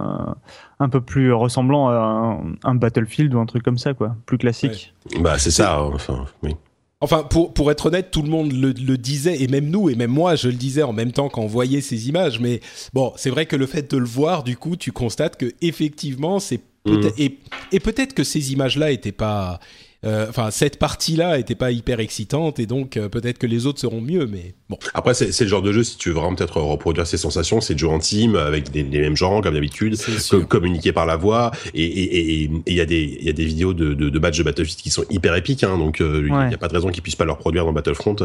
un 0.79 0.89
peu 0.89 1.01
plus 1.01 1.33
ressemblant 1.33 1.89
à 1.89 2.39
un, 2.63 2.75
Battlefield 2.75 3.33
ou 3.33 3.39
un 3.39 3.45
truc 3.45 3.63
comme 3.63 3.77
ça, 3.77 3.93
quoi. 3.93 4.15
Plus 4.25 4.37
classique. 4.37 4.93
Bah, 5.19 5.37
c'est 5.37 5.51
ça, 5.51 5.83
enfin, 5.83 6.25
oui. 6.41 6.55
Enfin, 7.01 7.23
pour, 7.23 7.53
pour 7.53 7.71
être 7.71 7.85
honnête, 7.85 8.11
tout 8.11 8.21
le 8.21 8.29
monde 8.29 8.51
le, 8.51 8.71
le, 8.73 8.97
disait, 8.97 9.41
et 9.41 9.47
même 9.47 9.69
nous, 9.69 9.89
et 9.89 9.95
même 9.95 10.11
moi, 10.11 10.35
je 10.35 10.49
le 10.49 10.55
disais 10.55 10.83
en 10.83 10.91
même 10.91 11.13
temps 11.13 11.29
quand 11.29 11.41
on 11.41 11.47
voyait 11.47 11.79
ces 11.79 12.09
images. 12.09 12.41
Mais 12.41 12.59
bon, 12.93 13.13
c'est 13.15 13.29
vrai 13.29 13.45
que 13.45 13.55
le 13.55 13.67
fait 13.67 13.89
de 13.89 13.97
le 13.97 14.05
voir, 14.05 14.43
du 14.43 14.57
coup, 14.57 14.75
tu 14.75 14.91
constates 14.91 15.37
que 15.37 15.53
effectivement, 15.61 16.39
c'est 16.39 16.59
mmh. 16.85 17.07
et, 17.17 17.39
et 17.71 17.79
peut-être 17.79 18.13
que 18.13 18.25
ces 18.25 18.51
images-là 18.51 18.91
étaient 18.91 19.13
pas 19.13 19.61
euh, 20.05 20.27
enfin 20.29 20.49
cette 20.49 20.79
partie-là 20.79 21.39
était 21.39 21.55
pas 21.55 21.71
hyper 21.71 21.99
excitante 21.99 22.57
et 22.59 22.65
donc 22.65 22.95
euh, 22.95 23.09
peut-être 23.09 23.37
que 23.37 23.47
les 23.47 23.65
autres 23.65 23.81
seront 23.81 23.99
mieux, 23.99 24.27
mais 24.27 24.55
bon. 24.69 24.77
Après 24.93 25.13
c'est 25.13 25.37
le 25.41 25.47
genre 25.47 25.61
de 25.61 25.73
jeu 25.73 25.83
si 25.83 25.97
tu 25.97 26.09
veux 26.09 26.15
vraiment 26.15 26.35
peut-être 26.35 26.61
reproduire 26.61 27.05
ces 27.05 27.17
sensations, 27.17 27.59
c'est 27.59 27.73
de 27.73 27.79
jouer 27.79 27.91
en 27.91 27.99
team 27.99 28.37
avec 28.37 28.73
les 28.73 28.83
mêmes 28.83 29.17
gens 29.17 29.41
comme 29.41 29.55
d'habitude, 29.55 29.97
communiquer 30.47 30.93
par 30.93 31.05
la 31.05 31.17
voix 31.17 31.51
et 31.73 32.49
il 32.65 32.73
y 32.73 32.79
a 32.79 32.85
des 32.85 33.17
il 33.19 33.25
y 33.25 33.29
a 33.29 33.33
des 33.33 33.43
vidéos 33.43 33.73
de, 33.73 33.93
de, 33.93 34.09
de 34.09 34.19
matchs 34.19 34.37
de 34.37 34.43
Battlefield 34.43 34.79
qui 34.79 34.89
sont 34.89 35.03
hyper 35.09 35.35
épiques, 35.35 35.65
hein, 35.65 35.77
donc 35.77 35.99
euh, 35.99 36.23
il 36.25 36.47
n'y 36.47 36.53
a 36.53 36.57
pas 36.57 36.69
de 36.69 36.73
raison 36.73 36.89
qu'ils 36.91 37.03
puissent 37.03 37.17
pas 37.17 37.25
leur 37.25 37.37
produire 37.37 37.65
dans 37.65 37.73
Battlefront. 37.73 38.15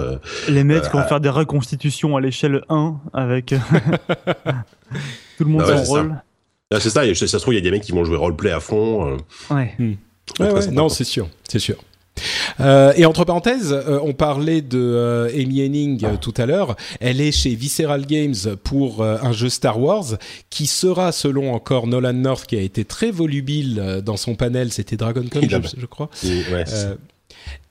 les 0.49 0.62
mecs 0.62 0.85
vont 0.93 1.03
faire 1.03 1.20
des 1.20 1.29
reconstitutions 1.29 2.16
à 2.16 2.20
l'échelle 2.20 2.62
1 2.68 3.01
avec 3.12 3.47
tout 5.39 5.45
le 5.45 5.51
monde 5.51 5.62
bah 5.62 5.77
en 5.77 5.83
rôle. 5.83 6.22
C'est 6.70 6.91
ça, 6.91 7.03
ça 7.14 7.27
se 7.27 7.37
trouve, 7.39 7.55
il 7.55 7.57
y 7.57 7.61
a 7.61 7.62
des 7.62 7.72
mecs 7.72 7.83
qui 7.83 7.93
vont 7.93 8.05
jouer 8.05 8.16
roleplay 8.16 8.53
à 8.53 8.61
fond. 8.61 9.16
Ouais. 9.51 9.75
Hmm 9.79 9.95
non, 10.41 10.89
c'est 10.89 11.05
sûr, 11.05 11.28
c'est 11.49 11.59
sûr. 11.59 11.76
Euh, 12.61 12.93
et 12.97 13.05
entre 13.05 13.24
parenthèses, 13.24 13.72
euh, 13.72 13.99
on 14.03 14.12
parlait 14.12 14.62
de 14.62 14.78
euh, 14.78 15.28
Amy 15.35 15.64
Henning 15.64 16.18
tout 16.20 16.35
à 16.37 16.47
l'heure. 16.47 16.76
Elle 17.01 17.20
est 17.20 17.32
chez 17.32 17.55
Visceral 17.55 18.07
Games 18.07 18.35
pour 18.62 19.05
un 19.05 19.32
jeu 19.32 19.49
Star 19.49 19.80
Wars 19.80 20.16
qui 20.51 20.66
sera, 20.66 21.12
selon 21.12 21.53
encore 21.53 21.87
Nolan 21.87 22.12
North, 22.12 22.47
qui 22.47 22.57
a 22.57 22.61
été 22.61 22.85
très 22.85 23.11
volubile 23.11 24.03
dans 24.05 24.16
son 24.16 24.35
panel, 24.35 24.72
c'était 24.72 24.97
Dragon 24.97 25.24
Con, 25.30 25.41
je, 25.43 25.87
crois 25.87 26.09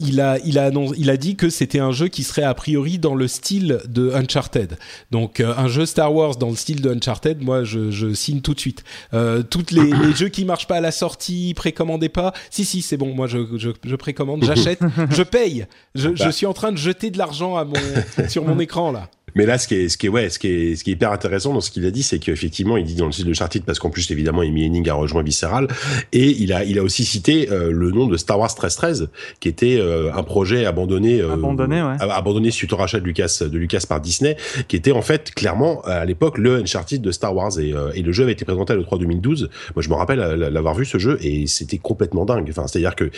il 0.04 0.22
a, 0.22 0.38
il 0.46 0.60
a, 0.60 0.70
il 0.98 1.10
a 1.10 1.18
dit 1.18 1.36
que 1.36 1.50
c'était 1.50 1.80
un 1.80 1.92
jeu 1.92 2.08
qui 2.08 2.24
serait 2.24 2.44
a 2.44 2.54
priori 2.54 3.00
dans 3.00 3.16
le 3.16 3.28
style 3.28 3.80
de 3.88 4.12
Uncharted. 4.12 4.78
Donc 5.12 5.40
euh, 5.40 5.54
un 5.58 5.68
jeu 5.68 5.86
Star 5.86 6.14
Wars 6.14 6.36
dans 6.36 6.50
le 6.50 6.56
style 6.56 6.82
de 6.82 6.94
Uncharted, 6.94 7.42
moi 7.42 7.64
je, 7.64 7.92
je 7.92 8.14
signe 8.14 8.42
tout 8.42 8.54
de 8.54 8.60
suite. 8.60 8.84
Euh, 9.14 9.44
toutes 9.44 9.72
les, 9.72 9.92
les, 10.04 10.14
jeux 10.14 10.30
qui 10.30 10.46
marchent 10.46 10.68
pas 10.68 10.78
à 10.78 10.82
la 10.82 10.92
sortie, 10.92 11.54
précommandez 11.56 12.10
pas. 12.10 12.34
Si 12.50 12.66
si, 12.66 12.82
c'est 12.82 12.98
bon, 12.98 13.14
moi 13.14 13.28
je, 13.28 13.40
je, 13.58 13.70
je 13.84 13.96
précommande, 13.96 14.44
j'achète, 14.44 14.80
je 15.10 15.24
paye. 15.24 15.66
Je, 15.96 16.16
je, 16.16 16.24
bah. 16.24 16.32
suis 16.32 16.46
en 16.46 16.54
train 16.54 16.72
de 16.72 16.78
jeter 16.78 17.10
de 17.10 17.18
l'argent 17.18 17.56
à 17.56 17.66
mon 17.66 17.74
sur 18.28 18.46
mon 18.46 18.60
écran 18.60 18.92
là. 18.92 19.10
Mais 19.36 19.46
là, 19.46 19.58
ce 19.58 19.68
qui 19.68 19.76
est, 19.76 19.90
ce 19.90 19.98
qui 19.98 20.08
est, 20.08 20.10
ouais, 20.10 20.30
ce 20.30 20.38
qui 20.38 20.48
est, 20.48 20.76
ce 20.76 20.84
qui 20.84 20.92
est 20.92 20.94
hyper 20.94 21.12
intéressant 21.12 21.54
dans 21.54 21.62
ce 21.62 21.72
qu'il 21.72 21.86
a 21.86 21.92
dit, 21.92 22.04
c'est 22.04 22.20
qu'effectivement, 22.20 22.78
il 22.78 22.86
dit 22.86 22.96
dans 22.96 23.08
le 23.08 23.12
site 23.12 23.26
de 23.26 23.34
Charted, 23.34 23.64
parce 23.64 23.80
qu'en 23.80 23.90
plus, 23.90 24.12
évidemment, 24.12 24.42
Amy 24.42 24.66
Henning 24.66 24.88
a 24.90 24.94
rejoint 24.94 25.24
Visceral, 25.24 25.68
et 26.12 26.30
il 26.30 26.54
a, 26.54 26.64
il 26.64 26.78
a 26.78 26.84
aussi 26.84 27.04
cité 27.04 27.52
euh, 27.52 27.72
le 27.72 27.92
nom 27.92 28.08
de 28.08 28.18
Star 28.18 28.38
Wars 28.38 28.50
1313, 28.50 29.10
qui 29.40 29.50
était 29.50 29.78
euh, 29.80 29.93
un 30.14 30.24
projet 30.24 30.66
abandonné, 30.66 31.22
euh, 31.22 31.34
abandonné, 31.34 31.82
ouais. 31.82 31.96
abandonné 32.00 32.52
suite 32.52 32.74
au 32.74 32.78
rachat 32.78 33.00
de 33.00 33.06
Lucas, 33.06 33.40
de 33.42 33.58
Lucas 33.58 33.86
par 33.88 34.02
Disney, 34.02 34.38
qui 34.68 34.76
était 34.76 34.92
en 34.92 35.02
fait 35.02 35.34
clairement 35.34 35.82
à 35.84 36.06
l'époque 36.06 36.38
le 36.38 36.58
Uncharted 36.58 37.02
de 37.02 37.12
Star 37.12 37.36
Wars, 37.36 37.60
et, 37.60 37.74
et 37.96 38.02
le 38.02 38.12
jeu 38.12 38.24
avait 38.24 38.34
été 38.34 38.46
présenté 38.46 38.74
à 38.74 38.76
le 38.76 38.84
3 38.84 38.98
2012. 39.00 39.50
Moi, 39.76 39.84
je 39.84 39.90
me 39.90 39.96
rappelle 39.96 40.20
l'avoir 40.20 40.76
vu 40.76 40.86
ce 40.86 40.98
jeu, 40.98 41.18
et 41.22 41.48
c'était 41.48 41.78
complètement 41.78 42.26
dingue. 42.26 42.48
Enfin, 42.50 42.68
c'est-à-dire 42.68 42.96
que 42.96 43.10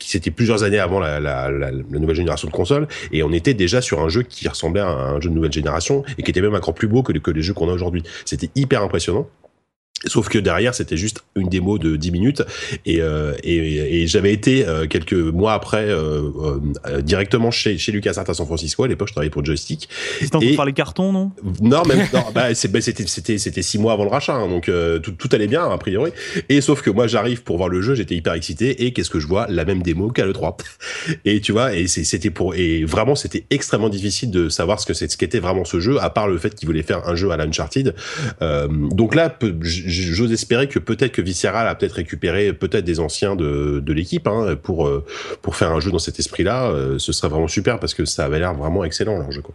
c'était 0.00 0.30
plusieurs 0.30 0.62
années 0.62 0.78
avant 0.78 1.00
la, 1.00 1.20
la, 1.20 1.50
la, 1.50 1.70
la, 1.70 1.98
nouvelle 1.98 2.16
génération 2.16 2.48
de 2.48 2.52
consoles, 2.52 2.88
et 3.12 3.22
on 3.22 3.32
était 3.32 3.54
déjà 3.54 3.80
sur 3.80 4.00
un 4.00 4.08
jeu 4.08 4.22
qui 4.22 4.48
ressemblait 4.48 4.80
à 4.80 4.88
un 4.88 5.20
jeu 5.20 5.30
de 5.30 5.34
nouvelle 5.34 5.52
génération 5.52 6.04
et 6.18 6.22
qui 6.22 6.30
était 6.30 6.40
même 6.40 6.54
encore 6.54 6.74
plus 6.74 6.88
beau 6.88 7.02
que, 7.02 7.12
que 7.12 7.30
les 7.30 7.42
jeux 7.42 7.54
qu'on 7.54 7.68
a 7.68 7.72
aujourd'hui. 7.72 8.02
C'était 8.24 8.50
hyper 8.54 8.82
impressionnant. 8.82 9.28
Sauf 10.06 10.28
que 10.28 10.38
derrière, 10.38 10.74
c'était 10.74 10.96
juste 10.96 11.24
une 11.34 11.48
démo 11.48 11.76
de 11.76 11.96
10 11.96 12.12
minutes 12.12 12.42
et, 12.86 13.00
euh, 13.00 13.34
et, 13.42 14.02
et 14.02 14.06
j'avais 14.06 14.32
été 14.32 14.64
euh, 14.64 14.86
quelques 14.86 15.12
mois 15.12 15.54
après 15.54 15.88
euh, 15.88 16.30
euh 16.86 17.02
directement 17.02 17.50
chez, 17.50 17.78
chez 17.78 17.90
LucasArts 17.90 18.30
à 18.30 18.34
San 18.34 18.46
Francisco. 18.46 18.84
À 18.84 18.88
l'époque, 18.88 19.08
je 19.08 19.12
travaillais 19.12 19.30
pour 19.30 19.44
Joystick. 19.44 19.88
C'était 20.20 20.30
pour 20.30 20.42
faire 20.42 20.64
les 20.64 20.72
cartons, 20.72 21.12
non? 21.12 21.32
Non, 21.60 21.82
même 21.84 21.98
non, 22.12 22.24
bah, 22.32 22.48
bah, 22.48 22.54
c'était 22.54 22.80
c'était 22.80 23.38
c'était 23.38 23.62
six 23.62 23.78
mois 23.78 23.92
avant 23.92 24.04
le 24.04 24.10
rachat, 24.10 24.34
hein, 24.34 24.48
donc 24.48 24.68
euh, 24.68 25.00
tout, 25.00 25.12
tout 25.12 25.28
allait 25.32 25.48
bien 25.48 25.68
a 25.68 25.78
priori. 25.78 26.12
Et 26.48 26.60
sauf 26.60 26.80
que 26.80 26.90
moi, 26.90 27.08
j'arrive 27.08 27.42
pour 27.42 27.56
voir 27.56 27.68
le 27.68 27.82
jeu, 27.82 27.96
j'étais 27.96 28.14
hyper 28.14 28.34
excité 28.34 28.84
et 28.84 28.92
qu'est-ce 28.92 29.10
que 29.10 29.18
je 29.18 29.26
vois? 29.26 29.46
La 29.48 29.64
même 29.64 29.82
démo 29.82 30.10
qu'à 30.10 30.24
le 30.24 30.32
3. 30.32 30.56
Et 31.24 31.40
tu 31.40 31.50
vois, 31.50 31.74
et 31.74 31.88
c'était 31.88 32.30
pour 32.30 32.54
et 32.54 32.84
vraiment, 32.84 33.16
c'était 33.16 33.46
extrêmement 33.50 33.88
difficile 33.88 34.30
de 34.30 34.48
savoir 34.48 34.78
ce 34.78 34.86
que 34.86 34.94
c'est 34.94 35.10
ce 35.10 35.16
qu'était 35.16 35.40
vraiment 35.40 35.64
ce 35.64 35.80
jeu, 35.80 36.00
à 36.00 36.10
part 36.10 36.28
le 36.28 36.38
fait 36.38 36.54
qu'il 36.54 36.68
voulait 36.68 36.84
faire 36.84 37.08
un 37.08 37.16
jeu 37.16 37.30
à 37.32 37.36
l'Uncharted. 37.36 37.94
donc 38.40 39.16
là, 39.16 39.36
j'ose 39.88 40.32
espérer 40.32 40.68
que 40.68 40.78
peut-être 40.78 41.12
que 41.12 41.22
Visceral 41.22 41.66
a 41.66 41.74
peut-être 41.74 41.92
récupéré 41.92 42.52
peut-être 42.52 42.84
des 42.84 43.00
anciens 43.00 43.36
de, 43.36 43.80
de 43.84 43.92
l'équipe 43.92 44.26
hein, 44.26 44.56
pour 44.62 44.86
euh, 44.86 45.04
pour 45.42 45.56
faire 45.56 45.72
un 45.72 45.80
jeu 45.80 45.90
dans 45.90 45.98
cet 45.98 46.18
esprit-là. 46.18 46.70
Euh, 46.70 46.98
ce 46.98 47.12
serait 47.12 47.28
vraiment 47.28 47.48
super 47.48 47.80
parce 47.80 47.94
que 47.94 48.04
ça 48.04 48.24
avait 48.24 48.38
l'air 48.38 48.54
vraiment 48.54 48.84
excellent 48.84 49.18
leur 49.18 49.32
jeu. 49.32 49.42
Quoi. 49.42 49.54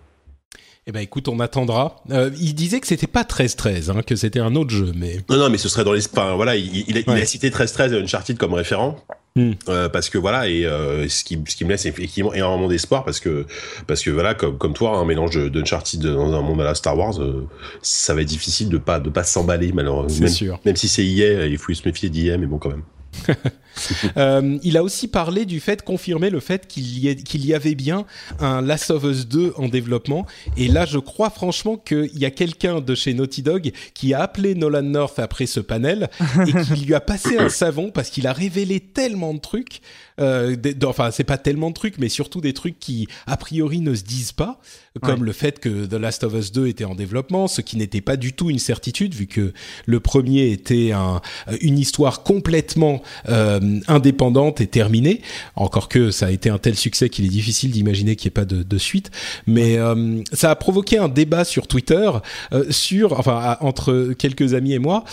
Eh 0.85 0.91
ben 0.91 0.99
écoute, 0.99 1.29
on 1.29 1.39
attendra. 1.39 2.03
Euh, 2.11 2.29
il 2.37 2.55
disait 2.55 2.81
que 2.81 2.87
c'était 2.87 3.07
pas 3.07 3.23
13-13, 3.23 3.89
hein, 3.89 4.01
que 4.01 4.15
c'était 4.17 4.41
un 4.41 4.55
autre 4.55 4.71
jeu, 4.71 4.91
mais 4.95 5.19
non, 5.29 5.37
non, 5.37 5.49
mais 5.49 5.57
ce 5.57 5.69
serait 5.69 5.85
dans 5.85 5.93
les. 5.93 6.05
Enfin, 6.07 6.35
voilà, 6.35 6.57
il, 6.57 6.89
il, 6.89 6.97
a, 6.97 7.01
il 7.01 7.21
a, 7.21 7.25
cité 7.25 7.49
13-13 7.49 7.93
et 7.93 8.01
Uncharted 8.01 8.37
comme 8.37 8.53
référent. 8.53 8.97
Hmm. 9.35 9.53
Euh, 9.67 9.89
parce 9.89 10.11
que 10.11 10.19
voilà 10.19 10.47
et 10.47 10.63
euh, 10.63 11.09
ce 11.09 11.23
qui 11.23 11.39
ce 11.47 11.55
qui 11.55 11.65
me 11.65 11.71
laisse 11.71 11.87
effectivement 11.87 12.35
énormément 12.35 12.67
d'espoir 12.67 13.03
parce 13.03 13.19
que 13.19 13.47
parce 13.87 14.03
que 14.03 14.11
voilà 14.11 14.35
comme 14.35 14.59
comme 14.59 14.73
toi 14.73 14.95
un 14.95 15.05
mélange 15.05 15.49
d'Uncharted 15.49 16.01
dans 16.01 16.33
un 16.35 16.41
monde 16.43 16.61
à 16.61 16.65
la 16.65 16.75
Star 16.75 16.95
Wars 16.95 17.19
euh, 17.19 17.47
ça 17.81 18.13
va 18.13 18.21
être 18.21 18.27
difficile 18.27 18.69
de 18.69 18.77
pas 18.77 18.99
de 18.99 19.09
pas 19.09 19.23
s'emballer 19.23 19.71
malheureusement 19.71 20.25
même, 20.25 20.29
sûr. 20.29 20.59
même 20.65 20.75
si 20.75 20.87
c'est 20.87 21.03
IA 21.03 21.47
il 21.47 21.57
faut 21.57 21.73
se 21.73 21.81
méfier 21.83 22.09
d'IA 22.09 22.37
mais 22.37 22.45
bon 22.45 22.59
quand 22.59 22.69
même 22.69 22.83
euh, 24.17 24.57
il 24.63 24.77
a 24.77 24.83
aussi 24.83 25.07
parlé 25.07 25.45
du 25.45 25.59
fait, 25.59 25.83
confirmer 25.83 26.29
le 26.29 26.39
fait 26.39 26.67
qu'il 26.67 26.83
y, 26.97 27.47
y 27.47 27.53
avait 27.53 27.75
bien 27.75 28.05
un 28.39 28.61
Last 28.61 28.91
of 28.91 29.03
Us 29.03 29.27
2 29.27 29.53
en 29.57 29.67
développement. 29.67 30.25
Et 30.57 30.67
là, 30.67 30.85
je 30.85 30.99
crois 30.99 31.29
franchement 31.29 31.77
qu'il 31.77 32.17
y 32.17 32.25
a 32.25 32.31
quelqu'un 32.31 32.81
de 32.81 32.95
chez 32.95 33.13
Naughty 33.13 33.41
Dog 33.41 33.71
qui 33.93 34.13
a 34.13 34.21
appelé 34.21 34.55
Nolan 34.55 34.83
North 34.83 35.19
après 35.19 35.45
ce 35.45 35.59
panel 35.59 36.09
et 36.47 36.63
qui 36.63 36.85
lui 36.85 36.93
a 36.93 37.01
passé 37.01 37.37
un 37.37 37.49
savon 37.49 37.91
parce 37.91 38.09
qu'il 38.09 38.27
a 38.27 38.33
révélé 38.33 38.79
tellement 38.79 39.33
de 39.33 39.39
trucs. 39.39 39.81
Euh, 40.19 40.55
enfin, 40.85 41.11
c'est 41.11 41.23
pas 41.23 41.37
tellement 41.37 41.69
de 41.69 41.75
trucs, 41.75 41.97
mais 41.97 42.09
surtout 42.09 42.41
des 42.41 42.53
trucs 42.53 42.79
qui, 42.79 43.07
a 43.25 43.37
priori, 43.37 43.81
ne 43.81 43.93
se 43.95 44.03
disent 44.03 44.31
pas 44.31 44.59
comme 45.01 45.23
le 45.23 45.31
fait 45.31 45.59
que 45.59 45.85
The 45.85 45.93
Last 45.93 46.23
of 46.23 46.33
Us 46.35 46.51
2 46.51 46.67
était 46.67 46.85
en 46.85 46.93
développement, 46.93 47.47
ce 47.47 47.61
qui 47.61 47.77
n'était 47.77 48.01
pas 48.01 48.15
du 48.15 48.33
tout 48.33 48.49
une 48.49 48.59
certitude 48.59 49.15
vu 49.15 49.25
que 49.25 49.53
le 49.85 49.99
premier 49.99 50.51
était 50.51 50.91
un, 50.91 51.21
une 51.61 51.79
histoire 51.79 52.23
complètement 52.23 53.01
euh, 53.27 53.79
indépendante 53.87 54.61
et 54.61 54.67
terminée. 54.67 55.21
Encore 55.55 55.89
que 55.89 56.11
ça 56.11 56.27
a 56.27 56.31
été 56.31 56.49
un 56.49 56.59
tel 56.59 56.75
succès 56.75 57.09
qu'il 57.09 57.25
est 57.25 57.29
difficile 57.29 57.71
d'imaginer 57.71 58.15
qu'il 58.15 58.29
n'y 58.29 58.33
ait 58.33 58.41
pas 58.41 58.45
de, 58.45 58.61
de 58.61 58.77
suite. 58.77 59.09
Mais 59.47 59.77
euh, 59.77 60.21
ça 60.31 60.51
a 60.51 60.55
provoqué 60.55 60.99
un 60.99 61.09
débat 61.09 61.43
sur 61.43 61.67
Twitter 61.67 62.11
euh, 62.53 62.65
sur, 62.69 63.19
enfin 63.19 63.57
entre 63.61 64.13
quelques 64.13 64.53
amis 64.53 64.73
et 64.73 64.79
moi 64.79 65.05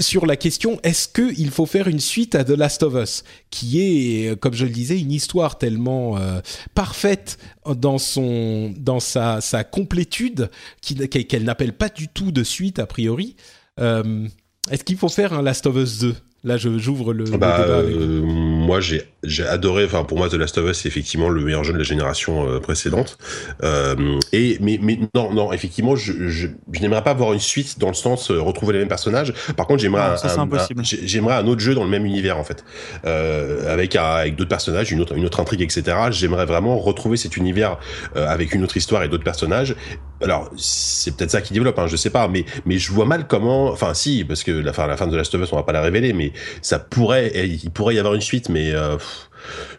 sur 0.00 0.26
la 0.26 0.36
question 0.36 0.80
est-ce 0.82 1.08
qu'il 1.08 1.50
faut 1.50 1.66
faire 1.66 1.88
une 1.88 2.00
suite 2.00 2.34
à 2.34 2.44
The 2.44 2.50
Last 2.50 2.82
of 2.82 2.94
Us, 2.94 3.24
qui 3.50 3.80
est, 3.80 4.38
comme 4.38 4.54
je 4.54 4.64
le 4.64 4.70
disais, 4.70 4.98
une 4.98 5.12
histoire 5.12 5.58
tellement 5.58 6.18
euh, 6.18 6.40
parfaite 6.74 7.38
dans 7.66 7.98
son 7.98 8.72
dans 8.76 9.00
sa, 9.00 9.40
sa 9.40 9.64
complétude 9.64 10.50
qu'elle 10.80 11.44
n'appelle 11.44 11.72
pas 11.72 11.88
du 11.88 12.08
tout 12.08 12.32
de 12.32 12.42
suite 12.42 12.78
a 12.78 12.86
priori. 12.86 13.36
Euh, 13.80 14.26
est-ce 14.70 14.84
qu'il 14.84 14.96
faut 14.96 15.08
faire 15.08 15.32
un 15.32 15.42
Last 15.42 15.66
of 15.66 15.76
Us 15.76 15.98
2 15.98 16.14
Là, 16.42 16.56
j'ouvre 16.56 17.12
le, 17.12 17.24
bah, 17.24 17.32
débat. 17.32 17.60
Euh, 17.60 18.22
moi, 18.22 18.80
j'ai 18.80 19.02
j'ai 19.22 19.46
adoré. 19.46 19.84
Enfin, 19.84 20.04
pour 20.04 20.18
moi, 20.18 20.28
The 20.28 20.34
Last 20.34 20.58
of 20.58 20.68
Us, 20.70 20.78
c'est 20.78 20.88
effectivement 20.88 21.28
le 21.28 21.42
meilleur 21.42 21.64
jeu 21.64 21.72
de 21.72 21.78
la 21.78 21.84
génération 21.84 22.48
euh, 22.48 22.60
précédente. 22.60 23.18
Euh, 23.62 24.18
et 24.32 24.58
mais 24.60 24.78
mais 24.80 24.98
non 25.14 25.32
non, 25.32 25.52
effectivement, 25.52 25.96
je 25.96 26.12
je, 26.28 26.48
je 26.72 26.80
n'aimerais 26.80 27.02
pas 27.02 27.10
avoir 27.10 27.32
une 27.32 27.40
suite 27.40 27.78
dans 27.78 27.88
le 27.88 27.94
sens 27.94 28.30
euh, 28.30 28.40
retrouver 28.40 28.74
les 28.74 28.78
mêmes 28.80 28.88
personnages. 28.88 29.32
Par 29.56 29.66
contre, 29.66 29.80
j'aimerais 29.80 30.02
un, 30.02 30.14
un 30.14 30.82
j'aimerais 30.82 31.34
un 31.34 31.46
autre 31.46 31.60
jeu 31.60 31.74
dans 31.74 31.84
le 31.84 31.90
même 31.90 32.06
univers 32.06 32.38
en 32.38 32.44
fait, 32.44 32.64
euh, 33.04 33.72
avec 33.72 33.96
avec 33.96 34.36
d'autres 34.36 34.50
personnages, 34.50 34.90
une 34.90 35.00
autre 35.00 35.16
une 35.16 35.26
autre 35.26 35.40
intrigue, 35.40 35.62
etc. 35.62 35.96
J'aimerais 36.10 36.46
vraiment 36.46 36.78
retrouver 36.78 37.16
cet 37.16 37.36
univers 37.36 37.78
avec 38.14 38.54
une 38.54 38.64
autre 38.64 38.76
histoire 38.76 39.02
et 39.02 39.08
d'autres 39.08 39.24
personnages. 39.24 39.74
Alors, 40.22 40.50
c'est 40.56 41.16
peut-être 41.16 41.30
ça 41.30 41.40
qui 41.40 41.54
développe, 41.54 41.78
hein, 41.78 41.86
je 41.86 41.96
sais 41.96 42.10
pas, 42.10 42.28
mais 42.28 42.44
mais 42.66 42.78
je 42.78 42.92
vois 42.92 43.06
mal 43.06 43.26
comment. 43.26 43.68
Enfin, 43.70 43.94
si, 43.94 44.24
parce 44.24 44.42
que 44.42 44.50
la 44.50 44.72
fin 44.72 44.86
la 44.86 44.96
fin 44.96 45.06
de 45.06 45.12
The 45.12 45.16
Last 45.16 45.34
of 45.34 45.42
Us, 45.42 45.52
on 45.52 45.56
va 45.56 45.62
pas 45.62 45.72
la 45.72 45.80
révéler, 45.80 46.12
mais 46.12 46.32
ça 46.60 46.78
pourrait, 46.78 47.32
il 47.34 47.70
pourrait 47.70 47.94
y 47.94 47.98
avoir 47.98 48.14
une 48.14 48.20
suite, 48.20 48.48
mais 48.48 48.72
euh, 48.72 48.98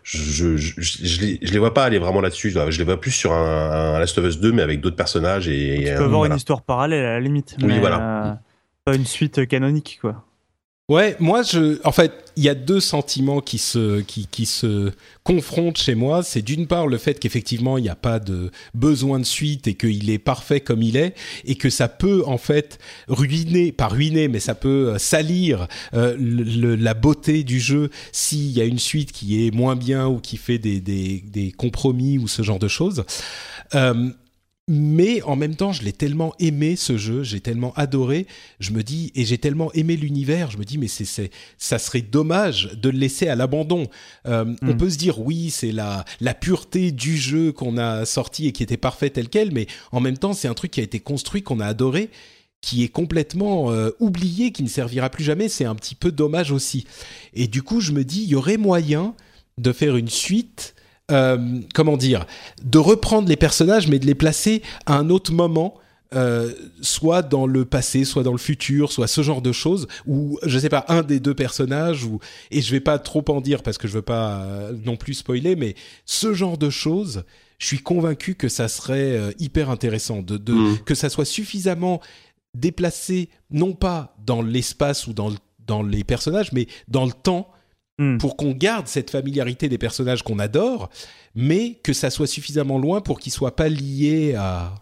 je, 0.04 0.58
je, 0.58 0.74
je, 0.78 1.22
les, 1.22 1.40
je, 1.42 1.52
les, 1.52 1.60
vois 1.60 1.74
pas 1.74 1.84
aller 1.84 2.00
vraiment 2.00 2.22
là-dessus. 2.22 2.52
Je 2.52 2.78
les 2.78 2.84
vois 2.84 3.00
plus 3.00 3.12
sur 3.12 3.34
un, 3.34 3.96
un 3.96 4.00
Last 4.00 4.18
of 4.18 4.26
Us 4.26 4.40
2, 4.40 4.52
mais 4.52 4.62
avec 4.62 4.82
d'autres 4.82 4.96
personnages 4.96 5.48
et. 5.48 5.86
Tu 5.88 5.96
peux 5.96 6.04
avoir 6.04 6.26
une 6.26 6.36
histoire 6.36 6.62
parallèle 6.62 7.06
à 7.06 7.14
la 7.14 7.20
limite. 7.20 7.56
Oui, 7.62 7.80
voilà. 7.80 8.26
Euh, 8.26 8.34
pas 8.86 8.96
une 8.96 9.06
suite 9.06 9.48
canonique, 9.48 10.00
quoi. 10.02 10.24
Ouais, 10.92 11.16
moi, 11.22 11.42
je, 11.42 11.80
en 11.86 11.94
fait, 11.94 12.12
il 12.36 12.44
y 12.44 12.50
a 12.50 12.54
deux 12.54 12.82
sentiments 12.82 13.40
qui 13.40 13.60
se, 13.60 14.02
qui, 14.02 14.28
qui 14.28 14.46
se 14.46 14.92
confrontent 15.24 15.78
chez 15.78 15.96
moi. 15.96 16.22
C'est 16.22 16.42
d'une 16.42 16.68
part 16.68 16.86
le 16.86 16.98
fait 16.98 17.18
qu'effectivement, 17.18 17.78
il 17.78 17.84
n'y 17.84 17.90
a 17.90 17.96
pas 17.96 18.20
de 18.20 18.52
besoin 18.74 19.18
de 19.18 19.24
suite 19.24 19.68
et 19.68 19.76
qu'il 19.76 20.10
est 20.10 20.20
parfait 20.20 20.60
comme 20.60 20.84
il 20.84 20.98
est 20.98 21.16
et 21.46 21.56
que 21.56 21.70
ça 21.70 21.88
peut, 21.88 22.24
en 22.28 22.38
fait, 22.38 22.78
ruiner, 23.08 23.72
pas 23.72 23.88
ruiner, 23.88 24.28
mais 24.28 24.42
ça 24.42 24.54
peut 24.54 24.90
euh, 24.90 24.98
salir 24.98 25.70
euh, 25.94 26.18
la 26.20 26.94
beauté 26.94 27.46
du 27.46 27.62
jeu 27.62 27.90
s'il 28.12 28.52
y 28.52 28.60
a 28.60 28.66
une 28.66 28.78
suite 28.78 29.14
qui 29.14 29.48
est 29.48 29.52
moins 29.52 29.78
bien 29.78 30.10
ou 30.10 30.20
qui 30.20 30.36
fait 30.36 30.58
des, 30.58 30.82
des, 30.82 31.24
des 31.26 31.54
compromis 31.54 32.18
ou 32.18 32.28
ce 32.28 32.42
genre 32.42 32.60
de 32.60 32.68
choses. 32.68 33.06
Euh, 33.76 34.10
mais 34.68 35.22
en 35.24 35.36
même 35.36 35.56
temps, 35.56 35.74
je 35.74 35.84
l'ai 35.84 35.92
tellement 35.92 36.34
aimé 36.40 36.76
ce 36.76 36.96
jeu, 36.96 37.24
j'ai 37.24 37.40
tellement 37.40 37.74
adoré, 37.76 38.28
je 38.60 38.72
me 38.72 38.84
dis, 38.84 39.12
et 39.16 39.26
j'ai 39.26 39.38
tellement 39.38 39.72
aimé 39.74 39.98
l'univers, 39.98 40.52
je 40.52 40.58
me 40.58 40.64
dis, 40.64 40.78
mais 40.78 40.88
c'est, 40.88 41.32
ça 41.58 41.80
serait 41.80 42.02
dommage 42.02 42.72
de 42.74 42.90
le 42.90 42.98
laisser 42.98 43.28
à 43.28 43.36
l'abandon. 43.36 43.88
Euh, 44.28 44.46
on 44.62 44.68
hmm. 44.68 44.78
peut 44.78 44.90
se 44.90 44.98
dire, 44.98 45.20
oui, 45.20 45.50
c'est 45.50 45.72
la, 45.72 46.06
la 46.20 46.34
pureté 46.34 46.92
du 46.92 47.18
jeu 47.18 47.52
qu'on 47.52 47.78
a 47.78 48.06
sorti 48.06 48.48
et 48.48 48.52
qui 48.52 48.64
était 48.64 48.78
parfait 48.78 49.10
tel 49.10 49.30
quel, 49.30 49.52
mais 49.52 49.68
en 49.92 50.00
même 50.00 50.18
temps, 50.18 50.34
c'est 50.34 50.48
un 50.48 50.54
truc 50.54 50.72
qui 50.72 50.80
a 50.80 50.84
été 50.84 51.00
construit, 51.00 51.42
qu'on 51.42 51.60
a 51.60 51.66
adoré, 51.66 52.10
qui 52.62 52.84
est 52.84 52.90
complètement 52.90 53.72
euh, 53.72 53.90
oublié, 54.00 54.52
qui 54.52 54.64
ne 54.64 54.70
servira 54.70 55.10
plus 55.10 55.24
jamais. 55.24 55.50
C'est 55.50 55.66
un 55.66 55.76
petit 55.76 55.96
peu 55.96 56.12
dommage 56.12 56.52
aussi. 56.52 56.86
Et 57.34 57.48
du 57.48 57.64
coup, 57.64 57.82
je 57.82 57.92
me 57.92 58.04
dis, 58.04 58.22
il 58.24 58.30
y 58.30 58.36
aurait 58.36 58.58
moyen 58.58 59.16
de 59.58 59.72
faire 59.74 59.98
une 59.98 60.10
suite 60.10 60.71
euh, 61.12 61.60
comment 61.74 61.98
dire, 61.98 62.26
de 62.64 62.78
reprendre 62.78 63.28
les 63.28 63.36
personnages, 63.36 63.88
mais 63.88 64.00
de 64.00 64.06
les 64.06 64.16
placer 64.16 64.62
à 64.86 64.98
un 64.98 65.10
autre 65.10 65.32
moment. 65.32 65.76
Euh, 66.14 66.52
soit 66.82 67.22
dans 67.22 67.46
le 67.46 67.64
passé, 67.64 68.04
soit 68.04 68.24
dans 68.24 68.34
le 68.34 68.38
futur, 68.38 68.92
soit 68.92 69.08
ce 69.08 69.22
genre 69.22 69.42
de 69.42 69.54
choses, 69.54 69.88
ou 70.06 70.38
je 70.44 70.60
sais 70.60 70.68
pas 70.68 70.84
un 70.90 71.04
des 71.04 71.22
deux 71.22 71.34
personnages, 71.34 72.04
ou 72.04 72.20
et 72.52 72.62
je 72.62 72.70
vais 72.70 72.82
pas 72.82 73.00
trop 73.00 73.24
en 73.30 73.40
dire 73.40 73.64
parce 73.64 73.78
que 73.78 73.88
je 73.88 73.94
veux 73.94 74.02
pas 74.02 74.42
euh, 74.42 74.74
non 74.84 74.98
plus 74.98 75.14
spoiler, 75.14 75.56
mais 75.56 75.74
ce 76.06 76.34
genre 76.34 76.58
de 76.58 76.70
choses, 76.70 77.24
je 77.60 77.68
suis 77.68 77.80
convaincu 77.80 78.36
que 78.36 78.50
ça 78.50 78.68
serait 78.68 79.34
hyper 79.40 79.70
intéressant 79.70 80.22
de, 80.22 80.36
de 80.36 80.52
mmh. 80.52 80.80
que 80.80 80.96
ça 80.96 81.08
soit 81.08 81.24
suffisamment 81.24 82.02
déplacé, 82.56 83.30
non 83.50 83.72
pas 83.72 84.18
dans 84.26 84.42
l'espace 84.42 85.08
ou 85.08 85.14
dans 85.14 85.32
dans 85.66 85.82
les 85.82 86.04
personnages, 86.04 86.52
mais 86.52 86.68
dans 86.90 87.06
le 87.06 87.14
temps 87.14 87.48
Hmm. 88.02 88.18
pour 88.18 88.36
qu'on 88.36 88.54
garde 88.54 88.88
cette 88.88 89.12
familiarité 89.12 89.70
des 89.70 89.78
personnages 89.78 90.24
qu'on 90.24 90.40
adore, 90.40 90.90
mais 91.36 91.76
que 91.84 91.94
ça 91.94 92.10
soit 92.10 92.26
suffisamment 92.26 92.80
loin 92.80 93.00
pour 93.00 93.20
qu'ils 93.20 93.32
soient 93.32 93.56
pas 93.56 93.70
liés 93.70 94.34
à. 94.34 94.74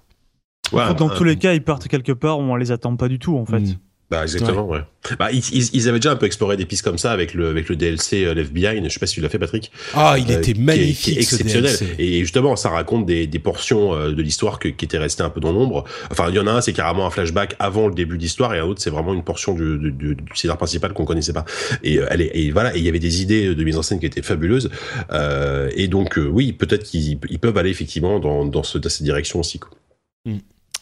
dans 0.71 1.09
tous 1.09 1.25
les 1.25 1.35
cas, 1.35 1.53
ils 1.53 1.61
partent 1.61 1.89
quelque 1.89 2.13
part 2.13 2.39
où 2.39 2.43
on 2.43 2.55
les 2.55 2.71
attend 2.71 2.95
pas 2.95 3.09
du 3.09 3.19
tout, 3.19 3.35
en 3.35 3.45
fait. 3.45 3.59
Hmm. 3.59 3.75
Bah 4.09 4.23
exactement, 4.23 4.67
ouais. 4.67 4.79
Bah, 5.19 5.31
ils, 5.31 5.75
ils, 5.75 5.87
avaient 5.87 5.99
déjà 5.99 6.11
un 6.11 6.15
peu 6.15 6.25
exploré 6.25 6.57
des 6.57 6.65
pistes 6.65 6.83
comme 6.83 6.97
ça 6.97 7.11
avec 7.11 7.35
le 7.35 7.49
avec 7.49 7.69
le 7.69 7.75
DLC 7.75 8.25
euh, 8.25 8.33
Left 8.33 8.51
Behind. 8.51 8.83
Je 8.83 8.89
sais 8.89 8.99
pas 8.99 9.05
si 9.05 9.13
tu 9.13 9.21
l'as 9.21 9.29
fait, 9.29 9.37
Patrick. 9.37 9.71
Ah, 9.93 10.15
il 10.17 10.31
était 10.31 10.55
magnifique, 10.55 11.17
exceptionnel. 11.17 11.75
Et 11.99 12.19
justement, 12.21 12.55
ça 12.55 12.69
raconte 12.69 13.05
des, 13.05 13.27
des 13.27 13.39
portions 13.39 13.93
euh, 13.93 14.11
de 14.11 14.21
l'histoire 14.23 14.57
qui 14.59 14.69
étaient 14.69 14.97
restées 14.97 15.21
un 15.21 15.29
peu 15.29 15.39
dans 15.39 15.51
l'ombre. 15.51 15.83
Enfin, 16.09 16.25
il 16.29 16.35
y 16.35 16.39
en 16.39 16.47
a 16.47 16.51
un, 16.51 16.61
c'est 16.61 16.73
carrément 16.73 17.05
un 17.05 17.11
flashback 17.11 17.55
avant 17.59 17.87
le 17.87 17.93
début 17.93 18.17
de 18.17 18.23
l'histoire, 18.23 18.53
et 18.55 18.59
un 18.59 18.63
autre, 18.63 18.81
c'est 18.81 18.89
vraiment 18.89 19.13
une 19.13 19.23
portion 19.23 19.53
du, 19.53 19.77
du, 19.77 19.91
du, 19.91 20.15
du 20.15 20.23
scénario 20.33 20.57
principal 20.57 20.93
qu'on 20.93 21.05
connaissait 21.05 21.33
pas. 21.33 21.45
Et 21.83 21.99
euh, 21.99 22.07
elle 22.09 22.21
est, 22.21 22.31
et 22.33 22.49
voilà, 22.49 22.75
et 22.75 22.79
il 22.79 22.85
y 22.85 22.89
avait 22.89 22.99
des 22.99 23.21
idées 23.21 23.53
de 23.53 23.63
mise 23.63 23.77
en 23.77 23.83
scène 23.83 23.99
qui 23.99 24.07
étaient 24.07 24.23
fabuleuses. 24.23 24.71
Euh, 25.11 25.69
et 25.75 25.87
donc, 25.87 26.17
euh, 26.17 26.25
oui, 26.25 26.51
peut-être 26.51 26.83
qu'ils 26.83 27.19
peuvent 27.19 27.57
aller 27.57 27.69
effectivement 27.69 28.19
dans 28.19 28.45
dans, 28.45 28.63
ce, 28.63 28.79
dans 28.79 28.89
cette 28.89 29.03
direction 29.03 29.39
aussi. 29.39 29.59
Quoi. 29.59 29.69
Mm. 30.25 30.37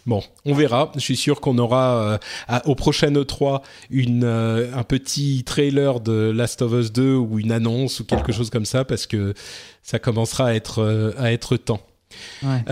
Bon, 0.08 0.24
on 0.46 0.54
verra. 0.54 0.92
Je 0.96 1.02
suis 1.02 1.18
sûr 1.18 1.42
qu'on 1.42 1.58
aura 1.58 2.20
euh, 2.50 2.60
au 2.66 2.76
prochain 2.76 3.12
E3 3.12 3.62
une, 3.90 4.24
euh, 4.24 4.74
un 4.74 4.84
petit 4.84 5.44
trailer 5.46 6.00
de 6.00 6.32
Last 6.34 6.62
of 6.62 6.72
Us 6.72 6.94
2 6.94 7.14
ou 7.16 7.40
une 7.40 7.52
annonce 7.52 8.00
ou 8.00 8.06
quelque 8.06 8.32
chose 8.32 8.50
comme 8.50 8.66
ça 8.66 8.86
parce 8.86 9.06
que 9.06 9.34
ça 9.84 10.00
commencera 10.00 10.48
à 10.48 10.54
être, 10.54 10.82
euh, 10.82 11.12
à 11.18 11.34
être 11.34 11.58
temps. 11.58 11.82
Ouais. 12.42 12.64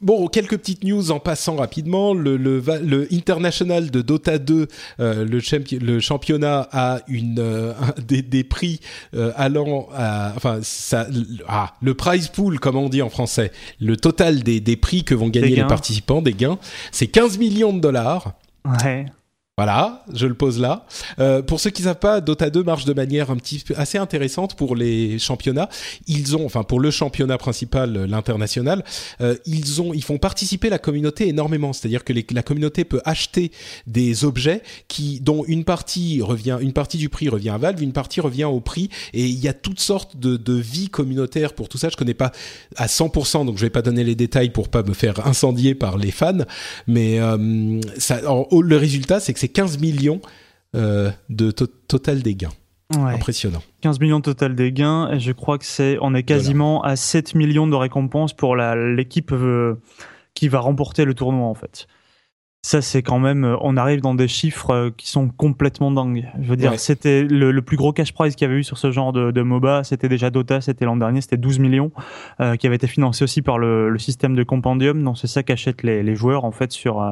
Bon, 0.00 0.26
quelques 0.26 0.58
petites 0.58 0.82
news 0.82 1.12
en 1.12 1.20
passant 1.20 1.54
rapidement. 1.56 2.14
Le, 2.14 2.36
le, 2.36 2.62
le 2.82 3.08
international 3.14 3.90
de 3.90 4.02
Dota 4.02 4.38
2, 4.38 4.66
euh, 4.98 5.24
le, 5.24 5.40
le, 5.78 6.00
championnat 6.00 6.68
a 6.72 7.00
une 7.06 7.38
euh, 7.38 7.72
des, 8.06 8.22
des, 8.22 8.42
prix 8.42 8.80
euh, 9.14 9.32
allant 9.36 9.88
à, 9.94 10.32
enfin, 10.36 10.58
ça, 10.62 11.06
ah, 11.46 11.74
le 11.80 11.94
prize 11.94 12.28
pool, 12.28 12.58
comme 12.58 12.76
on 12.76 12.88
dit 12.88 13.02
en 13.02 13.08
français, 13.08 13.52
le 13.80 13.96
total 13.96 14.42
des, 14.42 14.60
des 14.60 14.76
prix 14.76 15.04
que 15.04 15.14
vont 15.14 15.28
gagner 15.28 15.56
les 15.56 15.64
participants, 15.66 16.22
des 16.22 16.34
gains, 16.34 16.58
c'est 16.90 17.06
15 17.06 17.38
millions 17.38 17.72
de 17.72 17.80
dollars. 17.80 18.32
Ouais. 18.64 19.06
Voilà, 19.56 20.02
je 20.12 20.26
le 20.26 20.34
pose 20.34 20.58
là. 20.58 20.84
Euh, 21.20 21.40
pour 21.40 21.60
ceux 21.60 21.70
qui 21.70 21.82
ne 21.82 21.86
savent 21.86 22.00
pas, 22.00 22.20
Dota 22.20 22.50
2 22.50 22.64
marche 22.64 22.86
de 22.86 22.92
manière 22.92 23.30
un 23.30 23.36
petit 23.36 23.60
peu 23.60 23.72
assez 23.76 23.98
intéressante 23.98 24.56
pour 24.56 24.74
les 24.74 25.20
championnats. 25.20 25.68
Ils 26.08 26.36
ont, 26.36 26.44
enfin 26.44 26.64
pour 26.64 26.80
le 26.80 26.90
championnat 26.90 27.38
principal, 27.38 27.96
euh, 27.96 28.06
l'international, 28.08 28.82
euh, 29.20 29.36
ils 29.46 29.80
ont, 29.80 29.94
ils 29.94 30.02
font 30.02 30.18
participer 30.18 30.70
la 30.70 30.80
communauté 30.80 31.28
énormément. 31.28 31.72
C'est-à-dire 31.72 32.02
que 32.02 32.12
la 32.34 32.42
communauté 32.42 32.84
peut 32.84 33.00
acheter 33.04 33.52
des 33.86 34.24
objets 34.24 34.60
qui, 34.88 35.20
dont 35.20 35.44
une 35.46 35.62
partie 35.62 36.20
revient, 36.20 36.58
une 36.60 36.72
partie 36.72 36.98
du 36.98 37.08
prix 37.08 37.28
revient 37.28 37.50
à 37.50 37.58
Valve, 37.58 37.80
une 37.80 37.92
partie 37.92 38.20
revient 38.20 38.46
au 38.46 38.58
prix, 38.58 38.90
et 39.12 39.24
il 39.24 39.38
y 39.38 39.46
a 39.46 39.54
toutes 39.54 39.78
sortes 39.78 40.16
de, 40.16 40.36
de 40.36 40.54
vie 40.54 40.88
communautaire 40.88 41.52
pour 41.52 41.68
tout 41.68 41.78
ça. 41.78 41.90
Je 41.90 41.96
connais 41.96 42.12
pas 42.12 42.32
à 42.74 42.86
100%, 42.86 43.46
donc 43.46 43.56
je 43.58 43.62
vais 43.62 43.70
pas 43.70 43.82
donner 43.82 44.02
les 44.02 44.16
détails 44.16 44.50
pour 44.50 44.68
pas 44.68 44.82
me 44.82 44.94
faire 44.94 45.24
incendier 45.28 45.76
par 45.76 45.96
les 45.96 46.10
fans, 46.10 46.44
mais 46.88 47.20
le 47.20 48.76
résultat 48.76 49.20
c'est 49.20 49.32
que 49.32 49.43
c'est 49.44 49.48
15 49.48 49.78
millions 49.78 50.22
euh, 50.74 51.10
de 51.28 51.50
total 51.50 52.22
des 52.22 52.34
gains. 52.34 52.52
Impressionnant. 52.96 53.62
15 53.82 54.00
millions 54.00 54.18
de 54.20 54.24
total 54.24 54.54
des 54.54 54.72
gains, 54.72 55.10
et 55.10 55.20
je 55.20 55.32
crois 55.32 55.58
que 55.58 55.66
c'est, 55.66 55.98
on 56.00 56.14
est 56.14 56.22
quasiment 56.22 56.82
à 56.82 56.96
7 56.96 57.34
millions 57.34 57.66
de 57.66 57.74
récompenses 57.74 58.32
pour 58.32 58.56
l'équipe 58.56 59.32
euh, 59.32 59.74
qui 60.32 60.48
va 60.48 60.60
remporter 60.60 61.04
le 61.04 61.12
tournoi 61.12 61.46
en 61.46 61.54
fait 61.54 61.86
ça 62.64 62.80
c'est 62.80 63.02
quand 63.02 63.18
même 63.18 63.44
euh, 63.44 63.56
on 63.60 63.76
arrive 63.76 64.00
dans 64.00 64.14
des 64.14 64.26
chiffres 64.26 64.70
euh, 64.70 64.90
qui 64.96 65.06
sont 65.10 65.28
complètement 65.28 65.90
dingues. 65.90 66.26
Je 66.40 66.48
veux 66.48 66.56
dire 66.56 66.80
c'était 66.80 67.22
le, 67.22 67.60
plus 67.60 67.76
gros 67.76 67.92
cash 67.92 68.14
prize 68.14 68.36
qu'il 68.36 68.48
y 68.48 68.50
avait 68.50 68.58
eu 68.58 68.64
sur 68.64 68.78
ce 68.78 68.90
genre 68.90 69.12
de, 69.12 69.30
de 69.30 69.42
MOBA 69.42 69.84
c'était 69.84 70.08
déjà 70.08 70.30
Dota 70.30 70.62
c'était 70.62 70.86
l'an 70.86 70.96
dernier 70.96 71.20
c'était 71.20 71.36
12 71.36 71.58
millions 71.58 71.92
euh, 72.40 72.56
qui 72.56 72.66
avait 72.66 72.76
été 72.76 72.86
financé 72.86 73.22
aussi 73.22 73.42
par 73.42 73.58
le, 73.58 73.90
le 73.90 73.98
système 73.98 74.34
de 74.34 74.42
compendium. 74.44 75.04
Donc 75.04 75.18
c'est 75.18 75.26
ça 75.26 75.42
qu'achètent 75.42 75.82
les, 75.82 76.02
les, 76.02 76.16
joueurs 76.16 76.46
en 76.46 76.52
fait 76.52 76.72
sur 76.72 77.04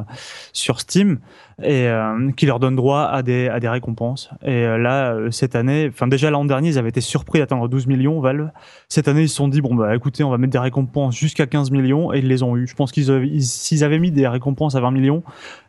sur 0.54 0.80
Steam. 0.80 1.18
Et 1.62 1.88
qui 2.36 2.46
leur 2.46 2.58
donne 2.58 2.74
droit 2.74 3.02
à 3.02 3.22
des 3.22 3.46
à 3.48 3.60
des 3.60 3.68
récompenses. 3.68 4.30
Et 4.42 4.62
là 4.62 5.14
cette 5.30 5.54
année 5.54 5.90
enfin 5.92 6.08
déjà 6.08 6.30
l'an 6.30 6.44
dernier 6.44 6.70
ils 6.70 6.78
avaient 6.78 6.88
été 6.88 7.02
surpris 7.02 7.38
d'atteindre 7.38 7.68
12 7.68 7.86
millions 7.86 8.20
Valve 8.20 8.50
cette 8.88 9.06
année 9.06 9.22
ils 9.22 9.28
se 9.28 9.36
sont 9.36 9.48
dit 9.48 9.60
bon 9.60 9.74
bah 9.74 9.94
écoutez 9.94 10.24
on 10.24 10.30
va 10.30 10.38
mettre 10.38 10.52
des 10.52 10.58
récompenses 10.58 11.14
jusqu'à 11.14 11.46
15 11.46 11.70
millions 11.70 12.12
et 12.12 12.18
ils 12.18 12.26
les 12.26 12.42
ont 12.42 12.56
eu. 12.56 12.66
Je 12.66 12.74
pense 12.74 12.90
qu'ils 12.90 13.42
s'ils 13.42 13.84
avaient 13.84 13.98
mis 13.98 14.10
des 14.10 14.26
récompenses 14.26 14.74
à 14.74 14.80
20 14.80 14.90
millions 14.92 15.22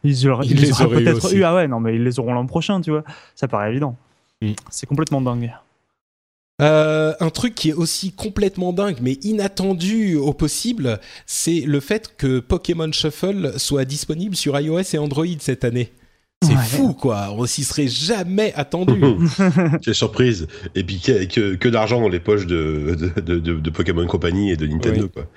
ils, 0.03 0.09
les, 0.09 0.27
auraient 0.27 1.03
peut-être 1.03 1.33
eu. 1.33 1.43
Ah 1.43 1.55
ouais, 1.55 1.67
non, 1.67 1.79
mais 1.79 1.95
ils 1.95 2.03
les 2.03 2.19
auront 2.19 2.33
l'an 2.33 2.45
prochain, 2.45 2.81
tu 2.81 2.91
vois. 2.91 3.03
Ça 3.35 3.47
paraît 3.47 3.71
évident. 3.71 3.95
Mm. 4.41 4.53
C'est 4.69 4.85
complètement 4.85 5.21
dingue. 5.21 5.53
Euh, 6.61 7.13
un 7.19 7.29
truc 7.29 7.55
qui 7.55 7.69
est 7.69 7.73
aussi 7.73 8.11
complètement 8.13 8.73
dingue, 8.73 8.97
mais 9.01 9.13
inattendu 9.23 10.15
au 10.15 10.33
possible, 10.33 10.99
c'est 11.25 11.61
le 11.61 11.79
fait 11.79 12.15
que 12.15 12.39
Pokémon 12.39 12.91
Shuffle 12.91 13.53
soit 13.57 13.85
disponible 13.85 14.35
sur 14.35 14.59
iOS 14.59 14.93
et 14.93 14.97
Android 14.97 15.25
cette 15.39 15.63
année. 15.63 15.91
C'est 16.43 16.77
fou, 16.77 16.93
quoi. 16.93 17.33
On 17.35 17.45
s'y 17.45 17.63
serait 17.63 17.87
jamais 17.87 18.53
attendu. 18.55 18.93
Quelle 19.81 19.95
surprise. 19.95 20.47
Et 20.75 20.83
puis 20.83 20.99
que, 20.99 21.55
que, 21.55 21.69
d'argent 21.69 22.01
dans 22.01 22.09
les 22.09 22.19
poches 22.19 22.45
de, 22.45 22.95
de, 23.15 23.39
de, 23.39 23.59
de, 23.59 23.69
Pokémon 23.69 24.05
Company 24.05 24.51
et 24.51 24.57
de 24.57 24.67
Nintendo, 24.67 25.09
quoi. 25.09 25.27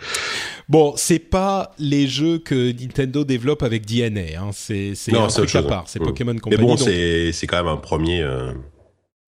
Bon, 0.68 0.94
c'est 0.96 1.18
pas 1.18 1.72
les 1.78 2.06
jeux 2.06 2.38
que 2.38 2.72
Nintendo 2.72 3.24
développe 3.24 3.62
avec 3.62 3.86
DNA. 3.86 4.40
Hein. 4.40 4.50
C'est 4.52 4.94
un 5.12 5.26
truc 5.28 5.54
à 5.54 5.62
part. 5.62 5.84
C'est 5.86 6.00
Pokémon 6.00 6.36
Company. 6.36 6.56
Mais 6.56 6.66
bon, 6.66 6.76
c'est 6.76 7.46
quand 7.46 7.56
même 7.56 7.72
un 7.72 7.76
premier, 7.76 8.22
euh, 8.22 8.52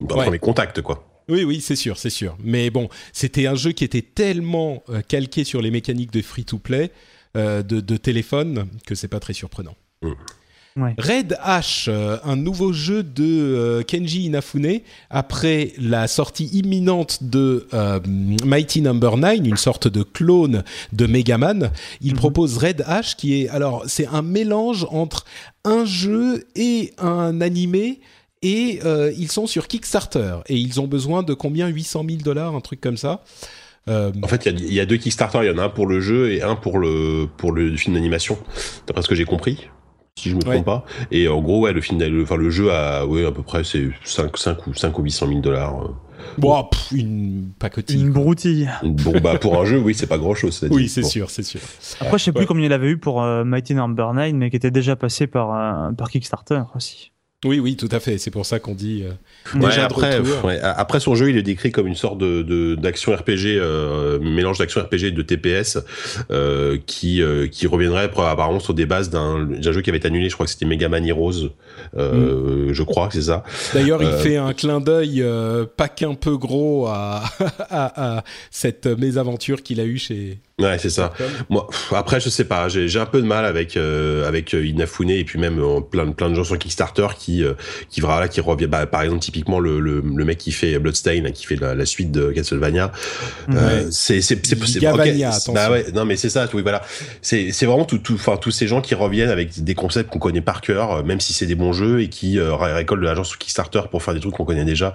un 0.02 0.06
premier 0.06 0.38
contact, 0.38 0.82
quoi. 0.82 1.04
Oui, 1.28 1.44
oui, 1.44 1.60
c'est 1.60 1.76
sûr, 1.76 1.98
c'est 1.98 2.10
sûr. 2.10 2.36
Mais 2.42 2.70
bon, 2.70 2.88
c'était 3.12 3.46
un 3.46 3.54
jeu 3.54 3.72
qui 3.72 3.84
était 3.84 4.02
tellement 4.02 4.82
euh, 4.88 5.02
calqué 5.06 5.44
sur 5.44 5.60
les 5.60 5.70
mécaniques 5.70 6.10
de 6.10 6.22
free-to-play 6.22 6.90
euh, 7.36 7.62
de, 7.62 7.80
de, 7.80 7.96
téléphone 7.98 8.66
que 8.86 8.94
c'est 8.94 9.08
pas 9.08 9.20
très 9.20 9.34
surprenant. 9.34 9.76
Red 10.76 11.38
Ash, 11.42 11.86
euh, 11.88 12.18
un 12.24 12.36
nouveau 12.36 12.72
jeu 12.72 13.02
de 13.02 13.24
euh, 13.24 13.82
Kenji 13.82 14.24
Inafune, 14.24 14.80
après 15.10 15.72
la 15.78 16.06
sortie 16.06 16.46
imminente 16.46 17.22
de 17.22 17.66
euh, 17.74 18.00
Mighty 18.44 18.82
Number 18.82 19.16
no. 19.16 19.28
9, 19.28 19.38
une 19.44 19.56
sorte 19.56 19.88
de 19.88 20.02
clone 20.02 20.62
de 20.92 21.06
Megaman. 21.06 21.70
Il 22.00 22.12
mhm. 22.12 22.18
propose 22.18 22.58
Red 22.58 22.84
Ash, 22.86 23.16
qui 23.16 23.42
est 23.42 23.48
alors 23.48 23.84
c'est 23.86 24.06
un 24.06 24.22
mélange 24.22 24.86
entre 24.90 25.24
un 25.64 25.84
jeu 25.84 26.44
et 26.54 26.92
un 26.98 27.40
animé. 27.40 28.00
Et 28.40 28.78
ils 29.16 29.32
sont 29.32 29.48
sur 29.48 29.66
Kickstarter 29.66 30.36
et 30.46 30.56
ils 30.56 30.80
ont 30.80 30.86
besoin 30.86 31.24
de 31.24 31.34
combien? 31.34 31.66
800 31.66 32.04
000 32.08 32.20
dollars, 32.22 32.54
un 32.54 32.60
truc 32.60 32.80
comme 32.80 32.96
ça. 32.96 33.24
En 33.88 34.28
fait, 34.28 34.46
il 34.46 34.60
y, 34.60 34.74
y, 34.74 34.80
a 34.80 34.86
deux 34.86 34.96
Kickstarter. 34.96 35.40
Il 35.42 35.48
y 35.48 35.50
en 35.50 35.58
a 35.58 35.64
un 35.64 35.68
pour 35.68 35.88
le 35.88 36.00
jeu 36.00 36.30
et 36.30 36.42
un 36.42 36.54
pour 36.54 36.78
le 36.78 37.26
pour 37.36 37.50
le 37.50 37.76
film 37.76 37.96
d'animation, 37.96 38.38
d'après 38.86 39.02
ce 39.02 39.08
que 39.08 39.16
j'ai 39.16 39.24
compris. 39.24 39.68
Si 40.18 40.30
je 40.30 40.36
me 40.36 40.42
trompe 40.42 40.64
pas. 40.64 40.84
Et 41.10 41.28
en 41.28 41.40
gros, 41.40 41.60
ouais, 41.60 41.72
le 41.72 41.80
final, 41.80 42.20
enfin 42.22 42.36
le 42.36 42.50
jeu 42.50 42.72
a, 42.72 43.06
ouais, 43.06 43.24
à 43.24 43.32
peu 43.32 43.42
près 43.42 43.64
c'est 43.64 43.88
5, 44.04 44.36
5 44.36 44.66
ou 44.66 44.74
5 44.74 44.98
ou 44.98 45.02
800 45.02 45.28
000 45.28 45.40
dollars. 45.40 45.82
Euh. 45.82 45.88
Bon, 46.36 46.68
une 46.92 47.50
pacotille. 47.58 48.00
Une 48.00 48.10
broutille. 48.10 48.70
Bon, 48.82 49.12
bah, 49.22 49.38
pour 49.38 49.60
un 49.60 49.64
jeu, 49.64 49.78
oui, 49.78 49.94
c'est 49.94 50.06
pas 50.06 50.18
grand 50.18 50.34
chose. 50.34 50.66
Oui, 50.70 50.88
c'est 50.88 51.02
sûr, 51.02 51.30
c'est 51.30 51.42
sûr. 51.42 51.60
Après, 52.00 52.18
je 52.18 52.24
sais 52.24 52.32
plus 52.32 52.46
combien 52.46 52.66
il 52.66 52.72
avait 52.72 52.88
eu 52.88 52.98
pour 52.98 53.22
euh, 53.22 53.44
Mighty 53.44 53.74
Number 53.74 54.12
9, 54.14 54.32
mais 54.34 54.50
qui 54.50 54.56
était 54.56 54.70
déjà 54.70 54.96
passé 54.96 55.26
par, 55.26 55.54
euh, 55.54 55.92
par 55.92 56.10
Kickstarter 56.10 56.62
aussi. 56.74 57.12
Oui, 57.44 57.60
oui, 57.60 57.76
tout 57.76 57.88
à 57.92 58.00
fait. 58.00 58.18
C'est 58.18 58.32
pour 58.32 58.46
ça 58.46 58.58
qu'on 58.58 58.74
dit 58.74 59.04
euh, 59.04 59.60
déjà 59.60 59.84
après, 59.84 60.20
après 60.60 60.98
son 60.98 61.14
jeu, 61.14 61.30
il 61.30 61.36
est 61.36 61.44
décrit 61.44 61.70
comme 61.70 61.86
une 61.86 61.94
sorte 61.94 62.18
de 62.18 62.74
d'action 62.74 63.14
RPG, 63.14 63.46
euh, 63.46 64.18
mélange 64.18 64.58
d'action 64.58 64.80
RPG 64.80 65.04
et 65.04 65.10
de 65.12 65.22
TPS, 65.22 65.78
euh, 66.32 66.78
qui 66.86 67.22
qui 67.52 67.68
reviendrait 67.68 68.10
apparemment 68.16 68.58
sur 68.58 68.74
des 68.74 68.86
bases 68.86 69.08
d'un 69.08 69.48
jeu 69.60 69.82
qui 69.82 69.90
avait 69.90 69.98
été 69.98 70.08
annulé. 70.08 70.28
Je 70.28 70.34
crois 70.34 70.46
que 70.46 70.50
c'était 70.50 70.66
Mega 70.66 70.88
Man 70.88 71.06
Heroes. 71.06 71.50
Mm. 71.94 72.72
Je 72.72 72.82
crois 72.82 73.06
que 73.06 73.14
c'est 73.14 73.22
ça. 73.22 73.44
D'ailleurs, 73.72 74.02
il 74.02 74.12
fait 74.14 74.36
un 74.36 74.52
clin 74.52 74.80
d'œil 74.80 75.24
pas 75.76 75.88
qu'un 75.88 76.14
peu 76.14 76.36
gros 76.36 76.88
à, 76.88 77.22
à, 77.70 78.16
à 78.18 78.24
cette 78.50 78.86
mésaventure 78.86 79.62
qu'il 79.62 79.78
a 79.78 79.84
eue 79.84 79.98
chez 79.98 80.40
Ouais, 80.60 80.76
c'est 80.78 80.90
ça. 80.90 81.12
Moi, 81.50 81.68
après, 81.92 82.18
je 82.18 82.28
sais 82.28 82.44
pas. 82.44 82.68
J'ai 82.68 82.98
un 82.98 83.06
peu 83.06 83.22
de 83.22 83.26
mal 83.26 83.44
avec 83.44 83.76
euh, 83.76 84.26
avec 84.26 84.52
Inafune 84.54 85.10
et 85.10 85.22
puis 85.22 85.38
même 85.38 85.60
euh, 85.60 85.80
plein 85.80 86.10
plein 86.10 86.30
de 86.30 86.34
gens 86.34 86.42
sur 86.42 86.58
Kickstarter 86.58 87.06
qui 87.16 87.27
euh, 87.42 87.54
qui 87.88 88.00
voilà 88.00 88.28
qui 88.28 88.40
revient. 88.40 88.66
Bah, 88.66 88.86
par 88.86 89.02
exemple, 89.02 89.20
typiquement 89.20 89.60
le, 89.60 89.80
le, 89.80 90.02
le 90.02 90.24
mec 90.24 90.38
qui 90.38 90.52
fait 90.52 90.78
Bloodstain, 90.78 91.30
qui 91.32 91.46
fait 91.46 91.56
la, 91.56 91.74
la 91.74 91.86
suite 91.86 92.10
de 92.10 92.32
Castlevania. 92.32 92.92
Euh, 93.50 93.88
c'est 93.90 94.20
c'est 94.20 94.44
c'est 94.44 94.86
okay, 94.88 95.24
bah 95.54 95.70
ouais, 95.70 95.86
non 95.94 96.04
mais 96.04 96.16
c'est 96.16 96.30
ça. 96.30 96.48
Oui, 96.52 96.62
voilà. 96.62 96.82
C'est 97.22 97.52
c'est 97.52 97.66
vraiment 97.66 97.84
tout 97.84 97.98
tout 97.98 98.14
enfin 98.14 98.36
tous 98.36 98.50
ces 98.50 98.66
gens 98.66 98.80
qui 98.80 98.94
reviennent 98.94 99.30
avec 99.30 99.62
des 99.62 99.74
concepts 99.74 100.10
qu'on 100.10 100.18
connaît 100.18 100.40
par 100.40 100.60
cœur, 100.60 101.04
même 101.04 101.20
si 101.20 101.32
c'est 101.32 101.46
des 101.46 101.54
bons 101.54 101.72
jeux 101.72 102.00
et 102.00 102.08
qui 102.08 102.40
récoltent 102.40 103.00
de 103.00 103.06
l'argent 103.06 103.24
sur 103.24 103.38
Kickstarter 103.38 103.82
pour 103.90 104.02
faire 104.02 104.14
des 104.14 104.20
trucs 104.20 104.34
qu'on 104.34 104.44
connaît 104.44 104.64
déjà 104.64 104.94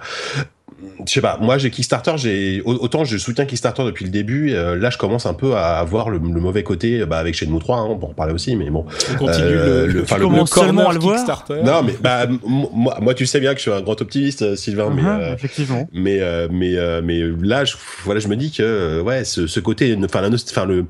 je 1.06 1.12
sais 1.12 1.20
pas, 1.20 1.38
moi 1.40 1.58
j'ai 1.58 1.70
Kickstarter, 1.70 2.12
j'ai 2.16 2.62
autant 2.64 3.04
je 3.04 3.18
soutiens 3.18 3.44
Kickstarter 3.44 3.84
depuis 3.84 4.04
le 4.04 4.10
début, 4.10 4.52
euh, 4.52 4.76
là 4.76 4.90
je 4.90 4.98
commence 4.98 5.26
un 5.26 5.34
peu 5.34 5.56
à 5.56 5.82
voir 5.84 6.10
le, 6.10 6.18
mauvais 6.18 6.62
côté 6.62 7.04
bah, 7.04 7.18
avec 7.18 7.34
Shenmue 7.34 7.58
3, 7.58 7.76
hein, 7.76 7.86
on 7.90 7.98
peut 7.98 8.06
en 8.06 8.08
reparler 8.08 8.32
aussi, 8.32 8.56
mais 8.56 8.70
bon. 8.70 8.84
On 9.12 9.16
continue 9.16 9.46
euh, 9.46 9.86
le, 9.86 9.92
le, 9.92 10.04
tu 10.04 10.14
le, 10.14 10.46
seulement 10.46 10.90
à 10.90 10.92
le 10.92 11.00
voir. 11.00 11.44
Non 11.64 11.82
mais 11.82 11.94
bah 12.00 12.26
moi, 12.44 12.98
moi, 13.00 13.14
tu 13.14 13.26
sais 13.26 13.40
bien 13.40 13.52
que 13.52 13.58
je 13.58 13.62
suis 13.62 13.72
un 13.72 13.82
grand 13.82 14.00
optimiste 14.00 14.42
euh, 14.42 14.56
Sylvain, 14.56 14.90
mais 14.90 15.02
uh-huh, 15.02 15.34
effectivement. 15.34 15.88
Mais 15.92 16.20
mais 16.50 16.76
mais 17.02 17.20
là 17.42 17.64
je, 17.64 17.74
voilà 18.04 18.20
je 18.20 18.28
me 18.28 18.36
dis 18.36 18.50
que 18.50 19.00
ouais 19.00 19.24
ce, 19.24 19.46
ce 19.46 19.60
côté, 19.60 19.96
enfin 20.04 20.20
la 20.20 20.28
enfin 20.28 20.64
le 20.64 20.86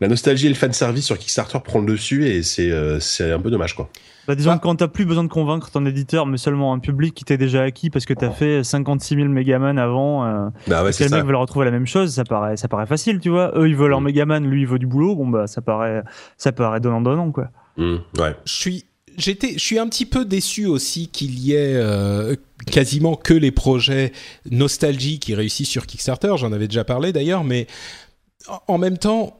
la 0.00 0.08
nostalgie 0.08 0.46
et 0.46 0.50
le 0.50 0.54
fan 0.54 0.72
service 0.72 1.06
sur 1.06 1.18
Kickstarter 1.18 1.58
prend 1.62 1.80
le 1.80 1.92
dessus 1.92 2.26
et 2.26 2.42
c'est 2.42 2.72
c'est 3.00 3.32
un 3.32 3.38
peu 3.38 3.50
dommage 3.50 3.74
quoi. 3.74 3.90
Bah, 4.26 4.34
disons 4.34 4.56
que 4.56 4.62
quand 4.62 4.76
t'as 4.76 4.88
plus 4.88 5.04
besoin 5.04 5.24
de 5.24 5.28
convaincre 5.28 5.70
ton 5.70 5.84
éditeur, 5.86 6.26
mais 6.26 6.36
seulement 6.36 6.72
un 6.72 6.78
public 6.78 7.14
qui 7.14 7.24
t'est 7.24 7.38
déjà 7.38 7.62
acquis 7.62 7.90
parce 7.90 8.04
que 8.04 8.14
t'as 8.14 8.30
fait 8.30 8.62
56 8.62 9.16
000 9.16 9.28
Megaman 9.28 9.78
avant, 9.78 10.24
euh, 10.24 10.48
bah 10.66 10.84
ouais, 10.84 10.92
que 10.92 11.02
les 11.02 11.08
mecs 11.08 11.24
veulent 11.24 11.36
retrouver 11.36 11.64
la 11.64 11.70
même 11.70 11.86
chose, 11.86 12.12
ça 12.12 12.24
paraît, 12.24 12.56
ça 12.56 12.68
paraît 12.68 12.86
facile, 12.86 13.18
tu 13.20 13.30
vois. 13.30 13.52
Eux, 13.56 13.68
ils 13.68 13.76
veulent 13.76 13.90
leur 13.90 14.00
mm. 14.00 14.04
Megaman, 14.04 14.46
lui, 14.46 14.62
il 14.62 14.66
veut 14.66 14.78
du 14.78 14.86
boulot, 14.86 15.16
bon, 15.16 15.28
bah, 15.28 15.46
ça 15.46 15.62
paraît, 15.62 16.02
ça 16.36 16.52
paraît 16.52 16.80
donnant-donnant, 16.80 17.32
quoi. 17.32 17.48
Mm, 17.76 17.96
ouais. 18.18 18.36
Je 18.44 18.52
suis, 18.52 18.84
j'étais, 19.16 19.54
je 19.54 19.58
suis 19.64 19.78
un 19.78 19.88
petit 19.88 20.06
peu 20.06 20.24
déçu 20.24 20.66
aussi 20.66 21.08
qu'il 21.08 21.38
y 21.38 21.54
ait 21.54 21.74
euh, 21.76 22.36
quasiment 22.70 23.16
que 23.16 23.34
les 23.34 23.50
projets 23.50 24.12
nostalgie 24.50 25.18
qui 25.18 25.34
réussissent 25.34 25.68
sur 25.68 25.86
Kickstarter. 25.86 26.34
J'en 26.36 26.52
avais 26.52 26.68
déjà 26.68 26.84
parlé 26.84 27.12
d'ailleurs, 27.12 27.44
mais 27.44 27.66
en 28.68 28.78
même 28.78 28.98
temps, 28.98 29.39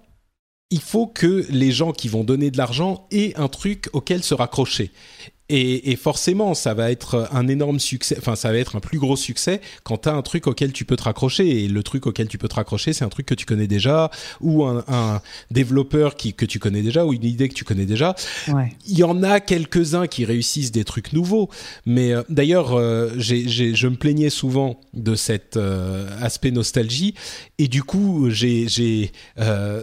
il 0.70 0.80
faut 0.80 1.06
que 1.06 1.46
les 1.50 1.72
gens 1.72 1.92
qui 1.92 2.08
vont 2.08 2.24
donner 2.24 2.50
de 2.50 2.58
l'argent 2.58 3.06
aient 3.10 3.34
un 3.36 3.48
truc 3.48 3.88
auquel 3.92 4.22
se 4.22 4.34
raccrocher. 4.34 4.92
Et, 5.52 5.96
forcément, 5.96 6.54
ça 6.54 6.74
va 6.74 6.90
être 6.92 7.28
un 7.32 7.48
énorme 7.48 7.80
succès, 7.80 8.16
enfin, 8.18 8.36
ça 8.36 8.52
va 8.52 8.58
être 8.58 8.76
un 8.76 8.80
plus 8.80 8.98
gros 8.98 9.16
succès 9.16 9.60
quand 9.82 10.02
tu 10.02 10.08
as 10.08 10.14
un 10.14 10.22
truc 10.22 10.46
auquel 10.46 10.72
tu 10.72 10.84
peux 10.84 10.96
te 10.96 11.02
raccrocher. 11.02 11.64
Et 11.64 11.68
le 11.68 11.82
truc 11.82 12.06
auquel 12.06 12.28
tu 12.28 12.38
peux 12.38 12.48
te 12.48 12.54
raccrocher, 12.54 12.92
c'est 12.92 13.04
un 13.04 13.08
truc 13.08 13.26
que 13.26 13.34
tu 13.34 13.46
connais 13.46 13.66
déjà, 13.66 14.10
ou 14.40 14.64
un, 14.64 15.20
développeur 15.50 16.14
qui, 16.14 16.34
que 16.34 16.46
tu 16.46 16.58
connais 16.58 16.82
déjà, 16.82 17.04
ou 17.04 17.12
une 17.12 17.24
idée 17.24 17.48
que 17.48 17.54
tu 17.54 17.64
connais 17.64 17.86
déjà. 17.86 18.14
Il 18.86 18.98
y 18.98 19.02
en 19.02 19.22
a 19.22 19.40
quelques-uns 19.40 20.06
qui 20.06 20.24
réussissent 20.24 20.72
des 20.72 20.84
trucs 20.84 21.12
nouveaux. 21.12 21.50
Mais 21.86 22.12
euh, 22.12 22.22
d'ailleurs, 22.28 22.74
euh, 22.74 23.10
je 23.18 23.86
me 23.88 23.96
plaignais 23.96 24.30
souvent 24.30 24.80
de 24.94 25.14
cet 25.14 25.56
euh, 25.56 26.08
aspect 26.20 26.50
nostalgie. 26.50 27.14
Et 27.58 27.68
du 27.68 27.82
coup, 27.82 28.30
j'ai 28.30 29.10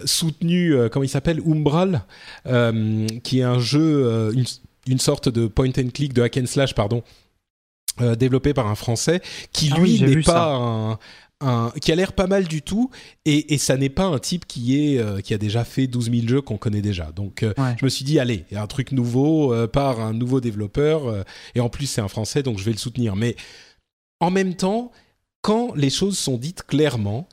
soutenu, 0.05 0.75
comment 0.91 1.03
il 1.03 1.09
s'appelle, 1.09 1.41
Umbral, 1.45 2.03
qui 3.23 3.39
est 3.39 3.43
un 3.43 3.59
jeu, 3.59 4.31
une, 4.33 4.45
une 4.87 4.99
sorte 4.99 5.29
de 5.29 5.47
point 5.47 5.69
and 5.77 5.89
click, 5.93 6.13
de 6.13 6.21
hack 6.21 6.37
and 6.37 6.45
slash, 6.45 6.73
pardon, 6.73 7.03
euh, 7.99 8.15
développé 8.15 8.53
par 8.53 8.67
un 8.67 8.75
Français, 8.75 9.21
qui 9.51 9.71
ah 9.73 9.79
lui 9.79 9.99
n'est 9.99 10.21
pas 10.21 10.99
un, 11.41 11.71
qui 11.81 11.91
a 11.91 11.95
l'air 11.95 12.13
pas 12.13 12.27
mal 12.27 12.47
du 12.47 12.61
tout, 12.61 12.91
et, 13.25 13.55
et 13.55 13.57
ça 13.57 13.75
n'est 13.75 13.89
pas 13.89 14.05
un 14.05 14.19
type 14.19 14.45
qui 14.45 14.79
est 14.79 14.99
euh, 14.99 15.19
qui 15.19 15.33
a 15.33 15.39
déjà 15.39 15.63
fait 15.63 15.87
12 15.87 16.11
000 16.11 16.27
jeux 16.27 16.41
qu'on 16.41 16.57
connaît 16.57 16.83
déjà. 16.83 17.11
Donc 17.11 17.41
euh, 17.41 17.53
je 17.79 17.83
me 17.83 17.89
suis 17.89 18.05
dit 18.05 18.19
allez, 18.19 18.45
il 18.51 18.53
y 18.53 18.57
a 18.57 18.61
un 18.61 18.67
truc 18.67 18.91
nouveau 18.91 19.51
par 19.67 19.99
un 19.99 20.13
nouveau 20.13 20.41
développeur, 20.41 21.25
et 21.55 21.59
en 21.59 21.69
plus 21.69 21.87
c'est 21.87 22.01
un 22.01 22.07
Français, 22.07 22.43
donc 22.43 22.59
je 22.59 22.63
vais 22.65 22.71
le 22.71 22.77
soutenir. 22.77 23.15
Mais 23.15 23.35
en 24.19 24.29
même 24.29 24.53
temps, 24.53 24.91
quand 25.41 25.73
les 25.73 25.89
choses 25.89 26.19
sont 26.19 26.37
dites 26.37 26.63
clairement, 26.63 27.27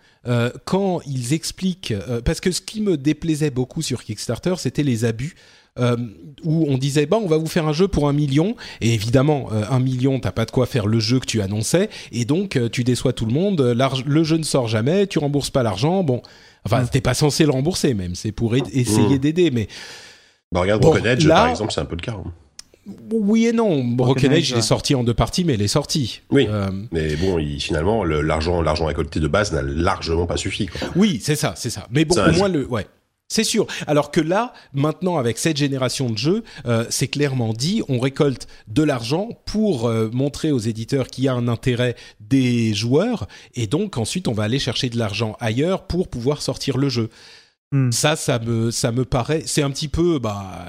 quand 0.64 1.02
ils 1.06 1.34
expliquent, 1.34 1.92
parce 2.24 2.40
que 2.40 2.52
ce 2.52 2.62
qui 2.62 2.80
me 2.80 2.96
déplaisait 2.96 3.50
beaucoup 3.50 3.82
sur 3.82 4.02
Kickstarter, 4.02 4.54
c'était 4.56 4.82
les 4.82 5.04
abus 5.04 5.34
euh, 5.76 5.96
où 6.44 6.66
on 6.68 6.78
disait 6.78 7.06
bah 7.06 7.16
on 7.20 7.26
va 7.26 7.36
vous 7.36 7.48
faire 7.48 7.66
un 7.66 7.72
jeu 7.72 7.88
pour 7.88 8.08
un 8.08 8.12
million 8.12 8.54
et 8.80 8.94
évidemment 8.94 9.48
euh, 9.52 9.64
un 9.68 9.80
million 9.80 10.20
t'as 10.20 10.30
pas 10.30 10.44
de 10.44 10.52
quoi 10.52 10.66
faire 10.66 10.86
le 10.86 11.00
jeu 11.00 11.18
que 11.18 11.26
tu 11.26 11.42
annonçais 11.42 11.90
et 12.12 12.24
donc 12.24 12.54
euh, 12.54 12.68
tu 12.68 12.84
déçois 12.84 13.12
tout 13.12 13.26
le 13.26 13.32
monde 13.32 13.60
le 13.60 14.22
jeu 14.22 14.36
ne 14.36 14.44
sort 14.44 14.68
jamais 14.68 15.08
tu 15.08 15.18
rembourses 15.18 15.50
pas 15.50 15.64
l'argent 15.64 16.04
bon 16.04 16.22
enfin 16.64 16.84
t'es 16.84 17.00
pas 17.00 17.14
censé 17.14 17.44
le 17.44 17.50
rembourser 17.50 17.92
même 17.92 18.14
c'est 18.14 18.30
pour 18.30 18.54
essayer 18.54 19.16
mmh. 19.16 19.18
d'aider 19.18 19.50
mais 19.50 19.66
bah 20.52 20.60
regarde 20.60 20.80
Broken 20.80 21.06
Edge 21.06 21.26
par 21.26 21.48
exemple 21.48 21.72
c'est 21.72 21.80
un 21.80 21.86
peu 21.86 21.96
le 21.96 22.02
cas 22.02 22.12
hein. 22.24 22.30
Oui 23.10 23.46
et 23.46 23.54
non. 23.54 23.82
Broken 23.82 24.30
Edge, 24.30 24.50
il 24.50 24.58
est 24.58 24.60
sorti 24.60 24.94
en 24.94 25.04
deux 25.04 25.14
parties, 25.14 25.42
mais 25.42 25.54
il 25.54 25.62
est 25.62 25.68
sorti. 25.68 26.20
Oui. 26.30 26.46
Mais 26.92 27.16
bon, 27.16 27.38
finalement, 27.58 28.04
l'argent, 28.04 28.60
l'argent 28.60 28.84
récolté 28.84 29.20
de 29.20 29.26
base 29.26 29.54
n'a 29.54 29.62
largement 29.62 30.26
pas 30.26 30.36
suffi. 30.36 30.68
Oui, 30.94 31.18
c'est 31.22 31.34
ça, 31.34 31.54
c'est 31.56 31.70
ça. 31.70 31.86
Mais 31.90 32.04
bon, 32.04 32.14
au 32.14 32.32
moins 32.32 32.48
le, 32.48 32.66
ouais, 32.66 32.86
c'est 33.34 33.42
sûr. 33.42 33.66
Alors 33.88 34.12
que 34.12 34.20
là, 34.20 34.52
maintenant, 34.74 35.18
avec 35.18 35.38
cette 35.38 35.56
génération 35.56 36.08
de 36.08 36.16
jeux, 36.16 36.44
euh, 36.66 36.86
c'est 36.88 37.08
clairement 37.08 37.52
dit, 37.52 37.82
on 37.88 37.98
récolte 37.98 38.46
de 38.68 38.84
l'argent 38.84 39.30
pour 39.44 39.88
euh, 39.88 40.08
montrer 40.12 40.52
aux 40.52 40.60
éditeurs 40.60 41.08
qu'il 41.08 41.24
y 41.24 41.28
a 41.28 41.34
un 41.34 41.48
intérêt 41.48 41.96
des 42.20 42.74
joueurs, 42.74 43.26
et 43.56 43.66
donc 43.66 43.98
ensuite, 43.98 44.28
on 44.28 44.34
va 44.34 44.44
aller 44.44 44.60
chercher 44.60 44.88
de 44.88 44.96
l'argent 44.96 45.36
ailleurs 45.40 45.88
pour 45.88 46.06
pouvoir 46.06 46.42
sortir 46.42 46.78
le 46.78 46.88
jeu. 46.88 47.10
Hmm. 47.72 47.90
Ça, 47.90 48.14
ça 48.14 48.38
me, 48.38 48.70
ça 48.70 48.92
me 48.92 49.04
paraît, 49.04 49.42
c'est 49.46 49.62
un 49.62 49.70
petit 49.72 49.88
peu, 49.88 50.20
bah, 50.20 50.66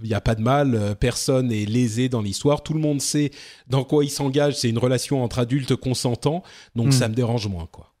il 0.00 0.08
n'y 0.08 0.14
a 0.14 0.20
pas 0.20 0.36
de 0.36 0.42
mal, 0.42 0.94
personne 1.00 1.50
est 1.50 1.66
lésé 1.66 2.08
dans 2.08 2.22
l'histoire, 2.22 2.62
tout 2.62 2.74
le 2.74 2.80
monde 2.80 3.00
sait 3.00 3.32
dans 3.66 3.82
quoi 3.82 4.04
il 4.04 4.10
s'engage, 4.10 4.54
c'est 4.54 4.68
une 4.68 4.78
relation 4.78 5.24
entre 5.24 5.40
adultes 5.40 5.74
consentants, 5.74 6.44
donc 6.76 6.88
hmm. 6.88 6.92
ça 6.92 7.08
me 7.08 7.14
dérange 7.14 7.48
moins, 7.48 7.66
quoi. 7.72 7.93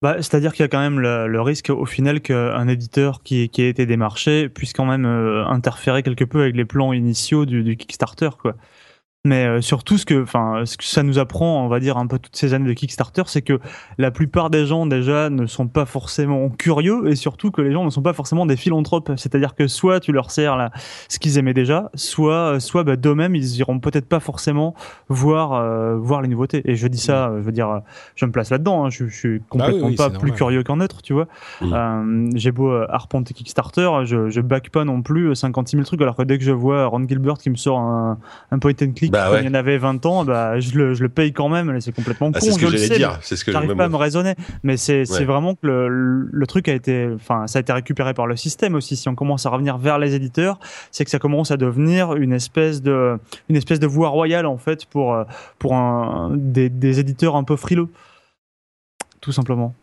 Bah, 0.00 0.16
C'est-à-dire 0.18 0.52
qu'il 0.52 0.62
y 0.62 0.64
a 0.64 0.68
quand 0.68 0.78
même 0.78 1.00
le, 1.00 1.40
risque 1.40 1.70
au 1.70 1.84
final 1.84 2.20
qu'un 2.20 2.68
éditeur 2.68 3.22
qui, 3.24 3.50
a 3.58 3.62
été 3.62 3.84
démarché 3.84 4.48
puisse 4.48 4.72
quand 4.72 4.84
même 4.84 5.04
euh, 5.04 5.44
interférer 5.46 6.04
quelque 6.04 6.24
peu 6.24 6.42
avec 6.42 6.54
les 6.54 6.64
plans 6.64 6.92
initiaux 6.92 7.46
du, 7.46 7.64
du 7.64 7.76
Kickstarter. 7.76 8.30
Quoi. 8.40 8.54
Mais 9.24 9.46
euh, 9.46 9.60
surtout, 9.60 9.98
ce 9.98 10.06
que, 10.06 10.22
enfin, 10.22 10.62
ce 10.64 10.76
que 10.76 10.84
ça 10.84 11.02
nous 11.02 11.18
apprend, 11.18 11.64
on 11.64 11.68
va 11.68 11.80
dire, 11.80 11.96
un 11.96 12.06
peu 12.06 12.20
toutes 12.20 12.36
ces 12.36 12.54
années 12.54 12.68
de 12.68 12.72
Kickstarter, 12.72 13.24
c'est 13.26 13.42
que 13.42 13.58
la 13.98 14.12
plupart 14.12 14.48
des 14.48 14.64
gens 14.64 14.86
déjà 14.86 15.28
ne 15.28 15.46
sont 15.46 15.66
pas 15.66 15.86
forcément 15.86 16.48
curieux 16.50 17.08
et 17.08 17.16
surtout 17.16 17.50
que 17.50 17.60
les 17.60 17.72
gens 17.72 17.84
ne 17.84 17.90
sont 17.90 18.00
pas 18.00 18.12
forcément 18.12 18.46
des 18.46 18.56
philanthropes. 18.56 19.10
C'est-à-dire 19.16 19.56
que 19.56 19.66
soit 19.66 19.98
tu 19.98 20.12
leur 20.12 20.30
sers 20.30 20.56
là, 20.56 20.70
ce 21.08 21.18
qu'ils 21.18 21.36
aimaient 21.36 21.52
déjà, 21.52 21.90
soit, 21.94 22.60
soit 22.60 22.84
bah, 22.84 22.94
d'eux-mêmes, 22.94 23.34
ils 23.34 23.56
iront 23.56 23.80
peut-être 23.80 24.08
pas 24.08 24.20
forcément 24.20 24.74
voir, 25.08 25.52
euh, 25.54 25.96
voir 25.96 26.22
les 26.22 26.28
nouveautés. 26.28 26.62
Et 26.64 26.76
je 26.76 26.86
dis 26.86 27.00
ça, 27.00 27.32
je 27.38 27.42
veux 27.42 27.52
dire, 27.52 27.82
je 28.14 28.24
me 28.24 28.30
place 28.30 28.50
là-dedans. 28.50 28.84
Hein, 28.84 28.90
je, 28.90 29.06
je, 29.06 29.16
suis 29.16 29.42
complètement 29.48 29.90
bah 29.90 30.10
pas 30.10 30.18
plus 30.18 30.30
curieux 30.30 30.62
qu'un 30.62 30.80
autre, 30.80 31.02
tu 31.02 31.12
vois. 31.12 31.26
Euh, 31.62 32.30
J'ai 32.36 32.52
beau 32.52 32.72
arpenter 32.88 33.34
Kickstarter, 33.34 33.90
je, 34.04 34.30
je 34.30 34.40
back 34.40 34.70
pas 34.70 34.84
non 34.84 35.02
plus 35.02 35.34
56 35.34 35.72
000 35.72 35.84
trucs, 35.84 36.00
alors 36.02 36.14
que 36.14 36.22
dès 36.22 36.38
que 36.38 36.44
je 36.44 36.52
vois 36.52 36.86
Ron 36.86 37.06
Gilbert 37.08 37.38
qui 37.38 37.50
me 37.50 37.56
sort 37.56 37.80
un, 37.80 38.18
un 38.52 38.58
point 38.60 38.72
and 38.80 38.92
click 38.94 39.07
bah 39.10 39.40
il 39.40 39.46
y 39.46 39.48
en 39.48 39.54
avait 39.54 39.78
20 39.78 40.04
ans, 40.06 40.24
bah, 40.24 40.58
je, 40.60 40.76
le, 40.76 40.94
je 40.94 41.02
le 41.02 41.08
paye 41.08 41.32
quand 41.32 41.48
même. 41.48 41.80
C'est 41.80 41.92
complètement 41.92 42.30
ah, 42.34 42.38
con. 42.38 42.44
c'est 42.44 42.52
ce 42.52 42.58
que 42.58 42.68
j'allais 42.68 42.96
dire. 42.96 43.18
C'est 43.22 43.36
ce 43.36 43.44
que 43.44 43.52
j'arrive 43.52 43.74
pas 43.74 43.84
à 43.84 43.88
me 43.88 43.96
raisonner. 43.96 44.34
Mais 44.62 44.76
c'est 44.76 45.04
vraiment 45.24 45.54
que 45.54 45.66
le, 45.66 45.88
le, 46.30 46.46
truc 46.46 46.68
a 46.68 46.74
été, 46.74 47.08
enfin, 47.14 47.46
ça 47.46 47.58
a 47.58 47.60
été 47.60 47.72
récupéré 47.72 48.14
par 48.14 48.26
le 48.26 48.36
système 48.36 48.74
aussi. 48.74 48.96
Si 48.96 49.08
on 49.08 49.14
commence 49.14 49.46
à 49.46 49.50
revenir 49.50 49.78
vers 49.78 49.98
les 49.98 50.14
éditeurs, 50.14 50.58
c'est 50.90 51.04
que 51.04 51.10
ça 51.10 51.18
commence 51.18 51.50
à 51.50 51.56
devenir 51.56 52.14
une 52.14 52.32
espèce 52.32 52.82
de, 52.82 53.18
une 53.48 53.56
espèce 53.56 53.80
de 53.80 53.86
voie 53.86 54.08
royale 54.08 54.46
en 54.46 54.56
fait 54.56 54.86
pour, 54.86 55.16
pour 55.58 55.74
un, 55.74 56.32
des, 56.34 56.68
des 56.68 57.00
éditeurs 57.00 57.36
un 57.36 57.44
peu 57.44 57.56
frileux. 57.56 57.88
Tout 59.20 59.32
simplement. 59.32 59.74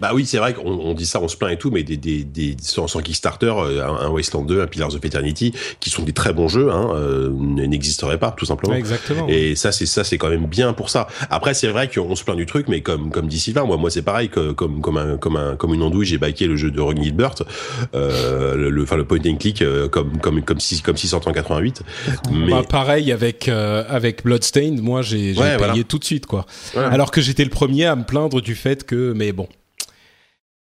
Bah 0.00 0.10
oui, 0.14 0.26
c'est 0.26 0.38
vrai 0.38 0.54
qu'on 0.54 0.94
dit 0.94 1.06
ça, 1.06 1.20
on 1.20 1.28
se 1.28 1.36
plaint 1.36 1.52
et 1.52 1.56
tout, 1.56 1.70
mais 1.70 1.82
des, 1.82 1.96
des, 1.96 2.24
des 2.24 2.56
sans, 2.60 2.86
Kickstarter, 3.00 3.52
euh, 3.56 3.86
un, 3.86 4.08
Wasteland 4.08 4.44
2, 4.44 4.62
un 4.62 4.66
Pillars 4.66 4.94
of 4.94 5.04
Eternity, 5.04 5.52
qui 5.80 5.90
sont 5.90 6.02
des 6.02 6.12
très 6.12 6.32
bons 6.32 6.48
jeux, 6.48 6.70
hein, 6.70 6.90
euh, 6.94 7.30
n'existeraient 7.30 8.18
pas, 8.18 8.32
tout 8.32 8.44
simplement. 8.44 8.74
exactement. 8.74 9.26
Et 9.28 9.54
ça, 9.56 9.72
c'est 9.72 9.86
ça, 9.86 10.04
c'est 10.04 10.18
quand 10.18 10.28
même 10.28 10.46
bien 10.46 10.72
pour 10.72 10.90
ça. 10.90 11.06
Après, 11.30 11.54
c'est 11.54 11.68
vrai 11.68 11.88
qu'on 11.88 12.14
se 12.14 12.24
plaint 12.24 12.36
du 12.36 12.46
truc, 12.46 12.68
mais 12.68 12.80
comme 12.80 13.10
comme 13.10 13.28
dit 13.28 13.38
Sylvain, 13.38 13.64
moi, 13.64 13.76
moi, 13.76 13.90
c'est 13.90 14.02
pareil 14.02 14.28
que 14.28 14.52
comme 14.52 14.80
comme 14.80 14.96
un 14.96 15.16
comme 15.16 15.36
un 15.36 15.56
comme 15.56 15.74
une 15.74 15.82
andouille, 15.82 16.06
j'ai 16.06 16.18
baqué 16.18 16.46
le 16.46 16.56
jeu 16.56 16.70
de 16.70 16.80
Ron 16.80 16.96
Gilbert, 17.00 17.34
euh, 17.94 18.70
le 18.70 18.82
enfin 18.82 18.96
le 18.96 19.04
point 19.04 19.18
and 19.26 19.36
click 19.36 19.62
euh, 19.62 19.88
comme 19.88 20.18
comme 20.18 20.42
comme 20.42 20.60
si 20.60 20.80
comme 20.80 20.96
688. 20.96 21.82
Mais 22.32 22.50
bah, 22.50 22.62
pareil 22.68 23.12
avec 23.12 23.48
avec 23.48 24.24
Bloodstained, 24.24 24.80
moi, 24.80 25.02
j'ai 25.02 25.34
j'ai 25.34 25.56
payé 25.56 25.84
tout 25.84 25.98
de 25.98 26.04
suite, 26.04 26.26
quoi. 26.26 26.46
Alors 26.76 27.10
que 27.10 27.20
j'étais 27.20 27.44
le 27.44 27.50
premier 27.50 27.86
à 27.86 27.96
me 27.96 28.04
plaindre 28.04 28.40
du 28.40 28.54
fait 28.54 28.84
que, 28.84 29.12
mais 29.14 29.32
bon. 29.32 29.48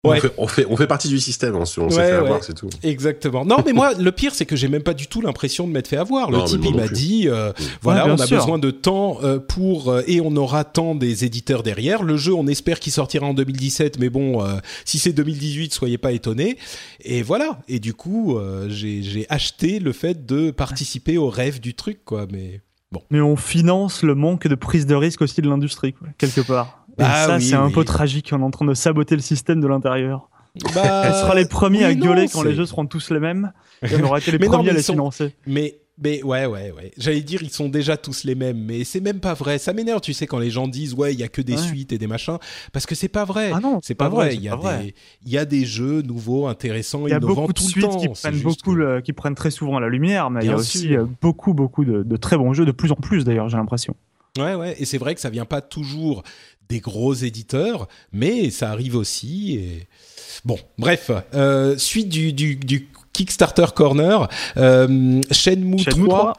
On, 0.05 0.15
fait, 0.47 0.65
on, 0.69 0.77
fait, 0.77 0.87
partie 0.87 1.09
du 1.09 1.19
système, 1.19 1.55
hein, 1.55 1.63
on 1.77 1.89
s'est 1.89 1.95
fait 1.97 2.11
avoir, 2.11 2.41
c'est 2.41 2.53
tout. 2.53 2.69
Exactement. 2.83 3.43
Non, 3.43 3.57
mais 3.65 3.73
moi, 3.73 3.93
le 3.99 4.11
pire, 4.13 4.33
c'est 4.33 4.45
que 4.45 4.55
j'ai 4.55 4.69
même 4.69 4.81
pas 4.81 4.93
du 4.93 5.07
tout 5.07 5.19
l'impression 5.19 5.67
de 5.67 5.73
m'être 5.73 5.89
fait 5.89 5.97
avoir. 5.97 6.31
Le 6.31 6.41
type, 6.45 6.61
il 6.63 6.73
m'a 6.73 6.87
dit, 6.87 7.27
euh, 7.27 7.51
voilà, 7.81 8.05
on 8.07 8.17
a 8.17 8.25
besoin 8.25 8.59
de 8.59 8.71
temps 8.71 9.17
euh, 9.23 9.39
pour 9.39 9.89
euh, 9.89 10.01
et 10.07 10.21
on 10.21 10.33
aura 10.37 10.63
tant 10.63 10.95
des 10.95 11.25
éditeurs 11.25 11.63
derrière. 11.63 12.03
Le 12.03 12.15
jeu, 12.15 12.33
on 12.33 12.47
espère 12.47 12.79
qu'il 12.79 12.93
sortira 12.93 13.27
en 13.27 13.33
2017, 13.33 13.99
mais 13.99 14.09
bon, 14.09 14.41
si 14.85 14.99
c'est 14.99 15.11
2018, 15.11 15.73
soyez 15.73 15.97
pas 15.97 16.13
étonnés. 16.13 16.57
Et 17.01 17.21
voilà. 17.21 17.59
Et 17.67 17.79
du 17.79 17.93
coup, 17.93 18.39
j'ai 18.69 19.25
acheté 19.27 19.79
le 19.79 19.91
fait 19.91 20.25
de 20.25 20.51
participer 20.51 21.17
au 21.17 21.29
rêve 21.29 21.59
du 21.59 21.73
truc, 21.73 22.05
quoi. 22.05 22.25
Mais 22.31 22.61
bon. 22.93 23.01
Mais 23.09 23.19
on 23.19 23.35
finance 23.35 24.03
le 24.03 24.15
manque 24.15 24.47
de 24.47 24.55
prise 24.55 24.85
de 24.85 24.95
risque 24.95 25.21
aussi 25.21 25.41
de 25.41 25.49
l'industrie, 25.49 25.93
quelque 26.17 26.39
part. 26.39 26.78
Ah, 26.99 27.25
ça, 27.27 27.39
c'est 27.39 27.55
un 27.55 27.71
peu 27.71 27.83
tragique. 27.83 28.31
On 28.33 28.39
est 28.39 28.43
en 28.43 28.51
train 28.51 28.65
de 28.65 28.73
saboter 28.73 29.15
le 29.15 29.21
système 29.21 29.61
de 29.61 29.67
l'intérieur. 29.67 30.29
Bah... 30.73 31.03
Elle 31.05 31.13
sera 31.13 31.35
les 31.35 31.45
premiers 31.45 31.85
à 31.85 31.93
gueuler 31.93 32.27
quand 32.27 32.41
les 32.41 32.55
jeux 32.55 32.65
seront 32.65 32.87
tous 32.87 33.11
les 33.11 33.19
mêmes. 33.19 33.53
Et 33.83 33.95
on 33.95 34.03
aura 34.03 34.17
été 34.17 34.31
les 34.37 34.39
premiers 34.39 34.71
à 34.71 34.73
les 34.73 34.81
financer. 34.81 35.35
Mais 35.45 35.79
mais 36.01 36.23
ouais, 36.23 36.45
ouais, 36.45 36.71
ouais. 36.71 36.91
J'allais 36.97 37.21
dire, 37.21 37.43
ils 37.43 37.49
sont 37.49 37.67
déjà 37.67 37.97
tous 37.97 38.23
les 38.23 38.33
mêmes, 38.33 38.63
mais 38.63 38.85
c'est 38.85 39.01
même 39.01 39.19
pas 39.19 39.33
vrai. 39.33 39.57
Ça 39.57 39.73
m'énerve, 39.73 39.99
tu 39.99 40.13
sais, 40.13 40.27
quand 40.27 40.39
les 40.39 40.49
gens 40.49 40.67
disent, 40.67 40.93
ouais, 40.93 41.13
il 41.13 41.19
y 41.19 41.23
a 41.23 41.27
que 41.27 41.41
des 41.41 41.57
suites 41.57 41.91
et 41.91 41.97
des 41.97 42.07
machins, 42.07 42.37
parce 42.71 42.85
que 42.85 42.95
c'est 42.95 43.09
pas 43.09 43.25
vrai. 43.25 43.51
Ah 43.53 43.59
non, 43.59 43.79
c'est 43.83 43.95
pas, 43.95 44.07
vrai. 44.07 44.35
Il 44.35 44.41
y 44.41 44.47
a 44.47 44.55
des, 44.55 44.95
il 45.25 45.31
y 45.31 45.37
a 45.37 45.43
des 45.43 45.65
jeux 45.65 46.01
nouveaux, 46.01 46.47
intéressants, 46.47 47.05
innovants 47.05 47.47
tout 47.47 47.63
le 47.75 47.81
temps. 47.81 47.97
Il 47.97 48.05
y 48.05 48.05
a 48.05 48.09
beaucoup 48.09 48.13
de 48.13 48.13
suites 48.13 48.13
qui 48.13 48.21
prennent 48.21 48.39
beaucoup, 48.39 48.77
qui 49.03 49.13
prennent 49.13 49.35
très 49.35 49.51
souvent 49.51 49.79
la 49.79 49.89
lumière, 49.89 50.29
mais 50.29 50.41
il 50.43 50.47
y 50.47 50.51
a 50.51 50.55
aussi 50.55 50.95
euh, 50.95 51.05
beaucoup, 51.21 51.53
beaucoup 51.53 51.83
de, 51.83 52.03
de, 52.03 52.15
très 52.15 52.37
bons 52.37 52.53
jeux, 52.53 52.65
de 52.65 52.71
plus 52.71 52.91
en 52.93 52.95
plus 52.95 53.25
d'ailleurs, 53.25 53.49
j'ai 53.49 53.57
l'impression. 53.57 53.95
Ouais, 54.37 54.55
ouais, 54.55 54.75
et 54.79 54.85
c'est 54.85 54.99
vrai 54.99 55.15
que 55.15 55.21
ça 55.21 55.29
vient 55.29 55.45
pas 55.45 55.59
toujours 55.59 56.23
des 56.69 56.79
gros 56.79 57.15
éditeurs, 57.15 57.87
mais 58.13 58.51
ça 58.51 58.69
arrive 58.69 58.95
aussi. 58.95 59.55
Et... 59.55 59.87
Bon, 60.45 60.59
bref, 60.77 61.09
euh, 61.33 61.77
suite 61.77 62.09
du, 62.09 62.31
du, 62.31 62.89
Kickstarter 63.11 63.65
Corner, 63.75 64.29
euh, 64.57 65.21
Shenmue, 65.31 65.83
3, 65.83 66.33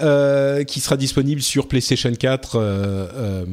euh, 0.00 0.64
qui 0.64 0.80
sera 0.80 0.96
disponible 0.96 1.42
sur 1.42 1.68
PlayStation 1.68 2.12
4 2.12 2.52
euh, 2.56 3.44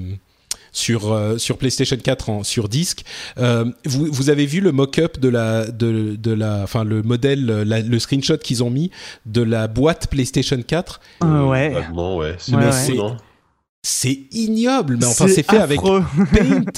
sur 0.72 1.36
sur 1.38 1.58
PlayStation 1.58 1.98
4 1.98 2.30
en, 2.30 2.44
sur 2.44 2.70
disque. 2.70 3.04
vous, 3.36 4.06
vous 4.06 4.30
avez 4.30 4.46
vu 4.46 4.62
le 4.62 4.72
mock-up 4.72 5.20
de 5.20 5.28
la 5.28 5.66
de, 5.66 6.16
de 6.16 6.32
la 6.32 6.62
enfin 6.64 6.86
le 6.86 7.04
modèle 7.04 7.46
le 7.46 8.00
screenshot 8.00 8.38
qu'ils 8.38 8.64
ont 8.64 8.70
mis 8.70 8.90
de 9.26 9.42
la 9.42 9.68
boîte 9.68 10.08
PlayStation 10.08 10.62
4 10.66 11.02
Ouais. 11.22 11.76
Non, 11.94 12.16
ouais. 12.16 12.36
C'est 12.40 12.56
ouais, 12.56 12.72
c'est 13.84 14.28
ignoble, 14.32 14.98
mais 14.98 15.06
enfin 15.06 15.28
c'est 15.28 15.44
fait 15.44 15.58
avec 15.58 15.82
Paint, 15.82 16.06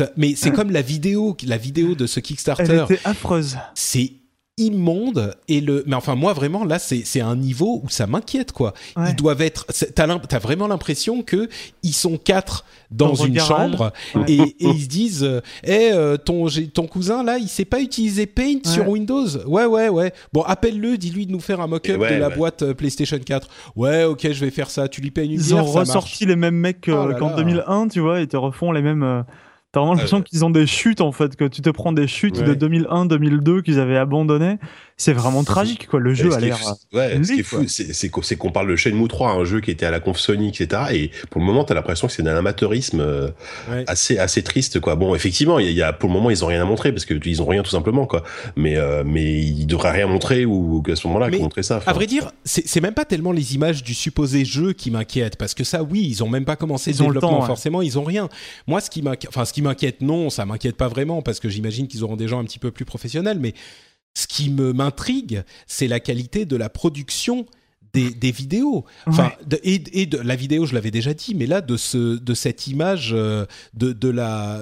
mais 0.17 0.35
c'est 0.35 0.51
comme 0.51 0.71
la 0.71 0.81
vidéo, 0.81 1.35
la 1.45 1.57
vidéo 1.57 1.95
de 1.95 2.07
ce 2.07 2.19
Kickstarter. 2.19 2.63
Elle 2.87 2.95
était 2.95 2.99
affreuse. 3.03 3.57
C'est 3.75 4.13
immonde 4.57 5.35
et 5.47 5.61
le 5.61 5.83
mais 5.87 5.95
enfin 5.95 6.13
moi 6.13 6.33
vraiment 6.33 6.63
là 6.63 6.77
c'est 6.77 7.21
un 7.21 7.35
niveau 7.35 7.81
où 7.83 7.89
ça 7.89 8.05
m'inquiète 8.05 8.51
quoi. 8.51 8.73
Ils 8.97 9.15
doivent 9.15 9.41
être 9.41 9.65
t'as 9.95 10.07
as 10.07 10.39
vraiment 10.39 10.67
l'impression 10.67 11.23
que 11.23 11.49
ils 11.81 11.93
sont 11.93 12.17
quatre 12.17 12.63
dans, 12.91 13.15
une 13.15 13.39
chambre 13.39 13.91
et, 14.27 14.39
et, 14.39 14.55
ils 14.59 14.83
se 14.83 14.87
disent 14.87 15.41
eh 15.63 15.89
euh, 15.91 16.17
ton 16.17 16.45
ton 16.71 16.85
cousin 16.85 17.23
là 17.23 17.39
il 17.39 17.47
sait 17.47 17.65
pas 17.65 17.81
utiliser 17.81 18.27
Paint 18.27 18.59
sur 18.65 18.87
Windows 18.87 19.27
ouais 19.47 19.65
ouais 19.65 19.89
ouais. 19.89 20.13
Bon 20.31 20.43
appelle-le 20.43 20.99
dis-lui 20.99 21.25
de 21.25 21.31
nous 21.31 21.39
faire 21.39 21.59
un 21.59 21.67
mock-up 21.67 21.99
de 21.99 22.15
la 22.15 22.29
boîte 22.29 22.61
euh, 22.61 22.73
PlayStation 22.75 23.17
4 23.17 23.47
ouais 23.75 24.03
ok 24.03 24.31
je 24.31 24.45
vais 24.45 24.51
faire 24.51 24.69
ça. 24.69 24.87
Tu 24.87 25.01
lui 25.01 25.09
payes 25.09 25.33
une 25.33 25.33
ils 25.33 25.55
ont 25.55 25.63
ressorti 25.63 26.27
les 26.27 26.35
mêmes 26.35 26.55
mecs 26.55 26.87
oh 26.89 27.09
qu'en 27.17 27.35
2001 27.35 27.87
tu 27.87 28.01
vois 28.01 28.19
ils 28.19 28.27
te 28.27 28.37
refont 28.37 28.71
les 28.71 28.83
mêmes 28.83 29.01
euh, 29.01 29.23
T'as 29.73 29.79
vraiment 29.79 29.93
l'impression 29.93 30.21
qu'ils 30.21 30.45
ont 30.45 30.51
des 30.51 30.67
chutes 30.67 31.01
en 31.01 31.11
fait, 31.11 31.35
que 31.35 31.45
tu 31.45 31.63
te 31.63 31.69
prends 31.71 31.91
des 31.93 32.05
chutes 32.05 32.43
de 32.43 32.53
2001, 32.53 33.07
2002 33.07 33.63
qu'ils 33.63 33.79
avaient 33.79 33.97
abandonnées 33.97 34.59
c'est 34.97 35.13
vraiment 35.13 35.43
tragique 35.43 35.87
quoi. 35.87 35.99
Le 35.99 36.13
jeu 36.13 36.33
a 36.33 36.39
l'air 36.39 36.57
ouais 36.93 37.19
ce 37.23 37.33
qui 37.33 37.39
est 37.39 37.43
fou 37.43 37.65
c'est 37.67 38.35
qu'on 38.35 38.51
parle 38.51 38.69
de 38.69 38.75
Shenmue 38.75 39.07
3 39.07 39.31
un 39.31 39.45
jeu 39.45 39.59
qui 39.59 39.71
était 39.71 39.85
à 39.85 39.91
la 39.91 39.99
conf 39.99 40.19
Sony 40.19 40.49
etc 40.49 40.83
et 40.91 41.11
pour 41.29 41.41
le 41.41 41.47
moment 41.47 41.63
t'as 41.63 41.73
l'impression 41.73 42.07
que 42.07 42.13
c'est 42.13 42.23
d'un 42.23 42.35
amateurisme 42.35 42.99
euh, 42.99 43.29
assez 43.87 44.17
assez 44.17 44.43
triste 44.43 44.79
quoi. 44.79 44.95
Bon 44.95 45.15
effectivement 45.15 45.59
il 45.59 45.71
y, 45.71 45.81
a 45.81 45.93
pour 45.93 46.09
le 46.09 46.13
moment 46.13 46.29
ils 46.29 46.43
ont 46.43 46.47
rien 46.47 46.61
à 46.61 46.65
montrer 46.65 46.91
parce 46.91 47.05
que 47.05 47.13
ils 47.25 47.41
ont 47.41 47.47
rien 47.47 47.63
tout 47.63 47.71
simplement 47.71 48.05
quoi. 48.05 48.23
Mais 48.55 48.77
euh, 48.77 49.03
mais 49.05 49.41
ils 49.41 49.65
devraient 49.65 49.91
rien 49.91 50.07
montrer 50.07 50.45
ou, 50.45 50.83
à 50.87 50.95
ce 50.95 51.07
moment-là 51.07 51.29
montrer 51.37 51.63
ça 51.63 51.81
à 51.85 51.93
vrai 51.93 52.05
dire 52.05 52.31
c'est 52.45 52.81
même 52.81 52.93
pas 52.93 53.05
tellement 53.05 53.31
les 53.31 53.55
images 53.55 53.83
du 53.83 53.93
supposé 53.93 54.45
jeu 54.45 54.73
qui 54.73 54.91
m'inquiètent 54.91 55.37
parce 55.37 55.53
que 55.53 55.63
ça 55.63 55.83
oui 55.83 56.05
ils 56.07 56.23
ont 56.23 56.29
même 56.29 56.45
pas 56.45 56.55
commencé 56.55 56.91
le 56.91 56.97
développement 56.97 57.41
forcément 57.41 57.81
ils 57.81 57.97
ont 57.97 58.03
rien. 58.03 58.29
Moi 58.67 58.81
ce 58.81 58.89
qui 58.89 59.01
m'inquiète 59.01 59.29
enfin 59.29 59.45
ce 59.45 59.53
qui 59.53 59.61
m'inquiète 59.61 60.01
non 60.01 60.29
ça 60.29 60.45
m'inquiète 60.45 60.77
pas 60.77 60.87
vraiment 60.87 61.21
parce 61.21 61.39
que 61.39 61.49
j'imagine 61.49 61.87
qu'ils 61.87 62.03
auront 62.03 62.15
des 62.15 62.27
gens 62.27 62.39
un 62.39 62.45
petit 62.45 62.59
peu 62.59 62.71
plus 62.71 62.85
professionnels 62.85 63.39
mais 63.39 63.53
ce 64.13 64.27
qui 64.27 64.49
me 64.49 64.73
m'intrigue, 64.73 65.43
c'est 65.67 65.87
la 65.87 65.99
qualité 65.99 66.45
de 66.45 66.55
la 66.55 66.69
production 66.69 67.45
des, 67.93 68.31
vidéos. 68.31 68.85
Enfin, 69.05 69.31
et, 69.63 69.77
de 69.77 70.17
la 70.17 70.35
vidéo, 70.35 70.65
je 70.65 70.73
l'avais 70.73 70.91
déjà 70.91 71.13
dit, 71.13 71.35
mais 71.35 71.45
là, 71.45 71.61
de, 71.61 71.77
ce, 71.77 72.17
de 72.17 72.33
cette 72.33 72.65
image 72.67 73.11
euh, 73.13 73.45
de, 73.75 73.93
de, 73.93 74.09
la, 74.09 74.61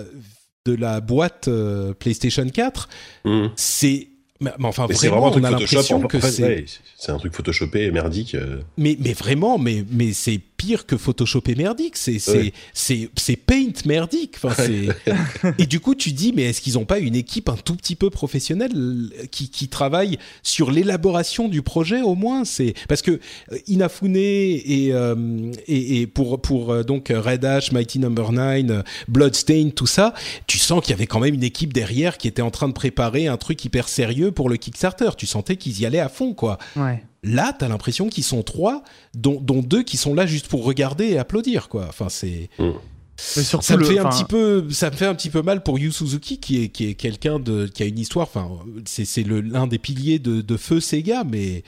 de 0.65 0.73
la 0.73 0.99
boîte 0.99 1.47
euh, 1.47 1.93
PlayStation 1.93 2.45
4, 2.47 2.89
mmh. 3.23 3.47
c'est 3.55 4.07
mais, 4.41 4.51
enfin, 4.63 4.87
vraiment, 4.87 5.31
on 5.31 5.43
a 5.43 5.51
l'impression 5.51 6.01
que 6.01 6.19
c'est. 6.19 6.65
c'est 6.97 7.11
un 7.11 7.19
truc 7.19 7.35
photoshopé 7.35 7.91
merdique. 7.91 8.33
Euh. 8.33 8.61
Mais, 8.75 8.97
mais 8.99 9.13
vraiment, 9.13 9.59
mais, 9.59 9.85
mais 9.91 10.13
c'est 10.13 10.39
pire 10.61 10.85
que 10.85 10.95
photoshopé 10.95 11.55
merdique. 11.55 11.97
C'est 11.97 12.19
c'est 12.19 13.09
c'est 13.15 13.35
Paint 13.35 13.73
merdique. 13.85 14.37
Enfin, 14.43 14.63
Et 15.57 15.65
du 15.65 15.79
coup, 15.79 15.95
tu 15.95 16.11
dis, 16.11 16.33
mais 16.35 16.43
est-ce 16.43 16.61
qu'ils 16.61 16.73
n'ont 16.73 16.85
pas 16.85 16.99
une 16.99 17.15
équipe 17.15 17.49
un 17.49 17.55
tout 17.55 17.75
petit 17.75 17.95
peu 17.95 18.11
professionnelle 18.11 19.09
qui, 19.31 19.49
qui 19.49 19.69
travaille 19.69 20.19
sur 20.43 20.69
l'élaboration 20.69 21.47
du 21.47 21.63
projet 21.63 22.01
au 22.01 22.13
moins 22.13 22.45
C'est 22.45 22.75
parce 22.87 23.01
que 23.01 23.11
euh, 23.51 23.57
Inafune 23.67 24.15
et, 24.15 24.89
euh, 24.91 25.51
et, 25.67 26.01
et, 26.01 26.07
pour 26.07 26.41
pour 26.41 26.85
donc 26.85 27.09
Red 27.09 27.43
Ash, 27.43 27.71
Mighty 27.71 27.97
Number 27.97 28.31
no. 28.31 28.41
9, 28.41 28.83
Bloodstain, 29.07 29.69
tout 29.75 29.87
ça, 29.87 30.13
tu 30.45 30.59
sens 30.59 30.81
qu'il 30.81 30.91
y 30.91 30.93
avait 30.93 31.07
quand 31.07 31.19
même 31.19 31.33
une 31.33 31.43
équipe 31.43 31.73
derrière 31.73 32.17
qui 32.17 32.27
était 32.27 32.41
en 32.41 32.51
train 32.51 32.67
de 32.67 32.73
préparer 32.73 33.27
un 33.27 33.37
truc 33.37 33.63
hyper 33.65 33.87
sérieux 33.87 34.31
pour 34.31 34.49
le 34.49 34.57
Kickstarter. 34.57 35.09
Tu 35.17 35.25
sentais 35.25 35.55
qu'ils 35.55 35.79
y 35.81 35.85
allaient 35.85 35.99
à 35.99 36.09
fond, 36.09 36.33
quoi. 36.33 36.59
Ouais. 36.75 37.01
Là, 37.23 37.53
t'as 37.57 37.67
l'impression 37.67 38.09
qu'ils 38.09 38.23
sont 38.23 38.41
trois, 38.41 38.83
dont, 39.13 39.39
deux 39.39 39.83
qui 39.83 39.97
sont 39.97 40.15
là 40.15 40.25
juste 40.25 40.47
pour 40.47 40.63
regarder 40.63 41.09
et 41.09 41.19
applaudir, 41.19 41.69
quoi. 41.69 41.85
Enfin, 41.87 42.09
c'est. 42.09 42.49
Mm. 42.57 42.71
ça 43.17 43.77
me 43.77 43.83
fait 43.83 43.99
un 43.99 44.09
petit 44.09 44.23
peu, 44.23 44.67
ça 44.71 44.89
me 44.89 44.95
fait 44.95 45.05
un 45.05 45.13
petit 45.13 45.29
peu 45.29 45.43
mal 45.43 45.61
pour 45.61 45.77
Yu 45.77 45.91
Suzuki 45.91 46.39
qui 46.39 46.63
est 46.63 46.69
qui 46.69 46.89
est 46.89 46.95
quelqu'un 46.95 47.39
de 47.39 47.67
qui 47.67 47.83
a 47.83 47.85
une 47.85 47.99
histoire. 47.99 48.27
Enfin, 48.27 48.49
c'est 48.85 49.23
l'un 49.27 49.67
des 49.67 49.77
piliers 49.77 50.17
de, 50.17 50.57
feu 50.57 50.79
Sega, 50.79 51.23
mais 51.23 51.63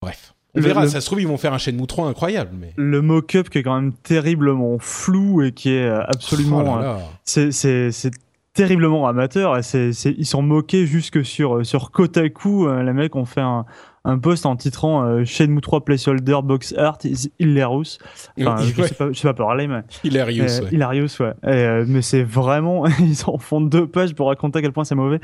bref. 0.00 0.32
On 0.58 0.62
verra, 0.62 0.88
ça 0.88 1.02
se 1.02 1.06
trouve, 1.06 1.20
ils 1.20 1.28
vont 1.28 1.36
faire 1.36 1.52
un 1.52 1.58
Shenmue 1.58 1.86
3 1.86 2.08
incroyable. 2.08 2.56
Mais... 2.58 2.72
Le 2.76 3.02
mock-up 3.02 3.50
qui 3.50 3.58
est 3.58 3.62
quand 3.62 3.78
même 3.78 3.92
terriblement 3.92 4.78
flou 4.78 5.42
et 5.42 5.52
qui 5.52 5.68
est 5.68 5.84
euh, 5.84 6.02
absolument. 6.06 6.80
Oh 6.80 7.38
euh, 7.38 7.50
c'est 7.52 8.10
terriblement 8.56 9.06
amateur. 9.06 9.62
C'est, 9.62 9.90
ils 10.04 10.26
sont 10.26 10.42
moqués 10.42 10.86
jusque 10.86 11.24
sur, 11.24 11.64
sur 11.64 11.90
Kotaku. 11.90 12.66
Euh, 12.66 12.82
les 12.82 12.92
mecs 12.92 13.14
ont 13.14 13.24
fait 13.24 13.40
un, 13.40 13.64
un 14.06 14.18
post 14.18 14.46
en 14.46 14.54
titrant 14.56 15.04
euh, 15.04 15.24
Shenmue 15.24 15.60
3 15.60 15.84
Placeholder 15.84 16.38
Box 16.44 16.72
Art 16.78 16.98
is 17.04 17.30
hilarious. 17.40 17.98
Enfin, 18.40 18.56
je, 18.62 18.82
sais 18.82 18.94
pas, 18.94 19.12
je 19.12 19.18
sais 19.18 19.28
pas 19.28 19.34
parler, 19.34 19.66
mais. 19.66 19.82
Hilarious, 20.04 20.62
euh, 20.62 20.68
Hilarious, 20.70 21.20
ouais. 21.20 21.32
Euh, 21.44 21.84
mais 21.86 22.02
c'est 22.02 22.22
vraiment. 22.22 22.86
ils 23.00 23.24
en 23.26 23.38
font 23.38 23.60
deux 23.60 23.86
pages 23.86 24.14
pour 24.14 24.28
raconter 24.28 24.60
à 24.60 24.62
quel 24.62 24.72
point 24.72 24.84
c'est 24.84 24.94
mauvais. 24.94 25.18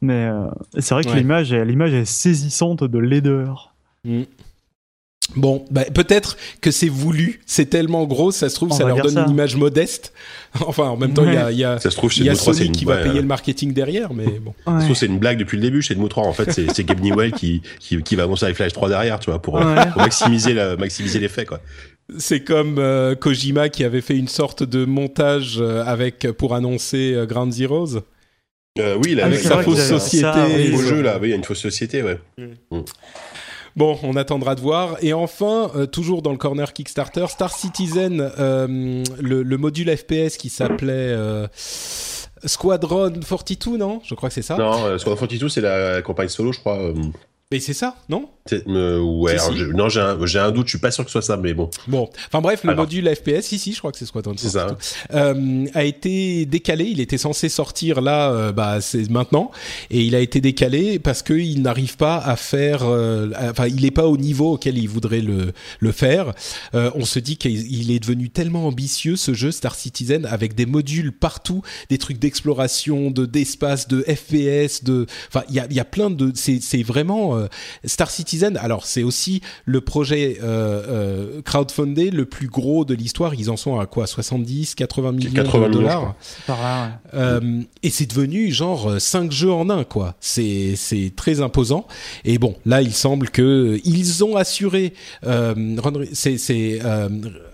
Mais 0.00 0.30
c'est 0.78 0.94
vrai 0.94 1.04
que 1.04 1.10
l'image, 1.10 1.52
l'image 1.52 1.92
est 1.92 2.06
saisissante 2.06 2.82
de 2.82 2.98
laideur. 2.98 3.74
Mm. 4.04 4.22
Bon, 5.36 5.64
bah, 5.70 5.84
peut-être 5.84 6.36
que 6.60 6.70
c'est 6.70 6.88
voulu, 6.88 7.40
c'est 7.46 7.66
tellement 7.66 8.04
gros, 8.04 8.30
ça 8.30 8.48
se 8.48 8.54
trouve, 8.54 8.72
ça 8.72 8.84
leur 8.84 9.00
donne 9.00 9.18
une 9.18 9.30
image 9.30 9.56
modeste. 9.56 10.12
enfin, 10.66 10.84
en 10.84 10.96
même 10.96 11.14
temps, 11.14 11.24
il 11.26 11.34
y 11.34 11.36
a, 11.36 11.50
y 11.50 11.64
a, 11.64 11.78
ça 11.78 11.90
se 11.90 11.96
trouve, 11.96 12.16
y 12.18 12.28
a 12.28 12.34
Sony 12.34 12.70
qui 12.70 12.84
va 12.84 12.98
payer 12.98 13.20
le 13.20 13.26
marketing 13.26 13.72
derrière, 13.72 14.12
mais 14.12 14.26
bon. 14.40 14.54
Ouais. 14.66 14.94
c'est 14.94 15.06
une 15.06 15.18
blague 15.18 15.38
depuis 15.38 15.56
le 15.56 15.62
début 15.62 15.82
chez 15.82 15.94
Nemo 15.94 16.08
3. 16.08 16.26
En 16.26 16.32
fait, 16.32 16.52
c'est 16.52 16.84
Gabe 16.84 17.00
Newell 17.00 17.32
qui, 17.32 17.62
qui, 17.80 18.02
qui, 18.02 18.16
va 18.16 18.24
annoncer 18.24 18.44
avec 18.44 18.56
Flash 18.56 18.72
3 18.72 18.88
derrière, 18.88 19.18
tu 19.18 19.30
vois, 19.30 19.40
pour, 19.40 19.58
pour 19.58 20.02
maximiser 20.02 20.54
maximiser 20.78 21.18
l'effet, 21.18 21.44
quoi. 21.44 21.60
C'est 22.18 22.40
comme 22.40 22.78
euh, 22.78 23.14
Kojima 23.14 23.70
qui 23.70 23.82
avait 23.82 24.02
fait 24.02 24.16
une 24.16 24.28
sorte 24.28 24.62
de 24.62 24.84
montage 24.84 25.56
euh, 25.58 25.82
avec 25.84 26.30
pour 26.32 26.54
annoncer 26.54 27.14
euh, 27.14 27.24
Ground 27.24 27.52
Zeroes. 27.52 28.00
oui, 28.76 29.20
avec 29.20 29.40
sa 29.40 29.62
fausse 29.62 29.88
société. 29.88 30.72
au 30.74 30.82
jeu, 30.82 31.00
là, 31.00 31.18
oui, 31.20 31.28
il 31.28 31.30
y 31.30 31.32
a 31.32 31.36
une 31.36 31.44
fausse 31.44 31.60
société, 31.60 32.02
ouais. 32.02 32.18
Mm. 32.36 32.76
Mm. 32.76 32.84
Bon, 33.76 33.98
on 34.02 34.16
attendra 34.16 34.54
de 34.54 34.60
voir. 34.60 34.96
Et 35.02 35.12
enfin, 35.12 35.70
toujours 35.90 36.22
dans 36.22 36.30
le 36.30 36.38
corner 36.38 36.72
Kickstarter, 36.72 37.26
Star 37.28 37.52
Citizen, 37.52 38.30
le, 38.38 39.56
module 39.56 39.96
FPS 39.96 40.36
qui 40.36 40.48
s'appelait 40.48 41.16
Squadron 42.44 43.12
42, 43.12 43.76
non? 43.76 44.00
Je 44.04 44.14
crois 44.14 44.28
que 44.28 44.34
c'est 44.34 44.42
ça. 44.42 44.56
Non, 44.56 44.98
Squadron 44.98 45.26
42, 45.26 45.48
c'est 45.48 45.60
la 45.60 46.02
campagne 46.02 46.28
solo, 46.28 46.52
je 46.52 46.60
crois. 46.60 46.92
Mais 47.50 47.60
c'est 47.60 47.74
ça, 47.74 47.96
non? 48.08 48.28
Euh, 48.52 49.00
Ouais, 49.00 49.36
non, 49.74 49.88
j'ai 49.88 50.00
un, 50.00 50.44
un, 50.44 50.50
doute, 50.50 50.66
je 50.66 50.70
suis 50.70 50.78
pas 50.78 50.90
sûr 50.90 51.04
que 51.04 51.10
ce 51.10 51.20
soit 51.20 51.22
ça, 51.22 51.36
mais 51.36 51.54
bon. 51.54 51.70
Bon, 51.88 52.08
enfin 52.26 52.40
bref, 52.40 52.64
le 52.64 52.74
module 52.74 53.08
FPS, 53.14 53.42
si, 53.42 53.58
si, 53.58 53.72
je 53.72 53.78
crois 53.78 53.92
que 53.92 53.98
c'est 53.98 54.06
Squadron. 54.06 54.34
C'est 54.36 54.50
ça. 54.50 54.76
Euh, 55.12 55.66
a 55.74 55.84
été 55.84 56.46
décalé, 56.46 56.84
il 56.84 57.00
était 57.00 57.18
censé 57.18 57.48
sortir 57.48 58.00
là, 58.00 58.30
euh, 58.30 58.52
bah, 58.52 58.80
c'est 58.80 59.10
maintenant, 59.10 59.50
et 59.90 60.02
il 60.02 60.14
a 60.14 60.20
été 60.20 60.40
décalé 60.40 60.98
parce 60.98 61.22
qu'il 61.22 61.62
n'arrive 61.62 61.96
pas 61.96 62.18
à 62.18 62.36
faire, 62.36 62.82
euh, 62.82 63.30
enfin, 63.50 63.66
il 63.66 63.82
n'est 63.82 63.90
pas 63.90 64.06
au 64.06 64.16
niveau 64.16 64.52
auquel 64.54 64.78
il 64.78 64.88
voudrait 64.88 65.20
le, 65.20 65.52
le 65.80 65.92
faire. 65.92 66.32
On 66.72 67.04
se 67.04 67.18
dit 67.18 67.36
qu'il 67.36 67.90
est 67.90 67.98
devenu 67.98 68.30
tellement 68.30 68.66
ambitieux, 68.66 69.16
ce 69.16 69.34
jeu 69.34 69.50
Star 69.50 69.74
Citizen, 69.74 70.26
avec 70.26 70.54
des 70.54 70.66
modules 70.66 71.12
partout, 71.12 71.62
des 71.88 71.98
trucs 71.98 72.18
d'exploration, 72.18 73.10
de 73.10 73.26
d'espace, 73.26 73.88
de 73.88 74.02
FPS, 74.02 74.84
de, 74.84 75.06
enfin, 75.28 75.44
il 75.48 75.54
y 75.54 75.60
a, 75.60 75.66
y 75.70 75.80
a 75.80 75.84
plein 75.84 76.10
de, 76.10 76.32
c'est 76.34 76.82
vraiment 76.82 77.36
euh, 77.36 77.46
Star 77.84 78.10
Citizen, 78.10 78.33
alors 78.42 78.86
c'est 78.86 79.02
aussi 79.02 79.40
le 79.64 79.80
projet 79.80 80.38
euh, 80.42 80.82
euh, 80.88 81.42
crowdfundé 81.42 82.10
le 82.10 82.24
plus 82.24 82.48
gros 82.48 82.84
de 82.84 82.94
l'histoire. 82.94 83.34
Ils 83.34 83.50
en 83.50 83.56
sont 83.56 83.78
à 83.78 83.86
quoi 83.86 84.06
70, 84.06 84.74
80 84.74 85.12
millions 85.12 85.42
de 85.42 85.68
dollars. 85.68 86.14
et 87.82 87.90
c'est 87.90 88.06
devenu 88.06 88.52
genre 88.52 89.00
5 89.00 89.30
jeux 89.30 89.52
en 89.52 89.70
un, 89.70 89.84
quoi. 89.84 90.14
C'est 90.20 90.76
très 91.16 91.40
imposant. 91.40 91.86
Et 92.24 92.38
bon, 92.38 92.56
là, 92.66 92.82
il 92.82 92.92
semble 92.92 93.30
que 93.30 93.80
ils 93.84 94.24
ont 94.24 94.36
assuré. 94.36 94.94
c'est 96.12 96.80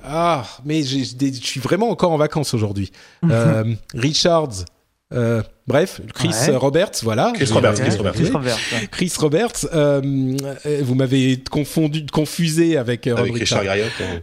ah, 0.02 0.44
mais 0.64 0.82
je 0.82 1.04
suis 1.42 1.60
vraiment 1.60 1.90
encore 1.90 2.12
en 2.12 2.16
vacances 2.16 2.54
aujourd'hui. 2.54 2.90
Richards 3.94 4.64
euh, 5.12 5.42
bref, 5.70 6.00
Chris 6.14 6.34
Roberts, 6.52 7.00
voilà. 7.02 7.32
Chris 7.34 7.50
Roberts, 7.52 7.74
Chris 7.74 8.30
Roberts. 8.30 8.58
Chris 8.90 9.12
Roberts. 9.18 9.66
Euh, 9.72 10.36
vous 10.82 10.94
m'avez 10.94 11.42
confondu, 11.50 12.06
confusé 12.06 12.76
avec, 12.76 13.06
euh, 13.06 13.16
avec 13.16 13.34
Richard 13.34 13.62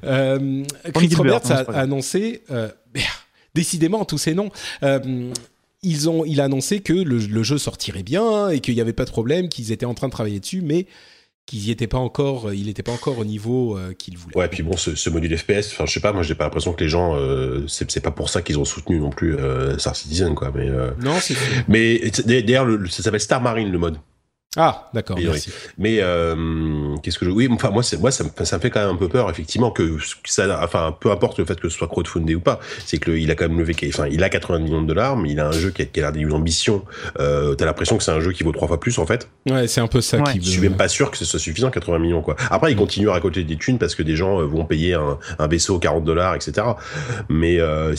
euh, 0.03 0.63
Chris 0.93 1.09
Roberts 1.15 1.51
a 1.51 1.61
annoncé, 1.79 2.43
décidément 3.55 4.05
tous 4.05 4.17
ces 4.17 4.33
noms. 4.33 4.51
ils 5.83 6.09
ont, 6.09 6.25
il 6.25 6.41
a 6.41 6.45
annoncé 6.45 6.81
que 6.81 6.93
le, 6.93 7.17
le 7.17 7.43
jeu 7.43 7.57
sortirait 7.57 8.03
bien 8.03 8.49
et 8.49 8.59
qu'il 8.59 8.75
n'y 8.75 8.81
avait 8.81 8.93
pas 8.93 9.05
de 9.05 9.11
problème, 9.11 9.49
qu'ils 9.49 9.71
étaient 9.71 9.85
en 9.85 9.93
train 9.93 10.07
de 10.07 10.13
travailler 10.13 10.39
dessus, 10.39 10.61
mais 10.61 10.85
qu'il 11.47 11.65
n'était 11.65 11.87
pas 11.87 11.97
encore, 11.97 12.49
euh, 12.49 12.55
il 12.55 12.65
n'était 12.65 12.83
pas 12.83 12.91
encore 12.91 13.17
au 13.17 13.25
niveau 13.25 13.77
euh, 13.77 13.93
qu'il 13.93 14.17
voulait. 14.17 14.37
Ouais, 14.37 14.47
puis 14.49 14.61
bon, 14.61 14.75
ce, 14.77 15.09
module 15.09 15.35
FPS, 15.35 15.71
enfin, 15.71 15.85
je 15.87 15.93
sais 15.93 16.01
pas, 16.01 16.11
moi, 16.11 16.21
j'ai 16.21 16.35
pas 16.35 16.43
l'impression 16.43 16.73
que 16.73 16.83
les 16.83 16.89
gens, 16.89 17.15
euh, 17.15 17.65
c'est 17.67 18.01
pas 18.01 18.11
pour 18.11 18.29
ça 18.29 18.41
qu'ils 18.41 18.59
ont 18.59 18.65
soutenu 18.65 18.99
non 18.99 19.09
plus 19.09 19.35
Star 19.79 19.95
Citizen, 19.95 20.35
quoi. 20.35 20.51
Mais 20.53 20.69
non, 21.01 21.15
c'est. 21.19 21.35
Mais 21.67 22.11
d'ailleurs, 22.25 22.67
ça 22.89 23.01
s'appelle 23.01 23.21
Star 23.21 23.41
Marine 23.41 23.71
le 23.71 23.77
mode. 23.77 23.97
Ah, 24.57 24.89
d'accord. 24.93 25.17
Merci. 25.21 25.51
Mais 25.77 25.99
euh, 26.01 26.95
qu'est-ce 27.03 27.19
que 27.19 27.25
je 27.25 27.29
oui, 27.29 27.47
enfin 27.51 27.69
moi, 27.69 27.83
c'est 27.83 27.97
moi 27.99 28.09
ça 28.09 28.23
me, 28.23 28.45
ça 28.45 28.57
me 28.57 28.61
fait 28.61 28.71
quand 28.71 28.79
même 28.79 28.89
un 28.89 28.97
peu 28.97 29.07
peur 29.07 29.29
effectivement 29.29 29.69
que 29.69 29.97
ça, 30.25 30.59
enfin 30.63 30.95
peu 30.99 31.11
importe 31.11 31.37
le 31.37 31.45
fait 31.45 31.59
que 31.59 31.69
ce 31.69 31.77
soit 31.77 31.87
crowdfundé 31.87 32.33
ou 32.33 32.39
pas, 32.39 32.59
c'est 32.85 32.97
que 32.97 33.11
il 33.11 33.29
a 33.29 33.35
quand 33.35 33.47
même 33.47 33.59
levé, 33.59 33.75
enfin 33.87 34.07
il 34.07 34.23
a 34.23 34.29
80 34.29 34.59
millions 34.59 34.81
de 34.81 34.87
dollars, 34.87 35.15
mais 35.15 35.29
il 35.29 35.39
a 35.39 35.47
un 35.47 35.51
jeu 35.51 35.69
qui 35.69 35.83
a, 35.83 35.85
qui 35.85 36.01
a 36.01 36.11
une 36.15 36.33
ambition. 36.33 36.83
Euh, 37.19 37.53
T'as 37.53 37.65
l'impression 37.65 37.97
que 37.97 38.03
c'est 38.03 38.11
un 38.11 38.19
jeu 38.19 38.31
qui 38.31 38.43
vaut 38.43 38.51
trois 38.51 38.67
fois 38.67 38.79
plus 38.79 38.97
en 38.97 39.05
fait. 39.05 39.29
Ouais, 39.47 39.67
c'est 39.67 39.81
un 39.81 39.87
peu 39.87 40.01
ça. 40.01 40.19
Qui 40.21 40.41
je 40.41 40.49
suis 40.49 40.61
même 40.61 40.75
pas 40.75 40.87
sûr 40.87 41.11
que 41.11 41.17
ce 41.17 41.25
soit 41.25 41.39
suffisant 41.39 41.69
80 41.69 41.99
millions 41.99 42.21
quoi. 42.21 42.35
Après, 42.49 42.71
il 42.71 42.75
continue 42.75 43.09
à 43.09 43.13
récolter 43.13 43.43
des 43.43 43.57
thunes 43.57 43.77
parce 43.77 43.93
que 43.93 44.03
des 44.03 44.15
gens 44.15 44.41
euh, 44.41 44.45
vont 44.45 44.65
payer 44.65 44.95
un, 44.95 45.19
un 45.37 45.47
vaisseau 45.47 45.77
40 45.77 46.03
dollars, 46.03 46.35
etc. 46.35 46.65
Mais 47.29 47.59
euh, 47.59 47.93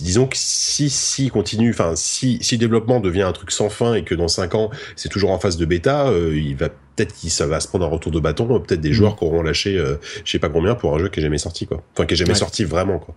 disons 0.00 0.26
que 0.26 0.36
si 0.36 0.88
si 0.88 1.28
continue, 1.28 1.70
enfin 1.70 1.92
si 1.94 2.38
si 2.40 2.54
le 2.54 2.60
développement 2.60 3.00
devient 3.00 3.22
un 3.22 3.32
truc 3.32 3.50
sans 3.50 3.68
fin 3.68 3.94
et 3.94 4.04
que 4.04 4.14
dans 4.14 4.28
5 4.28 4.54
ans 4.54 4.70
c'est 4.96 5.08
toujours 5.08 5.30
en 5.30 5.38
phase 5.38 5.56
de 5.56 5.66
bêta 5.66 5.89
euh, 5.90 6.36
il 6.36 6.56
va 6.56 6.68
peut-être 6.68 7.14
qu'il 7.14 7.30
ça 7.30 7.46
va 7.46 7.60
se 7.60 7.68
prendre 7.68 7.84
un 7.84 7.88
retour 7.88 8.12
de 8.12 8.20
bâton, 8.20 8.46
peut-être 8.60 8.80
des 8.80 8.90
mm. 8.90 8.94
joueurs 8.94 9.16
qui 9.16 9.24
auront 9.24 9.42
lâché 9.42 9.76
euh, 9.78 9.96
je 10.24 10.30
sais 10.30 10.38
pas 10.38 10.48
combien 10.48 10.74
pour 10.74 10.94
un 10.94 10.98
jeu 10.98 11.08
qui 11.08 11.20
est 11.20 11.22
jamais 11.22 11.38
sorti 11.38 11.66
quoi. 11.66 11.82
Enfin 11.92 12.06
qui 12.06 12.14
est 12.14 12.16
jamais 12.16 12.34
sorti 12.34 12.64
vraiment 12.64 12.98
quoi. 12.98 13.14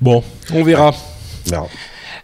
Bon, 0.00 0.24
on 0.52 0.62
verra. 0.62 0.94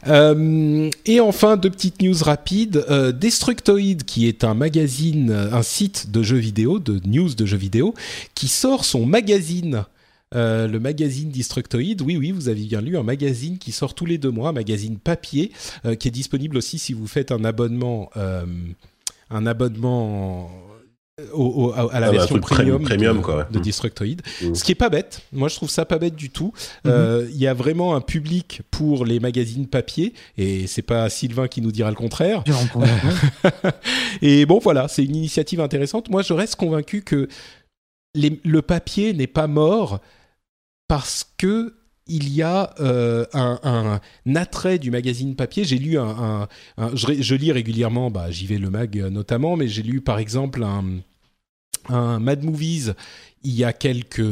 Euh, 0.08 0.90
et 1.06 1.20
enfin, 1.20 1.56
deux 1.56 1.70
petites 1.70 2.02
news 2.02 2.16
rapides. 2.20 2.84
Destructoid, 3.20 4.02
qui 4.04 4.26
est 4.26 4.42
un 4.42 4.54
magazine, 4.54 5.30
un 5.30 5.62
site 5.62 6.10
de 6.10 6.24
jeux 6.24 6.38
vidéo, 6.38 6.80
de 6.80 7.00
news 7.04 7.34
de 7.34 7.46
jeux 7.46 7.58
vidéo, 7.58 7.94
qui 8.34 8.48
sort 8.48 8.84
son 8.84 9.06
magazine. 9.06 9.84
le 10.32 10.78
magazine 10.78 11.30
Destructoid, 11.30 12.00
oui, 12.02 12.16
oui, 12.16 12.32
vous 12.32 12.48
avez 12.48 12.62
bien 12.62 12.80
lu, 12.80 12.96
un 12.96 13.04
magazine 13.04 13.58
qui 13.58 13.70
sort 13.70 13.94
tous 13.94 14.06
les 14.06 14.18
deux 14.18 14.30
mois, 14.32 14.48
un 14.48 14.54
magazine 14.54 14.98
papier, 14.98 15.52
qui 16.00 16.08
est 16.08 16.12
disponible 16.12 16.56
aussi 16.56 16.80
si 16.80 16.94
vous 16.94 17.06
faites 17.06 17.30
un 17.30 17.44
abonnement 17.44 18.10
un 19.32 19.46
abonnement 19.46 20.50
à 21.18 22.00
la 22.00 22.06
ah 22.06 22.10
bah, 22.10 22.10
version 22.10 22.38
premium, 22.38 22.82
premium 22.82 23.18
de, 23.18 23.22
quoi, 23.22 23.46
de 23.50 23.58
mm. 23.58 23.62
Destructoid. 23.62 24.16
Mm. 24.42 24.54
Ce 24.54 24.64
qui 24.64 24.72
est 24.72 24.76
pas 24.76 24.88
bête. 24.88 25.22
Moi, 25.32 25.48
je 25.48 25.56
trouve 25.56 25.70
ça 25.70 25.84
pas 25.84 25.98
bête 25.98 26.16
du 26.16 26.30
tout. 26.30 26.52
Mm-hmm. 26.56 26.90
Euh, 26.90 27.26
il 27.30 27.36
y 27.36 27.46
a 27.46 27.54
vraiment 27.54 27.94
un 27.94 28.00
public 28.00 28.62
pour 28.70 29.04
les 29.04 29.20
magazines 29.20 29.66
papier, 29.66 30.14
et 30.38 30.66
c'est 30.66 30.82
pas 30.82 31.08
Sylvain 31.10 31.48
qui 31.48 31.60
nous 31.60 31.72
dira 31.72 31.90
le 31.90 31.96
contraire. 31.96 32.42
et 34.22 34.46
bon, 34.46 34.58
voilà, 34.58 34.88
c'est 34.88 35.04
une 35.04 35.16
initiative 35.16 35.60
intéressante. 35.60 36.08
Moi, 36.08 36.22
je 36.22 36.32
reste 36.32 36.56
convaincu 36.56 37.02
que 37.02 37.28
le 38.14 38.60
papier 38.62 39.12
n'est 39.12 39.26
pas 39.26 39.46
mort 39.46 40.00
parce 40.88 41.26
que 41.38 41.74
il 42.06 42.32
y 42.32 42.42
a 42.42 42.74
euh, 42.80 43.24
un, 43.32 44.00
attrait 44.34 44.78
du 44.78 44.90
magazine 44.90 45.36
papier. 45.36 45.64
J'ai 45.64 45.78
lu 45.78 45.98
un, 45.98 46.48
je, 46.94 47.34
lis 47.34 47.52
régulièrement, 47.52 48.10
bah, 48.10 48.30
j'y 48.30 48.46
vais 48.46 48.58
le 48.58 48.70
mag 48.70 48.98
euh, 48.98 49.10
notamment, 49.10 49.56
mais 49.56 49.68
j'ai 49.68 49.82
lu 49.82 50.00
par 50.00 50.18
exemple 50.18 50.64
un, 50.64 51.00
Mad 51.88 52.44
Movies 52.44 52.94
il 53.44 53.54
y 53.56 53.64
a 53.64 53.72
quelques 53.72 54.22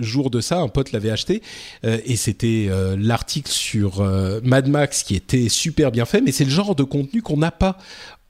jours 0.00 0.30
de 0.30 0.40
ça, 0.40 0.60
un 0.60 0.68
pote 0.68 0.92
l'avait 0.92 1.10
acheté 1.10 1.42
euh, 1.84 1.98
et 2.06 2.16
c'était 2.16 2.70
l'article 2.96 3.50
sur 3.50 4.02
Mad 4.42 4.66
Max 4.66 5.02
qui 5.02 5.14
était 5.14 5.50
super 5.50 5.90
bien 5.90 6.06
fait, 6.06 6.22
mais 6.22 6.32
c'est 6.32 6.44
le 6.44 6.50
genre 6.50 6.74
de 6.74 6.84
contenu 6.84 7.20
qu'on 7.20 7.36
n'a 7.36 7.50
pas 7.50 7.76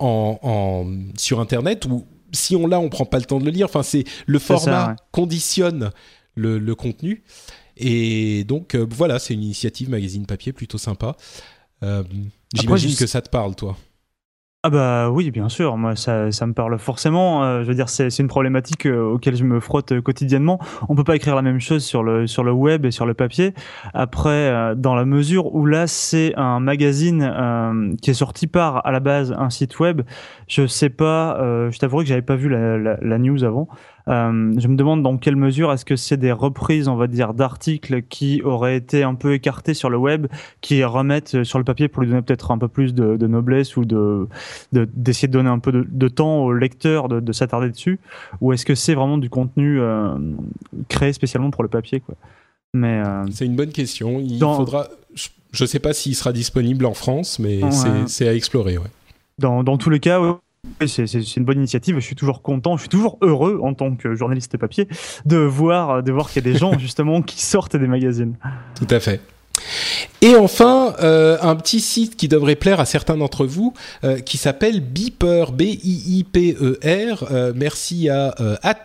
en, 0.00 0.90
sur 1.16 1.38
Internet 1.38 1.86
ou 1.86 2.04
si 2.32 2.56
on 2.56 2.66
l'a, 2.66 2.80
on 2.80 2.88
prend 2.88 3.04
pas 3.04 3.18
le 3.18 3.24
temps 3.24 3.38
de 3.38 3.44
le 3.44 3.50
lire. 3.50 3.66
Enfin, 3.66 3.84
c'est 3.84 4.04
le 4.26 4.38
format 4.38 4.96
conditionne 5.12 5.90
le, 6.34 6.58
le 6.58 6.74
contenu. 6.74 7.22
Et 7.80 8.44
donc 8.44 8.74
euh, 8.74 8.86
voilà, 8.88 9.18
c'est 9.18 9.34
une 9.34 9.42
initiative 9.42 9.90
magazine 9.90 10.26
papier 10.26 10.52
plutôt 10.52 10.78
sympa. 10.78 11.16
Euh, 11.82 12.02
j'imagine 12.54 12.94
que 12.94 13.06
ça 13.06 13.22
te 13.22 13.30
parle, 13.30 13.54
toi. 13.56 13.76
Ah 14.62 14.68
bah 14.68 15.10
oui, 15.10 15.30
bien 15.30 15.48
sûr, 15.48 15.78
moi 15.78 15.96
ça, 15.96 16.30
ça 16.30 16.46
me 16.46 16.52
parle 16.52 16.78
forcément. 16.78 17.42
Euh, 17.42 17.62
je 17.62 17.68
veux 17.68 17.74
dire, 17.74 17.88
c'est 17.88 18.14
une 18.18 18.28
problématique 18.28 18.84
auquel 18.84 19.34
je 19.34 19.44
me 19.44 19.58
frotte 19.58 19.98
quotidiennement. 20.02 20.60
On 20.90 20.94
peut 20.94 21.04
pas 21.04 21.16
écrire 21.16 21.34
la 21.34 21.40
même 21.40 21.60
chose 21.60 21.82
sur 21.82 22.02
le 22.02 22.26
sur 22.26 22.44
le 22.44 22.52
web 22.52 22.84
et 22.84 22.90
sur 22.90 23.06
le 23.06 23.14
papier. 23.14 23.54
Après, 23.94 24.74
dans 24.76 24.94
la 24.94 25.06
mesure 25.06 25.54
où 25.54 25.64
là 25.64 25.86
c'est 25.86 26.34
un 26.36 26.60
magazine 26.60 27.96
qui 28.02 28.10
est 28.10 28.14
sorti 28.14 28.46
par 28.46 28.86
à 28.86 28.92
la 28.92 29.00
base 29.00 29.32
un 29.32 29.48
site 29.48 29.80
web, 29.80 30.02
je 30.46 30.66
sais 30.66 30.90
pas. 30.90 31.38
je 31.70 31.78
t'avouerai 31.78 32.04
que 32.04 32.10
j'avais 32.10 32.20
pas 32.20 32.36
vu 32.36 32.50
la, 32.50 32.76
la, 32.76 32.98
la 33.00 33.18
news 33.18 33.42
avant. 33.44 33.66
Euh, 34.08 34.54
je 34.58 34.68
me 34.68 34.76
demande 34.76 35.02
dans 35.02 35.16
quelle 35.16 35.36
mesure 35.36 35.72
est-ce 35.72 35.84
que 35.84 35.96
c'est 35.96 36.16
des 36.16 36.32
reprises, 36.32 36.88
on 36.88 36.96
va 36.96 37.06
dire, 37.06 37.34
d'articles 37.34 38.02
qui 38.02 38.42
auraient 38.42 38.76
été 38.76 39.02
un 39.02 39.14
peu 39.14 39.34
écartés 39.34 39.74
sur 39.74 39.90
le 39.90 39.96
web, 39.96 40.26
qui 40.60 40.82
remettent 40.84 41.44
sur 41.44 41.58
le 41.58 41.64
papier 41.64 41.88
pour 41.88 42.02
lui 42.02 42.10
donner 42.10 42.22
peut-être 42.22 42.50
un 42.50 42.58
peu 42.58 42.68
plus 42.68 42.94
de, 42.94 43.26
noblesse 43.26 43.76
ou 43.76 43.84
de 43.84 44.28
d'essayer 44.72 45.28
de, 45.28 45.32
donner 45.32 45.50
un 45.50 45.58
peu 45.58 45.72
de, 45.72 46.08
temps 46.08 46.38
au 46.38 46.52
lecteur 46.52 47.08
de, 47.08 47.32
s'attarder 47.32 47.70
dessus, 47.70 48.00
ou 48.40 48.52
est-ce 48.52 48.64
que 48.64 48.74
c'est 48.74 48.94
vraiment 48.94 49.18
du 49.18 49.30
contenu 49.30 49.80
euh, 49.80 50.16
créé 50.88 51.12
spécialement 51.12 51.50
pour 51.50 51.62
le 51.62 51.68
papier, 51.68 52.00
quoi. 52.00 52.14
Mais 52.72 53.02
euh, 53.04 53.24
c'est 53.32 53.46
une 53.46 53.56
bonne 53.56 53.72
question. 53.72 54.20
Il 54.20 54.38
faudra. 54.38 54.88
Je 55.52 55.64
ne 55.64 55.66
sais 55.66 55.80
pas 55.80 55.92
s'il 55.92 56.14
sera 56.14 56.32
disponible 56.32 56.86
en 56.86 56.94
France, 56.94 57.40
mais 57.40 57.60
c'est 58.06 58.28
à 58.28 58.34
explorer. 58.34 58.78
Ouais. 58.78 58.86
Dans, 59.38 59.64
dans 59.64 59.78
tous 59.78 59.90
les 59.90 59.98
cas, 59.98 60.20
c'est 60.86 61.36
une 61.36 61.44
bonne 61.44 61.58
initiative. 61.58 61.96
Je 61.96 62.00
suis 62.00 62.16
toujours 62.16 62.42
content, 62.42 62.76
je 62.76 62.82
suis 62.82 62.88
toujours 62.88 63.18
heureux 63.22 63.60
en 63.62 63.74
tant 63.74 63.94
que 63.94 64.14
journaliste 64.14 64.56
papier 64.56 64.88
de 65.26 65.36
voir, 65.36 66.02
de 66.02 66.12
voir 66.12 66.30
qu'il 66.30 66.44
y 66.44 66.48
a 66.48 66.52
des 66.52 66.58
gens 66.58 66.78
justement 66.78 67.22
qui 67.22 67.42
sortent 67.42 67.76
des 67.76 67.86
magazines. 67.86 68.36
Tout 68.74 68.86
à 68.90 69.00
fait. 69.00 69.20
Et 70.22 70.36
enfin, 70.36 70.94
euh, 71.00 71.38
un 71.40 71.56
petit 71.56 71.80
site 71.80 72.16
qui 72.16 72.28
devrait 72.28 72.54
plaire 72.54 72.78
à 72.78 72.84
certains 72.84 73.16
d'entre 73.16 73.46
vous, 73.46 73.72
euh, 74.04 74.18
qui 74.18 74.36
s'appelle 74.36 74.80
Beeper, 74.80 75.52
B-I-I-P-E-R. 75.52 77.26
Euh, 77.30 77.52
merci 77.56 78.10
à 78.10 78.34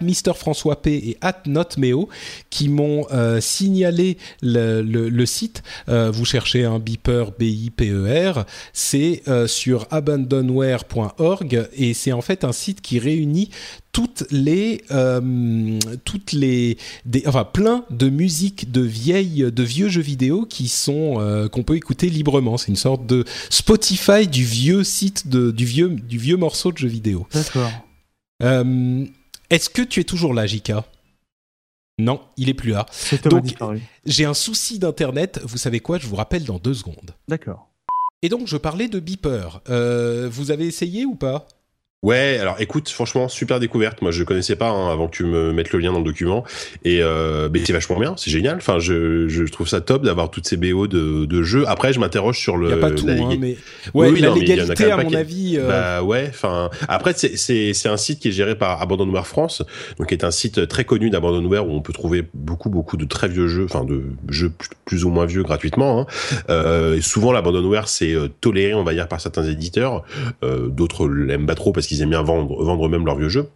Mister 0.01 0.31
François 0.33 0.81
P 0.81 0.93
et 0.93 1.17
at 1.21 1.41
Notmeo 1.45 2.09
qui 2.49 2.69
m'ont 2.69 3.05
signalé 3.39 4.17
le, 4.41 4.81
le, 4.81 5.25
site. 5.25 5.63
vous 5.87 6.25
cherchez 6.25 6.63
un 6.63 6.79
Beeper, 6.79 7.31
B-I-P-E-R. 7.37 8.45
C'est 8.73 9.23
sur 9.47 9.87
abandonware.org 9.91 11.69
et 11.75 11.93
c'est 11.93 12.11
en 12.13 12.21
fait 12.21 12.43
un 12.43 12.51
site 12.51 12.81
qui 12.81 12.99
réunit 12.99 13.49
toutes 13.95 14.25
les, 14.29 14.83
euh, 14.91 15.79
toutes 16.03 16.33
les, 16.33 16.77
des, 17.05 17.23
enfin 17.27 17.45
plein 17.45 17.85
de 17.89 18.09
musiques 18.09 18.69
de 18.69 18.81
vieilles, 18.81 19.49
de 19.49 19.63
vieux 19.63 19.87
jeux 19.87 20.01
vidéo 20.01 20.45
qui 20.45 20.67
sont 20.67 21.21
euh, 21.21 21.47
qu'on 21.47 21.63
peut 21.63 21.77
écouter 21.77 22.09
librement. 22.09 22.57
C'est 22.57 22.67
une 22.67 22.75
sorte 22.75 23.05
de 23.05 23.23
Spotify 23.49 24.27
du 24.27 24.43
vieux 24.43 24.83
site 24.83 25.29
de, 25.29 25.49
du 25.49 25.63
vieux, 25.63 25.87
du 25.87 26.17
vieux 26.17 26.35
morceau 26.35 26.73
de 26.73 26.77
jeux 26.77 26.89
vidéo. 26.89 27.25
D'accord. 27.31 27.71
Euh, 28.43 29.05
est-ce 29.49 29.69
que 29.69 29.81
tu 29.81 30.01
es 30.01 30.03
toujours 30.03 30.33
là, 30.33 30.45
Jika 30.45 30.83
non, 31.97 32.19
il 32.35 32.49
est 32.49 32.53
plus 32.53 32.71
là. 32.71 32.85
Donc, 33.23 33.55
j'ai 34.05 34.25
un 34.25 34.33
souci 34.33 34.79
d'internet. 34.79 35.39
Vous 35.45 35.57
savez 35.57 35.79
quoi? 35.79 35.97
Je 35.97 36.07
vous 36.07 36.17
rappelle 36.17 36.43
dans 36.43 36.59
deux 36.59 36.73
secondes. 36.73 37.15
D'accord. 37.29 37.69
Et 38.21 38.27
donc, 38.27 38.47
je 38.47 38.57
parlais 38.57 38.89
de 38.89 38.99
Beeper. 38.99 39.61
vous 39.65 40.51
avez 40.51 40.65
essayé 40.65 41.05
ou 41.05 41.15
pas? 41.15 41.47
Ouais, 42.05 42.37
alors 42.39 42.57
écoute, 42.59 42.87
franchement, 42.89 43.27
super 43.27 43.59
découverte. 43.59 44.03
Moi, 44.03 44.11
je 44.11 44.23
connaissais 44.23 44.55
pas 44.55 44.69
hein, 44.69 44.91
avant 44.91 45.07
que 45.07 45.15
tu 45.15 45.23
me 45.23 45.51
mettes 45.51 45.71
le 45.71 45.79
lien 45.79 45.91
dans 45.91 45.97
le 45.97 46.05
document. 46.05 46.43
Et 46.83 47.01
euh, 47.01 47.49
c'est 47.65 47.73
vachement 47.73 47.99
bien, 47.99 48.13
c'est 48.15 48.29
génial. 48.29 48.57
Enfin, 48.57 48.77
je, 48.77 49.27
je 49.27 49.43
trouve 49.45 49.67
ça 49.67 49.81
top 49.81 50.03
d'avoir 50.03 50.29
toutes 50.29 50.47
ces 50.47 50.55
BO 50.55 50.85
de, 50.85 51.25
de 51.25 51.41
jeux. 51.41 51.63
Après, 51.67 51.93
je 51.93 51.99
m'interroge 51.99 52.37
sur 52.37 52.57
le. 52.57 52.67
Il 52.67 52.69
y 52.69 52.73
a 52.73 52.77
pas 52.77 52.91
tout, 52.91 53.07
hein, 53.09 53.35
mais 53.39 53.57
ouais, 53.95 54.11
oui, 54.11 54.19
la 54.19 54.35
légalité, 54.35 54.91
à 54.91 54.97
mon 54.97 55.11
avis. 55.15 55.57
Euh... 55.57 55.67
Bah 55.67 56.03
ouais. 56.03 56.27
Enfin, 56.29 56.69
après, 56.87 57.13
c'est 57.15 57.37
c'est 57.73 57.89
un 57.89 57.97
site 57.97 58.19
qui 58.19 58.27
est 58.27 58.31
géré 58.31 58.53
par 58.53 58.83
Abandonware 58.83 59.25
France, 59.25 59.63
donc 59.97 60.09
qui 60.09 60.13
est 60.13 60.23
un 60.23 60.29
site 60.29 60.67
très 60.67 60.85
connu 60.85 61.09
d'Abandonware 61.09 61.67
où 61.67 61.71
on 61.71 61.81
peut 61.81 61.93
trouver 61.93 62.23
beaucoup 62.35 62.69
beaucoup 62.69 62.97
de 62.97 63.05
très 63.05 63.29
vieux 63.29 63.47
jeux, 63.47 63.65
enfin 63.65 63.83
de 63.83 64.03
jeux 64.29 64.51
plus, 64.85 65.05
ou 65.05 65.09
moins 65.09 65.25
vieux 65.25 65.41
gratuitement. 65.41 66.01
Hein. 66.01 66.05
Euh, 66.51 66.97
et 66.97 67.01
souvent, 67.01 67.31
l'Abandonware 67.31 67.87
c'est 67.87 68.13
toléré, 68.41 68.75
on 68.75 68.83
va 68.83 68.93
dire, 68.93 69.07
par 69.07 69.19
certains 69.19 69.45
éditeurs. 69.45 70.03
D'autres 70.43 71.07
l'aiment 71.07 71.47
pas 71.47 71.55
trop 71.55 71.71
parce 71.71 71.87
qu'ils 71.87 71.94
ils 71.95 72.01
aiment 72.01 72.09
bien 72.11 72.23
vendre, 72.23 72.63
vendre 72.63 72.87
même 72.89 73.05
leurs 73.05 73.17
vieux 73.17 73.29
jeux. 73.29 73.47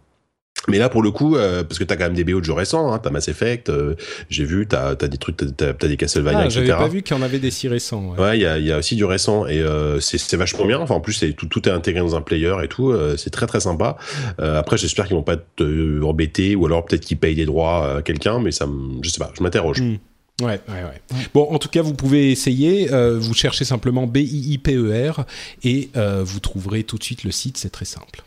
Mais 0.68 0.78
là, 0.78 0.88
pour 0.88 1.02
le 1.02 1.10
coup, 1.10 1.36
euh, 1.36 1.64
parce 1.64 1.78
que 1.78 1.84
t'as 1.84 1.96
quand 1.96 2.04
même 2.04 2.14
des 2.14 2.24
BO 2.24 2.40
de 2.40 2.44
jeux 2.44 2.52
récents, 2.52 2.92
hein, 2.92 2.98
t'as 2.98 3.10
Mass 3.10 3.28
Effect, 3.28 3.70
euh, 3.70 3.94
j'ai 4.28 4.44
vu, 4.44 4.66
t'as 4.66 4.90
as 4.90 4.94
des 4.94 5.16
trucs, 5.16 5.36
t'as 5.56 5.70
as 5.70 5.72
des 5.72 5.96
Castlevania, 5.96 6.40
ah, 6.40 6.44
etc. 6.44 6.64
J'avais 6.66 6.78
pas 6.78 6.88
vu 6.88 7.02
qu'il 7.02 7.16
y 7.16 7.18
en 7.18 7.22
avait 7.22 7.38
des 7.38 7.50
si 7.50 7.66
récents. 7.66 8.14
Ouais, 8.18 8.38
il 8.38 8.42
y, 8.42 8.46
a, 8.46 8.58
y, 8.58 8.70
a, 8.70 8.78
aussi 8.78 8.94
du 8.94 9.04
récent 9.04 9.46
et 9.46 9.60
euh, 9.60 10.00
c'est 10.00 10.36
vachement 10.36 10.66
bien. 10.66 10.78
Enfin, 10.78 10.94
en 10.94 11.00
plus, 11.00 11.24
tout, 11.36 11.46
tout 11.46 11.68
est 11.68 11.72
intégré 11.72 12.00
dans 12.00 12.14
un 12.14 12.20
player 12.20 12.54
et 12.62 12.68
tout. 12.68 12.94
C'est 13.16 13.30
très 13.30 13.46
très 13.46 13.60
sympa. 13.60 13.96
après, 14.38 14.76
j'espère 14.76 15.06
qu'ils 15.06 15.16
vont 15.16 15.22
pas 15.22 15.36
te 15.36 16.02
embêter 16.02 16.56
ou 16.56 16.66
alors 16.66 16.84
peut-être 16.84 17.04
qu'ils 17.04 17.18
payent 17.18 17.34
des 17.34 17.46
droits 17.46 17.96
à 17.96 18.02
quelqu'un, 18.02 18.38
mais 18.38 18.52
ça, 18.52 18.68
je 19.02 19.08
sais 19.08 19.18
pas, 19.18 19.30
je 19.36 19.42
m'interroge. 19.42 19.80
Hmm. 19.80 19.96
Ouais, 20.42 20.58
ouais, 20.68 20.84
ouais. 20.84 21.18
Bon, 21.34 21.46
en 21.50 21.58
tout 21.58 21.68
cas, 21.68 21.82
vous 21.82 21.94
pouvez 21.94 22.30
essayer. 22.30 22.88
vous 23.18 23.34
cherchez 23.34 23.64
simplement 23.64 24.06
B-I-I-P-E-R 24.06 25.24
et 25.64 25.90
vous 25.94 26.40
trouverez 26.40 26.84
tout 26.84 26.98
de 26.98 27.04
suite 27.04 27.24
le 27.24 27.30
site. 27.30 27.56
C'est 27.56 27.70
très 27.70 27.86
simple. 27.86 28.22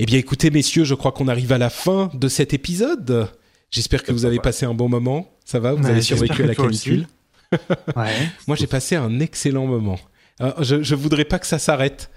Eh 0.00 0.06
bien, 0.06 0.18
écoutez, 0.18 0.50
messieurs, 0.50 0.84
je 0.84 0.94
crois 0.94 1.10
qu'on 1.10 1.26
arrive 1.26 1.52
à 1.52 1.58
la 1.58 1.70
fin 1.70 2.10
de 2.14 2.28
cet 2.28 2.54
épisode. 2.54 3.28
J'espère 3.70 4.04
que 4.04 4.12
vous 4.12 4.24
avez 4.24 4.38
passé 4.38 4.64
un 4.64 4.74
bon 4.74 4.88
moment. 4.88 5.28
Ça 5.44 5.58
va 5.58 5.72
Vous 5.72 5.86
avez 5.86 6.02
survécu 6.02 6.44
à 6.44 6.46
la 6.46 6.54
canicule 6.54 7.08
ouais. 7.96 8.12
Moi, 8.46 8.56
j'ai 8.56 8.68
passé 8.68 8.94
un 8.94 9.18
excellent 9.18 9.66
moment. 9.66 9.98
Euh, 10.40 10.52
je, 10.60 10.76
ne 10.76 11.00
voudrais 11.00 11.24
pas 11.24 11.40
que 11.40 11.46
ça 11.46 11.58
s'arrête. 11.58 12.10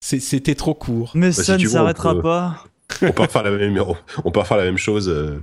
C'était 0.00 0.56
trop 0.56 0.74
court. 0.74 1.12
Mais 1.14 1.28
bah, 1.28 1.32
ça 1.44 1.58
ne 1.58 1.66
s'arrêtera 1.66 2.20
pas. 2.20 2.64
On 3.02 3.12
peut 3.12 3.26
faire 3.26 3.42
la 3.42 3.50
même, 3.50 3.84
on 4.24 4.30
peut 4.30 4.42
faire 4.42 4.56
la 4.56 4.64
même 4.64 4.78
chose. 4.78 5.08
Euh, 5.08 5.40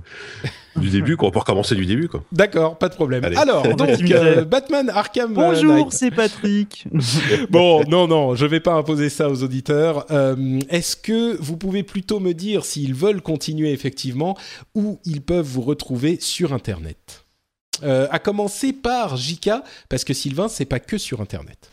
du 0.80 0.90
début, 0.90 1.16
quoi. 1.16 1.28
On 1.28 1.30
peut 1.30 1.38
recommencer 1.38 1.74
du 1.74 1.86
début, 1.86 2.08
quoi. 2.08 2.22
D'accord, 2.32 2.78
pas 2.78 2.88
de 2.88 2.94
problème. 2.94 3.24
Alors, 3.36 3.62
donc, 3.76 4.00
euh, 4.10 4.44
Batman 4.44 4.90
Arkham 4.90 5.32
euh, 5.32 5.34
Bonjour, 5.34 5.92
c'est 5.92 6.10
Patrick. 6.10 6.86
bon, 7.50 7.82
non, 7.88 8.06
non, 8.06 8.34
je 8.34 8.46
vais 8.46 8.60
pas 8.60 8.74
imposer 8.74 9.08
ça 9.08 9.28
aux 9.28 9.42
auditeurs. 9.42 10.06
Euh, 10.10 10.60
est-ce 10.68 10.96
que 10.96 11.36
vous 11.40 11.56
pouvez 11.56 11.82
plutôt 11.82 12.20
me 12.20 12.32
dire 12.32 12.64
s'ils 12.64 12.94
veulent 12.94 13.22
continuer 13.22 13.72
effectivement 13.72 14.36
ou 14.74 14.98
ils 15.04 15.22
peuvent 15.22 15.46
vous 15.46 15.62
retrouver 15.62 16.18
sur 16.20 16.52
Internet? 16.52 17.22
À 17.82 18.18
commencer 18.18 18.72
par 18.72 19.18
JK, 19.18 19.50
parce 19.90 20.02
que 20.02 20.14
Sylvain, 20.14 20.48
c'est 20.48 20.64
pas 20.64 20.80
que 20.80 20.96
sur 20.96 21.20
Internet. 21.20 21.70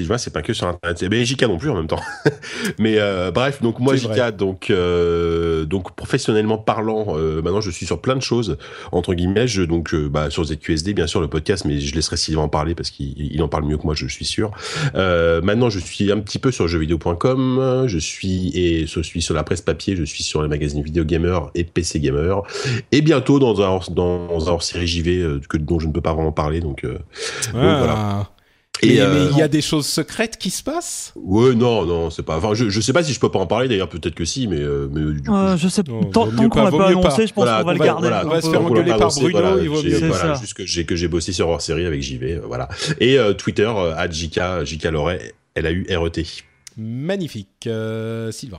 Sylvain, 0.00 0.16
c'est 0.16 0.32
pas 0.32 0.40
que 0.40 0.54
sur 0.54 0.66
Internet. 0.66 1.04
Ben, 1.04 1.24
JK 1.24 1.42
non 1.42 1.58
plus 1.58 1.68
en 1.68 1.76
même 1.76 1.86
temps. 1.86 2.00
Mais 2.78 2.98
euh, 2.98 3.30
bref, 3.30 3.60
donc 3.60 3.78
moi, 3.78 3.94
JK, 3.94 4.36
donc, 4.36 4.70
euh, 4.70 5.66
donc 5.66 5.94
professionnellement 5.94 6.56
parlant, 6.56 7.08
euh, 7.10 7.42
maintenant 7.42 7.60
je 7.60 7.70
suis 7.70 7.84
sur 7.84 8.00
plein 8.00 8.16
de 8.16 8.22
choses, 8.22 8.56
entre 8.90 9.12
guillemets. 9.12 9.46
Je, 9.46 9.62
donc 9.62 9.94
bah, 9.94 10.30
sur 10.30 10.44
ZQSD, 10.44 10.94
bien 10.94 11.06
sûr, 11.06 11.20
le 11.20 11.28
podcast, 11.28 11.66
mais 11.66 11.78
je 11.78 11.94
laisserai 11.94 12.16
Sylvain 12.16 12.42
en 12.42 12.48
parler 12.48 12.74
parce 12.74 12.90
qu'il 12.90 13.40
en 13.42 13.48
parle 13.48 13.64
mieux 13.64 13.76
que 13.76 13.84
moi, 13.84 13.94
je 13.94 14.06
suis 14.06 14.24
sûr. 14.24 14.50
maintenant, 14.94 15.68
je 15.68 15.78
suis 15.78 16.10
un 16.10 16.20
petit 16.20 16.38
peu 16.38 16.50
sur 16.50 16.66
jeuxvideo.com. 16.68 17.84
Je 17.86 17.98
suis, 17.98 18.50
et 18.56 18.86
je 18.86 19.00
suis 19.00 19.20
sur 19.20 19.34
la 19.34 19.44
presse 19.44 19.60
papier, 19.60 19.94
je 19.94 20.04
suis 20.04 20.22
sur 20.22 20.42
les 20.42 20.48
magazines 20.48 20.82
Vidéo 20.82 21.04
Gamer 21.04 21.50
et 21.54 21.64
PC 21.64 22.00
Gamer. 22.00 22.42
Et 22.92 23.02
bientôt 23.02 23.38
dans 23.38 23.60
un, 23.60 23.78
dans 23.90 24.48
un 24.48 24.52
hors-série 24.52 24.86
JV 24.86 25.38
que, 25.48 25.58
dont 25.58 25.78
je 25.78 25.86
ne 25.86 25.92
peux 25.92 26.00
pas 26.00 26.14
vraiment 26.14 26.32
parler. 26.32 26.60
Donc, 26.60 26.84
donc 26.84 27.00
voilà. 27.52 28.31
Et 28.80 29.00
euh, 29.00 29.28
il 29.30 29.38
y 29.38 29.42
a 29.42 29.48
des 29.48 29.60
choses 29.60 29.86
secrètes 29.86 30.38
qui 30.38 30.50
se 30.50 30.62
passent? 30.62 31.12
Ouais, 31.14 31.54
non, 31.54 31.84
non, 31.84 32.10
c'est 32.10 32.22
pas. 32.22 32.38
Enfin, 32.38 32.54
je, 32.54 32.68
je 32.68 32.80
sais 32.80 32.92
pas 32.92 33.04
si 33.04 33.12
je 33.12 33.20
peux 33.20 33.30
pas 33.30 33.38
en 33.38 33.46
parler. 33.46 33.68
D'ailleurs, 33.68 33.88
peut-être 33.88 34.14
que 34.14 34.24
si, 34.24 34.48
mais, 34.48 34.58
euh, 34.58 34.88
mais 34.90 35.12
du 35.12 35.22
coup, 35.22 35.34
je 35.56 35.68
sais. 35.68 35.84
tant, 35.84 36.02
tant 36.10 36.48
qu'on 36.48 36.64
l'a 36.64 36.70
pas 36.70 36.88
annoncé, 36.88 37.26
je 37.26 37.32
pense 37.32 37.44
qu'on 37.44 37.64
va 37.64 37.72
le 37.74 37.78
garder. 37.78 38.08
on 38.24 38.28
va 38.28 38.40
se 38.40 38.50
faire 38.50 38.62
engueuler 38.64 38.90
par 38.96 39.08
Bruno. 39.08 39.58
il 39.60 39.68
vaut 39.68 39.82
mieux. 39.82 40.08
Voilà, 40.08 40.34
juste 40.34 40.54
que 40.54 40.66
j'ai 40.66 40.84
que 40.84 40.96
j'ai 40.96 41.08
bossé 41.08 41.32
sur 41.32 41.48
hors 41.48 41.60
série 41.60 41.86
avec 41.86 42.02
JV, 42.02 42.40
voilà. 42.44 42.68
Et 42.98 43.18
euh, 43.18 43.34
Twitter, 43.34 43.66
à 43.66 44.10
JK, 44.10 44.64
JK 44.64 44.84
Loret, 44.84 45.34
L 45.54 45.66
A 45.66 45.70
U 45.70 45.86
R 45.88 46.06
E 46.06 46.10
T. 46.10 46.26
Magnifique, 46.76 47.68
Sylvain. 48.30 48.58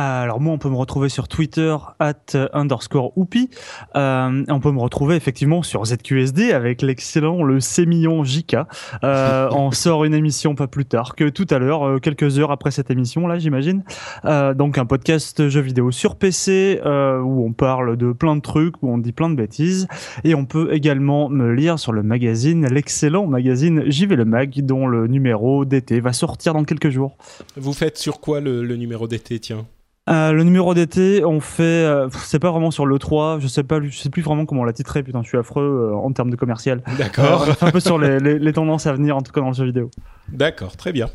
Alors 0.00 0.40
moi, 0.40 0.52
on 0.52 0.58
peut 0.58 0.68
me 0.68 0.76
retrouver 0.76 1.08
sur 1.08 1.26
Twitter 1.26 1.76
at 1.98 2.14
underscore 2.52 3.18
oupi. 3.18 3.50
Euh, 3.96 4.44
on 4.48 4.60
peut 4.60 4.70
me 4.70 4.78
retrouver 4.78 5.16
effectivement 5.16 5.64
sur 5.64 5.84
ZQSD 5.84 6.52
avec 6.52 6.82
l'excellent 6.82 7.42
le 7.42 7.58
Sémillon 7.58 8.22
JK. 8.22 8.58
Euh, 9.02 9.48
on 9.50 9.70
sort 9.72 10.04
une 10.04 10.14
émission 10.14 10.54
pas 10.54 10.68
plus 10.68 10.84
tard 10.84 11.16
que 11.16 11.28
tout 11.28 11.48
à 11.50 11.58
l'heure, 11.58 11.82
euh, 11.84 11.98
quelques 11.98 12.38
heures 12.38 12.52
après 12.52 12.70
cette 12.70 12.92
émission 12.92 13.26
là, 13.26 13.40
j'imagine. 13.40 13.82
Euh, 14.24 14.54
donc 14.54 14.78
un 14.78 14.86
podcast 14.86 15.48
jeux 15.48 15.60
vidéo 15.62 15.90
sur 15.90 16.14
PC 16.14 16.80
euh, 16.86 17.18
où 17.18 17.44
on 17.44 17.52
parle 17.52 17.96
de 17.96 18.12
plein 18.12 18.36
de 18.36 18.40
trucs, 18.40 18.80
où 18.84 18.92
on 18.92 18.98
dit 18.98 19.10
plein 19.10 19.30
de 19.30 19.34
bêtises. 19.34 19.88
Et 20.22 20.36
on 20.36 20.44
peut 20.44 20.72
également 20.72 21.28
me 21.28 21.50
lire 21.50 21.80
sur 21.80 21.90
le 21.92 22.04
magazine, 22.04 22.68
l'excellent 22.68 23.26
magazine 23.26 23.90
JV 23.90 24.14
le 24.14 24.24
Mag, 24.24 24.64
dont 24.64 24.86
le 24.86 25.08
numéro 25.08 25.64
d'été 25.64 25.98
va 25.98 26.12
sortir 26.12 26.54
dans 26.54 26.62
quelques 26.62 26.90
jours. 26.90 27.16
Vous 27.56 27.72
faites 27.72 27.98
sur 27.98 28.20
quoi 28.20 28.40
le, 28.40 28.62
le 28.62 28.76
numéro 28.76 29.08
d'été, 29.08 29.40
tiens? 29.40 29.66
Euh, 30.08 30.32
le 30.32 30.42
numéro 30.42 30.72
d'été, 30.74 31.24
on 31.24 31.40
fait, 31.40 31.62
euh, 31.62 32.08
c'est 32.24 32.38
pas 32.38 32.50
vraiment 32.50 32.70
sur 32.70 32.86
le 32.86 32.98
3, 32.98 33.40
je 33.40 33.46
sais 33.46 33.62
pas, 33.62 33.80
je 33.82 33.96
sais 33.96 34.08
plus 34.08 34.22
vraiment 34.22 34.46
comment 34.46 34.62
on 34.62 34.64
l'a 34.64 34.72
titré, 34.72 35.02
putain, 35.02 35.22
je 35.22 35.28
suis 35.28 35.36
affreux 35.36 35.90
euh, 35.92 35.96
en 35.96 36.10
termes 36.12 36.30
de 36.30 36.36
commercial. 36.36 36.82
D'accord. 36.96 37.46
un 37.60 37.70
peu 37.70 37.80
sur 37.80 37.98
les, 37.98 38.18
les, 38.18 38.52
tendances 38.52 38.86
à 38.86 38.92
venir, 38.92 39.16
en 39.16 39.22
tout 39.22 39.32
cas 39.32 39.40
dans 39.40 39.48
le 39.48 39.54
jeu 39.54 39.66
vidéo. 39.66 39.90
D'accord, 40.28 40.76
très 40.76 40.92
bien. 40.92 41.08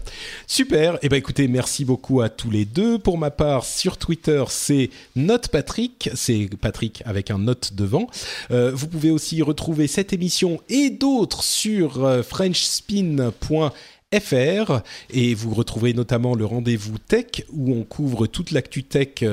Super. 0.47 0.95
Et 0.95 0.99
eh 1.03 1.09
ben 1.09 1.17
écoutez, 1.17 1.47
merci 1.47 1.85
beaucoup 1.85 2.21
à 2.21 2.29
tous 2.29 2.49
les 2.49 2.65
deux. 2.65 2.97
Pour 2.97 3.17
ma 3.17 3.29
part, 3.29 3.63
sur 3.63 3.97
Twitter, 3.97 4.43
c'est 4.47 4.89
Note 5.15 5.49
Patrick, 5.49 6.09
c'est 6.15 6.49
Patrick 6.59 7.03
avec 7.05 7.29
un 7.29 7.37
note 7.37 7.73
devant. 7.75 8.07
vous 8.49 8.87
pouvez 8.87 9.11
aussi 9.11 9.43
retrouver 9.43 9.85
cette 9.87 10.13
émission 10.13 10.59
et 10.69 10.89
d'autres 10.89 11.43
sur 11.43 12.23
frenchspin.fr 12.23 13.71
fr 14.19 14.81
et 15.09 15.33
vous 15.33 15.53
retrouvez 15.53 15.93
notamment 15.93 16.35
le 16.35 16.45
rendez-vous 16.45 16.97
tech 16.97 17.43
où 17.51 17.73
on 17.73 17.83
couvre 17.83 18.27
toute 18.27 18.51
l'actu 18.51 18.83
tech 18.83 19.23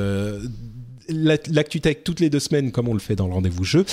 euh, 1.10 1.36
l'ActuTech 1.50 2.04
toutes 2.04 2.20
les 2.20 2.30
deux 2.30 2.40
semaines, 2.40 2.72
comme 2.72 2.88
on 2.88 2.94
le 2.94 3.00
fait 3.00 3.16
dans 3.16 3.26
le 3.26 3.34
rendez-vous 3.34 3.64
jeu. 3.64 3.84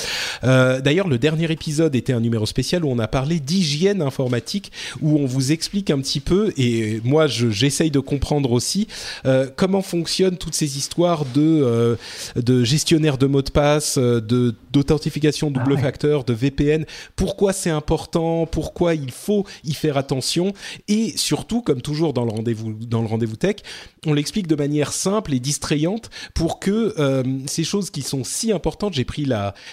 Euh, 0.44 0.82
D'ailleurs, 0.82 1.08
le 1.08 1.18
dernier 1.18 1.52
épisode 1.52 1.96
était 1.96 2.14
un 2.14 2.20
numéro 2.20 2.46
spécial 2.46 2.86
où 2.86 2.90
on 2.90 3.00
a 3.00 3.08
parlé 3.08 3.40
d'hygiène 3.40 4.02
informatique, 4.02 4.72
où 5.02 5.18
on 5.18 5.26
vous 5.26 5.52
explique 5.52 5.90
un 5.90 6.00
petit 6.00 6.20
peu, 6.20 6.54
et 6.58 7.02
moi 7.04 7.28
j'essaye 7.28 7.92
de 7.92 8.00
comprendre 8.00 8.52
aussi, 8.52 8.88
euh, 9.26 9.48
comment 9.56 9.82
fonctionnent 9.82 10.38
toutes 10.38 10.56
ces 10.56 10.78
histoires 10.78 11.26
de, 11.26 11.42
euh, 11.42 11.96
de 12.36 12.64
gestionnaire 12.64 13.18
de 13.18 13.28
mots 13.28 13.42
de 13.42 13.52
passe, 13.52 13.98
euh, 13.98 14.22
de 14.22 14.56
d'authentification 14.72 15.50
double 15.50 15.76
ah 15.78 15.82
facteur, 15.82 16.24
de 16.24 16.34
VPN, 16.34 16.86
pourquoi 17.16 17.52
c'est 17.52 17.70
important, 17.70 18.46
pourquoi 18.46 18.94
il 18.94 19.12
faut 19.12 19.46
y 19.64 19.74
faire 19.74 19.98
attention, 19.98 20.54
et 20.88 21.14
surtout, 21.18 21.62
comme 21.62 21.82
toujours 21.82 22.14
dans 22.14 22.26
le 22.26 22.32
rendez-vous 22.32 22.74
dans 22.74 23.02
le 23.02 23.08
rendez-vous 23.08 23.38
tech, 23.38 23.58
on 24.06 24.14
l'explique 24.14 24.48
de 24.48 24.56
manière 24.56 24.94
simple 24.94 25.34
et 25.34 25.40
distrayante 25.40 26.10
pour 26.34 26.60
que 26.60 26.94
euh, 27.08 27.24
ces 27.46 27.64
choses 27.64 27.90
qui 27.90 28.02
sont 28.02 28.24
si 28.24 28.52
importantes. 28.52 28.94
J'ai 28.94 29.06
pris 29.06 29.28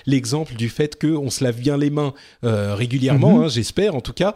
l'exemple 0.07 0.55
du 0.55 0.69
fait 0.69 1.01
qu'on 1.01 1.31
se 1.31 1.45
lave 1.45 1.59
bien 1.59 1.77
les 1.77 1.91
mains 1.91 2.15
euh, 2.45 2.75
régulièrement, 2.75 3.39
mhm. 3.39 3.45
hein, 3.45 3.49
j'espère 3.49 3.95
en 3.95 4.01
tout 4.01 4.13
cas. 4.13 4.35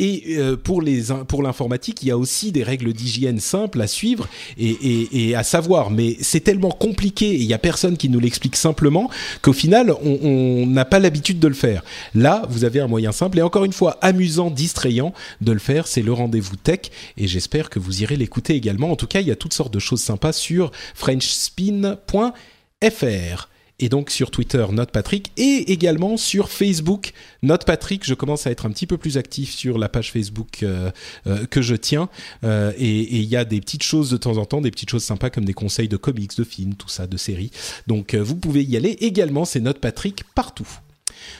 Et 0.00 0.36
euh, 0.38 0.56
pour 0.56 0.80
les 0.80 1.06
pour 1.26 1.42
l'informatique, 1.42 2.02
il 2.02 2.08
y 2.08 2.12
a 2.12 2.16
aussi 2.16 2.52
des 2.52 2.62
règles 2.62 2.92
d'hygiène 2.92 3.40
simples 3.40 3.80
à 3.80 3.88
suivre 3.88 4.28
et, 4.56 5.34
à 5.34 5.42
savoir. 5.42 5.90
Mais 5.90 6.16
c'est 6.20 6.38
tellement 6.38 6.70
compliqué 6.70 7.30
et 7.30 7.38
il 7.38 7.44
y 7.44 7.54
a 7.54 7.58
personne 7.58 7.96
qui 7.96 8.08
nous 8.08 8.20
l'explique 8.20 8.54
simplement 8.54 9.10
qu'au 9.42 9.52
final, 9.52 9.92
on 10.04 10.66
n'a 10.66 10.84
pas 10.84 11.00
l'habitude 11.00 11.40
de 11.40 11.48
le 11.48 11.54
faire. 11.54 11.82
Là, 12.14 12.44
vous 12.48 12.62
avez 12.62 12.78
un 12.78 12.86
moyen 12.86 13.10
simple 13.10 13.38
et 13.38 13.42
encore 13.42 13.64
une 13.64 13.72
fois 13.72 13.98
amusant, 14.00 14.52
distrayant 14.52 15.12
de 15.40 15.50
le 15.50 15.58
faire. 15.58 15.88
C'est 15.88 16.02
le 16.02 16.12
rendez-vous 16.12 16.54
tech 16.54 16.92
et 17.16 17.26
j'espère 17.26 17.68
que 17.68 17.80
vous 17.80 18.02
irez 18.02 18.14
l'écouter 18.14 18.54
également. 18.54 18.92
En 18.92 18.96
tout 18.96 19.08
cas, 19.08 19.20
il 19.20 19.26
y 19.26 19.32
a 19.32 19.36
toutes 19.36 19.54
sortes 19.54 19.74
de 19.74 19.80
choses 19.80 20.00
sympas 20.00 20.32
sur 20.32 20.70
FrenchSpin.fr 20.94 23.48
et 23.80 23.88
donc 23.88 24.10
sur 24.10 24.30
Twitter 24.30 24.64
Note 24.72 24.90
Patrick 24.90 25.32
et 25.36 25.72
également 25.72 26.16
sur 26.16 26.50
Facebook 26.50 27.12
Note 27.42 27.64
Patrick. 27.64 28.04
Je 28.04 28.14
commence 28.14 28.46
à 28.46 28.50
être 28.50 28.66
un 28.66 28.70
petit 28.70 28.86
peu 28.86 28.98
plus 28.98 29.16
actif 29.16 29.54
sur 29.54 29.78
la 29.78 29.88
page 29.88 30.12
Facebook 30.12 30.62
euh, 30.62 30.90
euh, 31.26 31.46
que 31.46 31.62
je 31.62 31.74
tiens 31.74 32.08
euh, 32.44 32.72
et 32.76 33.16
il 33.16 33.24
y 33.24 33.36
a 33.36 33.44
des 33.44 33.60
petites 33.60 33.82
choses 33.82 34.10
de 34.10 34.16
temps 34.16 34.36
en 34.36 34.44
temps, 34.44 34.60
des 34.60 34.70
petites 34.70 34.90
choses 34.90 35.04
sympas 35.04 35.30
comme 35.30 35.44
des 35.44 35.54
conseils 35.54 35.88
de 35.88 35.96
comics, 35.96 36.36
de 36.36 36.44
films, 36.44 36.74
tout 36.74 36.88
ça, 36.88 37.06
de 37.06 37.16
séries. 37.16 37.50
Donc 37.86 38.14
vous 38.14 38.36
pouvez 38.36 38.64
y 38.64 38.76
aller 38.76 38.96
également. 39.00 39.44
C'est 39.44 39.60
Note 39.60 39.78
Patrick 39.78 40.24
partout. 40.34 40.68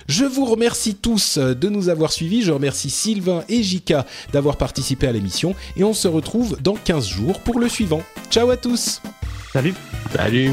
Je 0.08 0.24
vous 0.24 0.44
remercie 0.44 0.96
tous 0.96 1.38
de 1.38 1.68
nous 1.68 1.88
avoir 1.88 2.12
suivis. 2.12 2.42
Je 2.42 2.52
remercie 2.52 2.90
Sylvain 2.90 3.44
et 3.48 3.62
Jika 3.62 4.06
d'avoir 4.32 4.56
participé 4.56 5.06
à 5.06 5.12
l'émission. 5.12 5.54
Et 5.76 5.84
on 5.84 5.94
se 5.94 6.08
retrouve 6.08 6.58
dans 6.60 6.74
15 6.74 7.06
jours 7.06 7.40
pour 7.40 7.58
le 7.60 7.68
suivant. 7.68 8.02
Ciao 8.30 8.50
à 8.50 8.56
tous. 8.56 9.00
Salut. 9.52 9.74
Salut. 10.12 10.52